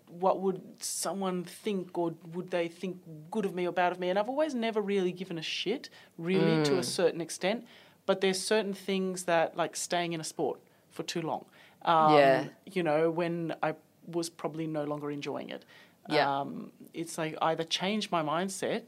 what 0.07 0.39
would 0.39 0.61
someone 0.81 1.43
think, 1.43 1.97
or 1.97 2.13
would 2.33 2.49
they 2.51 2.67
think 2.69 2.97
good 3.31 3.45
of 3.45 3.53
me 3.53 3.67
or 3.67 3.73
bad 3.73 3.91
of 3.91 3.99
me? 3.99 4.09
And 4.09 4.17
I've 4.17 4.29
always 4.29 4.55
never 4.55 4.81
really 4.81 5.11
given 5.11 5.37
a 5.37 5.41
shit, 5.41 5.89
really, 6.17 6.63
to 6.63 6.71
Mm. 6.71 6.79
a 6.79 6.83
certain 6.83 7.21
extent. 7.21 7.65
But 8.05 8.21
there's 8.21 8.41
certain 8.41 8.73
things 8.73 9.25
that, 9.25 9.55
like 9.57 9.75
staying 9.75 10.13
in 10.13 10.21
a 10.21 10.23
sport 10.23 10.59
for 10.89 11.03
too 11.03 11.21
long. 11.21 11.45
Um, 11.83 12.13
Yeah. 12.13 12.45
You 12.65 12.83
know, 12.83 13.09
when 13.09 13.55
I 13.63 13.75
was 14.05 14.29
probably 14.29 14.67
no 14.67 14.83
longer 14.83 15.11
enjoying 15.11 15.49
it. 15.49 15.65
Yeah. 16.09 16.39
Um, 16.39 16.71
it's 16.93 17.17
like 17.17 17.37
either 17.41 17.63
change 17.63 18.09
my 18.09 18.23
mindset 18.23 18.83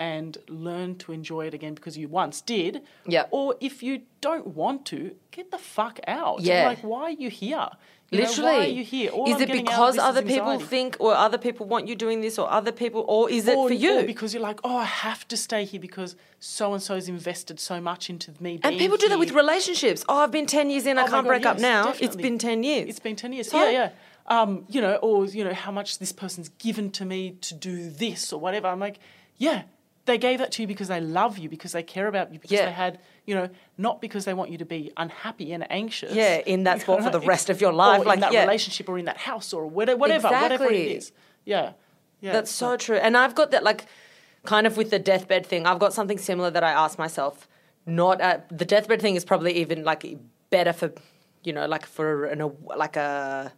and 0.00 0.38
learn 0.48 0.96
to 0.96 1.12
enjoy 1.12 1.46
it 1.46 1.54
again 1.54 1.74
because 1.74 1.96
you 1.96 2.08
once 2.08 2.40
did. 2.40 2.80
Yeah. 3.06 3.26
Or 3.30 3.54
if 3.60 3.82
you 3.82 4.02
don't 4.22 4.48
want 4.48 4.86
to, 4.86 5.14
get 5.30 5.50
the 5.50 5.58
fuck 5.58 6.00
out. 6.08 6.40
Yeah. 6.40 6.66
Like, 6.66 6.82
why 6.82 7.02
are 7.02 7.10
you 7.10 7.28
here? 7.28 7.68
You 8.10 8.18
know, 8.18 8.24
Literally. 8.24 8.50
why 8.50 8.64
are 8.64 8.68
you 8.68 8.82
here? 8.82 9.10
All 9.10 9.28
is 9.28 9.36
I'm 9.36 9.42
it 9.42 9.46
getting 9.46 9.68
out 9.68 9.72
of 9.90 9.94
because 9.94 9.98
other 9.98 10.22
people 10.22 10.58
think 10.58 10.96
or 10.98 11.14
other 11.14 11.38
people 11.38 11.66
want 11.66 11.86
you 11.86 11.94
doing 11.94 12.22
this 12.22 12.38
or 12.38 12.50
other 12.50 12.72
people 12.72 13.04
or 13.06 13.30
is 13.30 13.46
it 13.46 13.56
or, 13.56 13.68
for 13.68 13.74
you? 13.74 14.00
or 14.00 14.04
because 14.04 14.34
you're 14.34 14.42
like, 14.42 14.58
oh, 14.64 14.78
I 14.78 14.84
have 14.84 15.28
to 15.28 15.36
stay 15.36 15.64
here 15.64 15.78
because 15.78 16.16
so 16.40 16.72
and 16.72 16.82
so's 16.82 17.08
invested 17.08 17.60
so 17.60 17.80
much 17.80 18.10
into 18.10 18.32
me. 18.40 18.58
and 18.64 18.78
people 18.78 18.96
do 18.96 19.08
that 19.10 19.18
with 19.18 19.30
relationships. 19.30 20.04
Oh, 20.08 20.16
I've 20.18 20.32
been 20.32 20.46
10 20.46 20.70
years 20.70 20.86
in, 20.86 20.98
I 20.98 21.02
Oh 21.02 21.04
my 21.04 21.10
can't 21.10 21.24
God, 21.24 21.28
break 21.28 21.46
up 21.46 21.56
yes, 21.58 21.62
now. 21.62 21.94
It's 22.00 22.16
been 22.16 22.38
10 22.38 22.64
years. 22.64 22.88
It's 22.88 22.98
been 22.98 23.14
10 23.16 23.32
years. 23.34 23.50
So- 23.50 23.62
yeah, 23.64 23.70
yeah. 23.70 23.90
Um, 24.26 24.64
you 24.68 24.80
know, 24.80 24.94
or, 24.96 25.26
you 25.26 25.44
know, 25.44 25.54
how 25.54 25.72
much 25.72 25.98
this 25.98 26.12
person's 26.12 26.48
given 26.50 26.90
to 26.92 27.04
me 27.04 27.32
to 27.42 27.54
do 27.54 27.90
this 27.90 28.32
or 28.32 28.40
whatever. 28.40 28.68
I'm 28.68 28.78
like, 28.78 28.98
yeah, 29.38 29.62
they 30.10 30.18
gave 30.18 30.38
that 30.40 30.50
to 30.52 30.62
you 30.62 30.68
because 30.68 30.88
they 30.88 31.00
love 31.00 31.38
you, 31.38 31.48
because 31.48 31.72
they 31.72 31.82
care 31.82 32.08
about 32.08 32.32
you, 32.32 32.38
because 32.40 32.50
Yeah. 32.56 32.66
they 32.66 32.72
had, 32.72 32.98
you 33.26 33.34
know, 33.34 33.48
not 33.78 34.00
because 34.00 34.24
they 34.24 34.34
want 34.34 34.50
you 34.50 34.58
to 34.58 34.64
be 34.64 34.92
unhappy 34.96 35.52
and 35.52 35.62
anxious. 35.70 36.12
Yeah, 36.12 36.36
in 36.38 36.64
that 36.64 36.74
You 36.78 36.80
sport 36.82 37.04
for 37.04 37.10
the 37.10 37.20
rest 37.20 37.48
of 37.50 37.60
your 37.60 37.72
life, 37.72 38.04
like, 38.04 38.16
in 38.16 38.20
that 38.20 38.32
yeah. 38.32 38.42
relationship 38.42 38.88
or 38.88 38.98
in 38.98 39.04
that 39.06 39.18
house 39.18 39.52
or 39.52 39.66
whatever, 39.66 39.98
whatever, 39.98 40.28
whatever 40.28 40.64
it 40.64 40.74
Exactly. 40.74 40.92
is. 40.96 41.12
Yeah. 41.44 41.72
Yeah. 42.20 42.32
That's 42.32 42.50
so 42.50 42.76
true. 42.76 42.96
And 42.96 43.16
I've 43.16 43.34
got 43.34 43.50
that, 43.52 43.62
like, 43.62 43.86
kind 44.44 44.66
of 44.66 44.76
with 44.76 44.90
the 44.90 44.98
deathbed 44.98 45.46
thing, 45.46 45.66
I've 45.66 45.78
got 45.78 45.92
something 45.94 46.18
similar 46.18 46.50
that 46.50 46.64
I 46.64 46.72
ask 46.72 46.98
myself. 46.98 47.48
Not 47.86 48.20
at, 48.20 48.46
the 48.56 48.64
deathbed 48.64 49.00
thing 49.00 49.14
is 49.16 49.24
probably 49.24 49.52
even 49.56 49.84
like 49.84 50.04
better 50.50 50.72
for, 50.72 50.92
you 51.44 51.52
know, 51.52 51.66
like 51.66 51.86
for 51.86 52.24
an, 52.26 52.40
a, 52.40 52.48
like 52.76 52.96
a, 52.96 53.52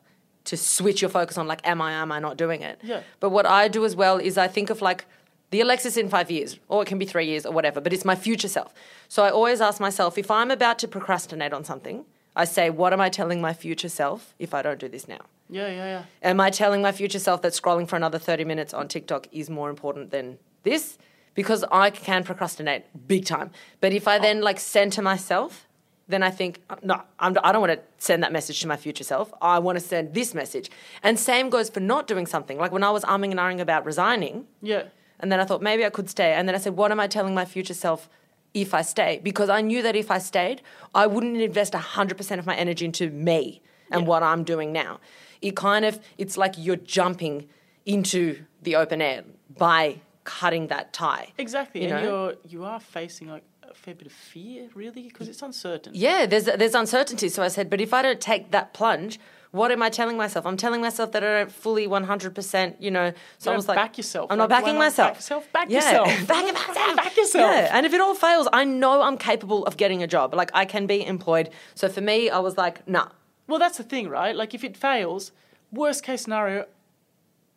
to 0.44 0.57
switch 0.57 1.00
your 1.03 1.09
focus 1.11 1.38
on, 1.38 1.46
like, 1.48 1.61
am 1.66 1.80
I, 1.80 1.92
am 1.92 2.11
I 2.12 2.18
not 2.20 2.36
doing 2.36 2.62
it? 2.62 2.80
Yeah. 2.82 3.03
But 3.20 3.30
what 3.30 3.46
I 3.46 3.68
do 3.68 3.84
as 3.84 3.94
well 3.96 4.18
is 4.18 4.36
I 4.38 4.48
think 4.48 4.70
of 4.70 4.82
like, 4.82 5.07
the 5.53 5.61
Alexis 5.61 5.96
in 5.96 6.09
five 6.09 6.30
years, 6.30 6.59
or 6.68 6.82
it 6.82 6.86
can 6.86 6.98
be 6.98 7.05
three 7.05 7.26
years 7.26 7.44
or 7.46 7.53
whatever, 7.53 7.80
but 7.80 7.92
it's 7.92 8.05
my 8.05 8.14
future 8.16 8.48
self. 8.48 8.72
So 9.07 9.22
I 9.22 9.30
always 9.30 9.61
ask 9.61 9.80
myself 9.80 10.16
if 10.16 10.30
I'm 10.30 10.50
about 10.50 10.78
to 10.80 10.88
procrastinate 10.88 11.53
on 11.53 11.62
something, 11.62 12.07
I 12.34 12.46
say, 12.46 12.70
what 12.70 12.94
am 12.94 13.00
I 13.00 13.11
telling 13.11 13.40
my 13.42 13.53
future 13.53 13.90
self 13.90 14.34
if 14.38 14.55
I 14.55 14.62
don't 14.62 14.80
do 14.80 14.88
this 14.88 15.07
now? 15.07 15.20
Yeah, 15.50 15.68
yeah, 15.68 15.86
yeah. 15.94 16.03
Am 16.22 16.40
I 16.40 16.48
telling 16.48 16.80
my 16.80 16.90
future 16.90 17.18
self 17.18 17.42
that 17.42 17.53
scrolling 17.53 17.86
for 17.86 17.96
another 17.96 18.18
30 18.18 18.44
minutes 18.44 18.72
on 18.72 18.88
TikTok 18.88 19.28
is 19.30 19.50
more 19.50 19.68
important 19.68 20.11
than 20.11 20.38
this? 20.62 20.96
Because 21.34 21.64
I 21.70 21.90
can 21.90 22.24
procrastinate 22.24 22.84
big 23.07 23.26
time. 23.26 23.50
But 23.80 23.92
if 23.92 24.09
I 24.09 24.18
then 24.18 24.40
like 24.40 24.59
center 24.59 25.03
myself, 25.03 25.66
then 26.09 26.22
I 26.22 26.30
think, 26.30 26.61
no, 26.82 27.03
I'm, 27.18 27.36
I 27.44 27.53
don't 27.53 27.61
want 27.61 27.74
to 27.74 27.80
send 27.98 28.22
that 28.22 28.32
message 28.32 28.61
to 28.61 28.66
my 28.66 28.76
future 28.76 29.05
self. 29.05 29.32
I 29.42 29.59
want 29.59 29.76
to 29.78 29.84
send 29.84 30.14
this 30.14 30.32
message. 30.34 30.70
And 31.03 31.18
same 31.18 31.50
goes 31.50 31.68
for 31.68 31.80
not 31.80 32.07
doing 32.07 32.26
something. 32.26 32.57
Like 32.59 32.72
when 32.72 32.82
I 32.82 32.90
was 32.90 33.05
umming 33.05 33.30
and 33.32 33.40
ahhing 33.40 33.61
about 33.61 33.84
resigning, 33.84 34.46
Yeah. 34.62 34.84
And 35.22 35.32
then 35.32 35.40
I 35.40 35.44
thought 35.44 35.62
maybe 35.62 35.84
I 35.86 35.90
could 35.90 36.10
stay. 36.10 36.34
And 36.34 36.46
then 36.48 36.54
I 36.54 36.58
said, 36.58 36.76
what 36.76 36.90
am 36.90 37.00
I 37.00 37.06
telling 37.06 37.34
my 37.34 37.44
future 37.44 37.74
self 37.74 38.08
if 38.52 38.74
I 38.74 38.82
stay? 38.82 39.20
Because 39.22 39.48
I 39.48 39.60
knew 39.60 39.80
that 39.82 39.96
if 39.96 40.10
I 40.10 40.18
stayed, 40.18 40.60
I 40.94 41.06
wouldn't 41.06 41.36
invest 41.36 41.72
100% 41.72 42.38
of 42.38 42.44
my 42.46 42.56
energy 42.56 42.84
into 42.84 43.08
me 43.10 43.62
and 43.90 44.02
Yeah. 44.02 44.08
what 44.08 44.22
I'm 44.22 44.42
doing 44.44 44.72
now. 44.72 44.98
It 45.40 45.56
kind 45.56 45.84
of, 45.84 46.00
it's 46.18 46.36
like 46.36 46.54
you're 46.58 46.76
jumping 46.76 47.48
into 47.86 48.44
the 48.60 48.76
open 48.76 49.00
air 49.00 49.24
by 49.56 50.00
cutting 50.24 50.66
that 50.68 50.92
tie. 50.92 51.32
Exactly. 51.38 51.82
You 51.84 51.88
and 51.94 52.04
know? 52.04 52.10
you're, 52.26 52.34
you 52.48 52.64
are 52.64 52.80
facing 52.80 53.28
like 53.28 53.44
a 53.62 53.74
fair 53.74 53.94
bit 53.94 54.06
of 54.06 54.12
fear, 54.12 54.68
really, 54.74 55.04
because 55.04 55.28
it's 55.28 55.42
uncertain. 55.42 55.92
Yeah, 55.94 56.26
there's, 56.26 56.44
there's 56.44 56.74
uncertainty. 56.74 57.28
So 57.28 57.42
I 57.42 57.48
said, 57.48 57.70
but 57.70 57.80
if 57.80 57.94
I 57.94 58.02
don't 58.02 58.20
take 58.20 58.50
that 58.50 58.72
plunge, 58.74 59.18
what 59.53 59.70
am 59.70 59.82
I 59.82 59.90
telling 59.90 60.16
myself? 60.16 60.46
I'm 60.46 60.57
telling 60.57 60.80
myself 60.80 61.12
that 61.12 61.22
I 61.22 61.38
don't 61.40 61.53
fully 61.53 61.86
100%, 61.86 62.76
you 62.80 62.90
know. 62.90 63.12
So 63.38 63.53
I 63.53 63.57
was 63.57 63.68
like, 63.68 63.76
back 63.76 63.98
yourself. 63.98 64.30
I'm 64.30 64.38
not 64.38 64.48
Like, 64.48 64.62
backing 64.62 64.74
not 64.74 64.86
myself. 64.86 65.09
back 65.11 65.16
yourself? 65.16 65.53
Back 65.53 65.70
yeah. 65.70 65.76
yourself. 65.76 66.26
back 66.28 66.55
myself. 66.55 66.96
Back 66.96 67.16
yourself. 67.16 67.50
Yeah. 67.50 67.76
And 67.76 67.84
if 67.84 67.92
it 67.92 68.00
all 68.00 68.14
fails, 68.14 68.48
I 68.53 68.64
know 68.64 69.03
I'm 69.03 69.18
capable 69.18 69.64
of 69.66 69.76
getting 69.76 70.03
a 70.03 70.07
job. 70.07 70.34
Like 70.34 70.50
I 70.55 70.64
can 70.64 70.86
be 70.86 71.05
employed. 71.05 71.50
So 71.74 71.88
for 71.90 72.00
me, 72.00 72.30
I 72.30 72.38
was 72.38 72.57
like, 72.57 72.86
nah. 72.88 73.09
Well, 73.46 73.59
that's 73.59 73.76
the 73.76 73.84
thing, 73.84 74.09
right? 74.09 74.34
Like, 74.34 74.55
if 74.55 74.64
it 74.64 74.76
fails, 74.76 75.32
worst 75.70 76.03
case 76.05 76.22
scenario, 76.22 76.64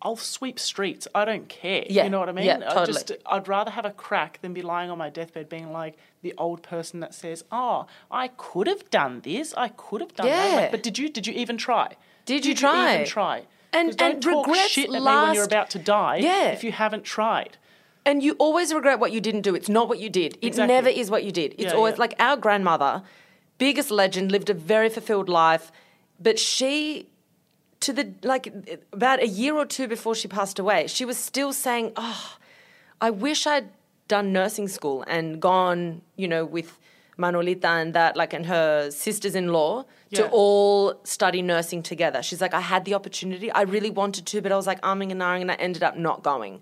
I'll 0.06 0.16
sweep 0.16 0.60
streets. 0.60 1.08
I 1.16 1.26
don't 1.26 1.50
care. 1.50 1.84
Yeah, 1.90 2.04
You 2.04 2.10
know 2.12 2.20
what 2.20 2.30
I 2.30 2.32
mean? 2.32 2.46
yeah, 2.46 2.58
I 2.58 2.74
totally. 2.74 2.94
just, 2.94 3.12
I'd 3.26 3.48
rather 3.48 3.72
have 3.72 3.86
a 3.86 3.92
crack 3.92 4.40
than 4.42 4.54
be 4.54 4.62
lying 4.62 4.90
on 4.92 4.98
my 5.00 5.10
deathbed 5.10 5.50
being 5.50 5.72
like 5.72 5.98
the 6.22 6.34
old 6.38 6.62
person 6.62 7.00
that 7.00 7.14
says, 7.16 7.44
oh, 7.52 7.88
I 8.12 8.30
could 8.38 8.68
have 8.68 8.88
done 8.92 9.22
this. 9.22 9.54
I 9.56 9.70
could 9.70 10.02
have 10.02 10.14
done 10.14 10.28
that. 10.28 10.50
Yeah. 10.52 10.56
Like, 10.62 10.72
but 10.72 10.84
did 10.84 11.00
you, 11.00 11.10
did 11.10 11.26
you 11.28 11.34
even 11.34 11.58
try? 11.58 11.96
Did 12.26 12.46
you 12.46 12.54
try? 12.54 12.94
even 12.96 13.08
try? 13.08 13.46
And- 13.74 13.98
don't 13.98 14.14
and 14.14 14.22
talk 14.24 14.56
shit 14.68 14.86
at 14.86 14.92
me 14.92 15.02
when 15.02 15.34
you're 15.34 15.44
about 15.44 15.70
to 15.72 15.80
die 15.80 16.18
Yeah. 16.18 16.50
if 16.50 16.64
you 16.64 16.72
haven't 16.72 17.04
tried. 17.04 17.58
And 18.06 18.22
you 18.22 18.34
always 18.38 18.72
regret 18.74 19.00
what 19.00 19.12
you 19.12 19.20
didn't 19.20 19.42
do. 19.42 19.56
It's 19.56 19.68
not 19.70 19.90
what 19.90 19.98
you 20.00 20.10
did. 20.10 20.38
It 20.42 20.48
Exactly. 20.50 20.76
never 20.76 20.90
is 20.90 21.10
what 21.10 21.24
you 21.24 21.32
did. 21.32 21.54
It's 21.54 21.64
Yeah, 21.64 21.72
always 21.74 21.98
like 21.98 22.14
our 22.20 22.38
grandmother, 22.38 23.02
biggest 23.58 23.90
legend, 23.90 24.32
lived 24.32 24.52
a 24.52 24.54
very 24.54 24.90
fulfilled 24.90 25.30
life, 25.30 25.72
but 26.20 26.38
she 26.38 27.08
to 27.86 27.94
the 27.94 28.06
like 28.24 28.46
about 28.92 29.22
a 29.22 29.28
year 29.28 29.54
or 29.56 29.66
two 29.66 29.88
before 29.88 30.16
she 30.16 30.28
passed 30.28 30.58
away, 30.58 30.88
she 30.88 31.06
was 31.06 31.18
still 31.18 31.54
saying, 31.54 31.92
"Oh, 31.96 32.38
I 33.00 33.10
wish 33.12 33.46
I'd 33.46 33.70
done 34.08 34.34
nursing 34.34 34.68
school 34.68 35.04
and 35.08 35.40
gone, 35.40 36.02
you 36.16 36.28
know, 36.28 36.44
with 36.46 36.80
Manolita 37.18 37.72
and 37.82 37.94
that, 37.94 38.18
like, 38.18 38.34
and 38.34 38.46
her 38.48 38.90
sisters-in-law 38.90 39.86
to 40.14 40.28
all 40.30 41.00
study 41.04 41.42
nursing 41.44 41.84
together." 41.84 42.24
She's 42.24 42.42
like, 42.42 42.56
"I 42.56 42.62
had 42.62 42.86
the 42.86 42.96
opportunity. 42.96 43.52
I 43.52 43.62
really 43.76 43.92
wanted 43.92 44.26
to, 44.32 44.42
but 44.42 44.52
I 44.52 44.56
was 44.56 44.68
like 44.72 44.82
umming 44.82 45.12
and 45.12 45.22
ahhing, 45.22 45.42
and 45.42 45.52
I 45.52 45.56
ended 45.56 45.84
up 45.84 45.96
not 45.96 46.24
going." 46.24 46.62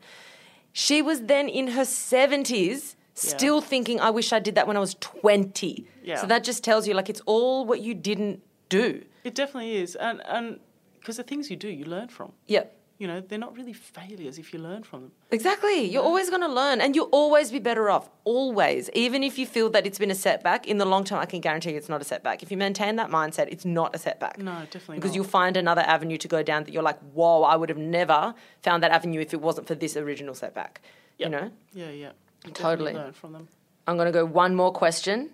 She 0.74 1.02
was 1.02 1.22
then 1.34 1.48
in 1.48 1.68
her 1.70 1.86
70s, 1.86 2.96
still 3.14 3.62
thinking, 3.62 4.02
I 4.02 4.10
wish 4.10 4.34
I 4.34 4.40
did 4.40 4.56
that 4.56 4.66
when 4.68 4.76
I 4.76 4.80
was 4.80 4.96
20. 4.96 5.86
Yeah. 6.04 6.20
So 6.20 6.26
that 6.28 6.44
just 6.44 6.64
tells 6.64 6.88
you, 6.88 6.96
like, 6.96 7.10
it's 7.14 7.22
all 7.28 7.64
what 7.64 7.80
you 7.80 7.94
didn't 7.94 8.42
do. 8.70 9.06
It 9.24 9.36
definitely 9.36 9.76
is. 9.78 9.96
And, 9.96 10.22
and 10.26 10.60
because 11.04 11.18
the 11.18 11.24
things 11.24 11.52
you 11.52 11.58
do, 11.58 11.68
you 11.68 11.84
learn 11.84 12.08
from. 12.08 12.32
Yeah. 12.48 12.64
You 12.98 13.08
know, 13.08 13.20
they're 13.20 13.40
not 13.40 13.58
really 13.58 13.74
failures 13.74 14.38
if 14.38 14.54
you 14.54 14.60
learn 14.60 14.84
from 14.84 15.02
them. 15.02 15.12
Exactly. 15.32 15.84
You're 15.92 16.04
always 16.04 16.30
going 16.30 16.44
to 16.44 16.48
learn 16.48 16.80
and 16.80 16.96
you'll 16.96 17.10
always 17.12 17.52
be 17.52 17.60
better 17.60 17.90
off. 17.90 18.10
Always. 18.24 18.90
Even 18.94 19.22
if 19.24 19.38
you 19.38 19.46
feel 19.46 19.70
that 19.72 19.86
it's 19.86 20.00
been 20.00 20.12
a 20.12 20.16
setback, 20.16 20.66
in 20.66 20.78
the 20.78 20.86
long 20.86 21.04
term, 21.04 21.20
I 21.20 21.26
can 21.26 21.42
guarantee 21.42 21.72
you 21.72 21.78
it's 21.78 21.90
not 21.90 22.00
a 22.00 22.06
setback. 22.06 22.42
If 22.44 22.52
you 22.52 22.56
maintain 22.56 22.96
that 22.96 23.10
mindset, 23.10 23.48
it's 23.52 23.66
not 23.66 23.94
a 23.94 24.00
setback. 24.00 24.38
No, 24.38 24.54
definitely 24.72 24.96
Because 24.98 25.10
not. 25.12 25.16
you'll 25.16 25.26
find 25.26 25.58
another 25.58 25.82
avenue 25.82 26.18
to 26.18 26.28
go 26.30 26.42
down 26.44 26.64
that 26.64 26.72
you're 26.72 26.84
like, 26.84 27.00
whoa, 27.12 27.44
I 27.44 27.58
would 27.58 27.68
have 27.68 27.78
never 27.80 28.34
found 28.62 28.84
that 28.84 28.92
avenue 28.92 29.20
if 29.20 29.34
it 29.34 29.42
wasn't 29.42 29.68
for 29.68 29.76
this 29.76 29.98
original 29.98 30.36
setback. 30.36 30.80
Yep. 31.18 31.26
You 31.26 31.32
know? 31.36 31.52
Yeah, 31.74 31.90
yeah. 31.90 32.12
You 32.46 32.52
Totally. 32.52 32.94
learn 32.94 33.12
from 33.12 33.34
them. 33.34 33.50
I'm 33.88 33.98
going 33.98 34.06
to 34.08 34.14
go 34.14 34.24
one 34.24 34.56
more 34.56 34.72
question. 34.72 35.32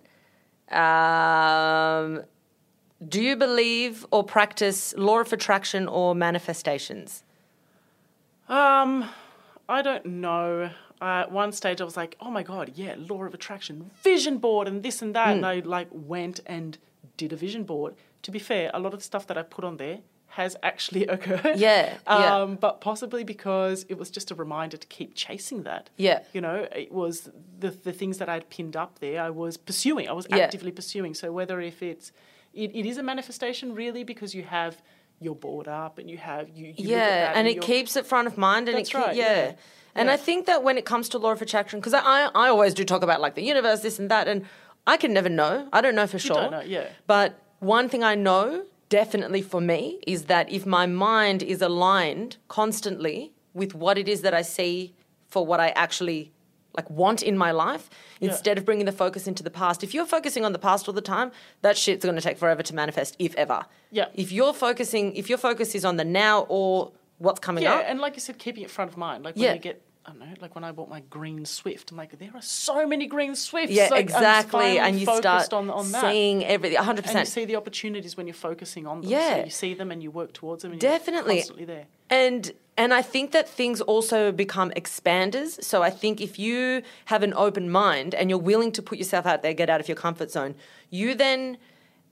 Um, 0.71 2.23
do 3.07 3.21
you 3.21 3.35
believe 3.35 4.05
or 4.11 4.23
practice 4.23 4.93
law 4.97 5.19
of 5.19 5.31
attraction 5.31 5.87
or 5.87 6.13
manifestations? 6.15 7.23
Um, 8.47 9.09
I 9.67 9.81
don't 9.81 10.05
know. 10.05 10.69
Uh, 11.01 11.05
at 11.05 11.31
one 11.31 11.51
stage, 11.51 11.79
I 11.79 11.85
was 11.85 11.95
like, 11.95 12.17
"Oh 12.19 12.29
my 12.31 12.43
god, 12.43 12.71
yeah, 12.75 12.95
law 12.97 13.23
of 13.23 13.33
attraction, 13.33 13.91
vision 14.03 14.37
board, 14.37 14.67
and 14.67 14.83
this 14.83 15.01
and 15.01 15.15
that," 15.15 15.27
Hmm. 15.27 15.31
and 15.37 15.45
I 15.45 15.59
like 15.59 15.87
went 15.91 16.41
and 16.45 16.77
did 17.15 17.31
a 17.31 17.35
vision 17.37 17.63
board. 17.63 17.95
To 18.23 18.31
be 18.31 18.39
fair, 18.39 18.69
a 18.73 18.79
lot 18.79 18.93
of 18.93 18.99
the 18.99 19.05
stuff 19.05 19.25
that 19.27 19.37
I 19.37 19.43
put 19.43 19.63
on 19.63 19.77
there 19.77 19.99
has 20.33 20.57
actually 20.61 21.05
occurred. 21.15 21.57
Yeah, 21.57 21.97
yeah. 22.05 22.35
Um, 22.41 22.55
but 22.55 22.81
possibly 22.81 23.23
because 23.23 23.85
it 23.87 23.97
was 23.97 24.09
just 24.09 24.29
a 24.29 24.35
reminder 24.35 24.75
to 24.75 24.87
keep 24.87 25.15
chasing 25.15 25.63
that. 25.63 25.89
Yeah. 25.95 26.23
You 26.33 26.41
know, 26.41 26.67
it 26.75 26.91
was 26.91 27.29
the 27.59 27.69
the 27.69 27.93
things 27.93 28.17
that 28.17 28.27
I'd 28.27 28.49
pinned 28.49 28.75
up 28.75 28.99
there. 28.99 29.21
I 29.21 29.29
was 29.29 29.55
pursuing. 29.55 30.09
I 30.09 30.11
was 30.13 30.27
Yeah. 30.29 30.37
actively 30.39 30.71
pursuing. 30.71 31.13
So 31.13 31.31
whether 31.31 31.61
if 31.61 31.81
it's, 31.81 32.11
it, 32.53 32.75
it 32.75 32.85
is 32.85 32.97
a 32.97 33.03
manifestation 33.03 33.75
really 33.75 34.03
because 34.03 34.33
you 34.33 34.43
have 34.43 34.81
your 35.19 35.35
board 35.35 35.67
up 35.67 35.97
and 35.97 36.09
you 36.09 36.17
have 36.17 36.49
you. 36.49 36.67
you 36.67 36.73
yeah, 36.77 37.33
that 37.33 37.35
and 37.35 37.47
it 37.47 37.61
keeps 37.61 37.95
it 37.95 38.05
front 38.05 38.27
of 38.27 38.37
mind, 38.37 38.69
and 38.69 38.77
it 38.77 38.93
right, 38.93 39.15
yeah. 39.15 39.23
yeah. 39.23 39.53
And 39.95 40.07
Yeah. 40.07 40.13
I 40.13 40.17
think 40.17 40.45
that 40.45 40.63
when 40.63 40.77
it 40.77 40.85
comes 40.85 41.09
to 41.09 41.17
law 41.17 41.31
of 41.31 41.41
attraction, 41.41 41.79
because 41.79 41.93
I, 41.93 42.29
I 42.35 42.47
always 42.47 42.73
do 42.73 42.85
talk 42.85 43.01
about 43.01 43.19
like 43.21 43.35
the 43.35 43.43
universe, 43.43 43.81
this 43.81 43.99
and 43.99 44.09
that, 44.11 44.27
and 44.27 44.45
I 44.87 44.97
can 44.97 45.13
never 45.13 45.29
know. 45.29 45.67
I 45.73 45.81
don't 45.81 45.95
know 45.95 46.07
for 46.07 46.19
sure. 46.19 46.35
don't 46.35 46.51
know, 46.51 46.61
yeah. 46.61 46.87
But 47.07 47.41
one 47.59 47.89
thing 47.89 48.03
I 48.03 48.15
know 48.15 48.65
definitely 48.89 49.41
for 49.41 49.61
me 49.61 49.99
is 50.07 50.25
that 50.25 50.51
if 50.51 50.65
my 50.65 50.85
mind 50.85 51.43
is 51.43 51.61
aligned 51.61 52.37
constantly 52.47 53.33
with 53.53 53.75
what 53.75 53.97
it 53.97 54.07
is 54.07 54.21
that 54.21 54.33
I 54.33 54.41
see 54.41 54.95
for 55.27 55.45
what 55.45 55.59
I 55.59 55.69
actually 55.69 56.31
like 56.77 56.89
want 56.89 57.23
in 57.23 57.37
my 57.37 57.51
life 57.51 57.89
instead 58.21 58.57
of 58.57 58.65
bringing 58.65 58.85
the 58.85 58.91
focus 58.91 59.27
into 59.27 59.41
the 59.43 59.49
past. 59.49 59.83
If 59.83 59.93
you're 59.93 60.05
focusing 60.05 60.45
on 60.45 60.53
the 60.53 60.59
past 60.59 60.87
all 60.87 60.93
the 60.93 61.01
time, 61.01 61.31
that 61.61 61.77
shit's 61.77 62.05
going 62.05 62.15
to 62.15 62.21
take 62.21 62.37
forever 62.37 62.61
to 62.63 62.75
manifest, 62.75 63.15
if 63.19 63.35
ever. 63.35 63.65
Yeah. 63.91 64.05
If 64.13 64.31
you're 64.31 64.53
focusing, 64.53 65.15
if 65.15 65.29
your 65.29 65.37
focus 65.39 65.73
is 65.75 65.83
on 65.83 65.97
the 65.97 66.05
now 66.05 66.45
or 66.47 66.91
what's 67.17 67.39
coming 67.39 67.63
Yeah, 67.63 67.75
up, 67.75 67.85
and 67.87 67.99
like 67.99 68.15
you 68.15 68.21
said, 68.21 68.37
keeping 68.37 68.63
it 68.63 68.69
front 68.69 68.91
of 68.91 68.97
mind. 68.97 69.23
Like 69.23 69.35
when 69.35 69.43
Yeah. 69.45 69.53
you 69.53 69.59
get, 69.59 69.81
I 70.09 70.11
don't 70.11 70.19
know, 70.19 70.35
like 70.41 70.55
when 70.55 70.63
I 70.63 70.71
bought 70.71 70.89
my 70.89 71.01
green 71.01 71.45
Swift, 71.45 71.91
I'm 71.91 71.97
like, 71.97 72.17
there 72.17 72.31
are 72.33 72.41
so 72.41 72.87
many 72.87 73.05
green 73.05 73.35
Swifts. 73.35 73.71
yeah, 73.71 73.89
Like, 73.89 74.01
exactly, 74.01 74.79
and 74.79 74.99
you 74.99 75.05
start 75.05 75.53
on, 75.53 75.69
on 75.69 75.85
seeing 75.85 76.43
everything, 76.45 76.77
hundred 76.77 77.05
and 77.05 77.19
you 77.19 77.25
see 77.25 77.45
the 77.45 77.55
opportunities 77.55 78.17
when 78.17 78.27
you're 78.27 78.33
focusing 78.33 78.87
on 78.87 79.01
them. 79.01 79.11
Yeah. 79.11 79.37
So 79.37 79.43
you 79.45 79.51
see 79.51 79.73
them 79.73 79.91
and 79.91 80.01
you 80.01 80.11
work 80.11 80.33
towards 80.33 80.63
them. 80.63 80.71
And 80.71 80.81
Definitely. 80.81 81.35
Constantly 81.35 81.65
there. 81.65 81.85
And 82.09 82.51
and 82.77 82.93
I 82.93 83.01
think 83.01 83.31
that 83.31 83.47
things 83.47 83.81
also 83.81 84.31
become 84.31 84.71
expanders. 84.71 85.61
So 85.63 85.83
I 85.83 85.89
think 85.89 86.21
if 86.21 86.39
you 86.39 86.81
have 87.05 87.23
an 87.23 87.33
open 87.35 87.69
mind 87.69 88.15
and 88.15 88.29
you're 88.29 88.39
willing 88.39 88.71
to 88.71 88.81
put 88.81 88.97
yourself 88.97 89.25
out 89.25 89.43
there, 89.43 89.53
get 89.53 89.69
out 89.69 89.81
of 89.81 89.87
your 89.87 89.97
comfort 89.97 90.31
zone, 90.31 90.55
you 90.89 91.13
then 91.13 91.57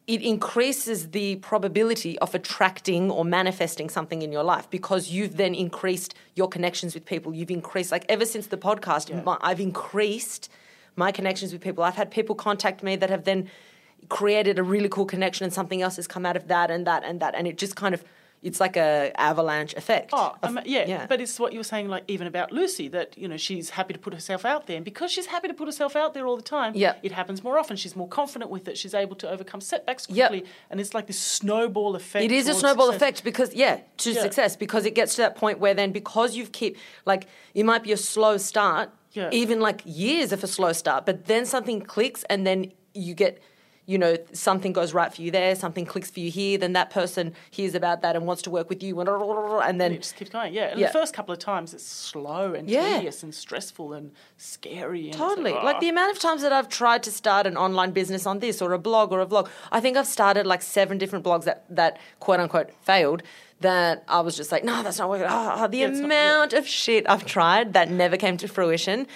it 0.07 0.21
increases 0.21 1.11
the 1.11 1.35
probability 1.37 2.17
of 2.19 2.33
attracting 2.33 3.11
or 3.11 3.25
manifesting 3.25 3.89
something 3.89 4.21
in 4.21 4.31
your 4.31 4.43
life 4.43 4.69
because 4.69 5.09
you've 5.09 5.35
then 5.35 5.53
increased 5.53 6.15
your 6.33 6.47
connections 6.47 6.93
with 6.93 7.05
people. 7.05 7.33
You've 7.35 7.51
increased 7.51 7.91
like 7.91 8.05
ever 8.07 8.25
since 8.25 8.47
the 8.47 8.57
podcast, 8.57 9.09
Yeah. 9.09 9.21
my, 9.23 9.37
I've 9.41 9.59
increased 9.59 10.49
my 10.95 11.11
connections 11.11 11.51
with 11.51 11.61
people. 11.61 11.83
I've 11.83 11.95
had 11.95 12.09
people 12.09 12.35
contact 12.35 12.83
me 12.83 12.95
that 12.95 13.09
have 13.09 13.25
then 13.25 13.49
created 14.07 14.57
a 14.57 14.63
really 14.63 14.87
cool 14.87 15.05
connection 15.05 15.43
and 15.43 15.53
something 15.53 15.81
else 15.81 15.97
has 15.97 16.07
come 16.07 16.25
out 16.25 16.37
of 16.37 16.47
that 16.47 16.71
and 16.71 16.87
that 16.87 17.03
and 17.03 17.19
that 17.19 17.35
and 17.35 17.45
it 17.45 17.57
just 17.57 17.75
kind 17.75 17.93
of 17.93 18.05
it's 18.43 18.59
like 18.59 18.77
a 18.77 19.11
avalanche 19.19 19.73
effect. 19.73 20.11
Oh, 20.13 20.35
of- 20.43 20.57
um, 20.57 20.59
yeah, 20.65 21.05
but 21.07 21.19
it's 21.19 21.39
what 21.39 21.53
you 21.53 21.59
were 21.59 21.63
saying, 21.63 21.88
like 21.89 22.03
even 22.07 22.27
about 22.27 22.51
Lucy, 22.51 22.88
that 22.89 23.17
you 23.17 23.27
know 23.27 23.38
she's 23.38 23.71
happy 23.71 23.93
to 23.93 23.99
put 23.99 24.13
herself 24.13 24.45
out 24.45 24.67
there, 24.67 24.75
and 24.77 24.85
because 24.85 25.11
she's 25.11 25.25
happy 25.25 25.47
to 25.47 25.53
put 25.53 25.67
herself 25.67 25.95
out 25.95 26.13
there 26.13 26.25
all 26.27 26.35
the 26.38 26.43
time, 26.43 26.73
Yeah. 26.75 26.93
it 27.01 27.11
happens 27.11 27.43
more 27.43 27.57
often. 27.57 27.75
She's 27.77 27.95
more 27.95 28.07
confident 28.07 28.51
with 28.51 28.67
it. 28.67 28.77
She's 28.77 28.93
able 28.93 29.15
to 29.17 29.29
overcome 29.29 29.59
setbacks 29.61 30.07
Yep. 30.09 30.29
quickly, 30.29 30.49
and 30.69 30.79
it's 30.79 30.93
like 30.93 31.07
this 31.07 31.19
snowball 31.19 31.95
effect. 31.95 32.25
It 32.25 32.31
is 32.31 32.47
a 32.47 32.53
snowball 32.53 32.88
success. 32.88 33.01
effect 33.01 33.23
because 33.23 33.53
yeah, 33.55 33.79
to 33.97 34.11
Yeah. 34.11 34.21
success 34.21 34.55
because 34.55 34.85
it 34.85 34.93
gets 34.95 35.15
to 35.15 35.21
that 35.23 35.35
point 35.35 35.59
where 35.59 35.73
then 35.73 35.91
because 35.91 36.35
you've 36.35 36.51
keep 36.51 36.77
like 37.05 37.27
it 37.53 37.63
might 37.65 37.83
be 37.83 37.91
a 37.91 37.97
slow 37.97 38.38
start, 38.38 38.91
Yeah. 39.13 39.29
even 39.31 39.59
like 39.59 39.81
years 39.83 40.31
of 40.31 40.43
a 40.43 40.47
slow 40.47 40.73
start, 40.73 41.05
but 41.05 41.25
then 41.25 41.45
something 41.45 41.81
clicks 41.81 42.23
and 42.29 42.45
then 42.45 42.71
you 42.93 43.13
get 43.15 43.41
you 43.88 43.97
know 43.97 44.17
something 44.33 44.73
goes 44.73 44.93
right 44.93 45.11
for 45.13 45.21
you 45.21 45.31
there, 45.31 45.55
something 45.55 45.85
clicks 45.85 46.11
for 46.11 46.19
you 46.19 46.29
here, 46.29 46.57
then 46.57 46.73
that 46.73 46.89
person 46.89 47.33
hears 47.49 47.73
about 47.73 48.01
that 48.01 48.15
and 48.17 48.27
wants 48.27 48.41
to 48.43 48.49
work 48.49 48.67
with 48.69 48.83
you 48.83 48.99
and 48.99 49.07
and 49.09 49.63
And 49.63 49.81
then 49.81 49.93
it 49.93 50.01
just 50.01 50.17
keeps 50.17 50.29
going, 50.29 50.53
yeah. 50.53 50.65
And 50.71 50.79
Yeah. 50.79 50.88
the 50.88 50.93
first 50.93 51.13
couple 51.13 51.31
of 51.33 51.39
times, 51.39 51.73
it's 51.73 51.85
slow 51.85 52.53
and 52.53 52.69
Yeah. 52.69 52.97
tedious 52.97 53.23
and 53.23 53.33
stressful 53.33 53.93
and 53.93 54.11
scary. 54.35 55.05
And 55.05 55.13
Totally. 55.17 55.53
like, 55.53 55.63
Like, 55.63 55.75
"Ah." 55.77 55.79
the 55.79 55.89
amount 55.89 56.11
of 56.11 56.19
times 56.19 56.41
that 56.41 56.51
I've 56.51 56.67
tried 56.67 57.01
to 57.03 57.11
start 57.11 57.47
an 57.47 57.55
online 57.55 57.91
business 57.91 58.25
on 58.25 58.39
this 58.39 58.61
or 58.61 58.73
a 58.73 58.79
blog 58.79 59.11
or 59.13 59.21
a 59.21 59.25
vlog. 59.25 59.47
I 59.71 59.79
think 59.79 59.95
I've 59.95 60.07
started 60.07 60.45
like 60.45 60.61
seven 60.61 60.97
different 60.97 61.23
blogs 61.23 61.45
that, 61.45 61.63
that 61.69 61.97
quote 62.19 62.39
unquote 62.41 62.69
failed. 62.81 63.23
That 63.61 64.03
I 64.07 64.19
was 64.19 64.38
just 64.38 64.51
like, 64.51 64.63
no, 64.63 64.83
that's 64.83 64.99
not 64.99 65.09
working. 65.09 65.25
Ah, 65.27 65.65
the 65.65 65.77
Yeah, 65.77 65.88
it's 65.88 65.99
not- 65.99 66.09
yeah. 66.11 66.33
amount 66.35 66.53
of 66.53 66.67
shit 66.67 67.09
I've 67.09 67.25
tried 67.25 67.73
that 67.73 67.89
never 67.89 68.15
came 68.15 68.38
to 68.38 68.47
fruition. 68.47 69.07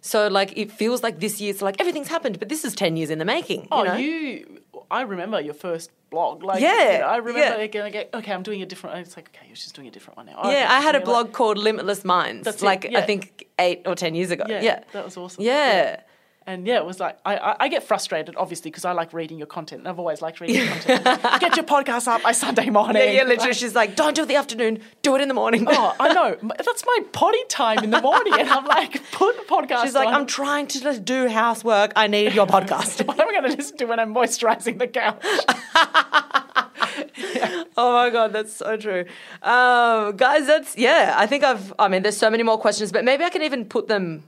So 0.00 0.28
like 0.28 0.56
it 0.56 0.70
feels 0.70 1.02
like 1.02 1.20
this 1.20 1.40
year's 1.40 1.60
like 1.62 1.80
everything's 1.80 2.08
happened, 2.08 2.38
but 2.38 2.48
this 2.48 2.64
is 2.64 2.74
ten 2.74 2.96
years 2.96 3.10
in 3.10 3.18
the 3.18 3.24
making. 3.24 3.62
You 3.62 3.68
Oh, 3.72 3.82
know? 3.84 3.96
you! 3.96 4.60
I 4.90 5.02
remember 5.02 5.40
your 5.40 5.54
first 5.54 5.90
blog. 6.08 6.42
Like, 6.42 6.62
Yeah, 6.62 6.92
you 6.92 6.98
know, 7.00 7.06
I 7.06 7.16
remember 7.18 7.40
yeah. 7.40 7.54
like, 7.56 7.72
going, 7.72 7.94
okay, 8.14 8.32
I'm 8.32 8.42
doing 8.42 8.62
a 8.62 8.66
different. 8.66 8.98
It's 9.00 9.16
like, 9.16 9.28
okay, 9.34 9.46
you're 9.46 9.56
just 9.56 9.74
doing 9.74 9.88
a 9.88 9.90
different 9.90 10.16
one 10.16 10.26
now. 10.26 10.36
Oh, 10.42 10.50
yeah, 10.50 10.66
I 10.70 10.80
had 10.80 10.94
a 10.94 10.98
doing 11.00 11.06
like- 11.14 11.24
blog 11.26 11.32
called 11.34 11.58
Limitless 11.58 12.04
Minds. 12.04 12.44
That's 12.44 12.62
like 12.62 12.86
I 12.94 13.02
think 13.02 13.46
eight 13.58 13.82
or 13.86 13.94
ten 13.94 14.14
years 14.14 14.30
ago. 14.30 14.44
Yeah, 14.48 14.62
Yeah, 14.62 14.84
that 14.92 15.04
was 15.04 15.16
awesome. 15.16 15.44
Yeah. 15.44 16.00
And 16.48 16.66
yeah, 16.66 16.78
it 16.78 16.86
was 16.86 16.98
like 16.98 17.18
I, 17.26 17.36
I, 17.36 17.56
I 17.64 17.68
get 17.68 17.82
frustrated 17.82 18.34
obviously 18.38 18.70
because 18.70 18.86
I 18.86 18.92
like 18.92 19.12
reading 19.12 19.36
your 19.36 19.46
content. 19.46 19.80
and 19.80 19.88
I've 19.88 19.98
always 19.98 20.22
liked 20.22 20.40
reading 20.40 20.56
your 20.56 20.68
content. 20.68 21.04
get 21.40 21.56
your 21.56 21.66
podcast 21.66 22.08
up 22.08 22.22
by 22.22 22.32
Sunday 22.32 22.70
morning. 22.70 23.02
Yeah, 23.02 23.10
yeah, 23.10 23.24
literally. 23.24 23.52
She's 23.52 23.74
like, 23.74 23.96
don't 23.96 24.16
do 24.16 24.22
it 24.22 24.28
the 24.28 24.36
afternoon, 24.36 24.80
do 25.02 25.14
it 25.14 25.20
in 25.20 25.28
the 25.28 25.34
morning. 25.34 25.66
oh, 25.68 25.94
I 26.00 26.14
know. 26.14 26.38
That's 26.56 26.86
my 26.86 27.00
potty 27.12 27.44
time 27.50 27.84
in 27.84 27.90
the 27.90 28.00
morning, 28.00 28.32
and 28.32 28.48
I'm 28.48 28.64
like, 28.64 28.94
put 29.12 29.36
the 29.36 29.42
podcast. 29.42 29.82
She's 29.82 29.94
like, 29.94 30.08
on. 30.08 30.14
I'm 30.14 30.26
trying 30.26 30.68
to 30.68 30.80
just 30.80 31.04
do 31.04 31.28
housework. 31.28 31.92
I 31.94 32.06
need 32.06 32.32
your 32.32 32.46
podcast. 32.46 33.02
What 33.06 33.20
am 33.20 33.28
I 33.28 33.32
going 33.32 33.50
to 33.50 33.56
listen 33.56 33.76
to 33.76 33.84
when 33.84 34.00
I'm 34.00 34.14
moisturising 34.14 34.78
the 34.78 34.88
couch? 34.88 35.20
oh 37.76 37.92
my 37.92 38.08
god, 38.08 38.32
that's 38.32 38.54
so 38.54 38.78
true, 38.78 39.04
um, 39.42 40.16
guys. 40.16 40.46
That's 40.46 40.78
yeah. 40.78 41.12
I 41.14 41.26
think 41.26 41.44
I've. 41.44 41.74
I 41.78 41.88
mean, 41.88 42.02
there's 42.02 42.16
so 42.16 42.30
many 42.30 42.42
more 42.42 42.58
questions, 42.58 42.90
but 42.90 43.04
maybe 43.04 43.24
I 43.24 43.28
can 43.28 43.42
even 43.42 43.66
put 43.66 43.88
them 43.88 44.22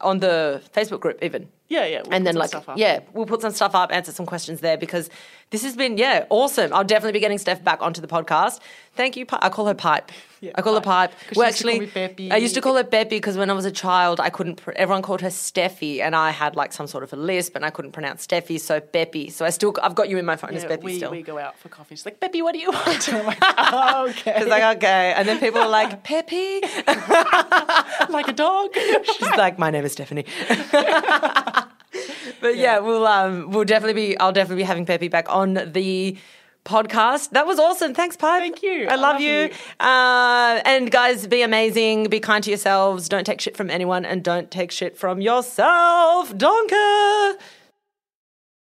on 0.00 0.20
the 0.20 0.62
Facebook 0.74 1.00
group, 1.00 1.22
even. 1.22 1.48
Yeah, 1.68 1.84
yeah. 1.84 2.02
we'll 2.04 2.14
and 2.14 2.26
then 2.26 2.34
like 2.34 2.50
yeah 2.76 3.00
we'll 3.12 3.26
put 3.26 3.42
some 3.42 3.52
stuff 3.52 3.74
up 3.74 3.92
answer 3.92 4.10
some 4.10 4.24
questions 4.24 4.60
there 4.60 4.78
because 4.78 5.10
this 5.50 5.62
has 5.62 5.76
been 5.76 5.98
yeah 5.98 6.24
awesome 6.30 6.72
i'll 6.72 6.82
definitely 6.82 7.12
be 7.12 7.20
getting 7.20 7.36
steph 7.36 7.62
back 7.62 7.82
onto 7.82 8.00
the 8.00 8.06
podcast 8.06 8.60
thank 8.94 9.18
you 9.18 9.26
i 9.32 9.50
call 9.50 9.66
her 9.66 9.74
pipe 9.74 10.10
Yeah, 10.40 10.52
i 10.54 10.62
call 10.62 10.74
her 10.74 10.80
Pipe. 10.80 11.10
pipe 11.10 11.36
well 11.36 11.50
she 11.52 11.68
used 11.68 11.92
to 11.92 11.92
call 11.92 12.02
actually 12.04 12.30
i 12.30 12.36
used 12.36 12.54
to 12.54 12.60
call 12.60 12.76
her 12.76 12.84
beppy 12.84 13.10
because 13.10 13.36
when 13.36 13.50
i 13.50 13.52
was 13.52 13.64
a 13.64 13.72
child 13.72 14.20
i 14.20 14.30
couldn't 14.30 14.56
pr- 14.56 14.70
everyone 14.72 15.02
called 15.02 15.20
her 15.20 15.28
steffi 15.28 16.00
and 16.00 16.14
i 16.14 16.30
had 16.30 16.54
like 16.54 16.72
some 16.72 16.86
sort 16.86 17.02
of 17.02 17.12
a 17.12 17.16
lisp 17.16 17.56
and 17.56 17.64
i 17.64 17.70
couldn't 17.70 17.92
pronounce 17.92 18.26
steffi 18.26 18.60
so 18.60 18.80
beppy 18.80 19.32
so 19.32 19.44
i 19.44 19.50
still 19.50 19.74
i've 19.82 19.94
got 19.96 20.08
you 20.08 20.16
in 20.18 20.24
my 20.24 20.36
phone 20.36 20.54
as 20.54 20.62
Yeah, 20.62 20.70
beppy 20.76 20.82
we, 20.84 20.96
still 20.96 21.10
we 21.10 21.22
go 21.22 21.38
out 21.38 21.58
for 21.58 21.68
coffee. 21.68 21.96
She's 21.96 22.04
like, 22.04 22.20
Beppy, 22.20 22.42
what 22.42 22.52
do 22.52 22.60
you 22.60 22.70
want? 22.70 23.08
And 23.08 23.16
I'm 23.20 23.26
like, 23.26 23.38
oh, 23.42 24.06
okay. 24.10 24.34
it's 24.36 24.46
like 24.48 24.76
okay 24.76 25.12
and 25.16 25.26
then 25.28 25.40
people 25.40 25.60
are 25.60 25.68
like 25.68 26.04
peppy 26.04 26.60
like 28.08 28.28
a 28.28 28.32
dog. 28.32 28.70
She's 28.74 29.36
like, 29.36 29.58
my 29.58 29.70
name 29.70 29.84
is 29.84 29.94
Stefanie. 29.96 30.26
but 32.40 32.56
yeah. 32.56 32.78
we'll 32.78 33.06
um, 33.06 33.50
we'll 33.50 33.64
definitely 33.64 33.94
be. 33.94 34.18
I'll 34.18 34.32
definitely 34.32 34.62
be 34.62 34.66
having 34.66 34.86
Peppy 34.86 35.08
back 35.08 35.26
on 35.28 35.54
the 35.54 36.16
podcast. 36.68 37.30
That 37.30 37.46
was 37.46 37.58
awesome. 37.58 37.94
Thanks, 37.94 38.16
Pipe. 38.16 38.40
Thank 38.42 38.62
you. 38.62 38.86
I, 38.86 38.92
I 38.92 38.94
love, 38.96 39.14
love 39.14 39.20
you. 39.20 39.40
you. 39.40 39.50
Uh, 39.80 40.60
and 40.64 40.90
guys, 40.90 41.26
be 41.26 41.42
amazing. 41.42 42.08
Be 42.08 42.20
kind 42.20 42.44
to 42.44 42.50
yourselves. 42.50 43.08
Don't 43.08 43.24
take 43.24 43.40
shit 43.40 43.56
from 43.56 43.70
anyone, 43.70 44.04
and 44.04 44.22
don't 44.22 44.50
take 44.50 44.70
shit 44.70 44.96
from 44.96 45.20
yourself. 45.20 46.32
Donker. 46.34 47.34